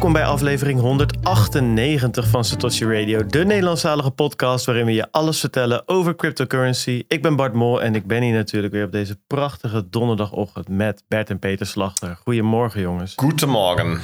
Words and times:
Welkom 0.00 0.20
bij 0.20 0.30
aflevering 0.30 0.80
198 0.80 2.28
van 2.28 2.44
Satoshi 2.44 2.84
Radio, 2.84 3.26
de 3.26 3.44
Nederlandstalige 3.44 4.10
podcast 4.10 4.64
waarin 4.64 4.84
we 4.84 4.92
je 4.92 5.08
alles 5.10 5.40
vertellen 5.40 5.88
over 5.88 6.16
cryptocurrency. 6.16 7.04
Ik 7.08 7.22
ben 7.22 7.36
Bart 7.36 7.52
Mol 7.52 7.82
en 7.82 7.94
ik 7.94 8.06
ben 8.06 8.22
hier 8.22 8.32
natuurlijk 8.32 8.72
weer 8.72 8.84
op 8.84 8.92
deze 8.92 9.18
prachtige 9.26 9.88
donderdagochtend 9.90 10.68
met 10.68 11.04
Bert 11.08 11.30
en 11.30 11.38
Peter 11.38 11.66
Slachter. 11.66 12.18
Goedemorgen 12.22 12.80
jongens. 12.80 13.12
Goedemorgen. 13.16 14.00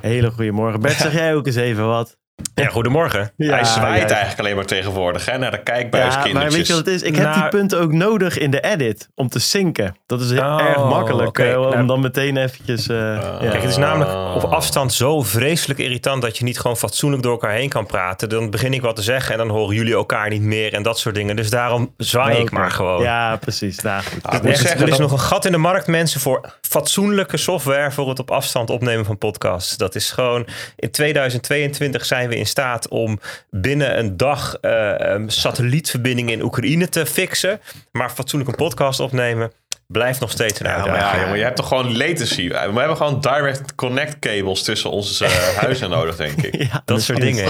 Hele 0.00 0.30
goedemorgen. 0.30 0.80
Bert, 0.80 0.96
zeg 0.96 1.12
jij 1.12 1.34
ook 1.34 1.46
eens 1.46 1.56
even 1.56 1.86
wat? 1.86 2.16
Ja, 2.58 2.68
goedemorgen. 2.68 3.32
Ja, 3.36 3.54
Hij 3.54 3.64
zwaait 3.64 4.10
eigenlijk 4.10 4.38
alleen 4.38 4.56
maar 4.56 4.64
tegenwoordig 4.64 5.26
hè, 5.26 5.38
naar 5.38 5.50
de 5.50 5.62
kijkbuiskindertjes. 5.62 6.32
Ja, 6.32 6.38
maar 6.38 6.50
weet 6.50 6.66
je 6.66 6.72
wat 6.72 6.86
het 6.86 6.94
is? 6.94 7.02
Ik 7.02 7.16
heb 7.16 7.32
die 7.32 7.40
nou- 7.40 7.50
punten 7.50 7.80
ook 7.80 7.92
nodig 7.92 8.38
in 8.38 8.50
de 8.50 8.60
edit 8.60 9.08
om 9.14 9.28
te 9.28 9.38
zinken. 9.38 9.96
Dat 10.06 10.20
is 10.20 10.30
oh, 10.30 10.60
erg 10.60 10.76
makkelijk 10.76 11.38
uh, 11.38 11.60
om 11.60 11.70
nou, 11.70 11.86
dan 11.86 12.00
meteen 12.00 12.36
eventjes... 12.36 12.88
Uh, 12.88 12.96
ja. 12.96 13.38
Kijk, 13.40 13.62
het 13.62 13.70
is 13.70 13.76
namelijk 13.76 14.10
op 14.34 14.50
afstand 14.50 14.92
zo 14.92 15.22
vreselijk 15.22 15.80
irritant 15.80 16.22
dat 16.22 16.38
je 16.38 16.44
niet 16.44 16.60
gewoon 16.60 16.76
fatsoenlijk 16.76 17.22
door 17.22 17.32
elkaar 17.32 17.52
heen 17.52 17.68
kan 17.68 17.86
praten. 17.86 18.28
Dan 18.28 18.50
begin 18.50 18.72
ik 18.72 18.82
wat 18.82 18.96
te 18.96 19.02
zeggen 19.02 19.32
en 19.32 19.38
dan 19.38 19.48
horen 19.56 19.74
jullie 19.74 19.94
elkaar 19.94 20.28
niet 20.28 20.42
meer 20.42 20.74
en 20.74 20.82
dat 20.82 20.98
soort 20.98 21.14
dingen. 21.14 21.36
Dus 21.36 21.50
daarom 21.50 21.94
zwaai 21.96 22.38
ik 22.38 22.50
maar 22.50 22.70
gewoon. 22.70 23.02
Ja, 23.02 23.36
precies. 23.36 23.80
Nou. 23.80 24.02
Ah, 24.22 24.44
er 24.44 24.88
is 24.88 24.98
nog 24.98 25.12
een 25.12 25.20
gat 25.20 25.44
in 25.44 25.52
de 25.52 25.58
markt, 25.58 25.86
mensen, 25.86 26.20
voor 26.20 26.52
fatsoenlijke 26.60 27.36
software 27.36 27.90
voor 27.90 28.08
het 28.08 28.18
op 28.18 28.30
afstand 28.30 28.70
opnemen 28.70 29.04
van 29.04 29.18
podcasts. 29.18 29.76
Dat 29.76 29.94
is 29.94 30.10
gewoon... 30.10 30.46
In 30.76 30.90
2022 30.90 32.04
zijn 32.04 32.27
we 32.28 32.36
in 32.36 32.46
staat 32.46 32.88
om 32.88 33.20
binnen 33.50 33.98
een 33.98 34.16
dag 34.16 34.56
uh, 34.60 35.14
satellietverbindingen 35.26 36.32
in 36.32 36.42
Oekraïne 36.42 36.88
te 36.88 37.06
fixen. 37.06 37.60
Maar 37.92 38.10
fatsoenlijk 38.10 38.50
een 38.50 38.56
podcast 38.56 39.00
opnemen 39.00 39.52
blijft 39.88 40.20
nog 40.20 40.30
steeds 40.30 40.60
een 40.60 40.66
uitdaging. 40.66 41.22
Ja, 41.22 41.28
maar, 41.28 41.36
je 41.36 41.42
hebt 41.42 41.56
toch 41.56 41.68
gewoon 41.68 41.96
latency. 41.96 42.48
We 42.48 42.54
hebben 42.54 42.96
gewoon 42.96 43.20
direct 43.20 43.74
connect 43.74 44.18
cables 44.18 44.62
tussen 44.62 44.90
onze 44.90 45.24
uh, 45.24 45.30
huizen 45.64 45.90
nodig, 45.90 46.16
denk 46.16 46.42
ik. 46.42 46.62
ja, 46.62 46.82
dat 46.84 47.02
soort 47.02 47.20
dingen. 47.20 47.44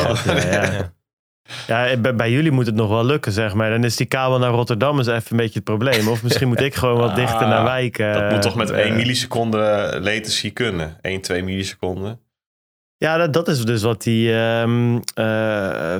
ja. 0.51 0.93
Ja, 1.67 1.97
bij, 1.97 2.31
jullie 2.31 2.51
moet 2.51 2.67
het 2.67 2.75
nog 2.75 2.89
wel 2.89 3.05
lukken, 3.05 3.33
zeg 3.33 3.55
maar. 3.55 3.71
Dan 3.71 3.85
is 3.85 3.97
die 3.97 4.07
kabel 4.07 4.39
naar 4.39 4.51
Rotterdam 4.51 4.99
eens 4.99 5.07
even 5.07 5.31
een 5.31 5.37
beetje 5.37 5.55
het 5.55 5.65
probleem. 5.65 6.09
Of 6.09 6.23
misschien 6.23 6.49
moet 6.49 6.61
ik 6.61 6.75
gewoon 6.75 6.99
wat 6.99 7.17
dichter 7.17 7.49
naar 7.49 7.65
wijk. 7.65 7.99
dat 7.99 8.31
moet 8.31 8.43
toch 8.43 8.55
met 8.55 8.71
1 8.71 8.97
milliseconde 8.97 9.59
latency 10.03 10.53
kunnen? 10.53 10.97
1, 11.01 11.21
2 11.21 11.43
milliseconden. 11.43 12.21
Ja, 13.01 13.17
dat, 13.17 13.33
dat 13.33 13.49
is 13.49 13.65
dus 13.65 13.83
wat 13.83 14.03
die. 14.03 14.33
Um, 14.33 15.03
uh, 15.15 15.97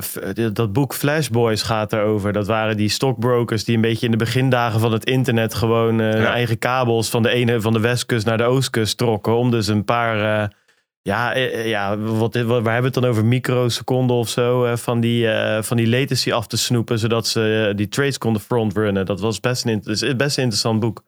dat 0.53 0.73
boek 0.73 0.93
Flashboys 0.93 1.61
gaat 1.61 1.93
erover. 1.93 2.33
Dat 2.33 2.47
waren 2.47 2.77
die 2.77 2.89
stockbrokers 2.89 3.63
die 3.63 3.75
een 3.75 3.81
beetje 3.81 4.05
in 4.05 4.11
de 4.11 4.17
begindagen 4.17 4.79
van 4.79 4.91
het 4.91 5.05
internet 5.05 5.53
gewoon 5.53 5.99
uh, 5.99 6.23
eigen 6.23 6.57
kabels 6.57 7.09
van 7.09 7.23
de 7.23 7.29
ene 7.29 7.61
van 7.61 7.73
de 7.73 7.79
westkust 7.79 8.25
naar 8.25 8.37
de 8.37 8.43
oostkust 8.43 8.97
trokken. 8.97 9.35
Om 9.35 9.51
dus 9.51 9.67
een 9.67 9.83
paar. 9.83 10.41
Uh, 10.41 10.47
ja, 11.01 11.35
ja 11.63 11.97
wat, 11.97 12.35
wat, 12.35 12.45
waar 12.45 12.73
hebben 12.73 12.79
we 12.81 12.85
het 12.85 12.93
dan 12.93 13.05
over? 13.05 13.25
Microseconden 13.25 14.15
of 14.15 14.29
zo 14.29 14.75
van, 14.75 14.99
die, 14.99 15.27
van 15.59 15.77
die 15.77 15.89
latency 15.89 16.31
af 16.31 16.47
te 16.47 16.57
snoepen. 16.57 16.99
Zodat 16.99 17.27
ze 17.27 17.73
die 17.75 17.87
trades 17.87 18.17
konden 18.17 18.41
frontrunnen. 18.41 19.05
Dat 19.05 19.19
was 19.19 19.39
best 19.39 19.65
een, 19.65 19.83
best 20.17 20.37
een 20.37 20.43
interessant 20.43 20.79
boek. 20.79 21.03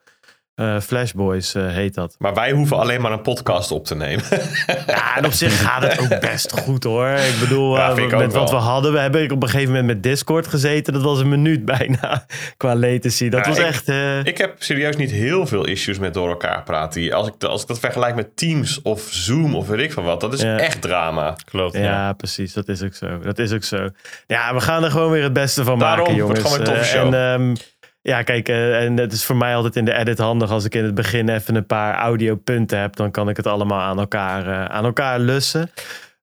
Uh, 0.62 0.80
Flashboys 0.80 1.56
uh, 1.56 1.68
heet 1.68 1.94
dat. 1.94 2.16
Maar 2.20 2.34
wij 2.34 2.52
hoeven 2.52 2.78
alleen 2.78 3.02
maar 3.02 3.12
een 3.12 3.22
podcast 3.22 3.72
op 3.72 3.86
te 3.86 3.96
nemen. 3.96 4.24
ja, 4.88 5.18
en 5.18 5.26
op 5.26 5.32
zich 5.32 5.62
gaat 5.62 5.84
het 5.84 6.00
ook 6.00 6.20
best 6.20 6.60
goed 6.60 6.84
hoor. 6.84 7.08
Ik 7.08 7.40
bedoel, 7.40 7.76
ja, 7.76 7.98
uh, 7.98 8.18
met 8.18 8.34
wat 8.34 8.50
we 8.50 8.56
hadden, 8.56 8.94
we 8.94 9.00
hebben 9.00 9.32
op 9.32 9.44
een 9.44 9.50
gegeven 9.50 9.70
moment 9.70 9.88
met 9.88 10.04
Discord 10.04 10.48
gezeten. 10.48 10.94
Dat 10.94 11.02
was 11.02 11.20
een 11.20 11.30
minuut 11.30 11.66
bijna 11.78 12.26
qua 12.58 12.76
latency. 12.76 13.30
Dat 13.30 13.48
was 13.48 13.58
ik, 13.58 13.66
echt. 13.66 13.88
Ik 14.24 14.38
heb 14.38 14.56
serieus 14.58 14.96
niet 14.96 15.12
heel 15.12 15.48
veel 15.48 15.66
issues 15.66 16.00
met 16.00 16.14
door 16.14 16.30
elkaar 16.30 16.64
praten. 16.64 17.12
Als 17.12 17.28
ik, 17.28 17.44
als 17.44 17.62
ik 17.62 17.68
dat 17.68 17.80
vergelijk 17.80 18.16
met 18.16 18.38
Teams 18.38 18.82
of 18.82 19.08
Zoom 19.10 19.56
of 19.56 19.68
weet 19.68 19.80
ik 19.80 19.92
van 19.92 20.04
wat, 20.04 20.22
dat 20.22 20.34
is 20.34 20.44
echt 20.44 20.82
drama. 20.82 21.36
Klopt. 21.46 21.74
Ja, 21.74 21.82
ja, 21.82 22.14
precies. 22.14 22.54
Dat 22.54 22.68
is 22.68 22.84
ook 22.84 22.94
zo. 22.94 23.20
Dat 23.20 23.40
is 23.40 23.54
ook 23.54 23.64
zo. 23.64 23.90
Ja, 24.28 24.54
we 24.54 24.62
gaan 24.62 24.84
er 24.84 24.92
gewoon 24.92 25.12
weer 25.12 25.24
het 25.24 25.34
beste 25.34 25.64
van 25.64 25.80
Daarom, 25.80 26.00
maken, 26.00 26.16
jongens. 26.16 26.40
Wordt 26.42 26.54
gewoon 26.54 26.68
een 26.68 26.74
toffe 26.74 26.98
show. 26.98 27.14
En, 27.14 27.42
um, 27.42 27.56
ja, 28.02 28.22
kijk, 28.22 28.50
uh, 28.50 28.84
en 28.84 28.98
het 28.98 29.14
is 29.14 29.26
voor 29.26 29.36
mij 29.36 29.56
altijd 29.56 29.76
in 29.76 29.86
de 29.86 29.94
edit 29.94 30.18
handig 30.18 30.52
als 30.52 30.66
ik 30.66 30.76
in 30.76 30.84
het 30.84 30.96
begin 30.96 31.30
even 31.30 31.56
een 31.56 31.66
paar 31.66 31.96
audiopunten 31.96 32.80
heb. 32.80 32.96
Dan 32.96 33.12
kan 33.12 33.30
ik 33.30 33.38
het 33.38 33.48
allemaal 33.48 33.80
aan 33.80 34.00
elkaar, 34.00 34.48
uh, 34.48 34.66
aan 34.66 34.86
elkaar 34.86 35.20
lussen. 35.20 35.72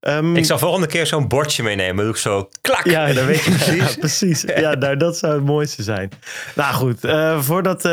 Um, 0.00 0.37
ik 0.37 0.44
zal 0.44 0.59
volgende 0.59 0.87
keer 0.87 1.06
zo'n 1.06 1.28
bordje 1.28 1.62
meenemen. 1.62 2.05
Doe 2.05 2.12
ik 2.12 2.19
zo 2.21 2.49
klak. 2.61 2.84
Ja, 2.84 3.12
dan 3.12 3.27
weet 3.27 3.44
je 3.44 3.50
precies. 3.65 3.75
ja, 3.75 3.99
precies. 3.99 4.43
Ja, 4.43 4.75
nou, 4.75 4.97
dat 4.97 5.19
zou 5.19 5.34
het 5.34 5.44
mooiste 5.44 5.83
zijn. 5.83 6.11
Nou 6.55 6.75
goed, 6.75 7.05
uh, 7.05 7.41
voordat 7.41 7.89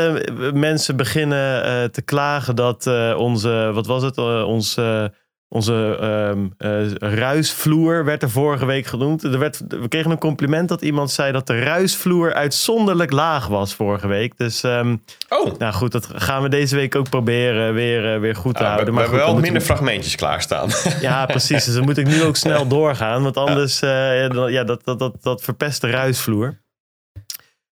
mensen 0.52 0.96
beginnen 0.96 1.92
te 1.92 2.02
klagen 2.02 2.56
dat 2.56 2.86
onze, 3.16 3.70
wat 3.74 3.86
was 3.86 4.02
het, 4.02 4.18
onze 4.44 5.12
onze 5.48 5.98
um, 6.32 6.54
uh, 6.58 6.92
ruisvloer 6.94 8.04
werd 8.04 8.22
er 8.22 8.30
vorige 8.30 8.66
week 8.66 8.86
genoemd. 8.86 9.22
Er 9.22 9.38
werd, 9.38 9.60
we 9.68 9.88
kregen 9.88 10.10
een 10.10 10.18
compliment 10.18 10.68
dat 10.68 10.82
iemand 10.82 11.10
zei 11.10 11.32
dat 11.32 11.46
de 11.46 11.58
ruisvloer 11.58 12.34
uitzonderlijk 12.34 13.12
laag 13.12 13.46
was 13.46 13.74
vorige 13.74 14.06
week. 14.06 14.36
Dus 14.36 14.62
um, 14.62 15.02
oh. 15.28 15.58
nou 15.58 15.72
goed, 15.72 15.92
dat 15.92 16.08
gaan 16.14 16.42
we 16.42 16.48
deze 16.48 16.76
week 16.76 16.94
ook 16.94 17.10
proberen 17.10 17.74
weer, 17.74 18.14
uh, 18.14 18.20
weer 18.20 18.36
goed 18.36 18.56
te 18.56 18.64
houden. 18.64 18.86
We, 18.86 18.92
maar 18.92 19.04
we 19.04 19.10
hebben 19.10 19.32
wel 19.32 19.40
minder 19.40 19.62
fragmentjes 19.62 20.14
klaarstaan. 20.14 20.70
Ja, 21.00 21.26
precies. 21.26 21.64
Dus 21.64 21.74
dan 21.74 21.84
moet 21.84 21.98
ik 21.98 22.06
nu 22.06 22.22
ook 22.22 22.36
snel 22.36 22.66
doorgaan. 22.68 23.22
Want 23.22 23.36
anders 23.36 23.82
uh, 23.82 24.50
ja, 24.50 24.64
dat, 24.64 24.84
dat, 24.84 24.98
dat, 24.98 25.22
dat 25.22 25.42
verpest 25.42 25.80
de 25.80 25.90
ruisvloer. 25.90 26.64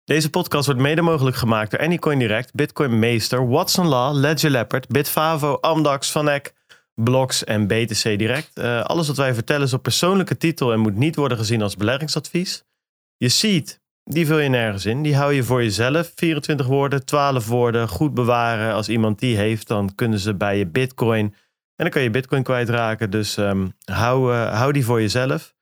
Deze 0.04 0.30
podcast 0.30 0.66
wordt 0.66 0.80
mede 0.80 1.02
mogelijk 1.02 1.36
gemaakt 1.36 1.70
door 1.70 1.80
Anycoin 1.80 2.18
Direct, 2.18 2.54
Bitcoin 2.54 2.98
Meester, 2.98 3.48
Watson 3.48 3.86
Law, 3.86 4.16
Ledger 4.16 4.50
Leopard, 4.50 4.88
Bitfavo, 4.88 5.58
Amdax, 5.60 6.10
Vanek 6.10 6.52
blogs 6.94 7.44
en 7.44 7.66
BTC 7.66 8.02
Direct. 8.02 8.58
Uh, 8.58 8.82
alles 8.82 9.06
wat 9.06 9.16
wij 9.16 9.34
vertellen 9.34 9.66
is 9.66 9.72
op 9.72 9.82
persoonlijke 9.82 10.36
titel 10.36 10.72
en 10.72 10.80
moet 10.80 10.96
niet 10.96 11.16
worden 11.16 11.38
gezien 11.38 11.62
als 11.62 11.76
beleggingsadvies. 11.76 12.64
Je 13.16 13.28
seed, 13.28 13.80
die 14.04 14.26
vul 14.26 14.38
je 14.38 14.48
nergens 14.48 14.86
in. 14.86 15.02
Die 15.02 15.16
hou 15.16 15.32
je 15.32 15.42
voor 15.42 15.62
jezelf. 15.62 16.12
24 16.14 16.66
woorden, 16.66 17.04
12 17.04 17.46
woorden, 17.46 17.88
goed 17.88 18.14
bewaren. 18.14 18.74
Als 18.74 18.88
iemand 18.88 19.18
die 19.18 19.36
heeft, 19.36 19.68
dan 19.68 19.94
kunnen 19.94 20.18
ze 20.18 20.34
bij 20.34 20.58
je 20.58 20.66
bitcoin. 20.66 21.24
En 21.76 21.84
dan 21.84 21.90
kan 21.90 22.02
je 22.02 22.10
bitcoin 22.10 22.42
kwijtraken. 22.42 23.10
Dus 23.10 23.36
um, 23.36 23.72
hou, 23.84 24.32
uh, 24.32 24.58
hou 24.58 24.72
die 24.72 24.84
voor 24.84 25.00
jezelf. 25.00 25.54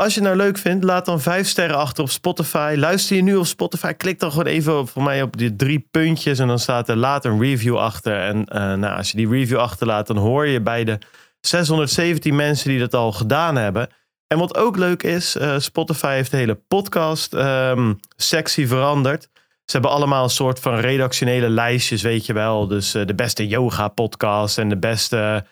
Als 0.00 0.14
je 0.14 0.20
het 0.20 0.28
nou 0.28 0.40
leuk 0.40 0.58
vindt, 0.58 0.84
laat 0.84 1.04
dan 1.04 1.20
vijf 1.20 1.48
sterren 1.48 1.76
achter 1.76 2.02
op 2.02 2.10
Spotify. 2.10 2.74
Luister 2.78 3.16
je 3.16 3.22
nu 3.22 3.36
op 3.36 3.46
Spotify, 3.46 3.92
klik 3.92 4.18
dan 4.18 4.30
gewoon 4.30 4.46
even 4.46 4.86
voor 4.86 5.02
mij 5.02 5.22
op 5.22 5.36
die 5.36 5.56
drie 5.56 5.88
puntjes 5.90 6.38
en 6.38 6.46
dan 6.46 6.58
staat 6.58 6.88
er 6.88 6.96
laat 6.96 7.24
een 7.24 7.40
review 7.40 7.76
achter. 7.76 8.20
En 8.20 8.36
uh, 8.36 8.74
nou, 8.74 8.96
als 8.96 9.10
je 9.10 9.16
die 9.16 9.28
review 9.28 9.58
achterlaat, 9.58 10.06
dan 10.06 10.16
hoor 10.16 10.46
je 10.46 10.60
bij 10.60 10.84
de 10.84 10.98
617 11.40 12.36
mensen 12.36 12.68
die 12.68 12.78
dat 12.78 12.94
al 12.94 13.12
gedaan 13.12 13.56
hebben. 13.56 13.88
En 14.26 14.38
wat 14.38 14.56
ook 14.56 14.76
leuk 14.76 15.02
is, 15.02 15.36
uh, 15.36 15.58
Spotify 15.58 16.12
heeft 16.12 16.30
de 16.30 16.36
hele 16.36 16.60
podcast 16.68 17.34
um, 17.34 18.00
sectie 18.16 18.68
veranderd. 18.68 19.22
Ze 19.64 19.72
hebben 19.72 19.90
allemaal 19.90 20.24
een 20.24 20.30
soort 20.30 20.60
van 20.60 20.74
redactionele 20.74 21.48
lijstjes, 21.48 22.02
weet 22.02 22.26
je 22.26 22.32
wel. 22.32 22.66
Dus 22.66 22.94
uh, 22.94 23.06
de 23.06 23.14
beste 23.14 23.46
yoga 23.46 23.88
podcast 23.88 24.58
en 24.58 24.68
de 24.68 24.78
beste 24.78 25.44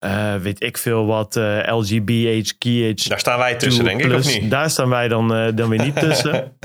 uh, 0.00 0.34
weet 0.34 0.62
ik 0.62 0.78
veel 0.78 1.06
wat, 1.06 1.36
uh, 1.36 1.58
LGBHQH. 1.66 3.08
Daar 3.08 3.18
staan 3.18 3.38
wij 3.38 3.54
tussen, 3.54 3.84
denk 3.84 4.04
ik, 4.04 4.12
of 4.12 4.26
niet? 4.26 4.50
Daar 4.50 4.70
staan 4.70 4.88
wij 4.88 5.08
dan, 5.08 5.36
uh, 5.36 5.48
dan 5.54 5.68
weer 5.68 5.84
niet 5.84 6.00
tussen. 6.00 6.56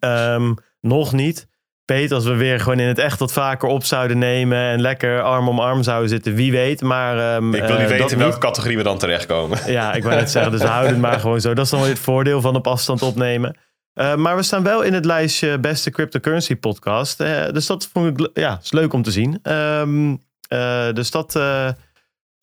um, 0.00 0.54
nog 0.80 1.12
niet. 1.12 1.46
Peter, 1.84 2.14
als 2.14 2.24
we 2.24 2.34
weer 2.34 2.60
gewoon 2.60 2.78
in 2.78 2.88
het 2.88 2.98
echt 2.98 3.18
wat 3.18 3.32
vaker 3.32 3.68
op 3.68 3.84
zouden 3.84 4.18
nemen 4.18 4.58
en 4.58 4.80
lekker 4.80 5.22
arm 5.22 5.48
om 5.48 5.60
arm 5.60 5.82
zouden 5.82 6.08
zitten, 6.08 6.34
wie 6.34 6.52
weet. 6.52 6.80
Maar, 6.80 7.36
um, 7.36 7.54
ik 7.54 7.64
wil 7.64 7.78
niet 7.78 7.88
weten 7.88 8.10
in 8.10 8.18
welke 8.18 8.38
categorie 8.38 8.76
we 8.76 8.82
dan 8.82 8.98
terechtkomen. 8.98 9.58
Ja, 9.72 9.92
ik 9.92 10.02
wou 10.02 10.14
net 10.14 10.30
zeggen, 10.30 10.52
dus 10.52 10.60
we 10.60 10.66
houden 10.66 10.92
het 10.92 11.00
maar 11.00 11.20
gewoon 11.24 11.40
zo. 11.40 11.54
Dat 11.54 11.64
is 11.64 11.70
dan 11.70 11.80
weer 11.80 11.88
het 11.88 11.98
voordeel 11.98 12.40
van 12.40 12.56
op 12.56 12.66
afstand 12.66 13.02
opnemen. 13.02 13.56
Maar 13.94 14.36
we 14.36 14.42
staan 14.42 14.62
wel 14.62 14.82
in 14.82 14.92
het 14.92 15.04
lijstje 15.04 15.58
beste 15.58 15.90
cryptocurrency 15.90 16.56
podcast. 16.56 17.18
Dus 17.52 17.66
dat 17.66 17.88
vond 17.92 18.20
ik 18.20 18.30
ja, 18.34 18.58
is 18.62 18.72
leuk 18.72 18.92
om 18.92 19.02
te 19.02 19.10
zien. 19.10 19.38
Um, 19.52 20.22
uh, 20.48 20.92
dus 20.92 21.10
dat 21.10 21.38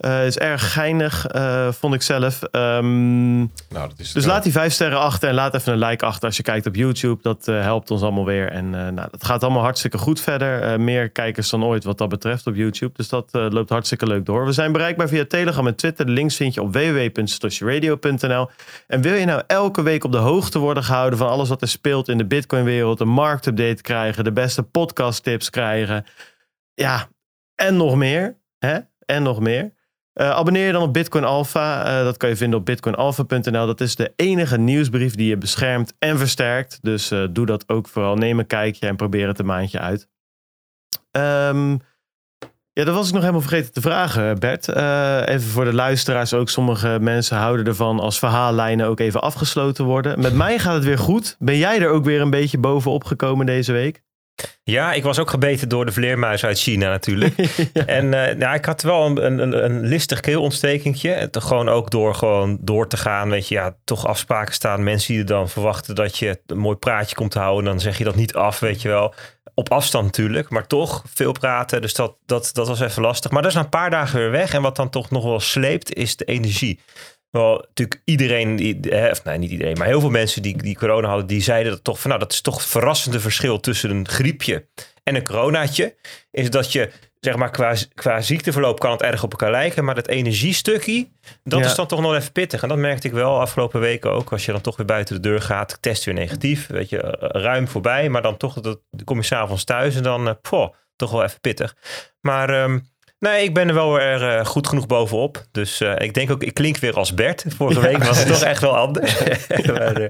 uh, 0.06 0.26
is 0.26 0.38
erg 0.38 0.74
geinig, 0.74 1.36
uh, 1.36 1.72
vond 1.72 1.94
ik 1.94 2.02
zelf. 2.02 2.42
Um, 2.52 3.38
nou, 3.38 3.90
dat 3.90 3.94
is 3.98 4.12
dus 4.12 4.26
laat 4.26 4.44
die 4.44 4.52
vijf 4.52 4.74
sterren 4.74 5.00
achter 5.00 5.30
en 5.30 5.36
laat 5.36 5.54
even 5.54 5.74
een 5.74 5.80
like 5.80 6.06
achter 6.06 6.26
als 6.26 6.38
je 6.38 6.44
kijkt 6.44 6.66
op 6.66 6.76
YouTube. 6.76 7.22
Dat 7.22 7.48
uh, 7.48 7.62
helpt 7.62 7.92
ons 7.92 8.02
allemaal 8.02 8.26
weer. 8.26 8.52
En 8.52 8.70
nou, 8.70 9.08
dat 9.12 9.24
gaat 9.24 9.44
allemaal 9.44 9.62
hartstikke 9.62 9.98
goed 9.98 10.22
verder. 10.22 10.80
meer 10.80 11.10
kijkers 11.10 11.50
dan 11.50 11.64
ooit 11.64 11.84
wat 11.84 11.98
dat 11.98 12.10
betreft 12.10 12.48
op 12.48 12.56
YouTube. 12.56 12.92
Dus 12.96 13.10
dat 13.10 13.30
loopt 13.32 13.70
hartstikke 13.70 14.08
leuk 14.08 14.26
door. 14.26 14.46
We 14.46 14.52
zijn 14.52 14.72
bereikbaar 14.72 15.08
via 15.08 15.26
Telegram 15.26 15.68
en 15.68 15.76
Twitter. 15.76 16.06
De 16.06 16.12
links 16.12 16.36
vind 16.36 16.54
je 16.54 16.62
op 16.62 16.74
www.stosjeradio.nl. 16.74 18.50
En 18.88 19.02
wil 19.02 19.14
je 19.14 19.26
nou 19.26 19.42
elke 19.48 19.82
week 19.82 20.04
op 20.04 20.12
de 20.12 20.18
hoogte 20.18 20.60
worden 20.60 20.84
gehouden 20.84 21.20
van 21.20 21.30
alles 21.30 21.50
wat 21.50 21.62
er 21.62 21.68
speelt 21.68 22.08
in 22.08 22.18
de 22.18 22.26
Bitcoin-wereld, 22.26 23.00
een 23.00 23.08
marktupdate 23.08 23.82
krijgen, 23.82 24.24
de 24.24 24.32
beste 24.32 24.64
podcast 24.64 25.24
tips 25.24 25.50
krijgen. 25.50 26.06
Ja, 26.74 27.10
en 27.56 27.78
nog 27.78 27.96
meer. 27.96 28.38
Hè? 28.60 28.80
En 29.06 29.24
nog 29.24 29.40
meer. 29.40 29.74
Uh, 30.14 30.30
abonneer 30.30 30.66
je 30.66 30.72
dan 30.72 30.82
op 30.82 30.94
Bitcoin 30.94 31.24
Alpha. 31.24 31.88
Uh, 32.00 32.04
dat 32.04 32.18
kan 32.18 32.30
je 32.30 32.36
vinden 32.36 32.60
op 32.60 32.66
bitcoinalpha.nl. 32.66 33.66
Dat 33.66 33.82
is 33.82 33.96
de 33.96 34.14
enige 34.16 34.58
nieuwsbrief 34.58 35.16
die 35.16 35.28
je 35.28 35.38
beschermt 35.38 35.94
en 36.00 36.18
versterkt. 36.18 36.80
Dus 36.82 37.12
uh, 37.12 37.28
doe 37.30 37.46
dat 37.46 37.70
ook 37.70 37.88
vooral. 37.88 38.16
Neem 38.16 38.40
een 38.40 38.48
kijkje 38.48 38.88
en 38.88 38.96
probeer 38.96 39.28
het 39.28 39.40
een 39.40 39.46
maandje 39.46 39.80
uit. 39.80 40.08
Um, 41.12 41.80
Ja, 42.74 42.84
dat 42.84 42.96
was 42.96 43.08
ik 43.08 43.14
nog 43.14 43.22
helemaal 43.22 43.42
vergeten 43.42 43.74
te 43.74 43.82
vragen, 43.82 44.40
Bert. 44.40 44.68
Even 45.28 45.50
voor 45.50 45.66
de 45.66 45.74
luisteraars 45.74 46.34
ook. 46.34 46.50
Sommige 46.50 46.98
mensen 47.02 47.38
houden 47.38 47.66
ervan 47.66 48.00
als 48.00 48.20
verhaallijnen 48.20 48.88
ook 48.88 49.00
even 49.00 49.22
afgesloten 49.22 49.86
worden. 49.86 50.20
Met 50.20 50.34
mij 50.34 50.60
gaat 50.60 50.74
het 50.74 50.84
weer 50.84 50.98
goed. 50.98 51.36
Ben 51.40 51.58
jij 51.58 51.82
er 51.82 51.90
ook 51.90 52.04
weer 52.04 52.22
een 52.22 52.30
beetje 52.30 52.58
bovenop 52.58 53.04
gekomen 53.04 53.46
deze 53.46 53.72
week? 53.72 54.04
Ja, 54.64 54.94
ik 54.94 55.04
was 55.04 55.20
ook 55.20 55.30
gebeten 55.30 55.70
door 55.70 55.86
de 55.86 55.92
vleermuis 55.92 56.46
uit 56.46 56.60
China 56.60 56.90
natuurlijk. 56.90 57.36
En 57.86 58.06
uh, 58.06 58.36
nou, 58.36 58.56
ik 58.56 58.66
had 58.66 58.82
wel 58.82 59.06
een, 59.06 59.40
een, 59.40 59.64
een 59.66 59.82
listig 59.82 60.20
keelontstekentje. 60.20 61.30
Gewoon 61.32 61.70
ook 61.70 61.92
door 61.92 62.16
gewoon 62.16 62.58
door 62.62 62.88
te 62.88 62.98
gaan. 62.98 63.30
Weet 63.30 63.48
je, 63.48 63.56
ja, 63.56 63.76
toch 63.84 64.08
afspraken 64.08 64.54
staan. 64.54 64.84
Mensen 64.84 65.14
die 65.14 65.24
dan 65.24 65.50
verwachten 65.50 65.96
dat 65.96 66.18
je 66.18 66.40
een 66.48 66.58
mooi 66.58 66.76
praatje 66.76 67.16
komt 67.16 67.32
te 67.32 67.40
houden. 67.40 67.66
Dan 67.66 67.80
zeg 67.80 67.98
je 67.98 68.04
dat 68.04 68.16
niet 68.16 68.34
af, 68.34 68.60
weet 68.60 68.82
je 68.82 68.88
wel. 68.88 69.14
Op 69.54 69.72
afstand 69.72 70.06
natuurlijk, 70.06 70.50
maar 70.50 70.68
toch 70.68 71.04
veel 71.14 71.32
praten. 71.32 71.82
Dus 71.82 71.94
dat, 71.94 72.16
dat, 72.26 72.50
dat 72.54 72.68
was 72.68 72.80
even 72.80 73.02
lastig. 73.02 73.32
Maar 73.32 73.42
dat 73.42 73.52
is 73.52 73.58
na 73.58 73.64
een 73.64 73.70
paar 73.70 73.90
dagen 73.90 74.20
weer 74.20 74.32
weg. 74.32 74.54
En 74.54 74.62
wat 74.62 74.76
dan 74.76 74.90
toch 74.90 75.10
nog 75.10 75.24
wel 75.24 75.40
sleept, 75.40 75.94
is 75.94 76.16
de 76.16 76.26
energie. 76.26 76.80
Wel, 77.32 77.66
natuurlijk 77.68 78.02
iedereen, 78.06 78.56
die, 78.56 79.10
of 79.12 79.24
nee, 79.24 79.38
niet 79.38 79.52
iedereen, 79.52 79.78
maar 79.78 79.88
heel 79.88 80.00
veel 80.00 80.10
mensen 80.10 80.42
die, 80.42 80.58
die 80.58 80.78
corona 80.78 81.08
hadden, 81.08 81.28
die 81.28 81.42
zeiden 81.42 81.72
dat 81.72 81.84
toch 81.84 82.00
van, 82.00 82.10
nou, 82.10 82.22
dat 82.22 82.32
is 82.32 82.42
toch 82.42 82.58
het 82.58 82.66
verrassende 82.66 83.20
verschil 83.20 83.60
tussen 83.60 83.90
een 83.90 84.08
griepje 84.08 84.68
en 85.04 85.16
een 85.16 85.24
coronaatje. 85.24 85.96
Is 86.32 86.50
dat 86.50 86.72
je, 86.72 86.92
zeg 87.20 87.36
maar, 87.36 87.50
qua, 87.50 87.76
qua 87.94 88.22
ziekteverloop 88.22 88.80
kan 88.80 88.92
het 88.92 89.02
erg 89.02 89.24
op 89.24 89.32
elkaar 89.32 89.52
lijken, 89.52 89.84
maar 89.84 89.96
dat 89.96 90.08
energiestukje, 90.08 91.08
dat 91.44 91.66
is 91.66 91.76
dan 91.76 91.88
toch 91.88 92.02
nog 92.02 92.16
even 92.16 92.32
pittig. 92.32 92.62
En 92.62 92.70
dat 92.70 92.78
merkte 92.78 93.08
ik 93.08 93.14
wel 93.14 93.40
afgelopen 93.40 93.80
weken 93.80 94.12
ook, 94.12 94.32
als 94.32 94.46
je 94.46 94.52
dan 94.52 94.62
toch 94.62 94.78
weer 94.78 94.86
buiten 94.86 95.16
de 95.16 95.30
deur 95.30 95.42
gaat, 95.42 95.78
test 95.82 96.04
weer 96.04 96.14
negatief, 96.14 96.68
weet 96.68 96.90
je, 96.90 97.00
ruim 97.20 97.68
voorbij, 97.68 98.10
maar 98.10 98.22
dan 98.22 98.38
toch, 98.38 98.60
dat, 98.60 98.80
kom 99.04 99.18
je 99.18 99.24
s'avonds 99.24 99.64
thuis 99.64 99.96
en 99.96 100.04
dan, 100.04 100.28
uh, 100.28 100.68
toch 100.96 101.12
wel 101.12 101.24
even 101.24 101.40
pittig. 101.40 101.76
Maar 102.22 102.64
um, 102.64 102.91
Nee, 103.22 103.44
ik 103.44 103.54
ben 103.54 103.68
er 103.68 103.74
wel 103.74 103.94
weer 103.94 104.22
uh, 104.22 104.46
goed 104.46 104.68
genoeg 104.68 104.88
bovenop. 104.88 105.46
Dus 105.52 105.82
uh, 105.82 105.94
ik 105.98 106.14
denk 106.14 106.32
ook, 106.32 106.44
ik 106.44 106.54
klink 106.54 106.78
weer 106.78 106.94
als 106.94 107.14
Bert. 107.14 107.46
Vorige 107.48 107.82
ja, 107.82 107.88
week 107.88 108.04
was 108.04 108.18
het 108.18 108.28
toch 108.28 108.42
echt 108.42 108.62
wel 108.62 108.78
anders. 108.78 109.18
maar, 109.66 110.02
uh, 110.02 110.08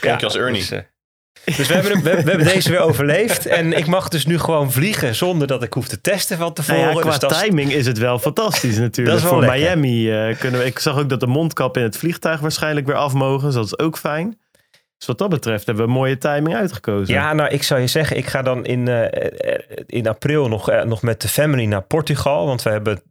klink 0.00 0.20
je 0.20 0.26
als 0.26 0.36
Ernie. 0.36 0.66
Dus, 0.68 1.56
dus 1.56 1.68
we, 1.68 1.74
hebben, 1.74 2.02
we, 2.02 2.22
we, 2.22 2.30
hebben 2.30 2.44
deze 2.46 2.70
weer 2.70 2.80
overleefd. 2.80 3.46
En 3.46 3.72
ik 3.72 3.86
mag 3.86 4.08
dus 4.08 4.26
nu 4.26 4.38
gewoon 4.38 4.72
vliegen 4.72 5.14
zonder 5.14 5.46
dat 5.46 5.62
ik 5.62 5.72
hoef 5.72 5.88
te 5.88 6.00
testen 6.00 6.38
van 6.38 6.52
tevoren. 6.52 6.80
Nou 6.80 6.94
ja, 6.94 7.00
qua 7.00 7.28
dus 7.28 7.38
timing 7.38 7.72
is 7.72 7.86
het 7.86 7.98
wel 7.98 8.18
fantastisch 8.18 8.78
natuurlijk. 8.78 9.16
Dat 9.16 9.24
is 9.24 9.32
Voor 9.36 9.40
lekker. 9.40 9.78
Miami 9.78 10.34
kunnen 10.34 10.60
we... 10.60 10.66
Ik 10.66 10.78
zag 10.78 10.98
ook 10.98 11.08
dat 11.08 11.20
de 11.20 11.26
mondkap 11.26 11.76
in 11.76 11.82
het 11.82 11.96
vliegtuig 11.96 12.40
waarschijnlijk 12.40 12.86
weer 12.86 12.96
af 12.96 13.12
mogen. 13.12 13.46
Dus 13.46 13.54
dat 13.54 13.64
is 13.64 13.78
ook 13.78 13.98
fijn. 13.98 14.38
Dus 15.00 15.08
wat 15.08 15.18
dat 15.18 15.28
betreft 15.28 15.66
hebben 15.66 15.84
we 15.84 15.90
een 15.90 15.96
mooie 15.96 16.18
timing 16.18 16.56
uitgekozen. 16.56 17.14
Ja, 17.14 17.32
nou, 17.32 17.50
ik 17.50 17.62
zou 17.62 17.80
je 17.80 17.86
zeggen, 17.86 18.16
ik 18.16 18.26
ga 18.26 18.42
dan 18.42 18.64
in, 18.64 18.88
uh, 18.88 19.04
in 19.86 20.08
april 20.08 20.48
nog, 20.48 20.70
uh, 20.70 20.82
nog 20.82 21.02
met 21.02 21.20
de 21.20 21.28
family 21.28 21.64
naar 21.64 21.82
Portugal. 21.82 22.46
Want 22.46 22.62
we 22.62 22.70
hebben 22.70 23.02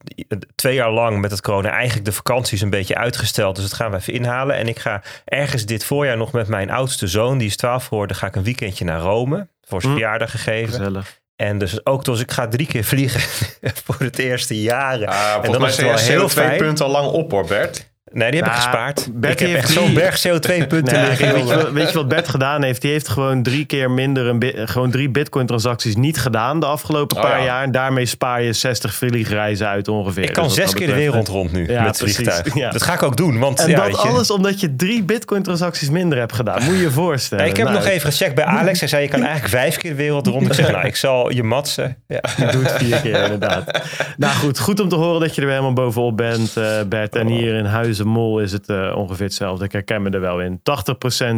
twee 0.55 0.73
jaar 0.73 0.91
lang 0.91 1.21
met 1.21 1.31
het 1.31 1.41
corona 1.41 1.69
eigenlijk 1.69 2.05
de 2.05 2.11
vakanties 2.11 2.61
een 2.61 2.69
beetje 2.69 2.95
uitgesteld. 2.95 3.55
Dus 3.55 3.65
dat 3.65 3.73
gaan 3.73 3.91
we 3.91 3.97
even 3.97 4.13
inhalen. 4.13 4.55
En 4.55 4.67
ik 4.67 4.79
ga 4.79 5.01
ergens 5.25 5.65
dit 5.65 5.83
voorjaar 5.83 6.17
nog 6.17 6.31
met 6.31 6.47
mijn 6.47 6.69
oudste 6.69 7.07
zoon, 7.07 7.37
die 7.37 7.47
is 7.47 7.55
12 7.55 7.85
geworden, 7.85 8.15
ga 8.15 8.27
ik 8.27 8.35
een 8.35 8.43
weekendje 8.43 8.85
naar 8.85 8.99
Rome. 8.99 9.47
Voor 9.61 9.81
zijn 9.81 9.93
hm. 9.93 9.99
verjaardag 9.99 10.31
gegeven. 10.31 10.73
Gezellig. 10.73 11.19
En 11.35 11.57
dus 11.57 11.85
ook 11.85 12.05
dus 12.05 12.19
ik 12.19 12.31
ga 12.31 12.47
drie 12.47 12.67
keer 12.67 12.83
vliegen 12.83 13.21
voor 13.85 13.95
het 13.99 14.19
eerste 14.19 14.61
jaar. 14.61 15.05
Ah, 15.05 15.45
en 15.45 15.51
dan 15.51 15.65
is 15.65 15.77
het 15.77 15.85
wel 15.85 15.97
heel 15.97 16.27
twee 16.27 16.57
punten 16.57 16.85
al 16.85 16.91
lang 16.91 17.07
op 17.07 17.31
hoor, 17.31 17.45
Bert. 17.45 17.88
Nee, 18.11 18.31
die 18.31 18.41
heb 18.41 18.49
nou, 18.49 18.57
ik 18.57 18.63
gespaard. 18.63 19.09
Bert 19.13 19.41
ik 19.41 19.47
heb 19.47 19.57
echt 19.57 19.69
zo'n 19.69 19.93
berg 19.93 20.27
CO2-punten 20.27 20.93
nee, 20.93 21.07
weet, 21.07 21.17
je, 21.17 21.69
weet, 21.73 21.89
je, 21.89 21.93
wat 21.93 22.07
Bert 22.07 22.27
gedaan 22.27 22.63
heeft? 22.63 22.81
Die 22.81 22.91
heeft 22.91 23.07
gewoon 23.07 23.43
drie 23.43 23.65
keer 23.65 23.91
minder, 23.91 24.27
een 24.27 24.67
gewoon 24.67 24.91
drie 24.91 25.09
bitcoin-transacties 25.09 25.95
niet 25.95 26.17
gedaan 26.19 26.59
de 26.59 26.65
afgelopen 26.65 27.17
oh, 27.17 27.23
paar 27.23 27.39
ja. 27.39 27.45
jaar. 27.45 27.63
En 27.63 27.71
daarmee 27.71 28.05
spaar 28.05 28.41
je 28.41 28.53
60 28.53 28.93
vliegreizen 28.93 29.67
uit 29.67 29.87
ongeveer. 29.87 30.23
Ik 30.23 30.33
kan 30.33 30.43
dus 30.43 30.53
zes 30.53 30.73
keer 30.73 30.87
de 30.87 30.93
wereld 30.93 31.27
rond 31.27 31.51
nu 31.51 31.67
ja, 31.67 31.83
met 31.83 31.97
vliegtuig. 31.97 32.47
Ja. 32.59 32.69
Dat 32.69 32.83
ga 32.83 32.93
ik 32.93 33.03
ook 33.03 33.17
doen. 33.17 33.39
Want, 33.39 33.59
en 33.59 33.75
dat 33.75 33.97
alles 33.97 34.31
omdat 34.31 34.59
je 34.59 34.75
drie 34.75 35.03
bitcoin-transacties 35.03 35.89
minder 35.89 36.17
hebt 36.17 36.33
gedaan. 36.33 36.63
Moet 36.63 36.75
je 36.75 36.81
je 36.81 36.91
voorstellen. 36.91 37.45
ik 37.45 37.57
heb 37.57 37.67
nou, 37.67 37.77
nog 37.77 37.87
even 37.87 38.11
gecheckt 38.11 38.35
bij 38.35 38.45
Alex. 38.45 38.79
Hij 38.79 38.89
zei, 38.89 39.03
je 39.03 39.09
kan 39.09 39.19
eigenlijk 39.19 39.49
vijf 39.49 39.77
keer 39.77 39.91
de 39.91 39.95
wereld 39.95 40.27
rond. 40.27 40.45
Ik 40.45 40.53
zeg, 40.53 40.71
nou, 40.71 40.85
ik 40.85 40.95
zal 40.95 41.31
je 41.31 41.43
matsen. 41.43 41.97
Ja. 42.07 42.21
Je 42.37 42.45
doet 42.45 42.71
vier 42.71 42.99
keer 43.01 43.23
inderdaad. 43.23 43.81
nou 44.17 44.33
goed, 44.33 44.59
goed 44.59 44.79
om 44.79 44.89
te 44.89 44.95
horen 44.95 45.19
dat 45.19 45.35
je 45.35 45.41
er 45.41 45.47
weer 45.47 45.55
helemaal 45.55 45.85
bovenop 45.85 46.17
bent, 46.17 46.55
uh, 46.57 46.81
Bert. 46.87 47.15
En 47.15 47.27
hier 47.27 47.55
in 47.55 47.65
Huizen 47.99 48.21
Mol 48.21 48.39
is 48.39 48.51
het... 48.51 48.69
Uh, 48.69 48.77
uh, 48.77 48.95
ongeveer 48.95 49.25
hetzelfde. 49.25 49.65
Ik 49.65 49.71
herken 49.71 50.01
me 50.01 50.09
er 50.09 50.19
wel 50.19 50.41
in. 50.41 50.59
80% 50.59 50.61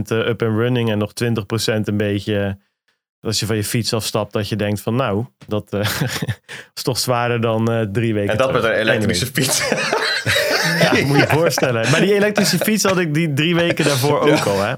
up 0.07 0.41
and 0.41 0.57
running 0.57 0.91
en 0.91 0.97
nog 0.97 1.11
20% 1.23 1.25
een 1.65 1.97
beetje... 1.97 2.57
Als 3.21 3.39
je 3.39 3.45
van 3.45 3.55
je 3.55 3.63
fiets 3.63 3.93
afstapt, 3.93 4.33
dat 4.33 4.49
je 4.49 4.55
denkt 4.55 4.81
van 4.81 4.95
nou, 4.95 5.25
dat 5.47 5.73
uh, 5.73 5.79
is 6.75 6.83
toch 6.83 6.99
zwaarder 6.99 7.41
dan 7.41 7.71
uh, 7.71 7.81
drie 7.81 8.13
weken 8.13 8.31
En 8.31 8.37
dat 8.37 8.47
terug. 8.47 8.61
met 8.61 8.71
een 8.71 8.77
elektrische 8.77 9.25
fiets. 9.25 9.69
ja, 10.81 11.05
moet 11.05 11.17
je 11.17 11.27
voorstellen. 11.27 11.91
Maar 11.91 11.99
die 11.99 12.13
elektrische 12.13 12.57
fiets 12.57 12.83
had 12.83 12.97
ik 12.97 13.13
die 13.13 13.33
drie 13.33 13.55
weken 13.55 13.85
daarvoor 13.85 14.19
ook 14.19 14.27
ja. 14.27 14.43
al. 14.43 14.61
Hè? 14.61 14.73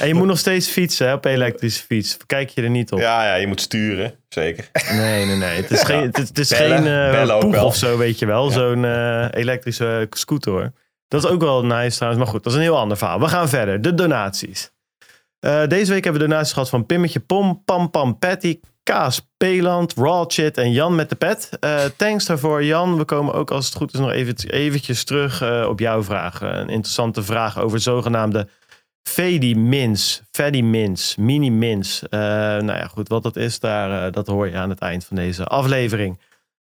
En 0.00 0.08
je 0.08 0.14
moet 0.14 0.26
nog 0.26 0.38
steeds 0.38 0.68
fietsen 0.68 1.06
hè, 1.06 1.12
op 1.12 1.24
elektrische 1.24 1.84
fiets. 1.84 2.16
Kijk 2.26 2.48
je 2.48 2.62
er 2.62 2.70
niet 2.70 2.92
op. 2.92 2.98
Ja, 2.98 3.24
ja 3.24 3.34
je 3.34 3.46
moet 3.46 3.60
sturen, 3.60 4.14
zeker. 4.28 4.70
Nee, 4.92 5.24
nee, 5.24 5.36
nee. 5.36 5.56
Het 5.56 5.70
is 5.70 5.82
geen, 5.82 6.02
het 6.02 6.18
is, 6.18 6.28
het 6.28 6.38
is 6.38 6.52
geen 6.52 6.86
uh, 6.86 7.38
poeg 7.38 7.62
of 7.62 7.76
zo, 7.76 7.96
weet 7.96 8.18
je 8.18 8.26
wel. 8.26 8.44
Ja. 8.44 8.52
Zo'n 8.52 8.84
elektrische 9.30 10.06
scooter 10.10 10.52
hoor. 10.52 10.72
Dat 11.08 11.24
is 11.24 11.30
ook 11.30 11.40
wel 11.40 11.64
nice 11.64 11.96
trouwens. 11.96 12.22
Maar 12.22 12.32
goed, 12.32 12.42
dat 12.42 12.52
is 12.52 12.58
een 12.58 12.64
heel 12.64 12.78
ander 12.78 12.96
verhaal. 12.96 13.20
We 13.20 13.28
gaan 13.28 13.48
verder. 13.48 13.82
De 13.82 13.94
donaties. 13.94 14.70
Uh, 15.40 15.66
deze 15.66 15.92
week 15.92 16.04
hebben 16.04 16.22
we 16.22 16.28
donaties 16.28 16.52
gehad 16.52 16.68
van 16.68 16.86
Pimmetje 16.86 17.20
Pom, 17.20 17.62
Pam 17.64 17.90
Pam 17.90 18.18
Patty, 18.18 18.60
Kaas 18.82 19.28
Peland, 19.36 19.94
Raw 19.94 20.24
Chit 20.30 20.56
en 20.56 20.72
Jan 20.72 20.94
met 20.94 21.08
de 21.08 21.14
pet. 21.14 21.50
Uh, 21.60 21.84
thanks 21.96 22.24
daarvoor 22.24 22.64
Jan. 22.64 22.96
We 22.96 23.04
komen 23.04 23.34
ook 23.34 23.50
als 23.50 23.66
het 23.66 23.74
goed 23.74 23.94
is 23.94 24.00
nog 24.00 24.10
even, 24.10 24.34
eventjes 24.50 25.04
terug 25.04 25.42
uh, 25.42 25.66
op 25.68 25.78
jouw 25.78 26.02
vraag. 26.02 26.40
een 26.40 26.68
interessante 26.68 27.22
vraag 27.22 27.58
over 27.58 27.80
zogenaamde 27.80 28.48
Fedi 29.02 29.56
Mins, 29.56 30.22
Fedi 30.30 30.62
Mins, 30.62 31.16
Mini 31.16 31.50
Mins. 31.50 32.02
nou 32.10 32.66
ja, 32.66 32.86
goed, 32.86 33.08
wat 33.08 33.22
dat 33.22 33.36
is, 33.36 33.60
daar, 33.60 34.12
dat 34.12 34.26
hoor 34.26 34.48
je 34.48 34.56
aan 34.56 34.70
het 34.70 34.80
eind 34.80 35.04
van 35.04 35.16
deze 35.16 35.44
aflevering. 35.44 36.18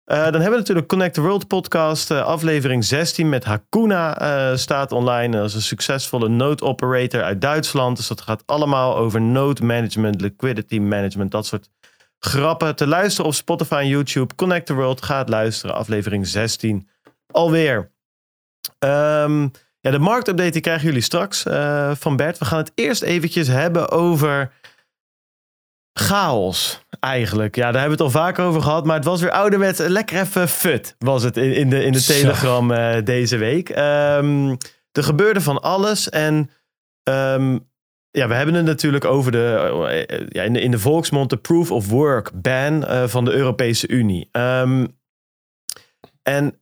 Uh, 0.06 0.16
dan 0.16 0.32
hebben 0.32 0.50
we 0.50 0.56
natuurlijk 0.56 0.88
Connect 0.88 1.14
the 1.14 1.20
World 1.20 1.46
podcast. 1.46 2.10
Uh, 2.10 2.24
aflevering 2.24 2.84
16 2.84 3.28
met 3.28 3.44
Hakuna 3.44 4.22
uh, 4.50 4.56
staat 4.56 4.92
online. 4.92 5.36
Dat 5.36 5.48
is 5.48 5.54
een 5.54 5.62
succesvolle 5.62 6.28
node 6.28 6.64
operator 6.64 7.22
uit 7.22 7.40
Duitsland. 7.40 7.96
Dus 7.96 8.08
dat 8.08 8.20
gaat 8.20 8.42
allemaal 8.46 8.96
over 8.96 9.20
node 9.20 9.64
management, 9.64 10.20
liquidity 10.20 10.78
management, 10.78 11.30
dat 11.30 11.46
soort 11.46 11.70
grappen. 12.18 12.76
Te 12.76 12.86
luisteren 12.86 13.30
op 13.30 13.36
Spotify 13.36 13.74
en 13.74 13.88
YouTube. 13.88 14.34
Connect 14.34 14.66
the 14.66 14.74
World 14.74 15.02
gaat 15.02 15.28
luisteren. 15.28 15.74
Aflevering 15.74 16.26
16 16.26 16.88
alweer. 17.30 17.90
Um, 18.78 19.50
ja, 19.80 19.90
de 19.90 19.98
marktupdate 19.98 20.60
krijgen 20.60 20.86
jullie 20.86 21.02
straks 21.02 21.42
van 21.92 22.16
Bert. 22.16 22.38
We 22.38 22.44
gaan 22.44 22.58
het 22.58 22.72
eerst 22.74 23.02
eventjes 23.02 23.48
hebben 23.48 23.90
over 23.90 24.52
chaos 26.00 26.84
eigenlijk. 27.00 27.56
Ja, 27.56 27.72
daar 27.72 27.80
hebben 27.80 27.98
we 27.98 28.04
het 28.04 28.14
al 28.14 28.20
vaker 28.22 28.44
over 28.44 28.62
gehad. 28.62 28.84
Maar 28.84 28.96
het 28.96 29.04
was 29.04 29.20
weer 29.20 29.30
ouderwets 29.30 29.78
lekker 29.78 30.20
even 30.20 30.48
fut. 30.48 30.94
Was 30.98 31.22
het 31.22 31.36
in, 31.36 31.54
in 31.54 31.70
de, 31.70 31.84
in 31.84 31.92
de 31.92 32.02
Telegram 32.02 32.70
uh, 32.70 32.96
deze 33.04 33.36
week. 33.36 33.68
Um, 33.68 34.56
er 34.92 35.04
gebeurde 35.04 35.40
van 35.40 35.62
alles. 35.62 36.08
En 36.08 36.50
um, 37.08 37.68
ja, 38.10 38.28
we 38.28 38.34
hebben 38.34 38.54
het 38.54 38.64
natuurlijk 38.64 39.04
over 39.04 39.32
de, 39.32 39.70
uh, 40.10 40.26
ja, 40.28 40.42
in, 40.42 40.52
de, 40.52 40.60
in 40.60 40.70
de 40.70 40.78
volksmond 40.78 41.30
de 41.30 41.36
proof 41.36 41.70
of 41.70 41.88
work 41.88 42.30
ban 42.42 42.82
uh, 42.82 43.06
van 43.06 43.24
de 43.24 43.32
Europese 43.32 43.88
Unie. 43.88 44.28
Um, 44.32 44.98
en 46.22 46.58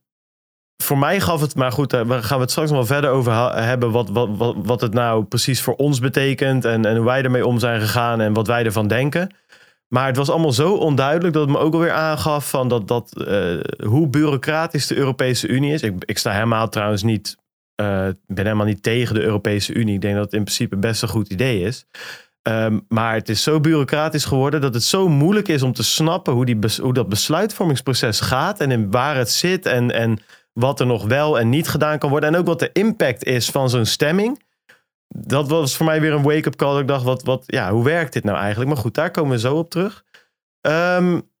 voor 0.83 0.97
mij 0.97 1.19
gaf 1.19 1.41
het, 1.41 1.55
maar 1.55 1.71
goed, 1.71 1.89
daar 1.89 2.05
gaan 2.05 2.37
we 2.37 2.43
het 2.43 2.51
straks 2.51 2.69
nog 2.69 2.77
wel 2.77 2.87
verder 2.87 3.09
over 3.09 3.55
hebben. 3.63 3.91
Wat, 3.91 4.09
wat, 4.09 4.29
wat, 4.37 4.55
wat 4.63 4.81
het 4.81 4.93
nou 4.93 5.23
precies 5.23 5.61
voor 5.61 5.75
ons 5.75 5.99
betekent. 5.99 6.65
En, 6.65 6.85
en 6.85 6.95
hoe 6.95 7.05
wij 7.05 7.23
ermee 7.23 7.45
om 7.45 7.59
zijn 7.59 7.81
gegaan 7.81 8.21
en 8.21 8.33
wat 8.33 8.47
wij 8.47 8.65
ervan 8.65 8.87
denken. 8.87 9.35
Maar 9.87 10.07
het 10.07 10.17
was 10.17 10.29
allemaal 10.29 10.51
zo 10.51 10.73
onduidelijk 10.73 11.33
dat 11.33 11.41
het 11.41 11.51
me 11.51 11.57
ook 11.57 11.73
alweer 11.73 11.91
aangaf 11.91 12.49
van 12.49 12.67
dat, 12.67 12.87
dat 12.87 13.25
uh, 13.27 13.59
hoe 13.85 14.07
bureaucratisch 14.07 14.87
de 14.87 14.95
Europese 14.95 15.47
Unie 15.47 15.73
is. 15.73 15.81
Ik, 15.81 15.93
ik 16.05 16.17
sta 16.17 16.31
helemaal 16.31 16.69
trouwens 16.69 17.03
niet, 17.03 17.37
uh, 17.81 18.07
ben 18.27 18.45
helemaal 18.45 18.65
niet 18.65 18.83
tegen 18.83 19.15
de 19.15 19.21
Europese 19.21 19.73
Unie. 19.73 19.95
Ik 19.95 20.01
denk 20.01 20.15
dat 20.15 20.23
het 20.23 20.33
in 20.33 20.43
principe 20.43 20.77
best 20.77 21.01
een 21.01 21.09
goed 21.09 21.29
idee 21.29 21.61
is. 21.61 21.85
Um, 22.47 22.85
maar 22.87 23.13
het 23.13 23.29
is 23.29 23.43
zo 23.43 23.59
bureaucratisch 23.59 24.25
geworden 24.25 24.61
dat 24.61 24.73
het 24.73 24.83
zo 24.83 25.07
moeilijk 25.07 25.47
is 25.47 25.61
om 25.61 25.73
te 25.73 25.83
snappen 25.83 26.33
hoe, 26.33 26.45
die, 26.45 26.59
hoe 26.81 26.93
dat 26.93 27.09
besluitvormingsproces 27.09 28.19
gaat 28.19 28.59
en 28.59 28.71
in 28.71 28.91
waar 28.91 29.15
het 29.15 29.31
zit 29.31 29.65
en, 29.65 29.91
en 29.91 30.19
wat 30.53 30.79
er 30.79 30.85
nog 30.85 31.05
wel 31.05 31.39
en 31.39 31.49
niet 31.49 31.67
gedaan 31.67 31.99
kan 31.99 32.09
worden. 32.09 32.29
En 32.29 32.39
ook 32.39 32.45
wat 32.45 32.59
de 32.59 32.69
impact 32.73 33.23
is 33.23 33.49
van 33.49 33.69
zo'n 33.69 33.85
stemming 33.85 34.41
dat 35.15 35.49
was 35.49 35.75
voor 35.75 35.85
mij 35.85 36.01
weer 36.01 36.13
een 36.13 36.23
wake-up 36.23 36.55
call. 36.55 36.79
Ik 36.79 36.87
dacht, 36.87 37.03
wat, 37.03 37.23
wat, 37.23 37.43
ja, 37.45 37.71
hoe 37.71 37.83
werkt 37.83 38.13
dit 38.13 38.23
nou 38.23 38.37
eigenlijk? 38.37 38.69
Maar 38.69 38.79
goed, 38.81 38.93
daar 38.93 39.11
komen 39.11 39.31
we 39.31 39.39
zo 39.39 39.55
op 39.55 39.69
terug. 39.69 40.03
Um, 40.61 41.31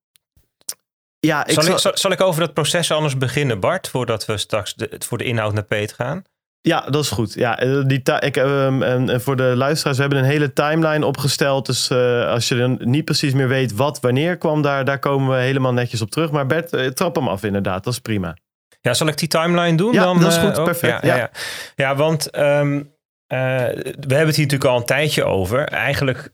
ja, 1.19 1.45
ik 1.45 1.53
zal, 1.53 1.65
ik, 1.65 1.77
zal, 1.77 1.91
zal, 1.95 2.11
ik 2.11 2.21
over 2.21 2.41
dat 2.41 2.53
proces 2.53 2.91
anders 2.91 3.17
beginnen, 3.17 3.59
Bart? 3.59 3.89
Voordat 3.89 4.25
we 4.25 4.37
straks 4.37 4.73
de, 4.73 4.95
voor 4.99 5.17
de 5.17 5.23
inhoud 5.23 5.53
naar 5.53 5.63
Peet 5.63 5.93
gaan? 5.93 6.23
Ja, 6.61 6.81
dat 6.81 7.03
is 7.03 7.09
goed. 7.09 7.33
Ja, 7.33 7.59
eh, 7.59 7.81
die 7.85 8.01
ik, 8.19 8.35
um, 8.35 8.83
en 8.83 9.21
voor 9.21 9.35
de 9.35 9.53
luisteraars, 9.55 9.95
we 9.97 10.03
hebben 10.03 10.19
een 10.19 10.29
hele 10.29 10.53
timeline 10.53 11.05
opgesteld. 11.05 11.65
Dus 11.65 11.89
uh, 11.89 12.27
als 12.27 12.47
je 12.47 12.55
dan 12.55 12.79
niet 12.83 13.05
precies 13.05 13.33
meer 13.33 13.47
weet 13.47 13.75
wat 13.75 13.99
wanneer 13.99 14.37
kwam, 14.37 14.61
daar, 14.61 14.85
daar 14.85 14.99
komen 14.99 15.35
we 15.35 15.41
helemaal 15.41 15.73
netjes 15.73 16.01
op 16.01 16.09
terug. 16.09 16.31
Maar 16.31 16.45
Bert, 16.45 16.73
uh, 16.73 16.87
trap 16.87 17.15
hem 17.15 17.27
af 17.27 17.43
inderdaad. 17.43 17.83
Dat 17.83 17.93
is 17.93 17.99
prima. 17.99 18.35
Ja, 18.83 18.93
zal 18.93 19.07
ik 19.07 19.17
die 19.17 19.27
timeline 19.27 19.77
doen? 19.77 19.93
Ja, 19.93 20.03
dan, 20.03 20.19
dat 20.19 20.31
is 20.31 20.37
goed. 20.37 20.63
perfect. 20.63 21.03
Ja, 21.03 21.15
ja. 21.15 21.15
ja, 21.15 21.29
ja. 21.75 21.95
want 21.95 22.37
um, 22.37 22.91
we 23.27 23.35
hebben 23.35 24.27
het 24.27 24.35
hier 24.35 24.45
natuurlijk 24.45 24.65
al 24.65 24.77
een 24.77 24.85
tijdje 24.85 25.23
over. 25.23 25.67
Eigenlijk 25.67 26.31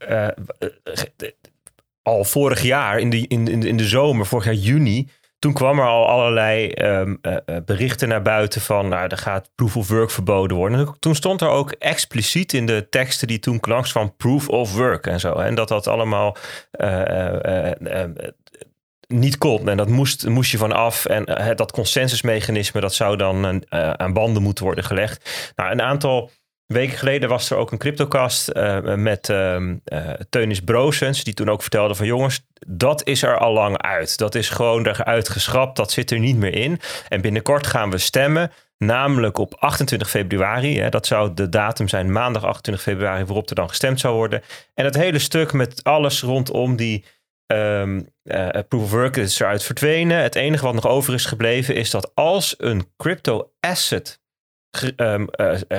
al 2.02 2.24
vorig 2.24 2.62
jaar, 2.62 3.00
in 3.00 3.10
de, 3.10 3.28
in, 3.28 3.64
in 3.64 3.78
de 3.78 3.88
zomer, 3.88 4.26
vorig 4.26 4.46
jaar 4.46 4.54
juni 4.54 5.10
toen 5.40 5.54
kwam 5.54 5.80
er 5.80 5.88
al 5.88 6.08
allerlei 6.08 6.72
um, 6.72 7.20
uh, 7.22 7.36
berichten 7.66 8.08
naar 8.08 8.22
buiten 8.22 8.62
van, 8.62 8.88
nou, 8.88 9.08
er 9.08 9.18
gaat 9.18 9.50
proof 9.56 9.78
of 9.78 9.88
work 9.88 10.12
verboden 10.12 10.58
worden. 10.58 10.96
toen 11.00 11.16
stond 11.16 11.42
er 11.42 11.48
ook 11.48 11.72
expliciet 11.72 12.54
in 12.54 12.66
de 12.66 12.88
teksten 12.90 13.28
die 13.28 13.40
toen 13.40 13.60
klanks 13.60 13.92
van 13.92 14.16
proof 14.16 14.50
of 14.50 14.76
work 14.76 15.08
en 15.08 15.20
zo. 15.20 15.34
En 15.34 15.56
dat 15.56 15.68
dat 15.68 15.88
allemaal 15.88 16.38
niet 19.14 19.38
kon. 19.38 19.70
En 19.70 19.78
dat 19.78 19.90
moest, 19.90 20.28
moest 20.28 20.52
je 20.52 20.58
van 20.58 20.72
af. 20.72 21.06
En 21.06 21.56
dat 21.56 21.72
consensusmechanisme, 21.72 22.82
dat 22.82 22.94
zou 22.94 23.18
dan 23.18 23.64
aan 23.72 24.14
banden 24.14 24.44
moeten 24.44 24.64
worden 24.64 24.84
gelegd. 24.84 25.52
Nou, 25.56 25.72
een 25.72 25.82
aantal 25.82 26.32
weken 26.74 26.98
geleden 26.98 27.30
was 27.30 27.50
er 27.50 27.58
ook 27.58 27.72
een 27.72 27.78
cryptocast 27.78 28.50
uh, 28.54 28.96
met 28.96 29.30
uh, 29.30 29.58
Teunis 30.30 30.62
Broosens, 30.62 31.24
die 31.24 31.34
toen 31.34 31.50
ook 31.50 31.62
vertelde 31.62 31.96
van 31.96 32.06
jongens, 32.06 32.46
dat 32.68 33.08
is 33.08 33.24
er 33.24 33.38
al 33.38 33.54
lang 33.54 33.78
uit. 33.78 34.18
Dat 34.18 34.36
is 34.36 34.50
gewoon 34.50 34.88
eruit 34.88 35.30
geschrapt, 35.30 35.76
dat 35.76 35.92
zit 35.92 36.12
er 36.12 36.20
niet 36.20 36.38
meer 36.38 36.54
in. 36.54 36.80
En 37.08 37.22
binnenkort 37.22 37.68
gaan 37.68 37.90
we 37.90 37.98
stemmen, 37.98 38.52
namelijk 38.78 39.38
op 39.38 39.56
28 39.60 40.10
februari. 40.10 40.80
Hè, 40.80 40.90
dat 40.90 41.06
zou 41.06 41.34
de 41.34 41.50
datum 41.50 41.88
zijn, 41.88 42.12
maandag 42.12 42.44
28 42.44 42.84
februari, 42.84 43.24
waarop 43.26 43.50
er 43.50 43.56
dan 43.56 43.70
gestemd 43.70 44.00
zou 44.00 44.16
worden. 44.16 44.42
En 44.74 44.86
het 44.86 44.96
hele 44.96 45.20
stuk 45.20 45.54
met 45.54 45.84
alles 45.84 46.22
rondom 46.22 46.76
die 46.76 47.06
um, 47.52 48.08
uh, 48.24 48.50
proof 48.68 48.84
of 48.84 48.92
work 48.92 49.18
is 49.18 49.40
eruit 49.40 49.64
verdwenen. 49.64 50.22
Het 50.22 50.36
enige 50.36 50.66
wat 50.66 50.74
nog 50.74 50.88
over 50.88 51.14
is 51.14 51.26
gebleven 51.26 51.76
is 51.76 51.90
dat 51.90 52.12
als 52.14 52.56
een 52.58 52.92
crypto 52.98 53.52
asset 53.60 54.20
um, 54.96 55.28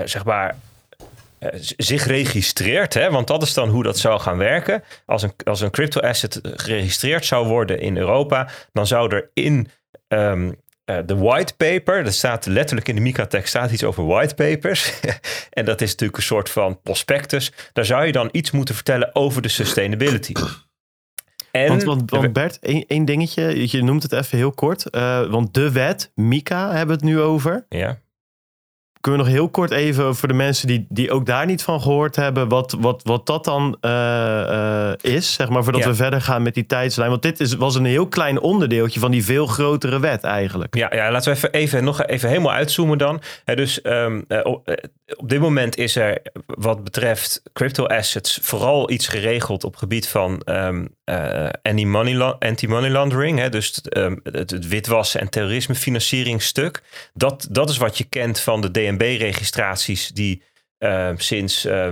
zeg 0.04 0.24
maar 0.24 0.56
zich 1.76 2.06
registreert, 2.06 2.94
hè, 2.94 3.10
want 3.10 3.26
dat 3.26 3.42
is 3.42 3.54
dan 3.54 3.68
hoe 3.68 3.82
dat 3.82 3.98
zou 3.98 4.20
gaan 4.20 4.36
werken. 4.36 4.82
Als 5.06 5.22
een, 5.22 5.32
als 5.44 5.60
een 5.60 5.70
crypto 5.70 6.00
asset 6.00 6.40
geregistreerd 6.42 7.24
zou 7.24 7.46
worden 7.46 7.80
in 7.80 7.96
Europa, 7.96 8.48
dan 8.72 8.86
zou 8.86 9.14
er 9.14 9.30
in 9.34 9.68
um, 10.08 10.56
de 10.84 11.16
white 11.16 11.54
paper, 11.56 12.12
staat 12.12 12.46
letterlijk 12.46 12.88
in 12.88 12.94
de 12.94 13.00
MiCA-tekst, 13.00 13.48
staat 13.48 13.70
iets 13.70 13.84
over 13.84 14.06
white 14.06 14.34
papers. 14.34 14.92
en 15.50 15.64
dat 15.64 15.80
is 15.80 15.90
natuurlijk 15.90 16.18
een 16.18 16.24
soort 16.24 16.50
van 16.50 16.80
prospectus. 16.82 17.52
Daar 17.72 17.84
zou 17.84 18.06
je 18.06 18.12
dan 18.12 18.28
iets 18.32 18.50
moeten 18.50 18.74
vertellen 18.74 19.14
over 19.14 19.42
de 19.42 19.48
sustainability. 19.48 20.32
En, 21.52 21.68
want, 21.68 21.82
want, 21.82 22.10
want 22.10 22.32
Bert, 22.32 22.58
één, 22.58 22.84
één, 22.86 23.04
dingetje, 23.04 23.70
je 23.70 23.82
noemt 23.82 24.02
het 24.02 24.12
even 24.12 24.38
heel 24.38 24.52
kort. 24.52 24.86
Uh, 24.90 25.30
want 25.30 25.54
de 25.54 25.72
wet, 25.72 26.12
MiCA, 26.14 26.66
hebben 26.68 26.86
we 26.86 26.92
het 26.92 27.14
nu 27.14 27.20
over. 27.20 27.66
Ja. 27.68 27.98
Kunnen 29.00 29.20
we 29.20 29.26
nog 29.26 29.36
heel 29.36 29.48
kort 29.48 29.70
even 29.70 30.16
voor 30.16 30.28
de 30.28 30.34
mensen 30.34 30.66
die, 30.66 30.86
die 30.88 31.10
ook 31.10 31.26
daar 31.26 31.46
niet 31.46 31.62
van 31.62 31.80
gehoord 31.80 32.16
hebben, 32.16 32.48
wat, 32.48 32.76
wat, 32.80 33.00
wat 33.04 33.26
dat 33.26 33.44
dan 33.44 33.76
uh, 33.80 33.90
uh, 33.90 34.92
is, 35.00 35.32
zeg 35.32 35.48
maar, 35.48 35.64
voordat 35.64 35.84
we 35.84 35.94
verder 35.94 36.20
gaan 36.20 36.42
met 36.42 36.54
die 36.54 36.66
tijdslijn. 36.66 37.10
Want 37.10 37.22
dit 37.22 37.40
is, 37.40 37.54
was 37.54 37.74
een 37.74 37.84
heel 37.84 38.08
klein 38.08 38.40
onderdeeltje 38.40 39.00
van 39.00 39.10
die 39.10 39.24
veel 39.24 39.46
grotere 39.46 40.00
wet 40.00 40.24
eigenlijk. 40.24 40.76
Ja, 40.76 40.94
ja 40.94 41.10
laten 41.10 41.32
we 41.32 41.36
even, 41.36 41.52
even 41.52 41.84
nog 41.84 42.06
even 42.06 42.28
helemaal 42.28 42.52
uitzoomen 42.52 42.98
dan. 42.98 43.20
dus 43.44 43.84
um, 43.84 44.24
op, 44.42 44.88
op, 45.16 45.28
dit 45.28 45.40
moment 45.40 45.76
is 45.76 45.96
er 45.96 46.22
wat 46.46 46.84
betreft 46.84 47.42
crypto 47.52 47.86
assets 47.86 48.38
vooral 48.42 48.90
iets 48.90 49.08
geregeld 49.08 49.64
op 49.64 49.76
gebied 49.76 50.08
van 50.08 50.42
um, 50.44 50.94
anti-money 51.62 52.34
anti 52.38 52.68
-money 52.68 52.90
laundering. 52.90 53.38
Hè, 53.38 53.48
dus 53.48 53.80
um, 53.96 54.20
het, 54.22 54.50
het, 54.50 54.68
witwassen 54.68 55.20
en 55.20 55.28
terrorismefinancieringstuk. 55.28 56.82
Dat, 57.14 57.46
dat 57.50 57.70
is 57.70 57.76
wat 57.76 57.98
je 57.98 58.04
kent 58.04 58.40
van 58.40 58.60
de 58.60 58.70
DNB-registraties 58.96 60.08
die 60.08 60.42
uh, 60.78 61.10
sinds 61.16 61.66
uh, 61.66 61.88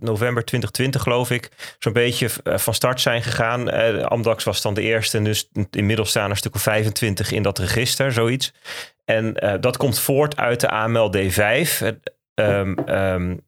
november 0.00 0.44
2020, 0.44 1.02
geloof 1.02 1.30
ik, 1.30 1.48
zo'n 1.78 1.92
beetje 1.92 2.28
uh, 2.44 2.58
van 2.58 2.74
start 2.74 3.00
zijn 3.00 3.22
gegaan. 3.22 3.70
Amdax 4.08 4.44
was 4.44 4.62
dan 4.62 4.74
de 4.74 4.82
eerste, 4.82 5.22
dus 5.22 5.48
inmiddels 5.70 6.08
staan 6.08 6.24
er 6.24 6.30
een 6.30 6.36
stuk 6.36 6.54
of 6.54 6.62
25 6.62 7.32
in 7.32 7.42
dat 7.42 7.58
register, 7.58 8.12
zoiets. 8.12 8.52
En 9.04 9.34
dat 9.60 9.76
komt 9.76 9.98
voort 9.98 10.36
uit 10.36 10.60
de 10.60 10.68
AML 10.68 11.12
D5. 11.16 11.84
Um, 12.34 12.88
um, 12.88 13.40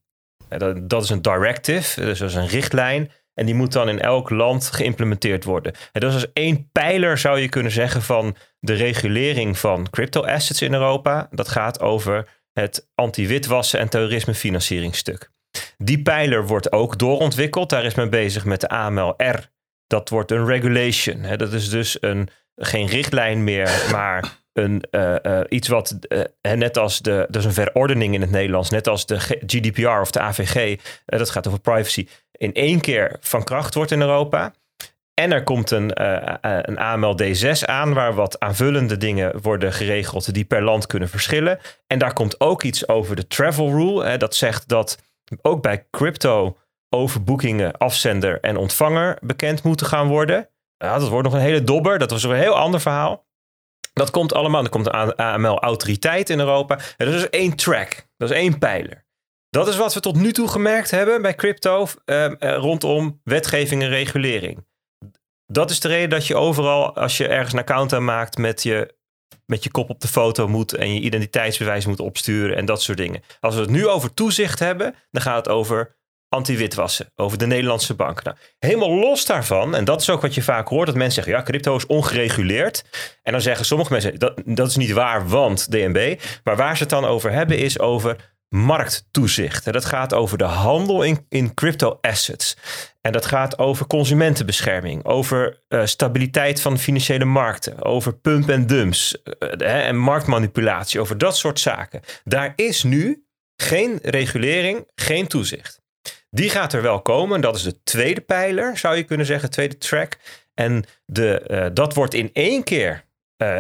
dat, 0.89 1.03
is 1.03 1.11
een 1.11 1.23
directive, 1.23 2.01
dus 2.01 2.19
dat 2.19 2.29
is 2.29 2.35
een 2.35 2.47
richtlijn. 2.47 3.11
En 3.35 3.47
die 3.47 3.55
moet 3.55 3.73
dan 3.73 3.89
in 3.89 4.01
elk 4.01 4.31
land 4.31 4.71
geïmplementeerd 4.71 5.45
worden. 5.45 5.73
En 5.93 6.01
dat 6.01 6.15
is 6.15 6.21
dus 6.21 6.31
één 6.33 6.69
pijler, 6.73 7.19
zou 7.19 7.39
je 7.39 7.49
kunnen 7.49 7.73
zeggen, 7.73 8.03
van 8.03 8.37
de 8.61 8.75
regulering 8.75 9.59
van 9.59 9.91
crypto 9.91 10.25
assets 10.25 10.63
in 10.63 10.73
Europa. 10.73 11.29
Dat 11.31 11.49
gaat 11.49 11.81
over 11.81 12.29
het 12.61 12.89
anti-witwassen 12.95 13.81
en 13.81 13.89
terrorismefinancieringsstuk. 13.89 15.31
Die 15.77 16.03
pijler 16.03 16.47
wordt 16.47 16.73
ook 16.73 16.99
doorontwikkeld. 16.99 17.71
Daar 17.71 17.85
is 17.85 17.95
men 17.95 18.11
bezig 18.11 18.45
met 18.45 18.61
de 18.61 18.69
AMLR. 18.69 19.51
Dat 19.87 20.09
wordt 20.09 20.31
een 20.31 20.47
regulation. 20.47 21.37
Dat 21.37 21.53
is 21.53 21.71
dus 21.71 21.97
een, 22.01 22.29
geen 22.57 22.87
richtlijn 22.87 23.45
meer, 23.45 23.87
maar 23.91 24.39
een, 24.53 24.83
uh, 24.91 25.15
uh, 25.23 25.41
iets 25.49 25.69
wat, 25.69 25.99
uh, 26.09 26.53
net 26.53 26.79
als 26.79 26.99
de, 26.99 27.27
dat 27.29 27.37
is 27.37 27.45
een 27.45 27.65
verordening 27.65 28.15
in 28.15 28.21
het 28.21 28.31
Nederlands, 28.31 28.71
net 28.71 28.89
als 28.89 29.07
de 29.07 29.21
GDPR 29.21 30.01
of 30.01 30.11
de 30.11 30.21
AVG, 30.21 30.79
dat 31.05 31.31
gaat 31.31 31.47
over 31.47 31.61
privacy, 31.61 32.07
in 32.33 32.55
één 32.55 32.81
keer 32.81 33.17
van 33.21 33.45
kracht 33.45 33.75
wordt 33.75 33.91
in 33.91 34.01
Europa. 34.01 34.53
En 35.19 35.33
er 35.33 35.43
komt 35.43 35.71
een, 35.71 35.93
uh, 36.01 36.35
een 36.63 36.79
AML 36.79 37.17
D6 37.23 37.65
aan, 37.65 37.95
waar 37.95 38.15
wat 38.15 38.41
aanvullende 38.41 38.97
dingen 38.97 39.41
worden 39.41 39.73
geregeld 39.73 40.35
die 40.35 40.45
per 40.45 40.63
land 40.63 40.87
kunnen 40.87 41.09
verschillen. 41.09 41.59
En 41.87 41.99
daar 41.99 42.13
komt 42.13 42.41
ook 42.41 42.63
iets 42.63 42.89
over 42.89 43.17
de 43.17 43.27
travel 43.27 43.69
rule. 43.69 44.05
Hè, 44.05 44.17
dat 44.17 44.35
zegt 44.35 44.69
dat 44.69 44.99
ook 45.43 45.63
bij 45.63 45.87
crypto 45.91 46.57
overboekingen 46.89 47.77
afzender 47.77 48.41
en 48.41 48.57
ontvanger 48.57 49.19
bekend 49.21 49.63
moeten 49.63 49.87
gaan 49.87 50.09
worden. 50.09 50.49
Ja, 50.77 50.99
dat 50.99 51.09
wordt 51.09 51.29
nog 51.29 51.37
een 51.37 51.47
hele 51.47 51.65
dobber. 51.65 51.99
Dat 51.99 52.11
was 52.11 52.23
een 52.23 52.33
heel 52.33 52.57
ander 52.57 52.81
verhaal. 52.81 53.27
Dat 53.93 54.11
komt 54.11 54.35
allemaal. 54.35 54.63
Er 54.65 54.71
komt 54.71 54.87
een 54.87 55.17
AML-autoriteit 55.17 56.31
in 56.31 56.39
Europa. 56.39 56.79
En 56.97 57.07
dat 57.07 57.15
is 57.15 57.31
één 57.31 57.57
track. 57.57 58.07
Dat 58.17 58.31
is 58.31 58.37
één 58.37 58.59
pijler. 58.59 59.07
Dat 59.51 59.69
is 59.69 59.77
wat 59.77 59.95
we 59.95 60.01
tot 60.01 60.17
nu 60.17 60.33
toe 60.33 60.49
gemerkt 60.49 60.91
hebben 60.91 61.23
bij 61.23 61.35
crypto 61.35 61.87
uh, 62.07 62.27
rondom 62.39 63.21
wetgeving 63.25 63.83
en 63.83 63.89
regulering. 63.89 64.67
Dat 65.53 65.71
is 65.71 65.81
de 65.81 65.89
reden 65.89 66.11
dat 66.11 66.27
je 66.27 66.37
overal, 66.37 66.97
als 66.97 67.17
je 67.17 67.29
ergens 67.29 67.53
een 67.53 67.59
account 67.59 67.93
aanmaakt, 67.93 68.39
met 68.39 68.63
je, 68.63 68.95
met 69.47 69.65
je 69.65 69.71
kop 69.71 69.91
op 69.91 70.01
de 70.01 70.09
foto 70.09 70.49
moet 70.49 70.75
en 70.75 70.95
je 70.95 71.01
identiteitsbewijs 71.01 71.87
moet 71.87 72.01
opsturen 72.01 72.57
en 72.57 72.65
dat 72.65 72.83
soort 72.83 72.99
dingen. 72.99 73.23
Als 73.41 73.55
we 73.55 73.61
het 73.61 73.71
nu 73.71 73.87
over 73.87 74.15
toezicht 74.15 74.59
hebben, 74.59 74.95
dan 75.11 75.23
gaat 75.23 75.37
het 75.37 75.55
over 75.55 75.97
anti-witwassen, 76.29 77.13
over 77.17 77.39
de 77.39 77.47
Nederlandse 77.47 77.95
bank. 77.95 78.23
Nou, 78.23 78.37
helemaal 78.59 78.95
los 78.95 79.27
daarvan, 79.27 79.75
en 79.75 79.85
dat 79.85 80.01
is 80.01 80.11
ook 80.11 80.21
wat 80.21 80.35
je 80.35 80.43
vaak 80.43 80.69
hoort, 80.69 80.87
dat 80.87 80.97
mensen 80.97 81.15
zeggen, 81.15 81.33
ja, 81.33 81.43
crypto 81.43 81.77
is 81.77 81.87
ongereguleerd. 81.87 82.85
En 83.23 83.33
dan 83.33 83.41
zeggen 83.41 83.65
sommige 83.65 83.93
mensen, 83.93 84.19
dat, 84.19 84.43
dat 84.45 84.69
is 84.69 84.77
niet 84.77 84.93
waar, 84.93 85.29
want 85.29 85.71
DNB. 85.71 86.21
Maar 86.45 86.57
waar 86.57 86.77
ze 86.77 86.83
het 86.83 86.93
dan 86.93 87.05
over 87.05 87.33
hebben, 87.33 87.59
is 87.59 87.79
over 87.79 88.37
markttoezicht. 88.49 89.73
Dat 89.73 89.85
gaat 89.85 90.15
over 90.15 90.39
de 90.39 90.45
handel 90.45 91.03
in, 91.03 91.27
in 91.29 91.55
crypto 91.55 91.99
assets. 92.01 92.57
En 93.01 93.13
dat 93.13 93.27
gaat 93.27 93.59
over 93.59 93.87
consumentenbescherming, 93.87 95.05
over 95.05 95.63
uh, 95.69 95.85
stabiliteit 95.85 96.61
van 96.61 96.79
financiële 96.79 97.25
markten, 97.25 97.85
over 97.85 98.15
pump 98.15 98.49
en 98.49 98.67
dumps 98.67 99.17
uh, 99.59 99.87
en 99.87 99.97
marktmanipulatie, 99.97 101.01
over 101.01 101.19
dat 101.19 101.37
soort 101.37 101.61
zaken. 101.61 102.01
Daar 102.25 102.53
is 102.57 102.83
nu 102.83 103.25
geen 103.57 103.99
regulering, 104.03 104.89
geen 104.95 105.27
toezicht. 105.27 105.81
Die 106.31 106.51
gaat 106.51 106.73
er 106.73 106.83
wel 106.83 107.03
komen. 107.03 107.41
Dat 107.41 107.57
is 107.57 107.63
de 107.63 107.83
tweede 107.83 108.21
pijler, 108.21 108.79
zou 108.79 108.97
je 108.97 109.05
kunnen 109.05 109.27
zeggen, 109.27 109.51
tweede 109.51 109.79
track. 109.79 110.19
En 110.55 110.85
de, 111.05 111.71
dat 111.75 111.95
wordt 111.95 112.15
in 112.15 112.31
één 112.33 112.65
keer 112.65 113.05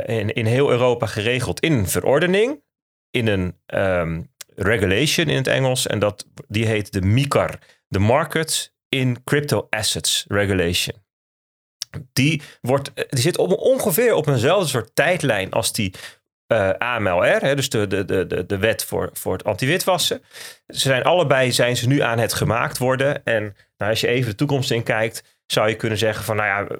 in, 0.06 0.32
in 0.32 0.46
heel 0.46 0.70
Europa 0.70 1.06
geregeld 1.06 1.60
in 1.60 1.72
een 1.72 1.88
verordening, 1.88 2.62
in 3.10 3.26
een 3.26 3.56
um, 3.66 4.30
regulation 4.58 5.28
in 5.28 5.36
het 5.36 5.46
Engels. 5.46 5.86
En 5.86 5.98
dat, 5.98 6.26
die 6.48 6.66
heet 6.66 6.92
de 6.92 7.00
MICAR, 7.00 7.58
de 7.88 7.98
Market 7.98 8.72
in 8.88 9.24
Crypto 9.24 9.66
Assets 9.70 10.24
Regulation. 10.28 10.96
Die, 12.12 12.42
wordt, 12.60 12.92
die 12.94 13.20
zit 13.20 13.38
op, 13.38 13.52
ongeveer 13.52 14.14
op 14.14 14.26
eenzelfde 14.26 14.68
soort 14.68 14.90
tijdlijn 14.94 15.50
als 15.50 15.72
die 15.72 15.94
eh, 16.46 16.70
AMLR, 16.70 17.40
hè, 17.40 17.54
dus 17.54 17.68
de, 17.68 17.86
de, 17.86 18.04
de, 18.04 18.46
de 18.46 18.58
wet 18.58 18.84
voor, 18.84 19.10
voor 19.12 19.32
het 19.32 19.44
anti-witwassen. 19.44 20.22
Ze 20.66 20.78
zijn 20.78 21.02
allebei 21.02 21.52
zijn 21.52 21.76
ze 21.76 21.88
nu 21.88 22.00
aan 22.00 22.18
het 22.18 22.34
gemaakt 22.34 22.78
worden. 22.78 23.24
En 23.24 23.42
nou, 23.76 23.90
als 23.90 24.00
je 24.00 24.06
even 24.06 24.30
de 24.30 24.36
toekomst 24.36 24.70
in 24.70 24.82
kijkt, 24.82 25.22
zou 25.46 25.68
je 25.68 25.74
kunnen 25.74 25.98
zeggen 25.98 26.24
van, 26.24 26.36
nou 26.36 26.48
ja, 26.48 26.76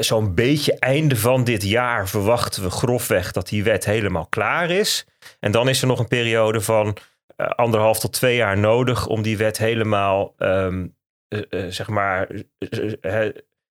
zo'n 0.00 0.34
beetje 0.34 0.78
einde 0.78 1.16
van 1.16 1.44
dit 1.44 1.62
jaar 1.62 2.08
verwachten 2.08 2.62
we 2.62 2.70
grofweg 2.70 3.32
dat 3.32 3.48
die 3.48 3.64
wet 3.64 3.84
helemaal 3.84 4.26
klaar 4.26 4.70
is. 4.70 5.06
En 5.40 5.50
dan 5.50 5.68
is 5.68 5.80
er 5.80 5.86
nog 5.86 5.98
een 5.98 6.08
periode 6.08 6.60
van 6.60 6.96
anderhalf 7.36 8.00
tot 8.00 8.12
twee 8.12 8.36
jaar 8.36 8.58
nodig 8.58 9.06
om 9.06 9.22
die 9.22 9.36
wet 9.36 9.58
helemaal, 9.58 10.34
um, 10.38 10.96
uh, 11.28 11.40
uh, 11.50 11.66
zeg 11.68 11.88
maar, 11.88 12.28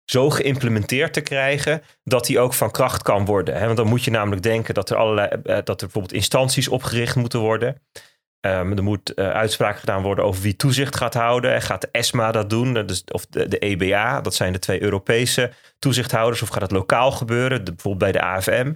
zo 0.06 0.30
geïmplementeerd 0.30 1.14
te 1.14 1.22
krijgen 1.22 1.82
dat 2.04 2.26
die 2.26 2.40
ook 2.40 2.54
van 2.54 2.72
kracht 2.72 3.04
kan 3.04 3.26
worden. 3.26 3.56
Hè? 3.56 3.66
Want 3.66 3.78
dan 3.78 3.88
moet 3.88 4.04
je 4.04 4.12
namelijk 4.12 4.42
denken 4.42 4.74
dat 4.74 4.90
er 4.90 4.98
allerlei, 4.98 5.30
dat 5.44 5.70
er 5.70 5.76
bijvoorbeeld 5.76 6.14
instanties 6.14 6.68
opgericht 6.68 7.16
moeten 7.16 7.40
worden. 7.40 7.82
Um, 8.46 8.78
er 8.78 8.84
moet 8.84 9.12
uh, 9.16 9.30
uitspraak 9.30 9.80
gedaan 9.80 10.02
worden 10.02 10.26
over 10.26 10.42
wie 10.42 10.56
toezicht 10.56 10.98
gaat 10.98 11.14
houden. 11.14 11.62
Gaat 11.62 11.82
de 11.82 11.90
ESMA 11.92 12.32
dat 12.32 12.50
doen? 12.50 12.88
Of 13.12 13.26
de, 13.26 13.48
de, 13.48 13.60
EBA, 13.60 14.22
dat 14.22 14.36
zijn 14.36 14.54
de 14.54 14.60
twee 14.60 14.82
Europese 14.82 15.52
toezichthouders. 15.80 16.42
Of 16.42 16.50
gaat 16.50 16.62
het 16.62 16.72
lokaal 16.72 17.12
gebeuren, 17.12 17.64
bijvoorbeeld 17.64 17.98
bij 17.98 18.12
de 18.12 18.22
AFM? 18.22 18.74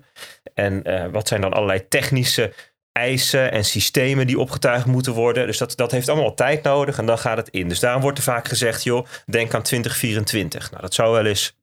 En 0.54 1.12
wat 1.12 1.28
zijn 1.28 1.42
dan 1.42 1.54
allerlei 1.54 1.88
technische 1.88 2.54
eisen 2.98 3.52
en 3.52 3.66
systemen 3.66 4.28
die 4.28 4.40
opgetuigd 4.40 4.86
moeten 4.86 5.14
worden? 5.14 5.46
Dus 5.46 5.58
dat, 5.58 5.74
dat 5.76 5.92
heeft 5.92 6.10
allemaal 6.10 6.34
tijd 6.34 6.64
nodig 6.64 6.98
en 6.98 7.06
dan 7.06 7.18
gaat 7.18 7.38
het 7.38 7.50
in. 7.50 7.70
Dus 7.70 7.80
daarom 7.80 8.02
wordt 8.02 8.18
er 8.18 8.24
vaak 8.24 8.48
gezegd, 8.48 8.84
joh, 8.84 9.06
denk 9.26 9.54
aan 9.54 9.62
2024. 9.62 10.70
Nou, 10.70 10.82
dat 10.82 10.94
zou 10.94 11.14
wel 11.14 11.26
eens, 11.26 11.58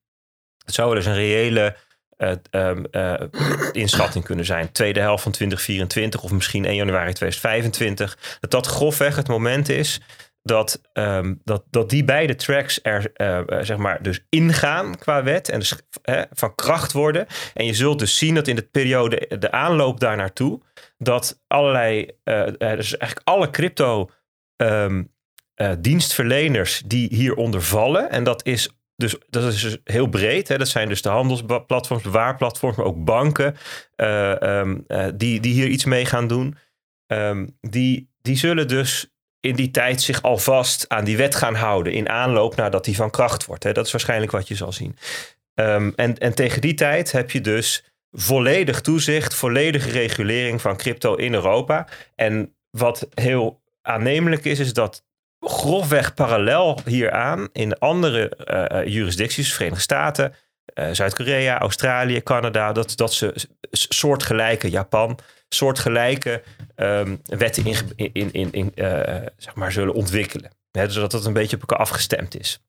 dat 0.65 0.75
zou 0.75 0.89
wel 0.89 0.97
eens 0.97 1.07
een 1.07 1.15
reële 1.15 1.77
uh, 2.19 2.71
uh, 2.91 3.21
inschatting 3.73 4.25
kunnen 4.25 4.45
zijn. 4.45 4.73
Tweede 4.73 5.01
helft 5.01 5.23
van 5.23 5.33
2024 5.33 6.23
of 6.23 6.31
misschien 6.31 6.65
1 6.65 6.75
januari 6.75 7.13
2025. 7.13 8.39
Dat 8.41 8.51
dat 8.51 8.67
grofweg 8.67 9.17
het 9.17 9.29
moment 9.29 9.69
is 9.69 10.01
dat, 10.45 10.81
um, 10.93 11.41
dat, 11.45 11.65
dat 11.71 11.91
die 11.91 12.05
beide 12.05 12.35
tracks 12.35 12.79
er 12.83 13.13
uh, 13.17 13.63
zeg 13.63 13.77
maar 13.77 14.03
dus 14.03 14.27
ingaan 14.29 14.99
qua 14.99 15.23
wet 15.23 15.49
en 15.49 15.59
dus 15.59 15.75
van 16.31 16.55
kracht 16.55 16.93
worden. 16.93 17.27
En 17.55 17.67
je 17.67 17.75
zult 17.75 17.99
dus 17.99 18.19
zien 18.19 18.35
dat 18.35 18.49
in 18.49 18.57
de 18.57 18.69
periode 18.71 19.37
de 19.39 19.51
aanloop 19.51 20.01
daar 20.01 20.17
naartoe 20.17 20.61
dat 20.99 21.43
allerlei, 21.47 22.11
dus 22.59 22.97
eigenlijk 22.97 23.21
alle 23.25 23.51
crypto 23.51 24.11
um, 24.57 25.13
dienstverleners 25.79 26.83
die 26.87 27.09
hieronder 27.15 27.63
vallen 27.63 28.11
en 28.11 28.25
dat 28.25 28.47
is 28.47 28.71
dus 28.97 29.17
dat 29.31 29.53
is 29.53 29.63
dus 29.63 29.79
heel 29.85 30.09
breed. 30.09 30.49
Hè. 30.49 30.59
Dat 30.59 30.69
zijn 30.69 30.89
dus 30.89 31.03
de 31.03 31.09
handelsplatforms, 31.09 32.03
bewaarplatforms, 32.03 32.77
maar 32.77 32.87
ook 32.87 33.05
banken 33.05 33.57
uh, 33.97 34.63
die, 35.15 35.41
die 35.41 35.53
hier 35.53 35.69
iets 35.69 35.85
mee 35.85 36.07
gaan 36.07 36.27
doen. 36.27 36.57
Die, 37.61 38.11
die 38.23 38.37
zullen 38.37 38.69
dus 38.69 39.14
in 39.45 39.55
die 39.55 39.71
tijd 39.71 40.03
zich 40.03 40.23
alvast 40.23 40.85
aan 40.89 41.05
die 41.05 41.17
wet 41.17 41.35
gaan 41.35 41.55
houden 41.55 41.93
in 41.93 42.09
aanloop 42.09 42.57
nadat 42.57 42.85
die 42.85 42.97
van 42.97 43.11
kracht 43.11 43.45
wordt. 43.45 43.63
Hè. 43.63 43.73
Dat 43.73 43.87
is 43.87 43.93
waarschijnlijk 43.93 44.33
wat 44.33 44.49
je 44.49 44.55
zal 44.55 44.73
zien. 44.73 44.97
Um, 45.55 45.93
en, 45.97 46.19
en 46.19 46.35
tegen 46.35 46.61
die 46.61 46.75
tijd 46.75 47.13
heb 47.13 47.31
je 47.31 47.41
dus 47.41 47.85
volledig 48.11 48.81
toezicht, 48.81 49.35
volledige 49.35 49.91
regulering 49.91 50.61
van 50.61 50.77
crypto 50.77 51.15
in 51.15 51.35
Europa. 51.35 51.87
En 52.15 52.55
wat 52.71 53.09
heel 53.15 53.63
aannemelijk 53.83 54.45
is, 54.45 54.59
is 54.59 54.73
dat 54.73 55.05
grofweg 55.41 56.15
parallel 56.15 56.81
hieraan 56.85 57.49
in 57.53 57.79
andere 57.79 58.33
uh, 58.83 58.93
jurisdicties, 58.93 59.55
Verenigde 59.55 59.83
Staten, 59.83 60.35
uh, 60.75 60.89
Zuid-Korea, 60.93 61.59
Australië, 61.59 62.23
Canada, 62.23 62.73
dat, 62.73 62.97
dat 62.97 63.13
ze 63.13 63.35
soortgelijke, 63.71 64.71
Japan, 64.71 65.19
soortgelijke 65.55 66.43
um, 66.77 67.21
wetten 67.25 67.67
in, 67.67 68.13
in, 68.13 68.33
in, 68.33 68.53
in 68.53 68.73
zeg 69.37 69.55
maar 69.55 69.73
zullen 69.73 69.95
ontwikkelen. 69.95 70.51
Hè, 70.71 70.91
zodat 70.91 71.11
dus 71.11 71.21
het 71.21 71.29
een 71.29 71.35
beetje 71.35 71.57
op 71.57 71.61
elkaar 71.63 71.79
afgestemd 71.79 72.39
is. 72.39 72.63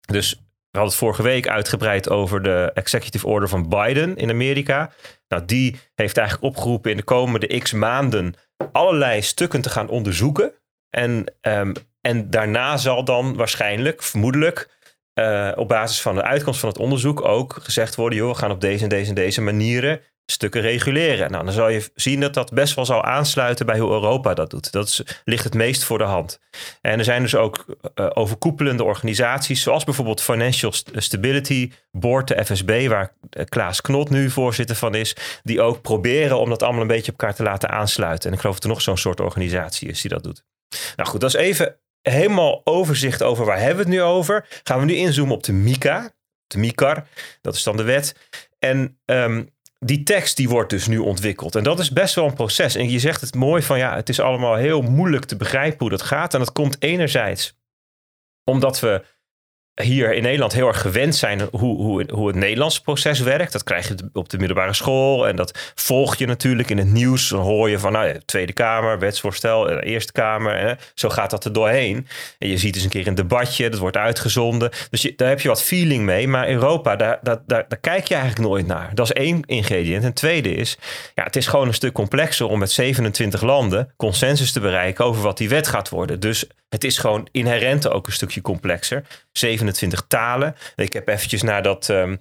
Dus 0.00 0.30
we 0.70 0.78
hadden 0.78 0.90
het 0.90 0.98
vorige 0.98 1.22
week 1.22 1.48
uitgebreid 1.48 2.08
over 2.08 2.42
de 2.42 2.70
executive 2.74 3.26
order 3.26 3.48
van 3.48 3.68
Biden 3.68 4.16
in 4.16 4.30
Amerika. 4.30 4.92
Nou, 5.28 5.44
die 5.44 5.80
heeft 5.94 6.16
eigenlijk 6.16 6.46
opgeroepen 6.46 6.90
in 6.90 6.96
de 6.96 7.02
komende 7.02 7.58
x 7.58 7.72
maanden 7.72 8.34
allerlei 8.72 9.22
stukken 9.22 9.60
te 9.60 9.70
gaan 9.70 9.88
onderzoeken. 9.88 10.52
En 10.90 11.34
um, 11.40 11.72
en 12.00 12.30
daarna 12.30 12.76
zal 12.76 13.04
dan 13.04 13.34
waarschijnlijk, 13.34 14.02
vermoedelijk, 14.02 14.76
uh, 15.14 15.52
op 15.54 15.68
basis 15.68 16.00
van 16.02 16.14
de 16.14 16.22
uitkomst 16.22 16.60
van 16.60 16.68
het 16.68 16.78
onderzoek 16.78 17.24
ook 17.24 17.58
gezegd 17.62 17.94
worden: 17.94 18.18
joh, 18.18 18.30
we 18.30 18.38
gaan 18.38 18.50
op 18.50 18.60
deze 18.60 18.82
en 18.82 18.88
deze 18.88 19.08
en 19.08 19.14
deze 19.14 19.40
manieren 19.40 20.00
stukken 20.30 20.60
reguleren. 20.60 21.30
Nou, 21.30 21.44
dan 21.44 21.52
zal 21.52 21.68
je 21.68 21.90
zien 21.94 22.20
dat 22.20 22.34
dat 22.34 22.52
best 22.52 22.74
wel 22.74 22.84
zal 22.84 23.04
aansluiten 23.04 23.66
bij 23.66 23.78
hoe 23.78 23.90
Europa 23.90 24.34
dat 24.34 24.50
doet. 24.50 24.72
Dat 24.72 25.02
ligt 25.24 25.44
het 25.44 25.54
meest 25.54 25.84
voor 25.84 25.98
de 25.98 26.04
hand. 26.04 26.40
En 26.80 26.98
er 26.98 27.04
zijn 27.04 27.22
dus 27.22 27.34
ook 27.34 27.64
uh, 27.94 28.10
overkoepelende 28.14 28.84
organisaties, 28.84 29.62
zoals 29.62 29.84
bijvoorbeeld 29.84 30.22
Financial 30.22 30.72
Stability 30.92 31.72
Board, 31.90 32.28
de 32.28 32.44
FSB, 32.44 32.88
waar 32.88 33.12
Klaas 33.48 33.80
Knot 33.80 34.10
nu 34.10 34.30
voorzitter 34.30 34.76
van 34.76 34.94
is, 34.94 35.16
die 35.42 35.60
ook 35.60 35.82
proberen 35.82 36.38
om 36.38 36.48
dat 36.48 36.62
allemaal 36.62 36.82
een 36.82 36.86
beetje 36.86 37.12
op 37.12 37.20
elkaar 37.20 37.36
te 37.36 37.42
laten 37.42 37.68
aansluiten. 37.68 38.28
En 38.28 38.34
ik 38.34 38.40
geloof 38.40 38.54
dat 38.56 38.64
er 38.64 38.70
nog 38.70 38.82
zo'n 38.82 38.98
soort 38.98 39.20
organisatie 39.20 39.88
is 39.88 40.00
die 40.00 40.10
dat 40.10 40.22
doet. 40.22 40.44
Nou 40.96 41.08
goed, 41.08 41.20
dat 41.20 41.34
is 41.34 41.40
even 41.40 41.76
helemaal 42.02 42.60
overzicht 42.64 43.22
over 43.22 43.44
waar 43.44 43.58
hebben 43.58 43.76
we 43.76 43.90
het 43.90 44.00
nu 44.00 44.02
over. 44.02 44.60
Gaan 44.62 44.78
we 44.78 44.84
nu 44.84 44.94
inzoomen 44.94 45.34
op 45.34 45.42
de 45.42 45.52
MICA, 45.52 46.12
de 46.46 46.58
MICAR, 46.58 47.06
dat 47.40 47.54
is 47.54 47.62
dan 47.62 47.76
de 47.76 47.82
wet. 47.82 48.14
En 48.58 48.98
um, 49.04 49.50
die 49.78 50.02
tekst 50.02 50.36
die 50.36 50.48
wordt 50.48 50.70
dus 50.70 50.86
nu 50.86 50.98
ontwikkeld. 50.98 51.54
En 51.54 51.62
dat 51.62 51.78
is 51.78 51.90
best 51.90 52.14
wel 52.14 52.24
een 52.24 52.34
proces. 52.34 52.74
En 52.74 52.90
je 52.90 52.98
zegt 52.98 53.20
het 53.20 53.34
mooi 53.34 53.62
van 53.62 53.78
ja, 53.78 53.94
het 53.94 54.08
is 54.08 54.20
allemaal 54.20 54.54
heel 54.54 54.82
moeilijk 54.82 55.24
te 55.24 55.36
begrijpen 55.36 55.78
hoe 55.78 55.90
dat 55.90 56.02
gaat. 56.02 56.34
En 56.34 56.38
dat 56.38 56.52
komt 56.52 56.82
enerzijds 56.82 57.56
omdat 58.44 58.80
we 58.80 59.04
hier 59.82 60.14
in 60.14 60.22
Nederland 60.22 60.52
heel 60.52 60.66
erg 60.66 60.80
gewend 60.80 61.16
zijn 61.16 61.40
hoe, 61.50 61.76
hoe, 61.76 62.06
hoe 62.12 62.26
het 62.26 62.36
Nederlandse 62.36 62.82
proces 62.82 63.20
werkt. 63.20 63.52
Dat 63.52 63.64
krijg 63.64 63.88
je 63.88 63.94
op 64.12 64.28
de 64.28 64.38
middelbare 64.38 64.74
school 64.74 65.28
en 65.28 65.36
dat 65.36 65.72
volg 65.74 66.16
je 66.16 66.26
natuurlijk 66.26 66.70
in 66.70 66.78
het 66.78 66.92
nieuws. 66.92 67.28
Dan 67.28 67.40
hoor 67.40 67.70
je 67.70 67.78
van 67.78 67.92
nou, 67.92 68.20
Tweede 68.24 68.52
Kamer, 68.52 68.98
wetsvoorstel, 68.98 69.70
eh, 69.70 69.92
Eerste 69.92 70.12
Kamer. 70.12 70.58
Hè. 70.58 70.72
Zo 70.94 71.08
gaat 71.08 71.30
dat 71.30 71.44
er 71.44 71.52
doorheen. 71.52 72.06
En 72.38 72.48
je 72.48 72.58
ziet 72.58 72.74
dus 72.74 72.82
een 72.82 72.88
keer 72.88 73.06
een 73.06 73.14
debatje, 73.14 73.70
dat 73.70 73.80
wordt 73.80 73.96
uitgezonden. 73.96 74.70
Dus 74.90 75.12
daar 75.16 75.28
heb 75.28 75.40
je 75.40 75.48
wat 75.48 75.62
feeling 75.62 76.04
mee. 76.04 76.28
Maar 76.28 76.48
Europa, 76.48 76.96
daar, 76.96 77.18
daar, 77.22 77.38
daar, 77.46 77.64
daar, 77.68 77.78
kijk 77.78 78.08
je 78.08 78.14
eigenlijk 78.14 78.48
nooit 78.48 78.66
naar. 78.66 78.90
Dat 78.94 79.06
is 79.06 79.12
één 79.12 79.42
ingrediënt. 79.46 80.04
En 80.04 80.12
tweede 80.12 80.54
is, 80.54 80.78
ja, 81.14 81.22
het 81.22 81.36
is 81.36 81.46
gewoon 81.46 81.66
een 81.66 81.74
stuk 81.74 81.92
complexer 81.92 82.46
om 82.46 82.58
met 82.58 82.70
27 82.70 83.42
landen 83.42 83.92
consensus 83.96 84.52
te 84.52 84.60
bereiken 84.60 85.04
over 85.04 85.22
wat 85.22 85.38
die 85.38 85.48
wet 85.48 85.68
gaat 85.68 85.88
worden. 85.88 86.20
Dus 86.20 86.46
het 86.68 86.84
is 86.84 86.98
gewoon 86.98 87.28
inherent 87.32 87.90
ook 87.90 88.06
een 88.06 88.12
stukje 88.12 88.40
complexer. 88.40 89.04
27 89.32 89.67
talen. 90.06 90.56
Ik 90.76 90.92
heb 90.92 91.08
eventjes 91.08 91.42
naar 91.42 91.62
dat, 91.62 91.88
um, 91.88 92.20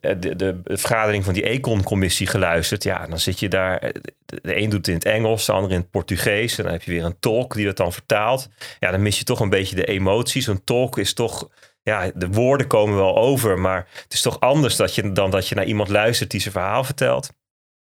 de, 0.00 0.18
de, 0.18 0.36
de, 0.36 0.60
vergadering 0.64 1.24
van 1.24 1.34
die 1.34 1.42
Econ-commissie 1.42 2.26
geluisterd. 2.26 2.82
Ja, 2.82 3.06
dan 3.06 3.18
zit 3.18 3.40
je 3.40 3.48
daar. 3.48 3.92
De 4.26 4.56
een 4.56 4.70
doet 4.70 4.88
in 4.88 4.94
het 4.94 5.04
Engels, 5.04 5.46
de 5.46 5.52
ander 5.52 5.70
in 5.70 5.78
het 5.78 5.90
Portugees. 5.90 6.58
En 6.58 6.64
dan 6.64 6.72
heb 6.72 6.82
je 6.82 6.90
weer 6.90 7.04
een 7.04 7.18
tolk 7.20 7.54
die 7.54 7.64
dat 7.64 7.76
dan 7.76 7.92
vertaalt. 7.92 8.48
Ja, 8.80 8.90
dan 8.90 9.02
mis 9.02 9.18
je 9.18 9.24
toch 9.24 9.40
een 9.40 9.48
beetje 9.48 9.76
de 9.76 9.84
emoties. 9.84 10.46
Een 10.46 10.64
tolk 10.64 10.98
is 10.98 11.14
toch. 11.14 11.48
Ja, 11.82 12.10
de 12.14 12.28
woorden 12.28 12.66
komen 12.66 12.96
wel 12.96 13.16
over, 13.16 13.58
maar 13.58 13.88
het 14.02 14.12
is 14.12 14.22
toch 14.22 14.40
anders 14.40 14.76
dat 14.76 14.94
je, 14.94 15.12
dan 15.12 15.30
dat 15.30 15.48
je 15.48 15.54
naar 15.54 15.64
iemand 15.64 15.88
luistert 15.88 16.30
die 16.30 16.40
zijn 16.40 16.52
verhaal 16.52 16.84
vertelt. 16.84 17.32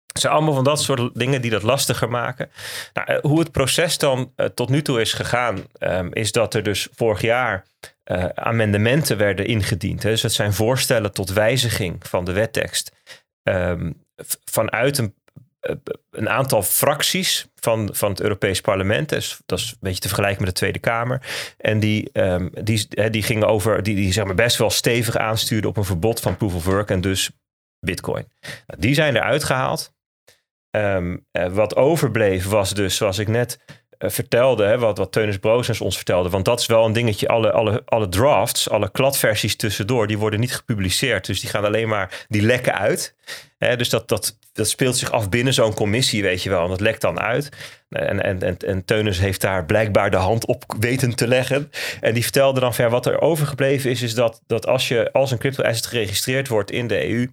Zijn 0.05 0.33
allemaal 0.33 0.53
van 0.53 0.63
dat 0.63 0.81
soort 0.81 1.19
dingen 1.19 1.41
die 1.41 1.51
dat 1.51 1.63
lastiger 1.63 2.09
maken. 2.09 2.49
Nou, 2.93 3.07
eh, 3.07 3.17
hoe 3.21 3.39
het 3.39 3.51
proces 3.51 3.97
dan 3.97 4.33
tot 4.53 4.69
nu 4.69 4.81
toe 4.81 5.01
is 5.01 5.13
gegaan, 5.13 5.63
um, 5.79 6.13
is 6.13 6.31
dat 6.31 6.53
er 6.53 6.63
dus 6.63 6.87
vorig 6.91 7.21
jaar 7.21 7.65
uh, 8.11 8.25
amendementen 8.25 9.17
werden 9.17 9.45
ingediend. 9.45 10.03
Hè. 10.03 10.09
Dus 10.09 10.21
dat 10.21 10.33
zijn 10.33 10.53
voorstellen 10.53 11.13
tot 11.13 11.33
wijziging 11.33 12.07
van 12.07 12.25
de 12.25 12.31
wettekst. 12.31 12.91
Um, 13.43 14.03
vanuit 14.45 14.97
een, 14.97 15.13
een, 16.11 16.29
aantal 16.29 16.63
fracties 16.63 17.47
van, 17.55 17.89
van 17.91 18.09
het 18.09 18.21
Europees 18.21 18.61
Parlement. 18.61 19.09
Dus 19.09 19.39
dat 19.45 19.59
is 19.59 19.69
een 19.71 19.77
beetje 19.79 19.99
te 19.99 20.07
vergelijken 20.07 20.43
met 20.43 20.49
de 20.49 20.59
Tweede 20.59 20.79
Kamer. 20.79 21.21
En 21.57 21.79
die, 21.79 22.09
um, 22.13 22.49
die, 22.63 23.09
die 23.09 23.23
gingen 23.23 23.47
over, 23.47 23.83
die, 23.83 23.95
die 23.95 24.13
zeg 24.13 24.25
maar 24.25 24.35
best 24.35 24.57
wel 24.57 24.69
stevig 24.69 25.17
aanstuurden 25.17 25.69
op 25.69 25.77
een 25.77 25.85
verbod 25.85 26.19
van 26.19 26.37
proof 26.37 26.55
of 26.55 26.65
work 26.65 26.89
en 26.89 27.01
dus 27.01 27.31
Bitcoin. 27.79 28.31
Nou, 28.41 28.81
die 28.81 28.93
zijn 28.93 29.15
eruit 29.15 29.43
gehaald. 29.43 29.93
Um, 30.75 31.25
uh, 31.31 31.47
wat 31.47 31.75
overbleef 31.75 32.45
was 32.45 32.73
dus, 32.73 32.95
zoals 32.95 33.17
ik 33.17 33.27
net 33.27 33.59
vertelde, 33.99 34.65
hè, 34.65 34.77
wat, 34.77 34.97
wat 34.97 35.11
Teunis 35.11 35.37
Broosens 35.37 35.81
ons 35.81 35.95
vertelde. 35.95 36.29
Want 36.29 36.45
dat 36.45 36.59
is 36.59 36.65
wel 36.65 36.85
een 36.85 36.93
dingetje. 36.93 37.27
Alle, 37.27 37.51
alle, 37.51 37.81
alle 37.85 38.09
drafts, 38.09 38.69
alle 38.69 38.91
kladversies 38.91 39.55
tussendoor, 39.55 40.07
die 40.07 40.17
worden 40.17 40.39
niet 40.39 40.55
gepubliceerd. 40.55 41.25
Dus 41.25 41.39
die 41.39 41.49
gaan 41.49 41.65
alleen 41.65 41.87
maar, 41.87 42.25
die 42.27 42.41
lekken 42.41 42.75
uit. 42.75 43.15
Hè, 43.57 43.75
dus 43.75 43.89
dat, 43.89 44.07
dat, 44.07 44.37
dat 44.53 44.69
speelt 44.69 44.97
zich 44.97 45.11
af 45.11 45.29
binnen 45.29 45.53
zo'n 45.53 45.73
commissie, 45.73 46.21
weet 46.21 46.43
je 46.43 46.49
wel. 46.49 46.63
En 46.63 46.69
dat 46.69 46.79
lekt 46.79 47.01
dan 47.01 47.19
uit. 47.19 47.49
En, 47.89 48.23
en, 48.23 48.41
en, 48.41 48.57
en 48.57 48.85
Teunis 48.85 49.19
heeft 49.19 49.41
daar 49.41 49.65
blijkbaar 49.65 50.11
de 50.11 50.17
hand 50.17 50.45
op 50.45 50.63
weten 50.79 51.15
te 51.15 51.27
leggen. 51.27 51.71
En 52.01 52.13
die 52.13 52.23
vertelde 52.23 52.59
dan 52.59 52.73
ver 52.73 52.89
wat 52.89 53.05
er 53.05 53.21
overgebleven 53.21 53.89
is, 53.89 54.01
is 54.01 54.13
dat, 54.13 54.41
dat 54.47 54.67
als 54.67 54.87
je 54.87 55.11
als 55.11 55.31
een 55.31 55.37
crypto 55.37 55.63
asset 55.63 55.85
geregistreerd 55.85 56.47
wordt 56.47 56.71
in 56.71 56.87
de 56.87 57.09
EU 57.09 57.27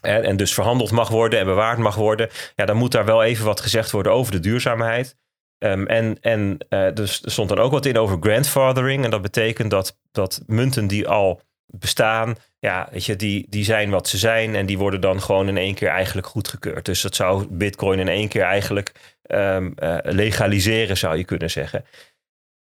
en 0.00 0.36
dus 0.36 0.54
verhandeld 0.54 0.90
mag 0.90 1.08
worden 1.08 1.38
en 1.38 1.44
bewaard 1.44 1.78
mag 1.78 1.94
worden, 1.94 2.28
ja, 2.54 2.64
dan 2.64 2.76
moet 2.76 2.92
daar 2.92 3.04
wel 3.04 3.22
even 3.22 3.44
wat 3.44 3.60
gezegd 3.60 3.90
worden 3.90 4.12
over 4.12 4.32
de 4.32 4.40
duurzaamheid. 4.40 5.16
Um, 5.58 5.86
en 5.86 6.18
en 6.20 6.58
uh, 6.70 6.98
er 6.98 7.08
stond 7.08 7.48
dan 7.48 7.58
ook 7.58 7.70
wat 7.70 7.86
in 7.86 7.98
over 7.98 8.16
grandfathering. 8.20 9.04
En 9.04 9.10
dat 9.10 9.22
betekent 9.22 9.70
dat, 9.70 9.98
dat 10.12 10.42
munten 10.46 10.86
die 10.86 11.08
al 11.08 11.40
bestaan, 11.66 12.36
ja, 12.58 12.88
weet 12.90 13.04
je, 13.04 13.16
die, 13.16 13.46
die 13.48 13.64
zijn 13.64 13.90
wat 13.90 14.08
ze 14.08 14.18
zijn 14.18 14.54
en 14.54 14.66
die 14.66 14.78
worden 14.78 15.00
dan 15.00 15.22
gewoon 15.22 15.48
in 15.48 15.56
één 15.56 15.74
keer 15.74 15.88
eigenlijk 15.88 16.26
goedgekeurd. 16.26 16.84
Dus 16.84 17.00
dat 17.00 17.14
zou 17.14 17.46
Bitcoin 17.50 17.98
in 17.98 18.08
één 18.08 18.28
keer 18.28 18.42
eigenlijk 18.42 18.92
um, 19.26 19.74
legaliseren, 20.02 20.96
zou 20.96 21.16
je 21.16 21.24
kunnen 21.24 21.50
zeggen. 21.50 21.84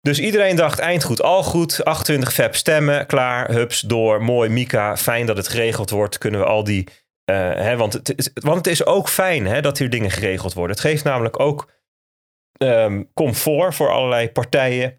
Dus 0.04 0.18
iedereen 0.18 0.56
dacht 0.56 0.78
eindgoed, 0.78 1.22
al 1.22 1.42
goed, 1.42 1.84
28 1.84 2.32
feb 2.32 2.54
stemmen, 2.54 3.06
klaar, 3.06 3.50
hups, 3.50 3.80
door, 3.80 4.22
mooi, 4.22 4.50
Mika, 4.50 4.96
fijn 4.96 5.26
dat 5.26 5.36
het 5.36 5.48
geregeld 5.48 5.90
wordt, 5.90 6.18
kunnen 6.18 6.40
we 6.40 6.46
al 6.46 6.64
die... 6.64 6.88
Uh, 7.30 7.36
hè, 7.36 7.76
want, 7.76 7.92
het 7.92 8.12
is, 8.16 8.30
want 8.34 8.56
het 8.56 8.66
is 8.66 8.86
ook 8.86 9.08
fijn 9.08 9.46
hè, 9.46 9.60
dat 9.60 9.78
hier 9.78 9.90
dingen 9.90 10.10
geregeld 10.10 10.52
worden. 10.52 10.76
Het 10.76 10.84
geeft 10.84 11.04
namelijk 11.04 11.40
ook 11.40 11.70
um, 12.58 13.10
comfort 13.14 13.74
voor 13.74 13.90
allerlei 13.90 14.30
partijen. 14.30 14.98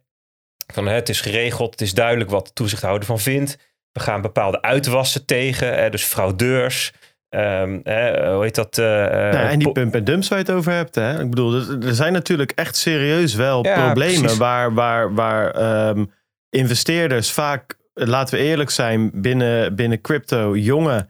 Van, 0.74 0.88
hè, 0.88 0.94
het 0.94 1.10
is 1.10 1.22
geregeld, 1.22 1.72
het 1.72 1.82
is 1.82 1.94
duidelijk 1.94 2.30
wat 2.30 2.46
de 2.46 2.54
toezichthouder 2.54 3.06
van 3.06 3.20
vindt. 3.20 3.58
We 3.92 4.00
gaan 4.00 4.22
bepaalde 4.22 4.62
uitwassen 4.62 5.26
tegen, 5.26 5.76
hè, 5.76 5.90
dus 5.90 6.04
fraudeurs. 6.04 6.94
Um, 7.30 7.82
hè, 7.84 8.34
hoe 8.34 8.44
heet 8.44 8.56
dat? 8.56 8.78
Uh, 8.78 8.86
nou, 8.86 9.36
en 9.36 9.60
die 9.60 9.72
pump 9.72 9.96
en 9.96 10.04
dumps 10.04 10.28
waar 10.28 10.40
je 10.40 10.46
het 10.46 10.54
over 10.54 10.72
hebt. 10.72 10.96
Hè? 10.96 11.22
Ik 11.22 11.30
bedoel, 11.30 11.54
er 11.82 11.96
zijn 11.96 12.14
natuurlijk 12.14 12.52
echt 12.52 12.76
serieus 12.76 13.34
wel 13.34 13.62
problemen 13.62 14.22
precies. 14.22 14.38
waar, 14.38 14.74
waar, 14.74 15.14
waar 15.14 15.88
um, 15.90 16.12
investeerders 16.50 17.32
vaak, 17.32 17.78
laten 17.94 18.38
we 18.38 18.44
eerlijk 18.44 18.70
zijn, 18.70 19.12
binnen, 19.14 19.76
binnen 19.76 20.02
crypto, 20.02 20.56
jonge 20.58 21.08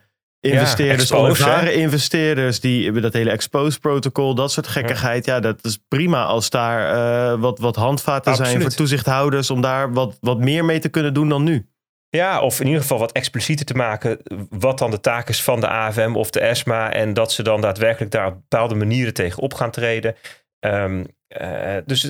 investeerders, 0.52 1.10
ja, 1.38 1.60
investeerders, 1.60 2.60
die 2.60 2.92
dat 2.92 3.14
hele 3.14 3.30
expose 3.32 3.80
protocol, 3.80 4.36
dat 4.36 4.52
soort 4.52 4.68
gekkigheid. 4.68 5.26
Ja, 5.26 5.40
dat 5.40 5.64
is 5.64 5.80
prima 5.88 6.24
als 6.24 6.50
daar 6.50 6.96
uh, 6.96 7.42
wat, 7.42 7.60
wat 7.60 7.76
handvaten 7.76 8.32
Absoluut. 8.32 8.52
zijn 8.52 8.62
voor 8.62 8.72
toezichthouders 8.72 9.50
om 9.50 9.62
daar 9.62 9.94
wat, 9.94 10.18
wat 10.22 10.40
meer 10.40 10.66
mee 10.66 10.80
te 10.80 10.90
kunnen 10.90 11.14
doen 11.14 11.30
dan 11.30 11.44
nu. 11.44 11.70
Ja, 12.10 12.42
of 12.42 12.60
in 12.60 12.66
ieder 12.66 12.82
geval 12.82 13.00
wat 13.00 13.12
explicieter 13.12 13.66
te 13.66 13.74
maken 13.74 14.18
wat 14.50 14.78
dan 14.78 14.92
de 14.92 15.00
taak 15.00 15.30
is 15.30 15.44
van 15.44 15.60
de 15.60 15.68
AFM 15.68 16.14
of 16.16 16.30
de 16.30 16.40
ESMA. 16.40 16.94
En 16.94 17.14
dat 17.14 17.32
ze 17.32 17.44
dan 17.44 17.62
daadwerkelijk 17.62 18.12
daar 18.12 18.28
op 18.28 18.34
bepaalde 18.34 18.76
manieren 18.76 19.14
tegen 19.14 19.42
op 19.42 19.54
gaan 19.54 19.72
treden. 19.72 20.16
Um, 20.60 21.06
uh, 21.42 21.78
dus 21.86 22.04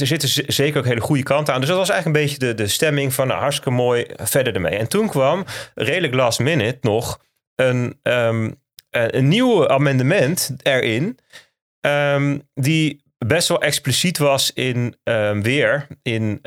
er 0.00 0.06
zitten 0.06 0.52
zeker 0.52 0.78
ook 0.78 0.86
hele 0.86 1.00
goede 1.00 1.22
kanten 1.22 1.54
aan. 1.54 1.60
Dus 1.60 1.68
dat 1.68 1.78
was 1.78 1.90
eigenlijk 1.90 2.18
een 2.18 2.24
beetje 2.24 2.46
de, 2.46 2.54
de 2.54 2.68
stemming 2.68 3.14
van 3.14 3.26
nou, 3.26 3.40
hartstikke 3.40 3.70
mooi, 3.70 4.06
verder 4.16 4.54
ermee. 4.54 4.76
En 4.76 4.88
toen 4.88 5.08
kwam 5.08 5.44
redelijk 5.74 6.14
last 6.14 6.38
minute 6.38 6.78
nog 6.80 7.20
een, 7.54 7.98
um, 8.02 8.62
een 8.90 9.28
nieuw 9.28 9.68
amendement 9.68 10.52
erin. 10.62 11.18
Um, 11.80 12.48
die 12.54 13.02
best 13.18 13.48
wel 13.48 13.60
expliciet 13.62 14.18
was 14.18 14.52
in 14.52 14.96
weer 15.42 15.86
in 16.02 16.38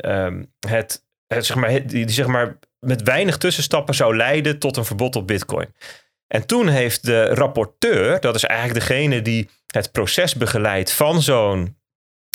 het, 0.66 1.04
het, 1.26 1.46
zeg 1.46 1.56
maar, 1.56 1.70
die, 1.70 1.86
die 1.86 2.10
zeg 2.10 2.26
maar 2.26 2.58
met 2.78 3.02
weinig 3.02 3.36
tussenstappen 3.36 3.94
zou 3.94 4.16
leiden 4.16 4.58
tot 4.58 4.76
een 4.76 4.84
verbod 4.84 5.16
op 5.16 5.26
Bitcoin. 5.26 5.74
En 6.26 6.46
toen 6.46 6.68
heeft 6.68 7.04
de 7.04 7.24
rapporteur, 7.24 8.20
dat 8.20 8.34
is 8.34 8.44
eigenlijk 8.44 8.80
degene 8.80 9.22
die 9.22 9.50
het 9.66 9.92
proces 9.92 10.34
begeleidt 10.34 10.92
van 10.92 11.22
zo'n 11.22 11.76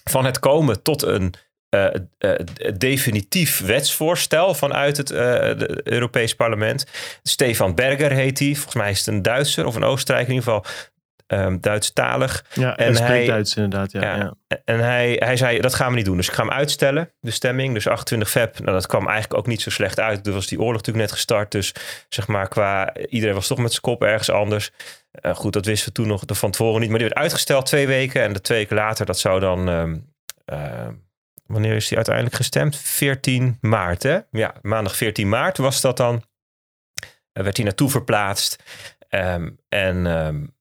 van 0.10 0.26
het 0.26 0.40
komen 0.40 0.82
tot 0.82 1.02
een 1.02 1.34
uh, 1.74 1.86
uh, 2.20 2.32
definitief 2.78 3.60
wetsvoorstel 3.66 4.54
vanuit 4.54 4.98
het 4.98 5.12
Europees 5.84 6.36
Parlement. 6.36 6.86
Stefan 7.24 7.76
Berger 7.76 8.12
heet 8.12 8.40
hij. 8.40 8.54
Volgens 8.54 8.76
mij 8.76 8.90
is 8.90 8.98
het 8.98 9.08
een 9.08 9.22
Duitser 9.22 9.66
of 9.66 9.76
een 9.76 9.84
Oostenrijker 9.84 10.34
in 10.34 10.40
ieder 10.40 10.54
geval 10.54 10.72
um, 11.28 11.60
Duitsstalig. 11.62 12.46
Ja, 12.54 12.78
en 12.78 12.86
hij 12.86 12.96
spreekt 12.96 13.28
Duits 13.28 13.56
inderdaad. 13.56 13.92
Ja, 13.92 14.02
ja, 14.02 14.34
En 14.66 14.80
hij, 14.80 15.16
hij 15.20 15.38
zei, 15.38 15.60
dat 15.60 15.74
gaan 15.74 15.90
we 15.90 15.96
niet 15.96 16.06
doen. 16.06 16.18
Dus 16.18 16.28
ik 16.28 16.34
ga 16.34 16.42
hem 16.44 16.52
uitstellen, 16.52 17.12
de 17.20 17.32
stemming. 17.32 17.74
Dus 17.74 17.88
28 17.88 18.30
feb, 18.30 18.60
nou, 18.60 18.72
dat 18.72 18.88
kwam 18.88 19.08
eigenlijk 19.08 19.40
ook 19.40 19.48
niet 19.48 19.62
zo 19.62 19.70
slecht 19.70 20.00
uit. 20.00 20.28
Er 20.28 20.34
was 20.34 20.48
die 20.48 20.60
oorlog 20.60 20.76
natuurlijk 20.76 21.06
net 21.06 21.12
gestart. 21.12 21.52
Dus 21.52 21.74
zeg 22.10 22.28
maar, 22.28 22.48
qua 22.48 22.94
iedereen 22.96 23.36
was 23.36 23.48
toch 23.48 23.58
met 23.58 23.70
zijn 23.70 23.82
kop 23.82 24.04
ergens 24.04 24.30
anders. 24.30 24.72
Uh, 25.22 25.36
goed, 25.36 25.54
dat 25.54 25.66
wisten 25.66 25.88
we 25.88 25.94
toen 25.94 26.08
nog 26.08 26.24
van 26.28 26.52
tevoren 26.52 26.82
niet. 26.82 26.90
Maar 26.90 27.00
die 27.00 27.08
werd 27.08 27.20
uitgesteld 27.20 27.66
twee 27.66 27.88
weken. 27.88 28.22
En 28.22 28.34
de 28.34 28.42
twee 28.42 28.58
weken 28.58 28.76
later, 28.76 29.06
dat 29.06 29.20
zou 29.20 29.40
dan... 29.40 29.68
Um, 29.68 30.12
uh, 30.46 30.88
wanneer 31.54 31.76
is 31.76 31.88
die 31.88 31.98
uiteindelijk 31.98 32.36
gestemd? 32.36 32.76
14 32.76 33.58
maart, 33.62 34.04
hè? 34.04 34.20
Ja, 34.32 34.56
maandag 34.62 34.96
14 34.96 35.30
maart 35.30 35.58
was 35.58 35.82
dat 35.82 35.98
dan. 35.98 36.16
Uh, 36.16 37.44
werd 37.44 37.56
hij 37.56 37.66
naartoe 37.66 37.90
verplaatst. 37.90 38.64
Um, 39.10 39.60
en 39.70 40.06
um, 40.06 40.56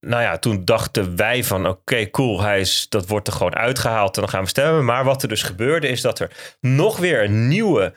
nou 0.00 0.22
ja, 0.22 0.38
toen 0.38 0.64
dachten 0.64 1.16
wij 1.16 1.44
van 1.44 1.66
oké, 1.66 2.10
cool, 2.10 2.40
hij 2.40 2.60
is, 2.60 2.86
dat 2.88 3.06
wordt 3.06 3.26
er 3.26 3.32
gewoon 3.32 3.54
uitgehaald 3.54 4.14
en 4.14 4.20
dan 4.20 4.30
gaan 4.30 4.42
we 4.42 4.48
stemmen. 4.48 4.84
Maar 4.84 5.04
wat 5.04 5.22
er 5.22 5.28
dus 5.28 5.42
gebeurde 5.42 5.88
is 5.88 6.00
dat 6.00 6.18
er 6.18 6.56
nog 6.60 6.96
weer 6.96 7.24
een 7.24 7.48
nieuwe 7.48 7.94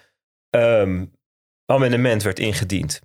um, 0.49 1.11
amendement 1.65 2.23
werd 2.23 2.39
ingediend. 2.39 3.01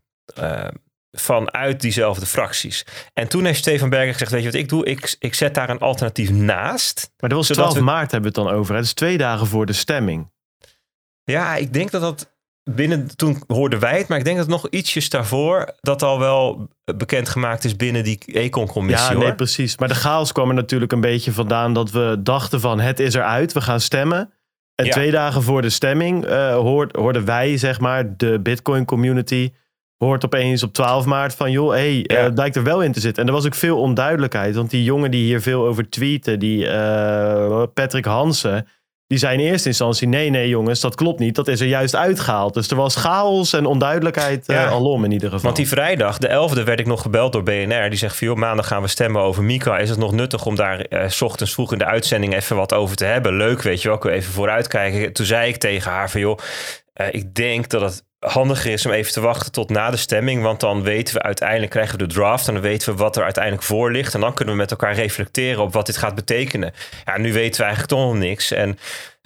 Vanuit 1.12 1.80
diezelfde 1.80 2.26
fracties. 2.26 2.86
En 3.12 3.28
toen 3.28 3.44
heeft 3.44 3.58
Stefan 3.58 3.88
Berger 3.88 4.12
gezegd, 4.12 4.30
weet 4.30 4.42
je 4.42 4.50
wat 4.50 4.60
ik 4.60 4.68
doe? 4.68 4.84
Ik, 4.84 5.16
ik 5.18 5.34
zet 5.34 5.54
daar 5.54 5.70
een 5.70 5.78
alternatief 5.78 6.30
naast. 6.30 7.10
Maar 7.18 7.30
dat 7.30 7.38
was 7.38 7.56
12 7.56 7.74
we... 7.74 7.80
maart 7.80 8.10
hebben 8.10 8.32
we 8.32 8.40
het 8.40 8.48
dan 8.48 8.58
over. 8.58 8.74
Het 8.74 8.84
is 8.84 8.92
twee 8.92 9.18
dagen 9.18 9.46
voor 9.46 9.66
de 9.66 9.72
stemming. 9.72 10.30
Ja, 11.24 11.56
ik 11.56 11.72
denk 11.72 11.90
dat 11.90 12.00
dat 12.00 12.30
binnen, 12.64 13.16
toen 13.16 13.42
hoorden 13.46 13.80
wij 13.80 13.98
het, 13.98 14.08
maar 14.08 14.18
ik 14.18 14.24
denk 14.24 14.36
dat 14.36 14.48
nog 14.48 14.68
ietsjes 14.68 15.08
daarvoor 15.08 15.74
dat 15.80 16.02
al 16.02 16.18
wel 16.18 16.68
bekendgemaakt 16.96 17.64
is 17.64 17.76
binnen 17.76 18.04
die 18.04 18.18
Econ-commissie. 18.26 19.12
Ja, 19.12 19.18
nee, 19.18 19.34
precies. 19.34 19.78
Maar 19.78 19.88
de 19.88 19.94
chaos 19.94 20.32
kwam 20.32 20.48
er 20.48 20.54
natuurlijk 20.54 20.92
een 20.92 21.00
beetje 21.00 21.32
vandaan 21.32 21.72
dat 21.72 21.90
we 21.90 22.16
dachten 22.22 22.60
van 22.60 22.80
het 22.80 23.00
is 23.00 23.14
eruit, 23.14 23.52
we 23.52 23.60
gaan 23.60 23.80
stemmen. 23.80 24.32
En 24.74 24.90
twee 24.90 25.10
dagen 25.10 25.42
voor 25.42 25.62
de 25.62 25.70
stemming 25.70 26.26
uh, 26.26 26.54
hoorden 26.92 27.24
wij, 27.24 27.56
zeg 27.56 27.80
maar, 27.80 28.16
de 28.16 28.40
Bitcoin 28.40 28.84
community 28.84 29.52
hoort 30.06 30.24
opeens 30.24 30.62
op 30.62 30.72
12 30.72 31.04
maart 31.04 31.34
van 31.34 31.50
joh, 31.50 31.70
hey, 31.70 32.04
eh, 32.06 32.22
het 32.22 32.36
lijkt 32.36 32.56
er 32.56 32.62
wel 32.62 32.82
in 32.82 32.92
te 32.92 33.00
zitten. 33.00 33.22
En 33.22 33.28
er 33.28 33.34
was 33.34 33.46
ook 33.46 33.54
veel 33.54 33.78
onduidelijkheid, 33.78 34.54
want 34.54 34.70
die 34.70 34.84
jongen 34.84 35.10
die 35.10 35.24
hier 35.24 35.40
veel 35.40 35.66
over 35.66 35.88
tweeten, 35.88 36.38
die 36.38 36.64
uh, 36.64 37.62
Patrick 37.74 38.04
Hansen, 38.04 38.66
die 39.06 39.18
zei 39.18 39.38
in 39.38 39.50
eerste 39.50 39.68
instantie: 39.68 40.08
nee, 40.08 40.30
nee, 40.30 40.48
jongens, 40.48 40.80
dat 40.80 40.94
klopt 40.94 41.18
niet. 41.18 41.34
Dat 41.34 41.48
is 41.48 41.60
er 41.60 41.66
juist 41.66 41.96
uitgehaald. 41.96 42.54
Dus 42.54 42.70
er 42.70 42.76
was 42.76 42.96
chaos 42.96 43.52
en 43.52 43.66
onduidelijkheid 43.66 44.46
ja. 44.46 44.64
uh, 44.64 44.72
alom 44.72 45.04
in 45.04 45.12
ieder 45.12 45.28
geval. 45.28 45.44
Want 45.44 45.56
die 45.56 45.68
vrijdag, 45.68 46.18
de 46.18 46.28
11e, 46.28 46.64
werd 46.64 46.80
ik 46.80 46.86
nog 46.86 47.02
gebeld 47.02 47.32
door 47.32 47.42
BNR. 47.42 47.88
Die 47.88 47.98
zegt: 47.98 48.18
joh, 48.18 48.36
maandag 48.36 48.66
gaan 48.66 48.82
we 48.82 48.88
stemmen 48.88 49.22
over 49.22 49.42
Mika. 49.42 49.78
Is 49.78 49.90
het 49.90 49.98
nog 49.98 50.12
nuttig 50.12 50.46
om 50.46 50.54
daar 50.56 50.86
s 51.06 51.22
ochtends 51.22 51.52
vroeg 51.52 51.72
in 51.72 51.78
de 51.78 51.84
uitzending 51.84 52.34
even 52.34 52.56
wat 52.56 52.74
over 52.74 52.96
te 52.96 53.04
hebben? 53.04 53.36
Leuk, 53.36 53.62
weet 53.62 53.82
je 53.82 53.88
wel, 53.88 53.96
ik 53.96 54.04
even 54.04 54.32
vooruitkijken. 54.32 55.12
Toen 55.12 55.26
zei 55.26 55.48
ik 55.48 55.56
tegen 55.56 55.90
haar: 55.90 56.10
van 56.10 56.20
joh, 56.20 56.38
ik 57.10 57.34
denk 57.34 57.68
dat 57.68 57.80
het 57.80 58.08
handiger 58.20 58.72
is 58.72 58.86
om 58.86 58.92
even 58.92 59.12
te 59.12 59.20
wachten 59.20 59.52
tot 59.52 59.70
na 59.70 59.90
de 59.90 59.96
stemming. 59.96 60.42
Want 60.42 60.60
dan 60.60 60.82
weten 60.82 61.14
we 61.14 61.22
uiteindelijk, 61.22 61.70
krijgen 61.70 61.98
we 61.98 62.06
de 62.06 62.14
draft. 62.14 62.48
En 62.48 62.54
dan 62.54 62.62
weten 62.62 62.92
we 62.92 62.98
wat 62.98 63.16
er 63.16 63.22
uiteindelijk 63.22 63.64
voor 63.64 63.92
ligt. 63.92 64.14
En 64.14 64.20
dan 64.20 64.34
kunnen 64.34 64.54
we 64.54 64.60
met 64.60 64.70
elkaar 64.70 64.94
reflecteren 64.94 65.62
op 65.62 65.72
wat 65.72 65.86
dit 65.86 65.96
gaat 65.96 66.14
betekenen. 66.14 66.72
Ja, 67.04 67.18
nu 67.18 67.32
weten 67.32 67.60
we 67.60 67.66
eigenlijk 67.66 67.92
toch 67.92 68.12
nog 68.12 68.14
niks. 68.14 68.50
En 68.50 68.78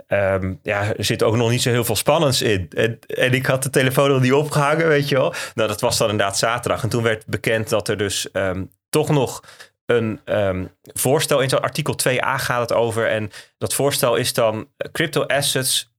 um, 0.09 0.59
ja, 0.63 0.95
er 0.97 1.05
zit 1.05 1.23
ook 1.23 1.37
nog 1.37 1.51
niet 1.51 1.63
zo 1.63 1.71
heel 1.71 1.85
veel 1.85 1.97
spannends 1.97 2.43
in. 2.43 2.69
En, 3.07 3.33
ik 3.33 3.47
had 3.47 3.63
de 3.63 3.71
telefoon 3.71 4.11
nog 4.11 4.21
niet 4.21 4.33
opgehangen, 4.33 4.89
weet 4.89 5.09
je 5.09 5.15
wel. 5.15 5.35
Nou, 5.55 5.69
dat 5.69 5.81
was 5.81 5.99
dan 5.99 6.11
inderdaad 6.11 6.39
zaterdag. 6.39 6.83
En 6.83 6.89
toen 6.89 7.03
werd 7.03 7.27
bekend 7.27 7.69
dat 7.69 7.89
er 7.89 7.97
dus 7.97 8.29
um, 8.33 8.71
toch 8.91 9.09
nog 9.09 9.43
een 9.87 10.21
um, 10.25 10.71
voorstel 10.83 11.41
in 11.41 11.51
artikel 11.51 11.97
2a 12.09 12.35
gaat 12.37 12.61
het 12.61 12.73
over. 12.73 13.09
En 13.09 13.31
dat 13.59 13.75
voorstel 13.75 14.17
is 14.17 14.33
dan 14.33 14.69
crypto 14.93 15.23
assets 15.23 15.94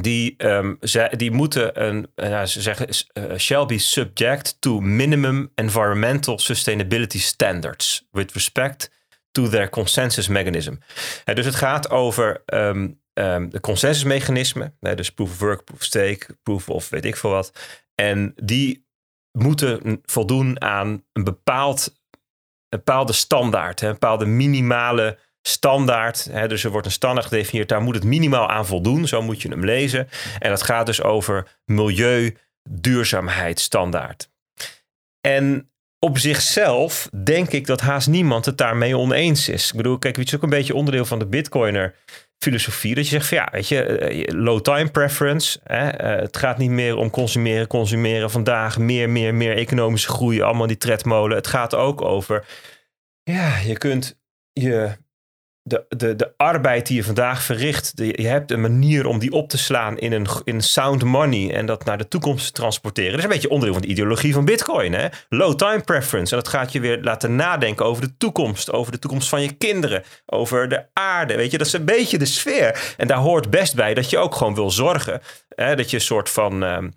die, 0.00 0.34
um, 0.46 0.78
die 1.10 1.30
moeten 1.30 1.84
een, 1.86 2.10
uh, 2.16 2.44
ze 2.44 2.60
zeggen, 2.60 2.88
uh, 2.88 3.36
shall 3.36 3.66
be 3.66 3.78
subject 3.78 4.56
to 4.60 4.80
minimum 4.80 5.50
environmental 5.54 6.38
sustainability 6.38 7.18
standards 7.18 8.06
with 8.10 8.32
respect 8.32 8.90
to 9.30 9.48
their 9.48 9.68
consensus 9.68 10.28
mechanism. 10.28 10.74
Dus 11.24 11.44
het 11.44 11.54
gaat 11.54 11.90
over 11.90 12.42
um, 12.46 13.00
um, 13.14 13.50
de 13.50 13.60
consensusmechanismen, 13.60 14.76
dus 14.80 15.10
proof 15.10 15.30
of 15.30 15.38
work, 15.38 15.64
proof 15.64 15.78
of 15.78 15.84
stake, 15.84 16.26
proof 16.42 16.68
of 16.68 16.88
weet 16.88 17.04
ik 17.04 17.16
veel 17.16 17.30
wat. 17.30 17.52
En 17.94 18.32
die 18.42 18.86
moeten 19.32 20.00
voldoen 20.04 20.60
aan 20.60 21.04
een 21.12 21.24
bepaald, 21.24 21.94
een 22.68 22.78
bepaalde 22.78 23.12
standaard, 23.12 23.80
een 23.80 23.92
bepaalde 23.92 24.26
minimale 24.26 25.18
standaard. 25.46 26.28
Hè, 26.30 26.48
dus 26.48 26.64
er 26.64 26.70
wordt 26.70 26.86
een 26.86 26.92
standaard 26.92 27.26
gedefinieerd, 27.26 27.68
daar 27.68 27.82
moet 27.82 27.94
het 27.94 28.04
minimaal 28.04 28.48
aan 28.48 28.66
voldoen. 28.66 29.08
Zo 29.08 29.22
moet 29.22 29.42
je 29.42 29.48
hem 29.48 29.64
lezen. 29.64 30.08
En 30.38 30.50
dat 30.50 30.62
gaat 30.62 30.86
dus 30.86 31.02
over 31.02 31.58
milieu 31.64 32.36
duurzaamheidsstandaard. 32.68 34.30
En 35.20 35.70
op 35.98 36.18
zichzelf 36.18 37.08
denk 37.24 37.50
ik 37.50 37.66
dat 37.66 37.80
haast 37.80 38.08
niemand 38.08 38.44
het 38.44 38.58
daarmee 38.58 38.96
oneens 38.96 39.48
is. 39.48 39.68
Ik 39.68 39.76
bedoel, 39.76 39.98
kijk, 39.98 40.16
het 40.16 40.26
is 40.26 40.34
ook 40.34 40.42
een 40.42 40.48
beetje 40.48 40.74
onderdeel 40.74 41.04
van 41.04 41.18
de 41.18 41.26
Bitcoiner 41.26 41.94
filosofie. 42.38 42.94
Dat 42.94 43.04
je 43.04 43.10
zegt 43.10 43.28
van 43.28 43.38
ja, 43.38 43.48
weet 43.52 43.68
je, 43.68 43.82
eh, 43.82 44.34
low 44.34 44.60
time 44.60 44.90
preference. 44.90 45.60
Hè, 45.64 45.86
uh, 45.86 46.20
het 46.22 46.36
gaat 46.36 46.58
niet 46.58 46.70
meer 46.70 46.96
om 46.96 47.10
consumeren, 47.10 47.66
consumeren 47.66 48.30
vandaag. 48.30 48.78
Meer, 48.78 49.10
meer, 49.10 49.34
meer 49.34 49.56
economische 49.56 50.08
groei. 50.08 50.42
Allemaal 50.42 50.66
die 50.66 50.78
tredmolen. 50.78 51.36
Het 51.36 51.46
gaat 51.46 51.74
ook 51.74 52.02
over, 52.02 52.46
ja, 53.22 53.56
je 53.56 53.78
kunt 53.78 54.18
je 54.52 54.96
de, 55.66 55.84
de, 55.88 56.16
de 56.16 56.32
arbeid 56.36 56.86
die 56.86 56.96
je 56.96 57.04
vandaag 57.04 57.42
verricht, 57.42 57.92
je 57.94 58.26
hebt 58.26 58.50
een 58.50 58.60
manier 58.60 59.06
om 59.06 59.18
die 59.18 59.32
op 59.32 59.48
te 59.48 59.58
slaan 59.58 59.98
in 59.98 60.12
een 60.12 60.26
in 60.44 60.60
sound 60.60 61.04
money 61.04 61.54
en 61.54 61.66
dat 61.66 61.84
naar 61.84 61.98
de 61.98 62.08
toekomst 62.08 62.46
te 62.46 62.52
transporteren. 62.52 63.10
Dat 63.10 63.18
is 63.18 63.24
een 63.24 63.30
beetje 63.30 63.50
onderdeel 63.50 63.74
van 63.74 63.82
de 63.82 63.88
ideologie 63.88 64.32
van 64.32 64.44
Bitcoin. 64.44 64.92
Hè? 64.92 65.06
Low 65.28 65.54
time 65.54 65.80
preference. 65.80 66.36
En 66.36 66.42
dat 66.42 66.48
gaat 66.48 66.72
je 66.72 66.80
weer 66.80 66.98
laten 67.02 67.36
nadenken 67.36 67.84
over 67.84 68.02
de 68.02 68.16
toekomst, 68.16 68.72
over 68.72 68.92
de 68.92 68.98
toekomst 68.98 69.28
van 69.28 69.42
je 69.42 69.52
kinderen, 69.52 70.02
over 70.26 70.68
de 70.68 70.84
aarde. 70.92 71.36
Weet 71.36 71.50
je, 71.50 71.58
dat 71.58 71.66
is 71.66 71.72
een 71.72 71.84
beetje 71.84 72.18
de 72.18 72.26
sfeer. 72.26 72.94
En 72.96 73.06
daar 73.06 73.18
hoort 73.18 73.50
best 73.50 73.74
bij 73.74 73.94
dat 73.94 74.10
je 74.10 74.18
ook 74.18 74.34
gewoon 74.34 74.54
wil 74.54 74.70
zorgen. 74.70 75.20
Hè? 75.48 75.76
Dat 75.76 75.90
je 75.90 75.96
een 75.96 76.02
soort 76.02 76.30
van. 76.30 76.62
Um, 76.62 76.94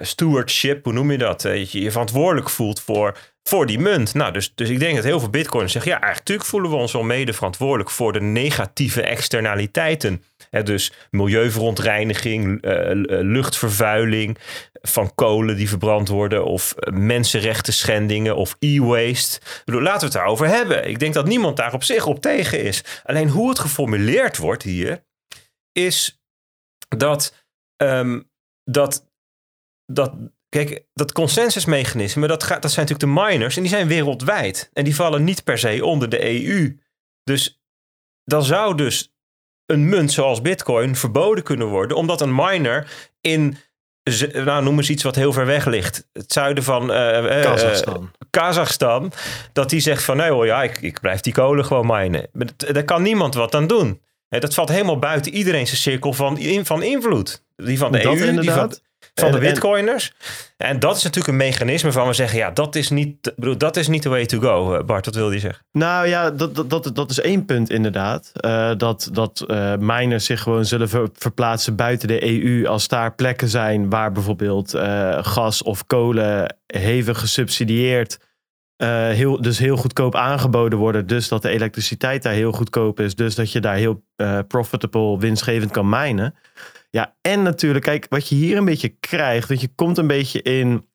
stewardship, 0.00 0.84
hoe 0.84 0.92
noem 0.92 1.10
je 1.10 1.18
dat? 1.18 1.42
Dat 1.42 1.72
je 1.72 1.80
je 1.80 1.90
verantwoordelijk 1.90 2.50
voelt 2.50 2.80
voor 2.80 3.16
voor 3.48 3.66
die 3.66 3.78
munt. 3.78 4.14
Nou, 4.14 4.32
dus, 4.32 4.54
dus 4.54 4.68
ik 4.68 4.78
denk 4.78 4.94
dat 4.94 5.04
heel 5.04 5.20
veel 5.20 5.30
bitcoiners 5.30 5.72
zeggen... 5.72 5.90
ja, 5.90 6.00
eigenlijk 6.00 6.44
voelen 6.44 6.70
we 6.70 6.76
ons 6.76 6.92
wel 6.92 7.02
mede 7.02 7.32
verantwoordelijk... 7.32 7.90
voor 7.90 8.12
de 8.12 8.20
negatieve 8.20 9.02
externaliteiten. 9.02 10.22
dus 10.62 10.92
milieuverontreiniging, 11.10 12.64
uh, 12.64 12.90
luchtvervuiling... 13.22 14.38
van 14.82 15.14
kolen 15.14 15.56
die 15.56 15.68
verbrand 15.68 16.08
worden... 16.08 16.44
of 16.44 16.74
mensenrechten 16.90 17.72
schendingen 17.72 18.36
of 18.36 18.56
e-waste. 18.58 19.40
Laten 19.64 19.98
we 19.98 20.04
het 20.04 20.12
daarover 20.12 20.46
hebben. 20.46 20.88
Ik 20.88 20.98
denk 20.98 21.14
dat 21.14 21.26
niemand 21.26 21.56
daar 21.56 21.72
op 21.72 21.84
zich 21.84 22.06
op 22.06 22.20
tegen 22.20 22.62
is. 22.62 22.84
Alleen 23.04 23.28
hoe 23.28 23.48
het 23.48 23.58
geformuleerd 23.58 24.36
wordt 24.36 24.62
hier... 24.62 25.04
is 25.72 26.20
dat... 26.88 27.44
Um, 27.82 28.30
dat, 28.70 29.05
dat 29.86 30.14
Kijk, 30.48 30.84
dat 30.94 31.12
consensusmechanisme, 31.12 32.26
dat, 32.26 32.42
gaat, 32.42 32.62
dat 32.62 32.72
zijn 32.72 32.86
natuurlijk 32.86 33.18
de 33.18 33.22
miners 33.22 33.56
en 33.56 33.62
die 33.62 33.70
zijn 33.70 33.88
wereldwijd. 33.88 34.70
En 34.72 34.84
die 34.84 34.94
vallen 34.94 35.24
niet 35.24 35.44
per 35.44 35.58
se 35.58 35.84
onder 35.84 36.08
de 36.08 36.46
EU. 36.48 36.78
Dus 37.22 37.60
dan 38.24 38.44
zou 38.44 38.74
dus 38.74 39.14
een 39.66 39.88
munt 39.88 40.12
zoals 40.12 40.40
Bitcoin 40.40 40.96
verboden 40.96 41.44
kunnen 41.44 41.66
worden, 41.66 41.96
omdat 41.96 42.20
een 42.20 42.34
miner 42.34 42.90
in, 43.20 43.56
nou 44.32 44.62
noem 44.62 44.76
eens 44.76 44.90
iets 44.90 45.02
wat 45.02 45.14
heel 45.14 45.32
ver 45.32 45.46
weg 45.46 45.64
ligt, 45.64 46.08
het 46.12 46.32
zuiden 46.32 46.64
van 46.64 46.90
uh, 46.90 47.42
Kazachstan. 47.42 48.10
Kazachstan, 48.30 49.12
dat 49.52 49.70
die 49.70 49.80
zegt 49.80 50.04
van 50.04 50.16
nee 50.16 50.30
hoor, 50.30 50.46
ja, 50.46 50.62
ik, 50.62 50.80
ik 50.80 51.00
blijf 51.00 51.20
die 51.20 51.32
kolen 51.32 51.64
gewoon 51.64 51.86
minen. 51.86 52.28
Daar 52.56 52.84
kan 52.84 53.02
niemand 53.02 53.34
wat 53.34 53.54
aan 53.54 53.66
doen. 53.66 54.02
Dat 54.28 54.54
valt 54.54 54.68
helemaal 54.68 54.98
buiten 54.98 55.32
iedereen 55.32 55.66
zijn 55.66 55.78
cirkel 55.78 56.12
van, 56.12 56.38
van 56.64 56.82
invloed. 56.82 57.44
Die 57.56 57.78
van 57.78 57.92
de 57.92 57.98
dat 57.98 58.14
EU, 58.14 58.26
inderdaad. 58.26 58.42
die 58.42 58.50
van, 58.50 58.84
van 59.20 59.32
de 59.32 59.38
bitcoiners. 59.38 60.12
En 60.56 60.78
dat 60.78 60.96
is 60.96 61.02
natuurlijk 61.02 61.32
een 61.32 61.46
mechanisme 61.46 61.92
van 61.92 62.06
we 62.06 62.12
zeggen, 62.12 62.38
ja, 62.38 62.50
dat 62.50 62.74
is 62.74 62.90
niet, 62.90 63.32
bedoel, 63.36 63.58
dat 63.58 63.76
is 63.76 63.88
niet 63.88 64.02
the 64.02 64.08
way 64.08 64.26
to 64.26 64.40
go. 64.40 64.74
Eh, 64.74 64.84
Bart, 64.84 65.04
wat 65.04 65.14
wil 65.14 65.30
je 65.30 65.38
zeggen? 65.38 65.64
Nou 65.72 66.06
ja, 66.06 66.30
dat, 66.30 66.54
dat, 66.54 66.70
dat, 66.70 66.90
dat 66.94 67.10
is 67.10 67.20
één 67.20 67.44
punt 67.44 67.70
inderdaad. 67.70 68.32
Uh, 68.40 68.70
dat 68.76 69.08
dat 69.12 69.44
uh, 69.46 69.74
miners 69.78 70.24
zich 70.24 70.40
gewoon 70.42 70.64
zullen 70.64 70.88
ver, 70.88 71.08
verplaatsen 71.12 71.76
buiten 71.76 72.08
de 72.08 72.42
EU 72.42 72.66
als 72.66 72.88
daar 72.88 73.14
plekken 73.14 73.48
zijn 73.48 73.90
waar 73.90 74.12
bijvoorbeeld 74.12 74.74
uh, 74.74 75.18
gas 75.24 75.62
of 75.62 75.86
kolen 75.86 76.56
hevig 76.66 77.18
gesubsidieerd, 77.18 78.18
heel, 78.76 79.40
dus 79.40 79.58
heel 79.58 79.76
goedkoop 79.76 80.14
aangeboden 80.14 80.78
worden. 80.78 81.06
Dus 81.06 81.28
dat 81.28 81.42
de 81.42 81.48
elektriciteit 81.48 82.22
daar 82.22 82.32
heel 82.32 82.52
goedkoop 82.52 83.00
is. 83.00 83.14
Dus 83.14 83.34
dat 83.34 83.52
je 83.52 83.60
daar 83.60 83.76
heel 83.76 84.02
profitable, 84.48 85.18
winstgevend 85.18 85.70
kan 85.70 85.88
minen. 85.88 86.34
Ja, 86.96 87.14
en 87.20 87.42
natuurlijk, 87.42 87.84
kijk, 87.84 88.06
wat 88.08 88.28
je 88.28 88.34
hier 88.34 88.56
een 88.56 88.64
beetje 88.64 88.88
krijgt, 88.88 89.48
dat 89.48 89.60
je 89.60 89.68
komt 89.74 89.98
een 89.98 90.06
beetje 90.06 90.42
in 90.42 90.86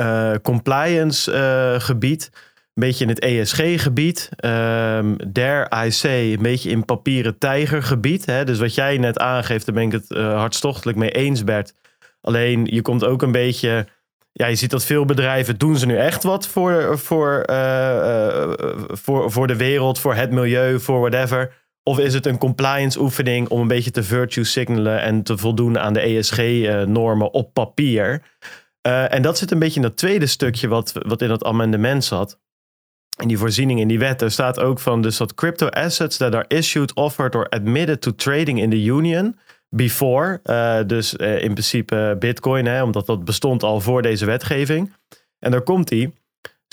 uh, 0.00 0.34
compliance 0.42 1.32
uh, 1.32 1.80
gebied, 1.80 2.30
een 2.32 2.70
beetje 2.74 3.04
in 3.04 3.10
het 3.10 3.18
ESG-gebied. 3.18 4.28
Um, 4.44 5.16
dare 5.32 5.86
I 5.86 5.90
say, 5.90 6.32
een 6.32 6.42
beetje 6.42 6.70
in 6.70 6.84
papieren 6.84 7.38
tijgergebied. 7.38 8.26
Hè? 8.26 8.44
Dus 8.44 8.58
wat 8.58 8.74
jij 8.74 8.98
net 8.98 9.18
aangeeft, 9.18 9.66
daar 9.66 9.74
ben 9.74 9.84
ik 9.84 9.92
het 9.92 10.10
uh, 10.10 10.38
hartstochtelijk 10.38 10.98
mee 10.98 11.10
eens, 11.10 11.44
Bert. 11.44 11.74
Alleen, 12.20 12.64
je 12.64 12.82
komt 12.82 13.04
ook 13.04 13.22
een 13.22 13.32
beetje... 13.32 13.86
Ja, 14.32 14.46
je 14.46 14.54
ziet 14.54 14.70
dat 14.70 14.84
veel 14.84 15.04
bedrijven 15.04 15.58
doen 15.58 15.76
ze 15.76 15.86
nu 15.86 15.96
echt 15.96 16.22
wat 16.22 16.48
voor, 16.48 16.98
voor, 16.98 17.44
voor, 18.92 19.30
voor 19.30 19.46
de 19.46 19.56
wereld, 19.56 19.98
voor 19.98 20.14
het 20.14 20.30
milieu, 20.30 20.80
voor 20.80 21.00
whatever. 21.00 21.63
Of 21.86 21.98
is 21.98 22.14
het 22.14 22.26
een 22.26 22.38
compliance 22.38 23.00
oefening 23.00 23.48
om 23.48 23.60
een 23.60 23.68
beetje 23.68 23.90
te 23.90 24.02
virtue 24.02 24.44
signalen 24.44 25.00
en 25.00 25.22
te 25.22 25.38
voldoen 25.38 25.78
aan 25.78 25.92
de 25.92 26.00
ESG-normen 26.00 27.32
op 27.32 27.52
papier? 27.52 28.22
Uh, 28.86 29.12
en 29.12 29.22
dat 29.22 29.38
zit 29.38 29.50
een 29.50 29.58
beetje 29.58 29.80
in 29.80 29.86
dat 29.86 29.96
tweede 29.96 30.26
stukje 30.26 30.68
wat, 30.68 30.92
wat 31.06 31.22
in 31.22 31.28
dat 31.28 31.44
amendement 31.44 32.04
zat. 32.04 32.38
In 33.20 33.28
die 33.28 33.38
voorziening 33.38 33.80
in 33.80 33.88
die 33.88 33.98
wet, 33.98 34.22
er 34.22 34.30
staat 34.30 34.60
ook 34.60 34.80
van 34.80 35.02
dus 35.02 35.16
dat 35.16 35.34
crypto 35.34 35.68
assets 35.68 36.16
that 36.16 36.34
are 36.34 36.44
issued, 36.48 36.94
offered 36.94 37.34
or 37.34 37.48
admitted 37.48 38.00
to 38.00 38.14
trading 38.14 38.60
in 38.60 38.70
the 38.70 38.84
union 38.84 39.38
before, 39.68 40.40
uh, 40.44 40.78
dus 40.86 41.14
in 41.14 41.52
principe 41.52 42.16
bitcoin, 42.18 42.66
hè, 42.66 42.82
omdat 42.82 43.06
dat 43.06 43.24
bestond 43.24 43.62
al 43.62 43.80
voor 43.80 44.02
deze 44.02 44.26
wetgeving. 44.26 44.92
En 45.38 45.50
daar 45.50 45.62
komt 45.62 45.88
die 45.88 46.12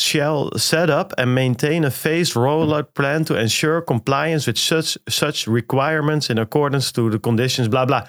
shall 0.01 0.51
set 0.53 0.89
up 0.89 1.13
and 1.13 1.33
maintain 1.33 1.85
a 1.85 1.91
phased 1.91 2.33
rollout 2.33 2.91
plan 2.93 3.23
to 3.23 3.35
ensure 3.35 3.83
compliance 3.83 4.45
with 4.45 4.57
such, 4.57 4.97
such 5.05 5.45
requirements 5.45 6.29
in 6.29 6.37
accordance 6.37 6.91
to 6.91 7.09
the 7.09 7.19
conditions, 7.19 7.67
bla 7.67 7.85
bla. 7.85 8.07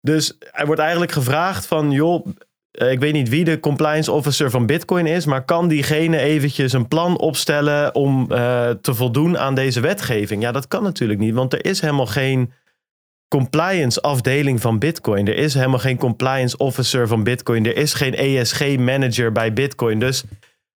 Dus 0.00 0.38
er 0.50 0.66
wordt 0.66 0.80
eigenlijk 0.80 1.12
gevraagd 1.12 1.66
van, 1.66 1.90
joh, 1.90 2.26
ik 2.70 3.00
weet 3.00 3.12
niet 3.12 3.28
wie 3.28 3.44
de 3.44 3.60
compliance 3.60 4.12
officer 4.12 4.50
van 4.50 4.66
Bitcoin 4.66 5.06
is, 5.06 5.24
maar 5.24 5.44
kan 5.44 5.68
diegene 5.68 6.18
eventjes 6.18 6.72
een 6.72 6.88
plan 6.88 7.18
opstellen 7.18 7.94
om 7.94 8.26
uh, 8.30 8.70
te 8.70 8.94
voldoen 8.94 9.38
aan 9.38 9.54
deze 9.54 9.80
wetgeving? 9.80 10.42
Ja, 10.42 10.52
dat 10.52 10.68
kan 10.68 10.82
natuurlijk 10.82 11.20
niet, 11.20 11.34
want 11.34 11.52
er 11.52 11.64
is 11.64 11.80
helemaal 11.80 12.06
geen 12.06 12.52
compliance 13.28 14.00
afdeling 14.00 14.60
van 14.60 14.78
Bitcoin. 14.78 15.26
Er 15.26 15.36
is 15.36 15.54
helemaal 15.54 15.78
geen 15.78 15.96
compliance 15.96 16.56
officer 16.56 17.08
van 17.08 17.24
Bitcoin. 17.24 17.66
Er 17.66 17.76
is 17.76 17.94
geen 17.94 18.14
ESG 18.14 18.76
manager 18.76 19.32
bij 19.32 19.52
Bitcoin. 19.52 19.98
Dus 19.98 20.24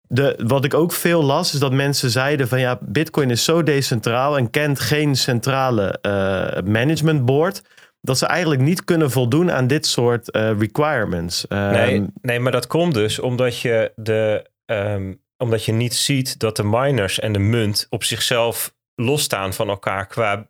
de, 0.08 0.40
wat 0.48 0.66
ik 0.66 0.74
ook 0.74 0.92
veel 0.92 1.24
las, 1.24 1.54
is 1.54 1.60
dat 1.60 1.72
mensen 1.72 2.10
zeiden 2.10 2.48
van 2.48 2.60
ja, 2.60 2.78
Bitcoin 2.82 3.30
is 3.30 3.44
zo 3.44 3.64
decentraal 3.64 4.38
en 4.38 4.50
kent 4.50 4.80
geen 4.80 5.16
centrale 5.16 6.00
uh, 6.02 6.72
management 6.72 7.26
board. 7.26 7.62
Dat 8.02 8.18
ze 8.18 8.26
eigenlijk 8.26 8.62
niet 8.62 8.84
kunnen 8.84 9.12
voldoen 9.12 9.52
aan 9.52 9.68
dit 9.68 9.86
soort 9.86 10.36
uh, 10.36 10.60
requirements. 10.60 11.46
Um, 11.50 11.72
nee, 11.72 12.06
nee, 12.22 12.40
maar 12.40 12.52
dat 12.52 12.68
komt 12.68 12.94
dus 12.94 13.20
omdat 13.20 13.60
je, 13.60 13.92
de, 13.96 14.50
um, 14.66 15.22
omdat 15.38 15.66
je 15.66 15.72
niet 15.72 15.96
ziet 15.96 16.40
dat 16.40 16.56
de 16.56 16.64
miners 16.64 17.20
en 17.20 17.34
de 17.34 17.40
munt 17.40 17.88
op 17.90 18.04
zichzelf 18.04 18.74
losstaan 18.96 19.54
van 19.54 19.70
elkaar 19.70 20.08
qua, 20.08 20.48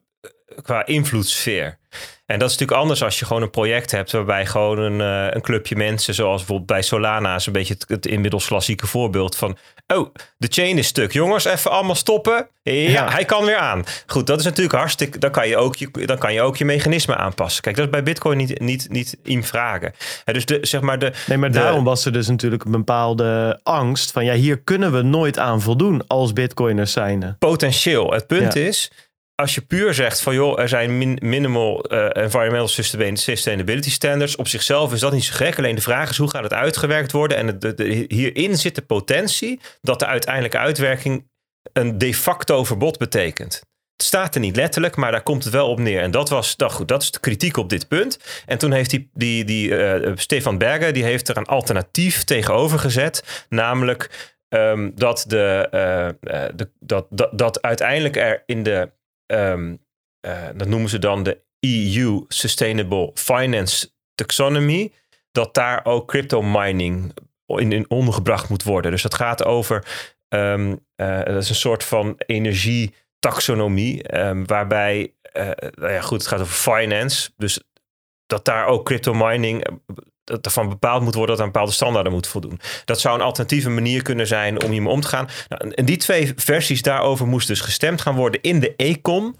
qua 0.62 0.86
invloedssfeer. 0.86 1.78
En 2.26 2.40
dat 2.40 2.50
is 2.50 2.54
natuurlijk 2.54 2.82
anders 2.82 3.04
als 3.04 3.20
je 3.20 3.26
gewoon 3.26 3.42
een 3.42 3.50
project 3.50 3.92
hebt 3.92 4.12
waarbij 4.12 4.46
gewoon 4.46 4.80
een, 4.80 5.00
uh, 5.00 5.34
een 5.34 5.42
clubje 5.42 5.76
mensen, 5.76 6.14
zoals 6.14 6.38
bijvoorbeeld 6.38 6.68
bij 6.68 6.82
Solana, 6.82 7.36
is 7.36 7.46
een 7.46 7.54
beetje 7.54 7.74
het, 7.74 7.86
het, 7.88 8.06
inmiddels 8.06 8.48
klassieke 8.48 8.88
voorbeeld 8.88 9.36
van, 9.36 9.58
oh, 9.88 10.14
de 10.38 10.48
chain 10.50 10.78
is 10.78 10.88
stuk. 10.88 11.14
Jongens, 11.14 11.46
even 11.46 11.72
allemaal 11.72 11.96
stoppen. 11.96 12.48
Ja, 12.62 12.72
ja, 12.72 13.10
hij 13.10 13.26
kan 13.26 13.46
weer 13.46 13.58
aan. 13.58 13.84
Goed, 14.06 14.28
dat 14.28 14.40
is 14.40 14.46
natuurlijk 14.46 14.76
hartstikke, 14.76 15.18
dan 15.18 15.32
kan 15.32 15.48
je 15.48 15.58
ook 15.58 15.76
je, 15.76 15.90
dan 16.06 16.18
kan 16.18 16.34
je, 16.34 16.42
ook 16.42 16.58
je 16.58 16.66
mechanisme 16.66 17.16
aanpassen. 17.16 17.62
Kijk, 17.62 17.76
dat 17.76 17.86
is 17.86 17.92
bij 17.92 18.04
Bitcoin 18.04 18.38
niet, 18.38 18.60
niet, 18.60 18.90
niet 18.90 19.18
in 19.24 19.44
vragen. 19.44 19.94
Dus 20.24 20.46
de, 20.46 20.58
zeg 20.62 20.82
maar 20.82 21.00
de. 21.00 21.14
Nee, 21.28 21.38
maar 21.38 21.52
de, 21.52 21.60
daarom 21.60 21.84
was 21.84 22.06
er 22.06 22.12
dus 22.12 22.28
natuurlijk 22.28 22.66
een 22.66 22.72
bepaalde 22.72 23.60
angst 23.64 24.12
van, 24.12 24.26
ja, 24.26 24.34
hier 24.34 24.58
kunnen 24.60 24.92
we 24.92 25.02
nooit 25.02 25.40
aan 25.40 25.62
voldoen 25.62 26.08
als 26.08 26.34
Bitcoiners 26.34 26.92
zijn. 26.92 27.36
Potentieel. 27.40 28.12
Het 28.12 28.28
punt 28.28 28.54
ja. 28.54 28.62
is, 28.62 28.92
als 29.36 29.56
je 29.56 29.62
puur 29.62 29.94
zegt 29.94 30.22
van 30.22 30.34
joh, 30.34 30.60
er 30.60 30.70
zijn 30.70 30.98
min, 30.98 31.18
minimal 31.22 31.94
uh, 31.94 32.08
environmental 32.12 32.68
sustainability 33.14 33.92
standards. 33.92 34.36
Op 34.36 34.48
zichzelf 34.48 34.94
is 34.94 35.00
dat 35.00 35.12
niet 35.12 35.24
zo 35.24 35.34
gek. 35.36 35.58
Alleen 35.58 35.76
de 35.76 35.82
vraag 35.82 36.10
is 36.10 36.18
hoe 36.18 36.30
gaat 36.30 36.44
het 36.44 36.54
uitgewerkt 36.54 37.12
worden. 37.12 37.38
En 37.38 37.76
hierin 38.08 38.58
zit 38.58 38.76
de 38.76 38.82
potentie 38.82 39.60
dat 39.82 40.00
de 40.00 40.06
uiteindelijke 40.06 40.58
uitwerking 40.58 41.30
een 41.74 41.98
de 41.98 42.14
facto 42.14 42.64
verbod 42.64 42.98
betekent. 42.98 43.62
Het 43.96 44.06
staat 44.06 44.36
er 44.36 44.42
niet 44.42 44.56
letterlijk, 44.56 44.96
maar 44.96 45.12
daar 45.12 45.24
komt 45.24 45.44
het 45.44 45.54
wel 45.54 45.70
op 45.70 45.80
neer. 45.80 46.02
En 46.02 46.12
dat 46.12 46.30
was, 46.30 46.56
nou 46.56 46.72
goed, 46.72 46.88
dat 46.88 47.02
is 47.02 47.12
de 47.12 47.20
kritiek 47.20 47.58
op 47.58 47.70
dit 47.70 47.88
punt. 47.88 48.20
En 48.46 48.58
toen 48.58 48.72
heeft 48.72 48.90
die, 48.90 49.10
die, 49.14 49.46
die 49.46 49.70
uh, 49.70 50.12
Stefan 50.16 50.58
Berger, 50.58 50.94
die 50.94 51.04
heeft 51.04 51.28
er 51.28 51.38
een 51.38 51.46
alternatief 51.46 52.24
tegenover 52.24 52.80
gezet. 52.80 53.46
Namelijk 53.50 54.34
um, 54.50 54.92
dat, 54.96 55.26
de, 55.28 55.68
uh, 55.72 56.48
de, 56.56 56.70
dat, 56.80 57.08
dat, 57.10 57.30
dat 57.32 57.62
uiteindelijk 57.62 58.16
er 58.16 58.44
in 58.46 58.64
de 58.64 58.90
um, 59.28 59.86
uh, 60.28 60.48
dat 60.56 60.68
noemen 60.68 60.90
ze 60.90 61.00
dan 61.00 61.24
de 61.24 61.44
EU 61.60 62.26
Sustainable 62.28 63.12
Finance 63.14 63.90
Taxonomy, 64.16 64.92
dat 65.32 65.54
daar 65.54 65.86
ook 65.86 66.08
crypto 66.08 66.42
mining 66.42 67.14
in, 67.46 67.72
in 67.72 67.90
ondergebracht 67.90 68.50
moet 68.50 68.64
worden. 68.64 68.92
Dus 68.92 69.02
dat 69.02 69.14
gaat 69.14 69.44
over, 69.44 69.86
um, 70.30 70.86
uh, 70.96 71.24
dat 71.24 71.44
is 71.44 71.50
een 71.50 71.56
soort 71.56 71.84
van 71.84 72.14
energietaxonomie, 72.18 74.20
um, 74.20 74.46
waarbij, 74.46 75.14
uh, 75.34 75.52
nou 75.72 75.92
ja 75.92 76.02
goed, 76.02 76.20
het 76.20 76.28
gaat 76.28 76.42
over 76.42 76.74
finance, 76.74 77.32
dus 77.38 77.64
dat 78.26 78.46
daar 78.46 78.66
ook 78.66 78.86
crypto 78.86 79.14
mining 79.14 79.66
dat 80.26 80.46
ervan 80.46 80.70
bepaald 80.70 81.04
moet 81.04 81.14
worden 81.14 81.36
dat 81.36 81.46
aan 81.46 81.52
bepaalde 81.52 81.72
standaarden 81.72 82.12
moet 82.12 82.28
voldoen. 82.28 82.60
Dat 82.86 83.00
zou 83.00 83.16
een 83.16 83.26
alternatieve 83.26 83.70
manier 83.70 84.02
kunnen 84.02 84.28
zijn 84.28 84.64
om 84.64 84.72
hiermee 84.72 84.92
om 84.92 85.02
te 85.02 85.08
gaan. 85.08 85.30
Nou, 85.50 85.72
en 85.72 85.86
die 85.86 85.98
twee 85.98 86.34
versies 86.36 86.82
daarover 86.82 87.28
moest 87.28 87.48
dus 87.48 87.62
gestemd 87.62 88.02
gaan 88.02 88.16
worden 88.16 88.42
in 88.42 88.60
de 88.60 88.76
Econ. 88.76 89.38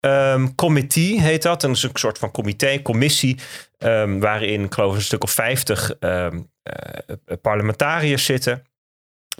Um, 0.00 0.54
committee 0.54 1.20
heet 1.20 1.42
dat. 1.42 1.60
Dat 1.60 1.70
is 1.70 1.82
een 1.82 1.90
soort 1.94 2.18
van 2.18 2.30
comité, 2.30 2.82
commissie, 2.82 3.38
um, 3.78 4.20
waarin 4.20 4.64
ik 4.64 4.74
geloof 4.74 4.94
een 4.94 5.02
stuk 5.02 5.22
of 5.22 5.30
50 5.30 5.92
um, 6.00 6.50
uh, 6.62 7.36
parlementariërs 7.42 8.24
zitten. 8.24 8.62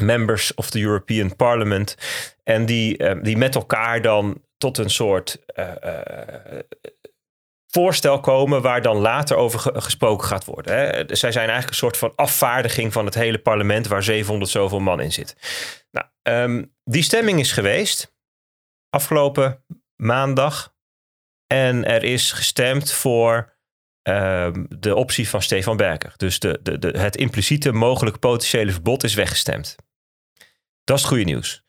Members 0.03 0.55
of 0.55 0.71
the 0.71 0.81
European 0.81 1.37
Parliament. 1.37 1.97
En 2.45 2.67
die, 2.67 3.21
die 3.23 3.37
met 3.37 3.55
elkaar 3.55 4.03
dan 4.03 4.43
tot 4.59 4.79
een 4.79 4.91
soort 4.91 5.39
uh, 5.59 5.71
uh, 5.85 6.59
voorstel 7.71 8.21
komen 8.21 8.63
waar 8.63 8.83
dan 8.83 8.97
later 8.97 9.37
over 9.37 9.61
gesproken 9.83 10.27
gaat 10.27 10.45
worden. 10.45 10.75
Hè. 10.75 11.17
Zij 11.17 11.33
zijn 11.33 11.49
eigenlijk 11.49 11.69
een 11.69 11.75
soort 11.75 11.97
van 11.97 12.13
afvaardiging 12.15 12.93
van 12.93 13.05
het 13.05 13.15
hele 13.15 13.39
parlement 13.39 13.87
waar 13.87 14.03
700 14.03 14.51
zoveel 14.51 14.81
man 14.81 15.01
in 15.01 15.13
zit. 15.13 15.37
Nou, 15.91 16.07
um, 16.23 16.75
die 16.85 17.03
stemming 17.03 17.41
is 17.41 17.53
geweest 17.53 18.17
afgelopen 18.91 19.65
maandag. 19.97 20.77
En 21.47 21.85
er 21.85 22.05
is 22.05 22.33
gestemd 22.33 22.93
voor 22.93 23.57
um, 24.03 24.67
de 24.69 24.95
optie 24.95 25.29
van 25.29 25.43
Stefan 25.43 25.77
Berker. 25.77 26.13
Dus 26.17 26.39
de, 26.39 26.59
de, 26.63 26.79
de, 26.79 26.99
het 26.99 27.17
impliciete 27.17 27.73
mogelijk 27.73 28.19
potentiële 28.19 28.73
verbod 28.73 29.05
is 29.05 29.15
weggestemd. 29.15 29.77
Dat 30.85 30.97
is 30.97 31.03
het 31.03 31.13
goede 31.13 31.25
nieuws. 31.25 31.67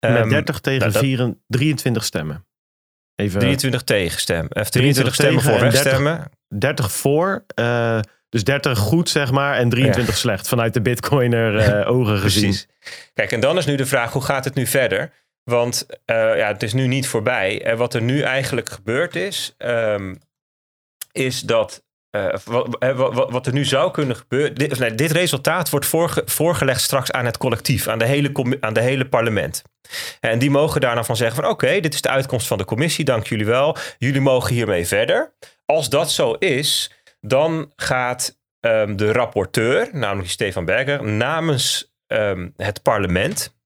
Met 0.00 0.30
30 0.30 0.54
um, 0.54 0.60
tegen 0.60 0.92
nou, 0.92 1.16
dat, 1.16 1.36
23 1.46 2.04
stemmen. 2.04 2.46
Even, 3.20 3.40
23 3.40 3.82
tegenstemmen. 3.82 4.52
Even 4.52 4.70
23, 4.70 5.14
23 5.14 5.14
stemmen 5.14 5.42
voor 5.42 5.60
wegstemmen. 5.60 6.16
30, 6.48 6.58
30 6.58 6.92
voor. 6.92 7.44
Uh, 7.54 8.00
dus 8.28 8.44
30 8.44 8.78
goed, 8.78 9.08
zeg 9.08 9.30
maar, 9.30 9.56
en 9.56 9.68
23 9.68 10.14
ja. 10.14 10.20
slecht. 10.20 10.48
Vanuit 10.48 10.74
de 10.74 10.80
Bitcoiner 10.80 11.54
uh, 11.54 11.90
ogen 11.96 12.18
gezien. 12.18 12.42
Precies. 12.42 12.68
Kijk, 13.14 13.32
en 13.32 13.40
dan 13.40 13.58
is 13.58 13.66
nu 13.66 13.74
de 13.74 13.86
vraag, 13.86 14.12
hoe 14.12 14.22
gaat 14.22 14.44
het 14.44 14.54
nu 14.54 14.66
verder? 14.66 15.12
Want 15.44 15.86
uh, 16.06 16.16
ja, 16.36 16.46
het 16.46 16.62
is 16.62 16.72
nu 16.72 16.86
niet 16.86 17.08
voorbij. 17.08 17.64
En 17.64 17.76
wat 17.76 17.94
er 17.94 18.02
nu 18.02 18.20
eigenlijk 18.20 18.68
gebeurd 18.68 19.16
is, 19.16 19.54
um, 19.58 20.18
is 21.12 21.40
dat 21.40 21.82
uh, 22.10 22.34
wat, 22.94 23.30
wat, 23.30 23.46
er 23.46 23.52
nu 23.52 23.64
zou 23.64 23.90
kunnen 23.90 24.16
gebeuren. 24.16 24.54
Dit, 24.54 24.98
dit 24.98 25.10
resultaat 25.10 25.70
wordt 25.70 25.86
voorge, 25.86 26.22
voorgelegd 26.24 26.80
straks 26.80 27.10
aan 27.10 27.24
het 27.24 27.36
collectief, 27.36 27.88
aan 27.88 27.98
de 27.98 28.04
hele, 28.04 28.56
aan 28.60 28.74
de 28.74 28.80
hele 28.80 29.08
parlement. 29.08 29.62
En 30.20 30.38
die 30.38 30.50
mogen 30.50 30.80
daar 30.80 30.94
dan 30.94 31.04
van 31.04 31.16
zeggen: 31.16 31.42
van 31.42 31.50
oké, 31.50 31.80
dit 31.80 31.94
is 31.94 32.00
de 32.00 32.08
uitkomst 32.08 32.46
van 32.46 32.58
de 32.58 32.64
commissie, 32.64 33.04
dank 33.04 33.26
jullie 33.26 33.46
wel. 33.46 33.76
Jullie 33.98 34.20
mogen 34.20 34.54
hiermee 34.54 34.86
verder. 34.86 35.34
Als 35.66 35.88
dat 35.88 36.10
zo 36.10 36.32
is, 36.32 36.92
dan 37.20 37.72
gaat 37.76 38.38
um, 38.60 38.96
de 38.96 39.12
rapporteur, 39.12 39.88
namelijk 39.92 40.30
Stefan 40.30 40.64
Berger, 40.64 41.04
namens 41.04 41.94
um, 42.06 42.52
het 42.56 42.82
parlement, 42.82 43.56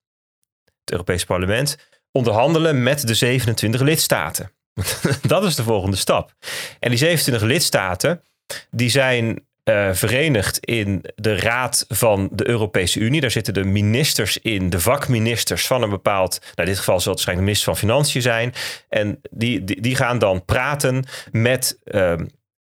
het 0.65 0.91
Europese 0.91 1.27
parlement, 1.27 1.77
onderhandelen 2.13 2.83
met 2.83 3.07
de 3.07 3.15
27 3.15 3.81
lidstaten. 3.81 4.51
dat 5.23 5.45
is 5.45 5.55
de 5.55 5.63
volgende 5.63 5.97
stap. 5.97 6.35
En 6.81 6.89
die 6.89 6.99
27 6.99 7.43
lidstaten, 7.43 8.23
die 8.71 8.91
zijn 8.91 9.47
uh, 9.65 9.93
verenigd 9.93 10.59
in 10.59 11.05
de 11.15 11.37
Raad 11.37 11.85
van 11.89 12.29
de 12.33 12.49
Europese 12.49 13.01
Unie. 13.01 13.21
Daar 13.21 13.31
zitten 13.31 13.55
de 13.55 13.65
ministers 13.65 14.39
in, 14.39 14.71
de 14.71 14.81
vakministers 14.81 15.67
van 15.67 15.83
een 15.83 15.91
bepaald. 15.91 16.39
Nou, 16.41 16.53
in 16.57 16.65
dit 16.65 16.79
geval 16.79 17.01
zal 17.01 17.13
het 17.13 17.25
waarschijnlijk 17.25 17.39
de 17.39 17.53
minister 17.53 17.75
van 17.75 17.89
Financiën 17.89 18.23
zijn. 18.23 18.53
En 18.89 19.21
die, 19.31 19.81
die, 19.81 19.97
gaan 19.97 20.19
dan 20.19 20.45
praten 20.45 21.05
met 21.33 21.79
uh, 21.85 22.11
uh, 22.11 22.17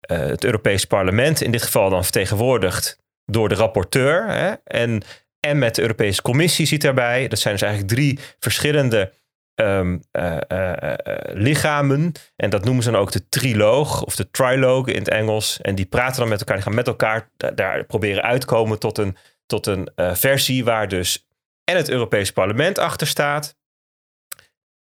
het 0.08 0.44
Europese 0.44 0.88
parlement. 0.88 1.42
In 1.42 1.52
dit 1.52 1.64
geval 1.64 1.90
dan 1.90 2.04
vertegenwoordigd 2.04 3.04
door 3.26 3.50
de 3.50 3.56
rapporteur. 3.56 4.28
Hè? 4.28 4.54
En, 4.64 5.02
en 5.40 5.58
met 5.58 5.76
de 5.76 5.82
Europese 5.82 6.22
Commissie 6.22 6.66
zit 6.66 6.82
daarbij. 6.82 7.28
Dat 7.28 7.40
zijn 7.40 7.54
dus 7.54 7.64
eigenlijk 7.64 7.94
drie 7.94 8.20
verschillende 8.40 9.12
um, 9.56 10.04
uh, 10.12 10.38
uh, 10.52 10.94
lichamen. 11.24 12.12
En 12.36 12.50
dat 12.50 12.66
noemen 12.66 12.84
ze 12.84 12.92
dan 12.92 13.02
ook 13.02 13.12
de 13.12 13.30
triloog 13.30 14.04
of 14.04 14.16
de 14.16 14.32
trilogue 14.32 14.94
in 14.94 15.00
het 15.00 15.10
Engels. 15.10 15.62
En 15.62 15.76
die 15.76 15.86
praten 15.86 16.20
dan 16.20 16.30
met 16.30 16.40
elkaar. 16.40 16.56
Die 16.56 16.66
gaan 16.66 16.76
met 16.76 16.88
elkaar 16.88 17.30
daar 17.56 17.84
proberen 17.84 18.24
uitkomen 18.24 18.80
tot 18.80 18.98
een, 18.98 19.18
tot 19.46 19.68
een 19.68 19.90
versie 19.96 20.64
waar 20.64 20.88
dus 20.88 21.28
en 21.64 21.76
het 21.76 21.90
Europees 21.90 22.32
Parlement 22.32 22.78
achter 22.78 23.08
staat. 23.08 23.56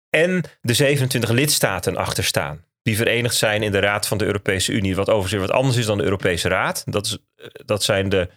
En 0.09 0.43
de 0.61 0.73
27 0.73 1.29
lidstaten 1.29 1.97
achter 1.97 2.23
staan. 2.23 2.65
Die 2.81 2.97
verenigd 2.97 3.35
zijn 3.35 3.63
in 3.63 3.71
de 3.71 3.79
Raad 3.79 4.07
van 4.07 4.17
de 4.17 4.25
Europese 4.25 4.71
Unie. 4.71 4.95
Wat 4.95 5.09
overigens 5.09 5.47
wat 5.47 5.57
anders 5.57 5.77
is 5.77 5.85
dan 5.85 5.97
de 5.97 6.03
Europese 6.03 6.47
Raad. 6.47 6.83
Dat, 6.85 7.05
is, 7.05 7.17
dat 7.65 7.83
zijn 7.83 8.09
de 8.09 8.29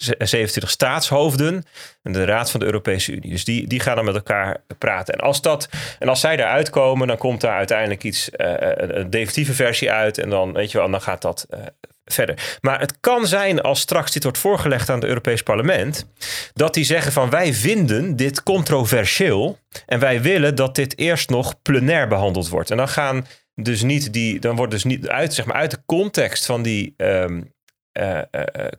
27 0.00 0.70
staatshoofden 0.70 1.64
en 2.02 2.12
de 2.12 2.24
Raad 2.24 2.50
van 2.50 2.60
de 2.60 2.66
Europese 2.66 3.12
Unie. 3.12 3.30
Dus 3.30 3.44
die, 3.44 3.66
die 3.66 3.80
gaan 3.80 3.96
dan 3.96 4.04
met 4.04 4.14
elkaar 4.14 4.56
praten. 4.78 5.14
En 5.14 5.20
als, 5.20 5.42
dat, 5.42 5.68
en 5.98 6.08
als 6.08 6.20
zij 6.20 6.36
daaruit 6.36 6.70
komen, 6.70 7.06
dan 7.06 7.16
komt 7.16 7.40
daar 7.40 7.56
uiteindelijk 7.56 8.04
iets, 8.04 8.30
uh, 8.36 8.52
een 8.76 9.10
definitieve 9.10 9.54
versie 9.54 9.90
uit. 9.90 10.18
En 10.18 10.30
dan, 10.30 10.52
weet 10.52 10.70
je 10.70 10.78
wel, 10.78 10.90
dan 10.90 11.02
gaat 11.02 11.22
dat 11.22 11.46
uh, 11.50 11.60
verder. 12.04 12.58
Maar 12.60 12.80
het 12.80 13.00
kan 13.00 13.26
zijn 13.26 13.60
als 13.60 13.80
straks 13.80 14.12
dit 14.12 14.22
wordt 14.22 14.38
voorgelegd 14.38 14.88
aan 14.88 14.98
het 14.98 15.08
Europees 15.08 15.42
Parlement, 15.42 16.06
dat 16.52 16.74
die 16.74 16.84
zeggen 16.84 17.12
van 17.12 17.30
wij 17.30 17.54
vinden 17.54 18.16
dit 18.16 18.42
controversieel 18.42 19.58
en 19.86 19.98
wij 19.98 20.22
willen 20.22 20.54
dat 20.54 20.74
dit 20.74 20.98
eerst 20.98 21.30
nog 21.30 21.62
plenair 21.62 22.08
behandeld 22.08 22.48
wordt. 22.48 22.70
En 22.70 22.76
dan 22.76 22.88
gaan 22.88 23.26
dus 23.54 23.82
niet 23.82 24.12
die, 24.12 24.38
dan 24.38 24.56
wordt 24.56 24.72
dus 24.72 24.84
niet 24.84 25.08
uit, 25.08 25.34
zeg 25.34 25.44
maar, 25.44 25.56
uit 25.56 25.70
de 25.70 25.82
context 25.86 26.46
van 26.46 26.62
die 26.62 26.94
uh, 26.96 27.24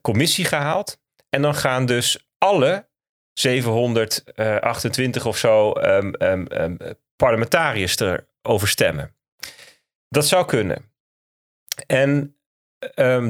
commissie 0.02 0.46
gehaald. 0.46 1.00
En 1.36 1.41
dan 1.41 1.56
gaan 1.56 1.86
dus 1.86 2.30
alle 2.38 2.89
728 3.34 5.26
of 5.26 5.38
zo 5.38 5.78
um, 5.78 6.13
um, 6.20 6.46
um, 6.52 6.78
parlementariërs 7.15 7.98
erover 8.00 8.67
stemmen. 8.67 9.15
Dat 10.10 10.28
zou 10.28 10.46
kunnen. 10.46 10.91
En 11.88 12.36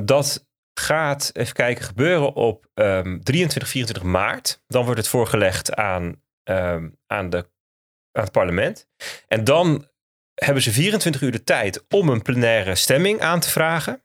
dat 0.05 0.47
gaat, 0.73 1.29
even 1.33 1.53
kijken, 1.53 1.85
gebeuren 1.85 2.33
op 2.33 2.69
23, 2.73 3.67
24 3.67 4.03
maart. 4.03 4.63
Dan 4.67 4.83
wordt 4.83 4.99
het 4.99 5.09
voorgelegd 5.09 5.75
aan, 5.75 6.23
aan, 7.07 7.29
de, 7.29 7.49
aan 8.11 8.23
het 8.23 8.31
parlement. 8.31 8.87
En 9.27 9.43
dan 9.43 9.89
hebben 10.33 10.63
ze 10.63 10.71
24 10.71 11.21
uur 11.21 11.31
de 11.31 11.43
tijd 11.43 11.85
om 11.89 12.09
een 12.09 12.21
plenaire 12.21 12.75
stemming 12.75 13.19
aan 13.19 13.39
te 13.39 13.49
vragen. 13.49 14.03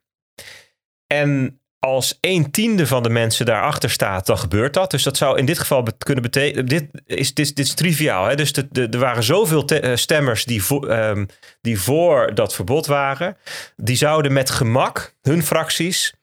En 1.06 1.60
als 1.86 2.18
een 2.20 2.50
tiende 2.50 2.86
van 2.86 3.02
de 3.02 3.08
mensen 3.08 3.46
daarachter 3.46 3.90
staat, 3.90 4.26
dan 4.26 4.38
gebeurt 4.38 4.74
dat. 4.74 4.90
Dus 4.90 5.02
dat 5.02 5.16
zou 5.16 5.38
in 5.38 5.46
dit 5.46 5.58
geval 5.58 5.86
kunnen 5.98 6.22
betekenen. 6.22 6.66
Dit 6.66 6.88
is, 7.04 7.34
dit, 7.34 7.56
dit 7.56 7.66
is 7.66 7.74
triviaal. 7.74 8.26
Hè? 8.26 8.34
Dus 8.34 8.52
de, 8.52 8.68
de, 8.70 8.88
er 8.88 8.98
waren 8.98 9.22
zoveel 9.22 9.64
eh, 9.64 9.96
stemmers 9.96 10.44
die, 10.44 10.62
vo, 10.62 10.82
um, 10.88 11.26
die 11.60 11.80
voor 11.80 12.34
dat 12.34 12.54
verbod 12.54 12.86
waren. 12.86 13.36
Die 13.76 13.96
zouden 13.96 14.32
met 14.32 14.50
gemak 14.50 15.14
hun 15.22 15.42
fracties 15.42 16.14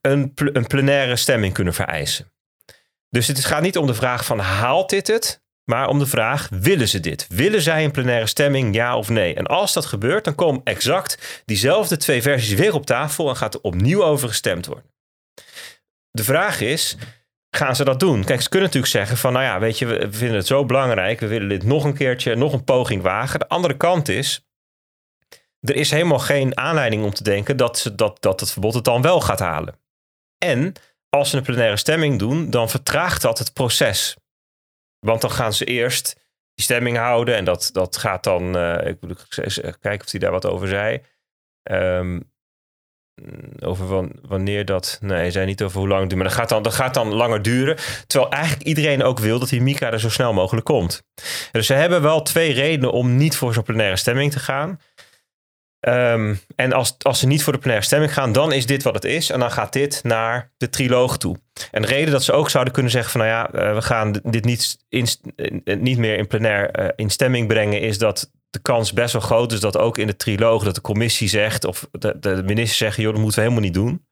een, 0.00 0.32
een 0.34 0.66
plenaire 0.66 1.16
stemming 1.16 1.52
kunnen 1.52 1.74
vereisen. 1.74 2.32
Dus 3.08 3.26
het 3.26 3.44
gaat 3.44 3.62
niet 3.62 3.76
om 3.76 3.86
de 3.86 3.94
vraag 3.94 4.24
van 4.24 4.38
haalt 4.38 4.90
dit 4.90 5.06
het? 5.06 5.42
Maar 5.70 5.88
om 5.88 5.98
de 5.98 6.06
vraag: 6.06 6.48
willen 6.50 6.88
ze 6.88 7.00
dit? 7.00 7.26
Willen 7.28 7.62
zij 7.62 7.84
een 7.84 7.90
plenaire 7.90 8.26
stemming, 8.26 8.74
ja 8.74 8.96
of 8.96 9.08
nee? 9.08 9.34
En 9.34 9.46
als 9.46 9.72
dat 9.72 9.86
gebeurt, 9.86 10.24
dan 10.24 10.34
komen 10.34 10.60
exact 10.64 11.42
diezelfde 11.44 11.96
twee 11.96 12.22
versies 12.22 12.54
weer 12.54 12.74
op 12.74 12.86
tafel 12.86 13.28
en 13.28 13.36
gaat 13.36 13.54
er 13.54 13.60
opnieuw 13.60 14.04
over 14.04 14.28
gestemd 14.28 14.66
worden. 14.66 14.90
De 16.10 16.24
vraag 16.24 16.60
is: 16.60 16.96
gaan 17.50 17.76
ze 17.76 17.84
dat 17.84 18.00
doen? 18.00 18.24
Kijk, 18.24 18.40
ze 18.40 18.48
kunnen 18.48 18.68
natuurlijk 18.68 18.92
zeggen 18.92 19.16
van, 19.16 19.32
nou 19.32 19.44
ja, 19.44 19.58
weet 19.58 19.78
je, 19.78 19.86
we 19.86 20.12
vinden 20.12 20.36
het 20.36 20.46
zo 20.46 20.64
belangrijk, 20.64 21.20
we 21.20 21.26
willen 21.26 21.48
dit 21.48 21.64
nog 21.64 21.84
een 21.84 21.94
keertje, 21.94 22.34
nog 22.34 22.52
een 22.52 22.64
poging 22.64 23.02
wagen. 23.02 23.38
De 23.38 23.48
andere 23.48 23.76
kant 23.76 24.08
is, 24.08 24.46
er 25.60 25.76
is 25.76 25.90
helemaal 25.90 26.18
geen 26.18 26.56
aanleiding 26.56 27.04
om 27.04 27.14
te 27.14 27.22
denken 27.22 27.56
dat, 27.56 27.78
ze, 27.78 27.94
dat, 27.94 28.22
dat 28.22 28.40
het 28.40 28.50
verbod 28.50 28.74
het 28.74 28.84
dan 28.84 29.02
wel 29.02 29.20
gaat 29.20 29.38
halen. 29.40 29.78
En 30.38 30.72
als 31.08 31.30
ze 31.30 31.36
een 31.36 31.42
plenaire 31.42 31.76
stemming 31.76 32.18
doen, 32.18 32.50
dan 32.50 32.70
vertraagt 32.70 33.22
dat 33.22 33.38
het 33.38 33.52
proces. 33.52 34.16
Want 35.00 35.20
dan 35.20 35.30
gaan 35.30 35.52
ze 35.52 35.64
eerst 35.64 36.14
die 36.54 36.64
stemming 36.64 36.96
houden. 36.96 37.36
En 37.36 37.44
dat, 37.44 37.70
dat 37.72 37.96
gaat 37.96 38.24
dan. 38.24 38.56
Uh, 38.56 38.86
ik 38.86 38.96
moet 39.00 39.26
kijken 39.80 40.04
of 40.04 40.10
hij 40.10 40.20
daar 40.20 40.30
wat 40.30 40.46
over 40.46 40.68
zei. 40.68 41.02
Um, 41.70 42.30
over 43.60 43.86
van, 43.86 44.12
wanneer 44.22 44.64
dat. 44.64 44.98
Nee, 45.00 45.18
hij 45.18 45.30
zei 45.30 45.46
niet 45.46 45.62
over 45.62 45.78
hoe 45.78 45.88
lang 45.88 46.00
het 46.00 46.10
duurt. 46.10 46.22
Maar 46.22 46.30
dat 46.30 46.40
gaat, 46.40 46.48
dan, 46.48 46.62
dat 46.62 46.74
gaat 46.74 46.94
dan 46.94 47.12
langer 47.12 47.42
duren. 47.42 47.76
Terwijl 48.06 48.32
eigenlijk 48.32 48.62
iedereen 48.62 49.02
ook 49.02 49.18
wil 49.18 49.38
dat 49.38 49.48
die 49.48 49.62
Mika 49.62 49.92
er 49.92 50.00
zo 50.00 50.08
snel 50.08 50.32
mogelijk 50.32 50.66
komt. 50.66 51.02
Dus 51.52 51.66
ze 51.66 51.74
hebben 51.74 52.02
wel 52.02 52.22
twee 52.22 52.52
redenen 52.52 52.92
om 52.92 53.16
niet 53.16 53.36
voor 53.36 53.54
zo'n 53.54 53.62
plenaire 53.62 53.96
stemming 53.96 54.32
te 54.32 54.38
gaan. 54.38 54.80
Um, 55.88 56.40
en 56.56 56.72
als, 56.72 56.94
als 56.98 57.18
ze 57.18 57.26
niet 57.26 57.42
voor 57.42 57.52
de 57.52 57.58
plenaire 57.58 57.86
stemming 57.86 58.12
gaan, 58.12 58.32
dan 58.32 58.52
is 58.52 58.66
dit 58.66 58.82
wat 58.82 58.94
het 58.94 59.04
is. 59.04 59.30
En 59.30 59.40
dan 59.40 59.50
gaat 59.50 59.72
dit 59.72 60.00
naar 60.02 60.52
de 60.56 60.68
triloog 60.68 61.18
toe. 61.18 61.36
En 61.70 61.82
de 61.82 61.88
reden 61.88 62.12
dat 62.12 62.24
ze 62.24 62.32
ook 62.32 62.50
zouden 62.50 62.72
kunnen 62.72 62.92
zeggen 62.92 63.10
van 63.10 63.20
nou 63.20 63.32
ja, 63.32 63.68
uh, 63.68 63.74
we 63.74 63.82
gaan 63.82 64.20
dit 64.22 64.44
niet, 64.44 64.78
in, 64.88 65.06
niet 65.64 65.98
meer 65.98 66.16
in 66.16 66.26
plenair 66.26 66.80
uh, 66.80 66.88
in 66.96 67.10
stemming 67.10 67.48
brengen, 67.48 67.80
is 67.80 67.98
dat 67.98 68.30
de 68.50 68.58
kans 68.62 68.92
best 68.92 69.12
wel 69.12 69.22
groot 69.22 69.52
is 69.52 69.60
dat 69.60 69.76
ook 69.76 69.98
in 69.98 70.06
de 70.06 70.16
triloog 70.16 70.64
dat 70.64 70.74
de 70.74 70.80
commissie 70.80 71.28
zegt 71.28 71.64
of 71.64 71.88
de, 71.90 72.18
de 72.18 72.42
minister 72.44 72.76
zeggen, 72.76 73.02
joh, 73.02 73.12
dat 73.12 73.20
moeten 73.20 73.38
we 73.40 73.48
helemaal 73.48 73.68
niet 73.68 73.74
doen. 73.74 74.06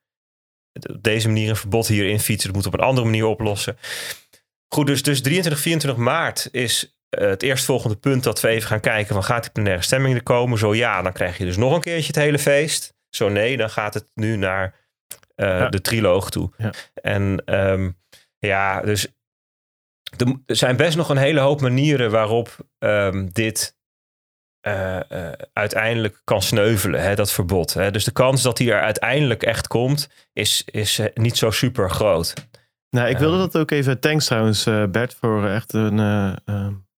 op 0.90 1.02
deze 1.02 1.26
manier 1.26 1.48
een 1.48 1.56
verbod 1.56 1.86
hierin 1.86 2.20
fietsen. 2.20 2.46
Dat 2.52 2.56
moet 2.56 2.66
op 2.66 2.80
een 2.80 2.86
andere 2.86 3.06
manier 3.06 3.26
oplossen. 3.26 3.78
Goed, 4.74 4.86
dus, 4.86 5.02
dus 5.02 5.22
23, 5.22 5.62
24 5.62 6.02
maart 6.02 6.48
is 6.50 6.97
het 7.10 7.42
eerstvolgende 7.42 7.96
punt 7.96 8.22
dat 8.22 8.40
we 8.40 8.48
even 8.48 8.68
gaan 8.68 8.80
kijken 8.80 9.14
van 9.14 9.24
gaat 9.24 9.42
die 9.42 9.52
plenaire 9.52 9.82
stemming 9.82 10.14
er 10.14 10.22
komen? 10.22 10.58
Zo 10.58 10.74
ja, 10.74 11.02
dan 11.02 11.12
krijg 11.12 11.38
je 11.38 11.44
dus 11.44 11.56
nog 11.56 11.74
een 11.74 11.80
keertje 11.80 12.06
het 12.06 12.16
hele 12.16 12.38
feest. 12.38 12.96
Zo 13.10 13.28
nee, 13.28 13.56
dan 13.56 13.70
gaat 13.70 13.94
het 13.94 14.10
nu 14.14 14.36
naar 14.36 14.74
uh, 15.36 15.70
de 15.70 15.80
triloog 15.80 16.30
toe. 16.30 16.50
Ja. 16.56 16.72
En 16.94 17.42
um, 17.46 17.98
ja, 18.38 18.80
dus 18.80 19.06
er 20.16 20.56
zijn 20.56 20.76
best 20.76 20.96
nog 20.96 21.08
een 21.08 21.16
hele 21.16 21.40
hoop 21.40 21.60
manieren 21.60 22.10
waarop 22.10 22.56
um, 22.78 23.32
dit 23.32 23.76
uh, 24.66 25.00
uh, 25.08 25.32
uiteindelijk 25.52 26.20
kan 26.24 26.42
sneuvelen, 26.42 27.02
hè, 27.02 27.14
dat 27.14 27.32
verbod. 27.32 27.74
Hè. 27.74 27.90
Dus 27.90 28.04
de 28.04 28.12
kans 28.12 28.42
dat 28.42 28.58
hij 28.58 28.72
er 28.72 28.80
uiteindelijk 28.80 29.42
echt 29.42 29.66
komt, 29.66 30.08
is, 30.32 30.62
is 30.64 31.00
niet 31.14 31.36
zo 31.36 31.50
super 31.50 31.90
groot. 31.90 32.34
Nou, 32.90 33.08
ik 33.08 33.18
wilde 33.18 33.36
um, 33.36 33.40
dat 33.40 33.56
ook 33.56 33.70
even. 33.70 34.00
Thanks 34.00 34.26
trouwens, 34.26 34.64
Bert, 34.64 35.14
voor 35.14 35.48
echt 35.48 35.72
een 35.72 35.98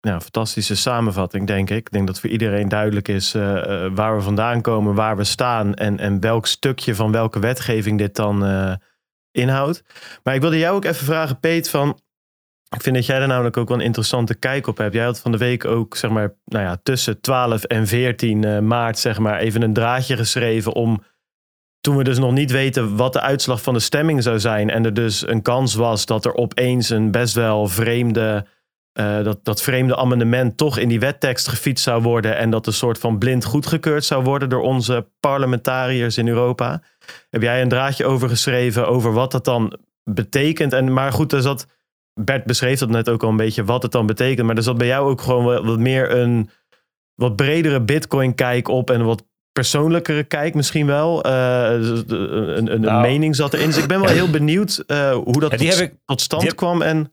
ja, 0.00 0.20
fantastische 0.20 0.76
samenvatting, 0.76 1.46
denk 1.46 1.70
ik. 1.70 1.76
Ik 1.76 1.90
denk 1.90 2.06
dat 2.06 2.20
voor 2.20 2.30
iedereen 2.30 2.68
duidelijk 2.68 3.08
is 3.08 3.34
uh, 3.34 3.42
uh, 3.42 3.86
waar 3.94 4.16
we 4.16 4.22
vandaan 4.22 4.60
komen, 4.60 4.94
waar 4.94 5.16
we 5.16 5.24
staan 5.24 5.74
en, 5.74 5.98
en 5.98 6.20
welk 6.20 6.46
stukje 6.46 6.94
van 6.94 7.12
welke 7.12 7.38
wetgeving 7.38 7.98
dit 7.98 8.16
dan 8.16 8.44
uh, 8.44 8.74
inhoudt. 9.30 9.82
Maar 10.22 10.34
ik 10.34 10.40
wilde 10.40 10.58
jou 10.58 10.76
ook 10.76 10.84
even 10.84 11.04
vragen, 11.04 11.40
Peet, 11.40 11.70
van. 11.70 12.00
Ik 12.76 12.82
vind 12.82 12.96
dat 12.96 13.06
jij 13.06 13.20
er 13.20 13.26
namelijk 13.26 13.56
ook 13.56 13.68
wel 13.68 13.78
een 13.78 13.84
interessante 13.84 14.34
kijk 14.34 14.66
op 14.66 14.76
hebt. 14.76 14.94
Jij 14.94 15.04
had 15.04 15.20
van 15.20 15.32
de 15.32 15.38
week 15.38 15.64
ook, 15.64 15.96
zeg 15.96 16.10
maar, 16.10 16.34
nou 16.44 16.64
ja, 16.64 16.76
tussen 16.82 17.20
12 17.20 17.64
en 17.64 17.86
14 17.86 18.66
maart, 18.66 18.98
zeg 18.98 19.18
maar, 19.18 19.38
even 19.38 19.62
een 19.62 19.72
draadje 19.72 20.16
geschreven 20.16 20.72
om. 20.72 21.02
Toen 21.80 21.96
we 21.96 22.04
dus 22.04 22.18
nog 22.18 22.32
niet 22.32 22.50
weten 22.50 22.96
wat 22.96 23.12
de 23.12 23.20
uitslag 23.20 23.62
van 23.62 23.74
de 23.74 23.80
stemming 23.80 24.22
zou 24.22 24.38
zijn. 24.38 24.70
En 24.70 24.84
er 24.84 24.94
dus 24.94 25.28
een 25.28 25.42
kans 25.42 25.74
was 25.74 26.06
dat 26.06 26.24
er 26.24 26.34
opeens 26.34 26.90
een 26.90 27.10
best 27.10 27.34
wel 27.34 27.66
vreemde 27.68 28.46
uh, 29.00 29.24
dat, 29.24 29.44
dat 29.44 29.62
vreemde 29.62 29.96
amendement 29.96 30.56
toch 30.56 30.78
in 30.78 30.88
die 30.88 31.00
wettekst 31.00 31.48
gefietst 31.48 31.84
zou 31.84 32.02
worden 32.02 32.36
en 32.36 32.50
dat 32.50 32.66
een 32.66 32.72
soort 32.72 32.98
van 32.98 33.18
blind 33.18 33.44
goedgekeurd 33.44 34.04
zou 34.04 34.24
worden 34.24 34.48
door 34.48 34.62
onze 34.62 35.06
parlementariërs 35.20 36.18
in 36.18 36.28
Europa. 36.28 36.82
Heb 37.30 37.42
jij 37.42 37.62
een 37.62 37.68
draadje 37.68 38.04
over 38.04 38.28
geschreven 38.28 38.88
over 38.88 39.12
wat 39.12 39.32
dat 39.32 39.44
dan 39.44 39.78
betekent? 40.04 40.72
En, 40.72 40.92
maar 40.92 41.12
goed, 41.12 41.32
er 41.32 41.42
zat, 41.42 41.66
Bert 42.14 42.44
beschreef 42.44 42.78
dat 42.78 42.88
net 42.88 43.08
ook 43.08 43.22
al 43.22 43.28
een 43.28 43.36
beetje 43.36 43.64
wat 43.64 43.82
het 43.82 43.92
dan 43.92 44.06
betekent, 44.06 44.46
maar 44.46 44.56
er 44.56 44.62
zat 44.62 44.78
bij 44.78 44.86
jou 44.86 45.10
ook 45.10 45.20
gewoon 45.20 45.44
wat, 45.44 45.64
wat 45.64 45.78
meer 45.78 46.10
een 46.10 46.50
wat 47.14 47.36
bredere 47.36 47.80
Bitcoin-kijk 47.80 48.68
op 48.68 48.90
en 48.90 49.04
wat 49.04 49.24
persoonlijkere 49.52 50.24
kijk 50.24 50.54
misschien 50.54 50.86
wel. 50.86 51.26
Uh, 51.26 51.32
een, 51.70 52.56
een, 52.56 52.72
een 52.72 52.80
nou, 52.80 53.02
mening 53.02 53.36
zat 53.36 53.54
erin. 53.54 53.66
Dus 53.66 53.76
ik 53.76 53.88
ben 53.88 54.00
wel 54.00 54.10
heel 54.20 54.30
benieuwd 54.30 54.84
uh, 54.86 55.12
hoe 55.12 55.40
dat 55.40 55.60
ja, 55.60 55.70
tot, 55.70 55.80
ik, 55.80 55.94
tot 56.04 56.20
stand 56.20 56.54
kwam 56.54 56.82
en... 56.82 57.12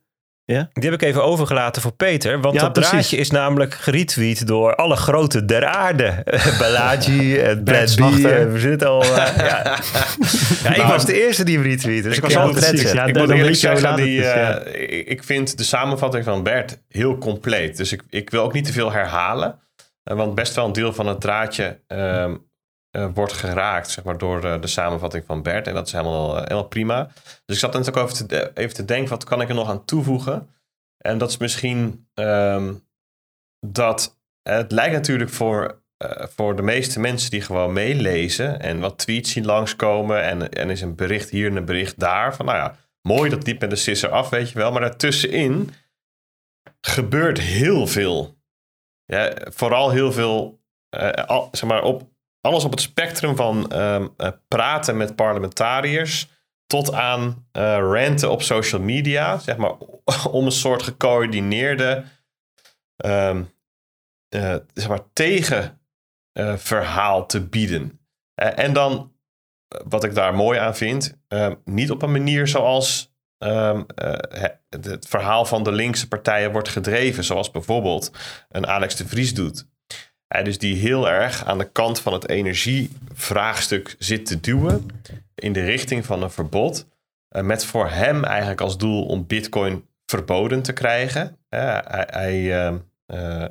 Ja? 0.53 0.69
Die 0.73 0.89
heb 0.89 1.01
ik 1.01 1.07
even 1.07 1.23
overgelaten 1.23 1.81
voor 1.81 1.91
Peter. 1.91 2.41
Want 2.41 2.55
Ja, 2.55 2.61
dat 2.61 2.73
precies. 2.73 2.89
draadje 2.91 3.17
is 3.17 3.31
namelijk 3.31 3.73
geretweet 3.73 4.47
door 4.47 4.75
alle 4.75 4.95
grote 4.95 5.45
der 5.45 5.65
aarde. 5.65 6.23
Balaji, 6.59 7.37
en 7.39 7.63
Brad 7.63 7.95
B. 7.95 7.99
En 8.25 8.51
We 8.53 8.59
zitten 8.59 8.87
al... 8.87 9.03
eh, 9.03 9.37
ja. 9.37 9.77
ja, 10.63 10.73
ik 10.75 10.81
was 10.81 11.05
de 11.05 11.23
eerste 11.25 11.43
die 11.43 11.57
hem 11.57 11.65
retweette. 11.67 12.07
Dus 12.07 12.17
ik 12.17 12.23
was 12.23 12.33
Ja, 12.33 12.41
al 12.41 12.51
precies, 12.51 12.91
ja. 12.91 13.05
ik 13.05 13.17
moet 13.17 13.29
eerlijk 13.29 13.55
zeggen, 13.55 13.95
die, 13.95 14.17
is, 14.17 14.23
ja. 14.25 14.57
eh, 14.59 15.09
ik- 15.09 15.23
vind 15.23 15.57
de 15.57 15.63
samenvatting 15.63 16.23
van 16.23 16.43
Bert 16.43 16.81
heel 16.89 17.17
compleet. 17.17 17.77
Dus 17.77 17.91
ik, 17.91 18.03
ik 18.09 18.29
wil 18.29 18.43
ook 18.43 18.53
niet 18.53 18.65
te 18.65 18.73
veel 18.73 18.91
herhalen. 18.91 19.59
Eh, 20.03 20.15
want 20.17 20.35
best 20.35 20.55
wel 20.55 20.65
een 20.65 20.73
deel 20.73 20.93
van 20.93 21.07
het 21.07 21.21
draadje 21.21 21.79
ehm, 21.87 22.01
eh, 22.01 22.31
wordt 23.05 23.33
geraakt 23.33 23.89
zeg 23.89 24.03
maar, 24.03 24.17
door 24.17 24.43
eh, 24.43 24.61
de 24.61 24.67
samenvatting 24.67 25.23
van 25.25 25.41
Bert. 25.41 25.67
En 25.67 25.73
dat 25.73 25.87
is 25.87 25.91
helemaal, 25.91 26.35
eh, 26.35 26.41
helemaal 26.41 26.67
prima. 26.67 27.09
Dus 27.45 27.55
ik 27.55 27.57
zat 27.57 27.73
net 27.73 27.89
ook 27.89 27.97
over 27.97 28.27
te, 28.27 28.51
even 28.53 28.75
te 28.75 28.85
denken, 28.85 29.09
wat 29.09 29.23
kan 29.23 29.41
ik 29.41 29.49
er 29.49 29.55
nog 29.55 29.69
aan 29.69 29.85
toevoegen? 29.85 30.49
En 30.97 31.17
dat 31.17 31.29
is 31.29 31.37
misschien 31.37 32.07
ehm, 32.13 32.73
dat 33.59 34.19
het 34.41 34.71
lijkt 34.71 34.93
natuurlijk 34.93 35.29
voor, 35.29 35.81
eh, 35.97 36.25
voor 36.27 36.55
de 36.55 36.61
meeste 36.61 36.99
mensen 36.99 37.29
die 37.29 37.41
gewoon 37.41 37.73
meelezen 37.73 38.59
en 38.59 38.79
wat 38.79 38.97
tweets 38.97 39.31
zien 39.31 39.45
langskomen 39.45 40.23
en, 40.23 40.49
en 40.49 40.69
is 40.69 40.81
een 40.81 40.95
bericht 40.95 41.29
hier 41.29 41.49
en 41.49 41.55
een 41.55 41.65
bericht 41.65 41.99
daar. 41.99 42.35
Van 42.35 42.45
nou 42.45 42.57
ja, 42.57 42.75
mooi 43.01 43.29
dat 43.29 43.45
diep 43.45 43.61
met 43.61 43.69
de 43.69 43.75
sisser 43.75 44.09
af, 44.09 44.29
weet 44.29 44.49
je 44.49 44.57
wel. 44.57 44.71
Maar 44.71 44.81
daartussenin 44.81 45.73
gebeurt 46.81 47.39
heel 47.39 47.87
veel. 47.87 48.35
Ja, 49.05 49.33
vooral 49.49 49.91
heel 49.91 50.11
veel, 50.11 50.59
eh, 50.89 51.47
zeg 51.51 51.69
maar, 51.69 51.83
op, 51.83 52.09
alles 52.47 52.63
op 52.63 52.71
het 52.71 52.81
spectrum 52.81 53.35
van 53.35 53.71
ehm, 53.71 54.07
eh, 54.17 54.29
praten 54.47 54.97
met 54.97 55.15
parlementariërs 55.15 56.27
tot 56.65 56.93
aan 56.93 57.47
eh 57.51 57.77
ranten 57.77 58.31
op 58.31 58.41
social 58.41 58.81
media, 58.81 59.37
zeg 59.37 59.57
maar, 59.57 59.73
om 60.31 60.45
een 60.45 60.51
soort 60.51 60.83
gecoördineerde 60.83 62.03
ehm, 62.97 63.43
eh, 64.29 64.55
zeg 64.73 64.87
maar, 64.87 65.13
tegen 65.13 65.81
eh, 66.31 66.57
verhaal 66.57 67.25
te 67.25 67.47
bieden. 67.47 67.99
En 68.35 68.73
dan, 68.73 69.13
wat 69.87 70.03
ik 70.03 70.15
daar 70.15 70.35
mooi 70.35 70.59
aan 70.59 70.75
vind, 70.75 71.19
eh, 71.27 71.51
niet 71.65 71.91
op 71.91 72.01
een 72.01 72.11
manier 72.11 72.47
zoals 72.47 73.15
ehm, 73.37 73.83
het 74.69 75.07
verhaal 75.07 75.45
van 75.45 75.63
de 75.63 75.71
linkse 75.71 76.07
partijen 76.07 76.51
wordt 76.51 76.69
gedreven, 76.69 77.23
zoals 77.23 77.51
bijvoorbeeld 77.51 78.11
een 78.49 78.67
Alex 78.67 78.95
de 78.95 79.07
Vries 79.07 79.33
doet. 79.33 79.67
Eh, 80.27 80.43
dus 80.43 80.57
die 80.57 80.75
heel 80.75 81.09
erg 81.09 81.45
aan 81.45 81.57
de 81.57 81.71
kant 81.71 81.99
van 81.99 82.13
het 82.13 82.29
energievraagstuk 82.29 83.95
zit 83.99 84.25
te 84.25 84.39
duwen 84.39 84.85
in 85.35 85.53
de 85.53 85.63
richting 85.63 86.05
van 86.05 86.23
een 86.23 86.31
verbod. 86.31 86.87
eh, 87.27 87.43
met 87.43 87.65
voor 87.65 87.89
hem 87.89 88.23
eigenlijk 88.23 88.61
als 88.61 88.77
doel 88.77 89.05
om 89.05 89.27
Bitcoin 89.27 89.85
verboden 90.05 90.61
te 90.61 90.73
krijgen. 90.73 91.37
Eh, 91.49 91.77
hij, 91.83 92.07
hij, 92.11 92.65
ehm, 92.65 92.77
eh, 93.05 93.45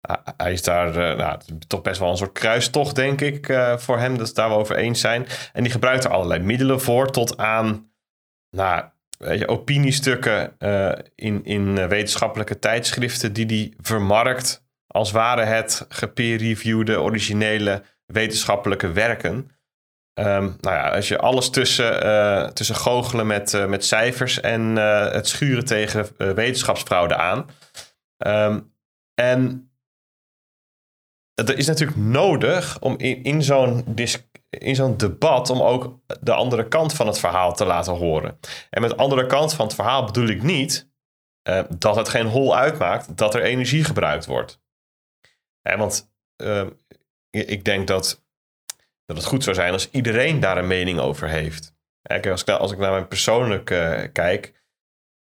hij- 0.00 0.34
hij 0.36 0.52
is 0.52 0.62
daar 0.62 0.96
eh, 0.96 1.16
nou, 1.18 1.40
toch 1.66 1.82
best 1.82 2.00
wel 2.00 2.10
een 2.10 2.16
soort 2.16 2.32
kruistocht, 2.32 2.94
denk 2.94 3.20
ik, 3.20 3.46
voor 3.76 3.98
hem. 3.98 4.18
Dat 4.18 4.28
we 4.28 4.34
daar 4.34 4.50
over 4.50 4.76
eens 4.76 5.00
zijn. 5.00 5.26
En 5.52 5.62
die 5.62 5.72
gebruikt 5.72 6.04
er 6.04 6.10
allerlei 6.10 6.42
middelen 6.42 6.80
voor, 6.80 7.10
tot 7.10 7.36
aan 7.36 7.90
nou, 8.56 8.84
weet 9.18 9.38
je, 9.38 9.48
opiniestukken 9.48 10.56
in, 11.14 11.44
in 11.44 11.88
wetenschappelijke 11.88 12.58
tijdschriften, 12.58 13.32
die 13.32 13.46
die 13.46 13.74
vermarkt 13.80 14.66
als 14.88 15.10
waren 15.10 15.46
het 15.48 15.86
gepeer-reviewde 15.88 17.00
originele 17.00 17.82
wetenschappelijke 18.06 18.92
werken. 18.92 19.50
Ehm, 20.14 20.44
nou 20.60 20.76
ja, 20.76 20.94
als 20.94 21.08
je 21.08 21.18
alles 21.18 21.50
tussen, 21.50 22.02
eh, 22.02 22.48
tussen 22.48 22.74
goochelen 22.74 23.26
met, 23.26 23.54
eh, 23.54 23.66
met 23.66 23.84
cijfers 23.84 24.40
en 24.40 24.78
eh, 24.78 25.12
het 25.12 25.28
schuren 25.28 25.64
tegen 25.64 26.08
wetenschapsfraude 26.16 27.16
aan. 27.16 27.50
Ehm, 28.16 28.60
en 29.14 29.70
het 31.34 31.54
is 31.54 31.66
natuurlijk 31.66 31.98
nodig 31.98 32.80
om 32.80 32.94
in, 32.98 33.22
in 33.22 33.42
zo'n 33.42 33.94
in 34.48 34.74
zo'n 34.74 34.96
debat 34.96 35.50
om 35.50 35.62
ook 35.62 36.00
de 36.20 36.32
andere 36.32 36.68
kant 36.68 36.94
van 36.94 37.06
het 37.06 37.18
verhaal 37.18 37.54
te 37.54 37.64
laten 37.64 37.92
horen. 37.92 38.38
En 38.70 38.80
met 38.80 38.96
andere 38.96 39.26
kant 39.26 39.54
van 39.54 39.66
het 39.66 39.74
verhaal 39.74 40.04
bedoel 40.04 40.28
ik 40.28 40.42
niet 40.42 40.90
dat 41.68 41.96
het 41.96 42.08
geen 42.08 42.26
hol 42.26 42.56
uitmaakt 42.56 43.16
dat 43.16 43.34
er 43.34 43.42
energie 43.42 43.84
gebruikt 43.84 44.26
wordt. 44.26 44.60
Want 45.76 46.12
eh, 46.36 46.66
ik 47.30 47.64
denk 47.64 47.86
dat, 47.86 48.24
dat 49.04 49.16
het 49.16 49.26
goed 49.26 49.44
zou 49.44 49.56
zijn 49.56 49.72
als 49.72 49.90
iedereen 49.90 50.40
daar 50.40 50.58
een 50.58 50.66
mening 50.66 50.98
over 50.98 51.28
heeft. 51.28 51.76
Als, 52.02 52.42
ik, 52.42 52.48
als 52.48 52.72
ik 52.72 52.78
naar 52.78 52.90
mijn 52.90 53.08
persoonlijk 53.08 53.70
eh, 53.70 54.02
kijk, 54.12 54.58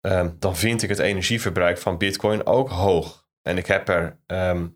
eh, 0.07 0.27
dan 0.39 0.55
vind 0.55 0.83
ik 0.83 0.89
het 0.89 0.99
energieverbruik 0.99 1.77
van 1.77 1.97
Bitcoin 1.97 2.45
ook 2.45 2.69
hoog. 2.69 3.27
En 3.41 3.57
ik 3.57 3.65
heb 3.65 3.87
er, 3.89 4.19
ehm, 4.25 4.67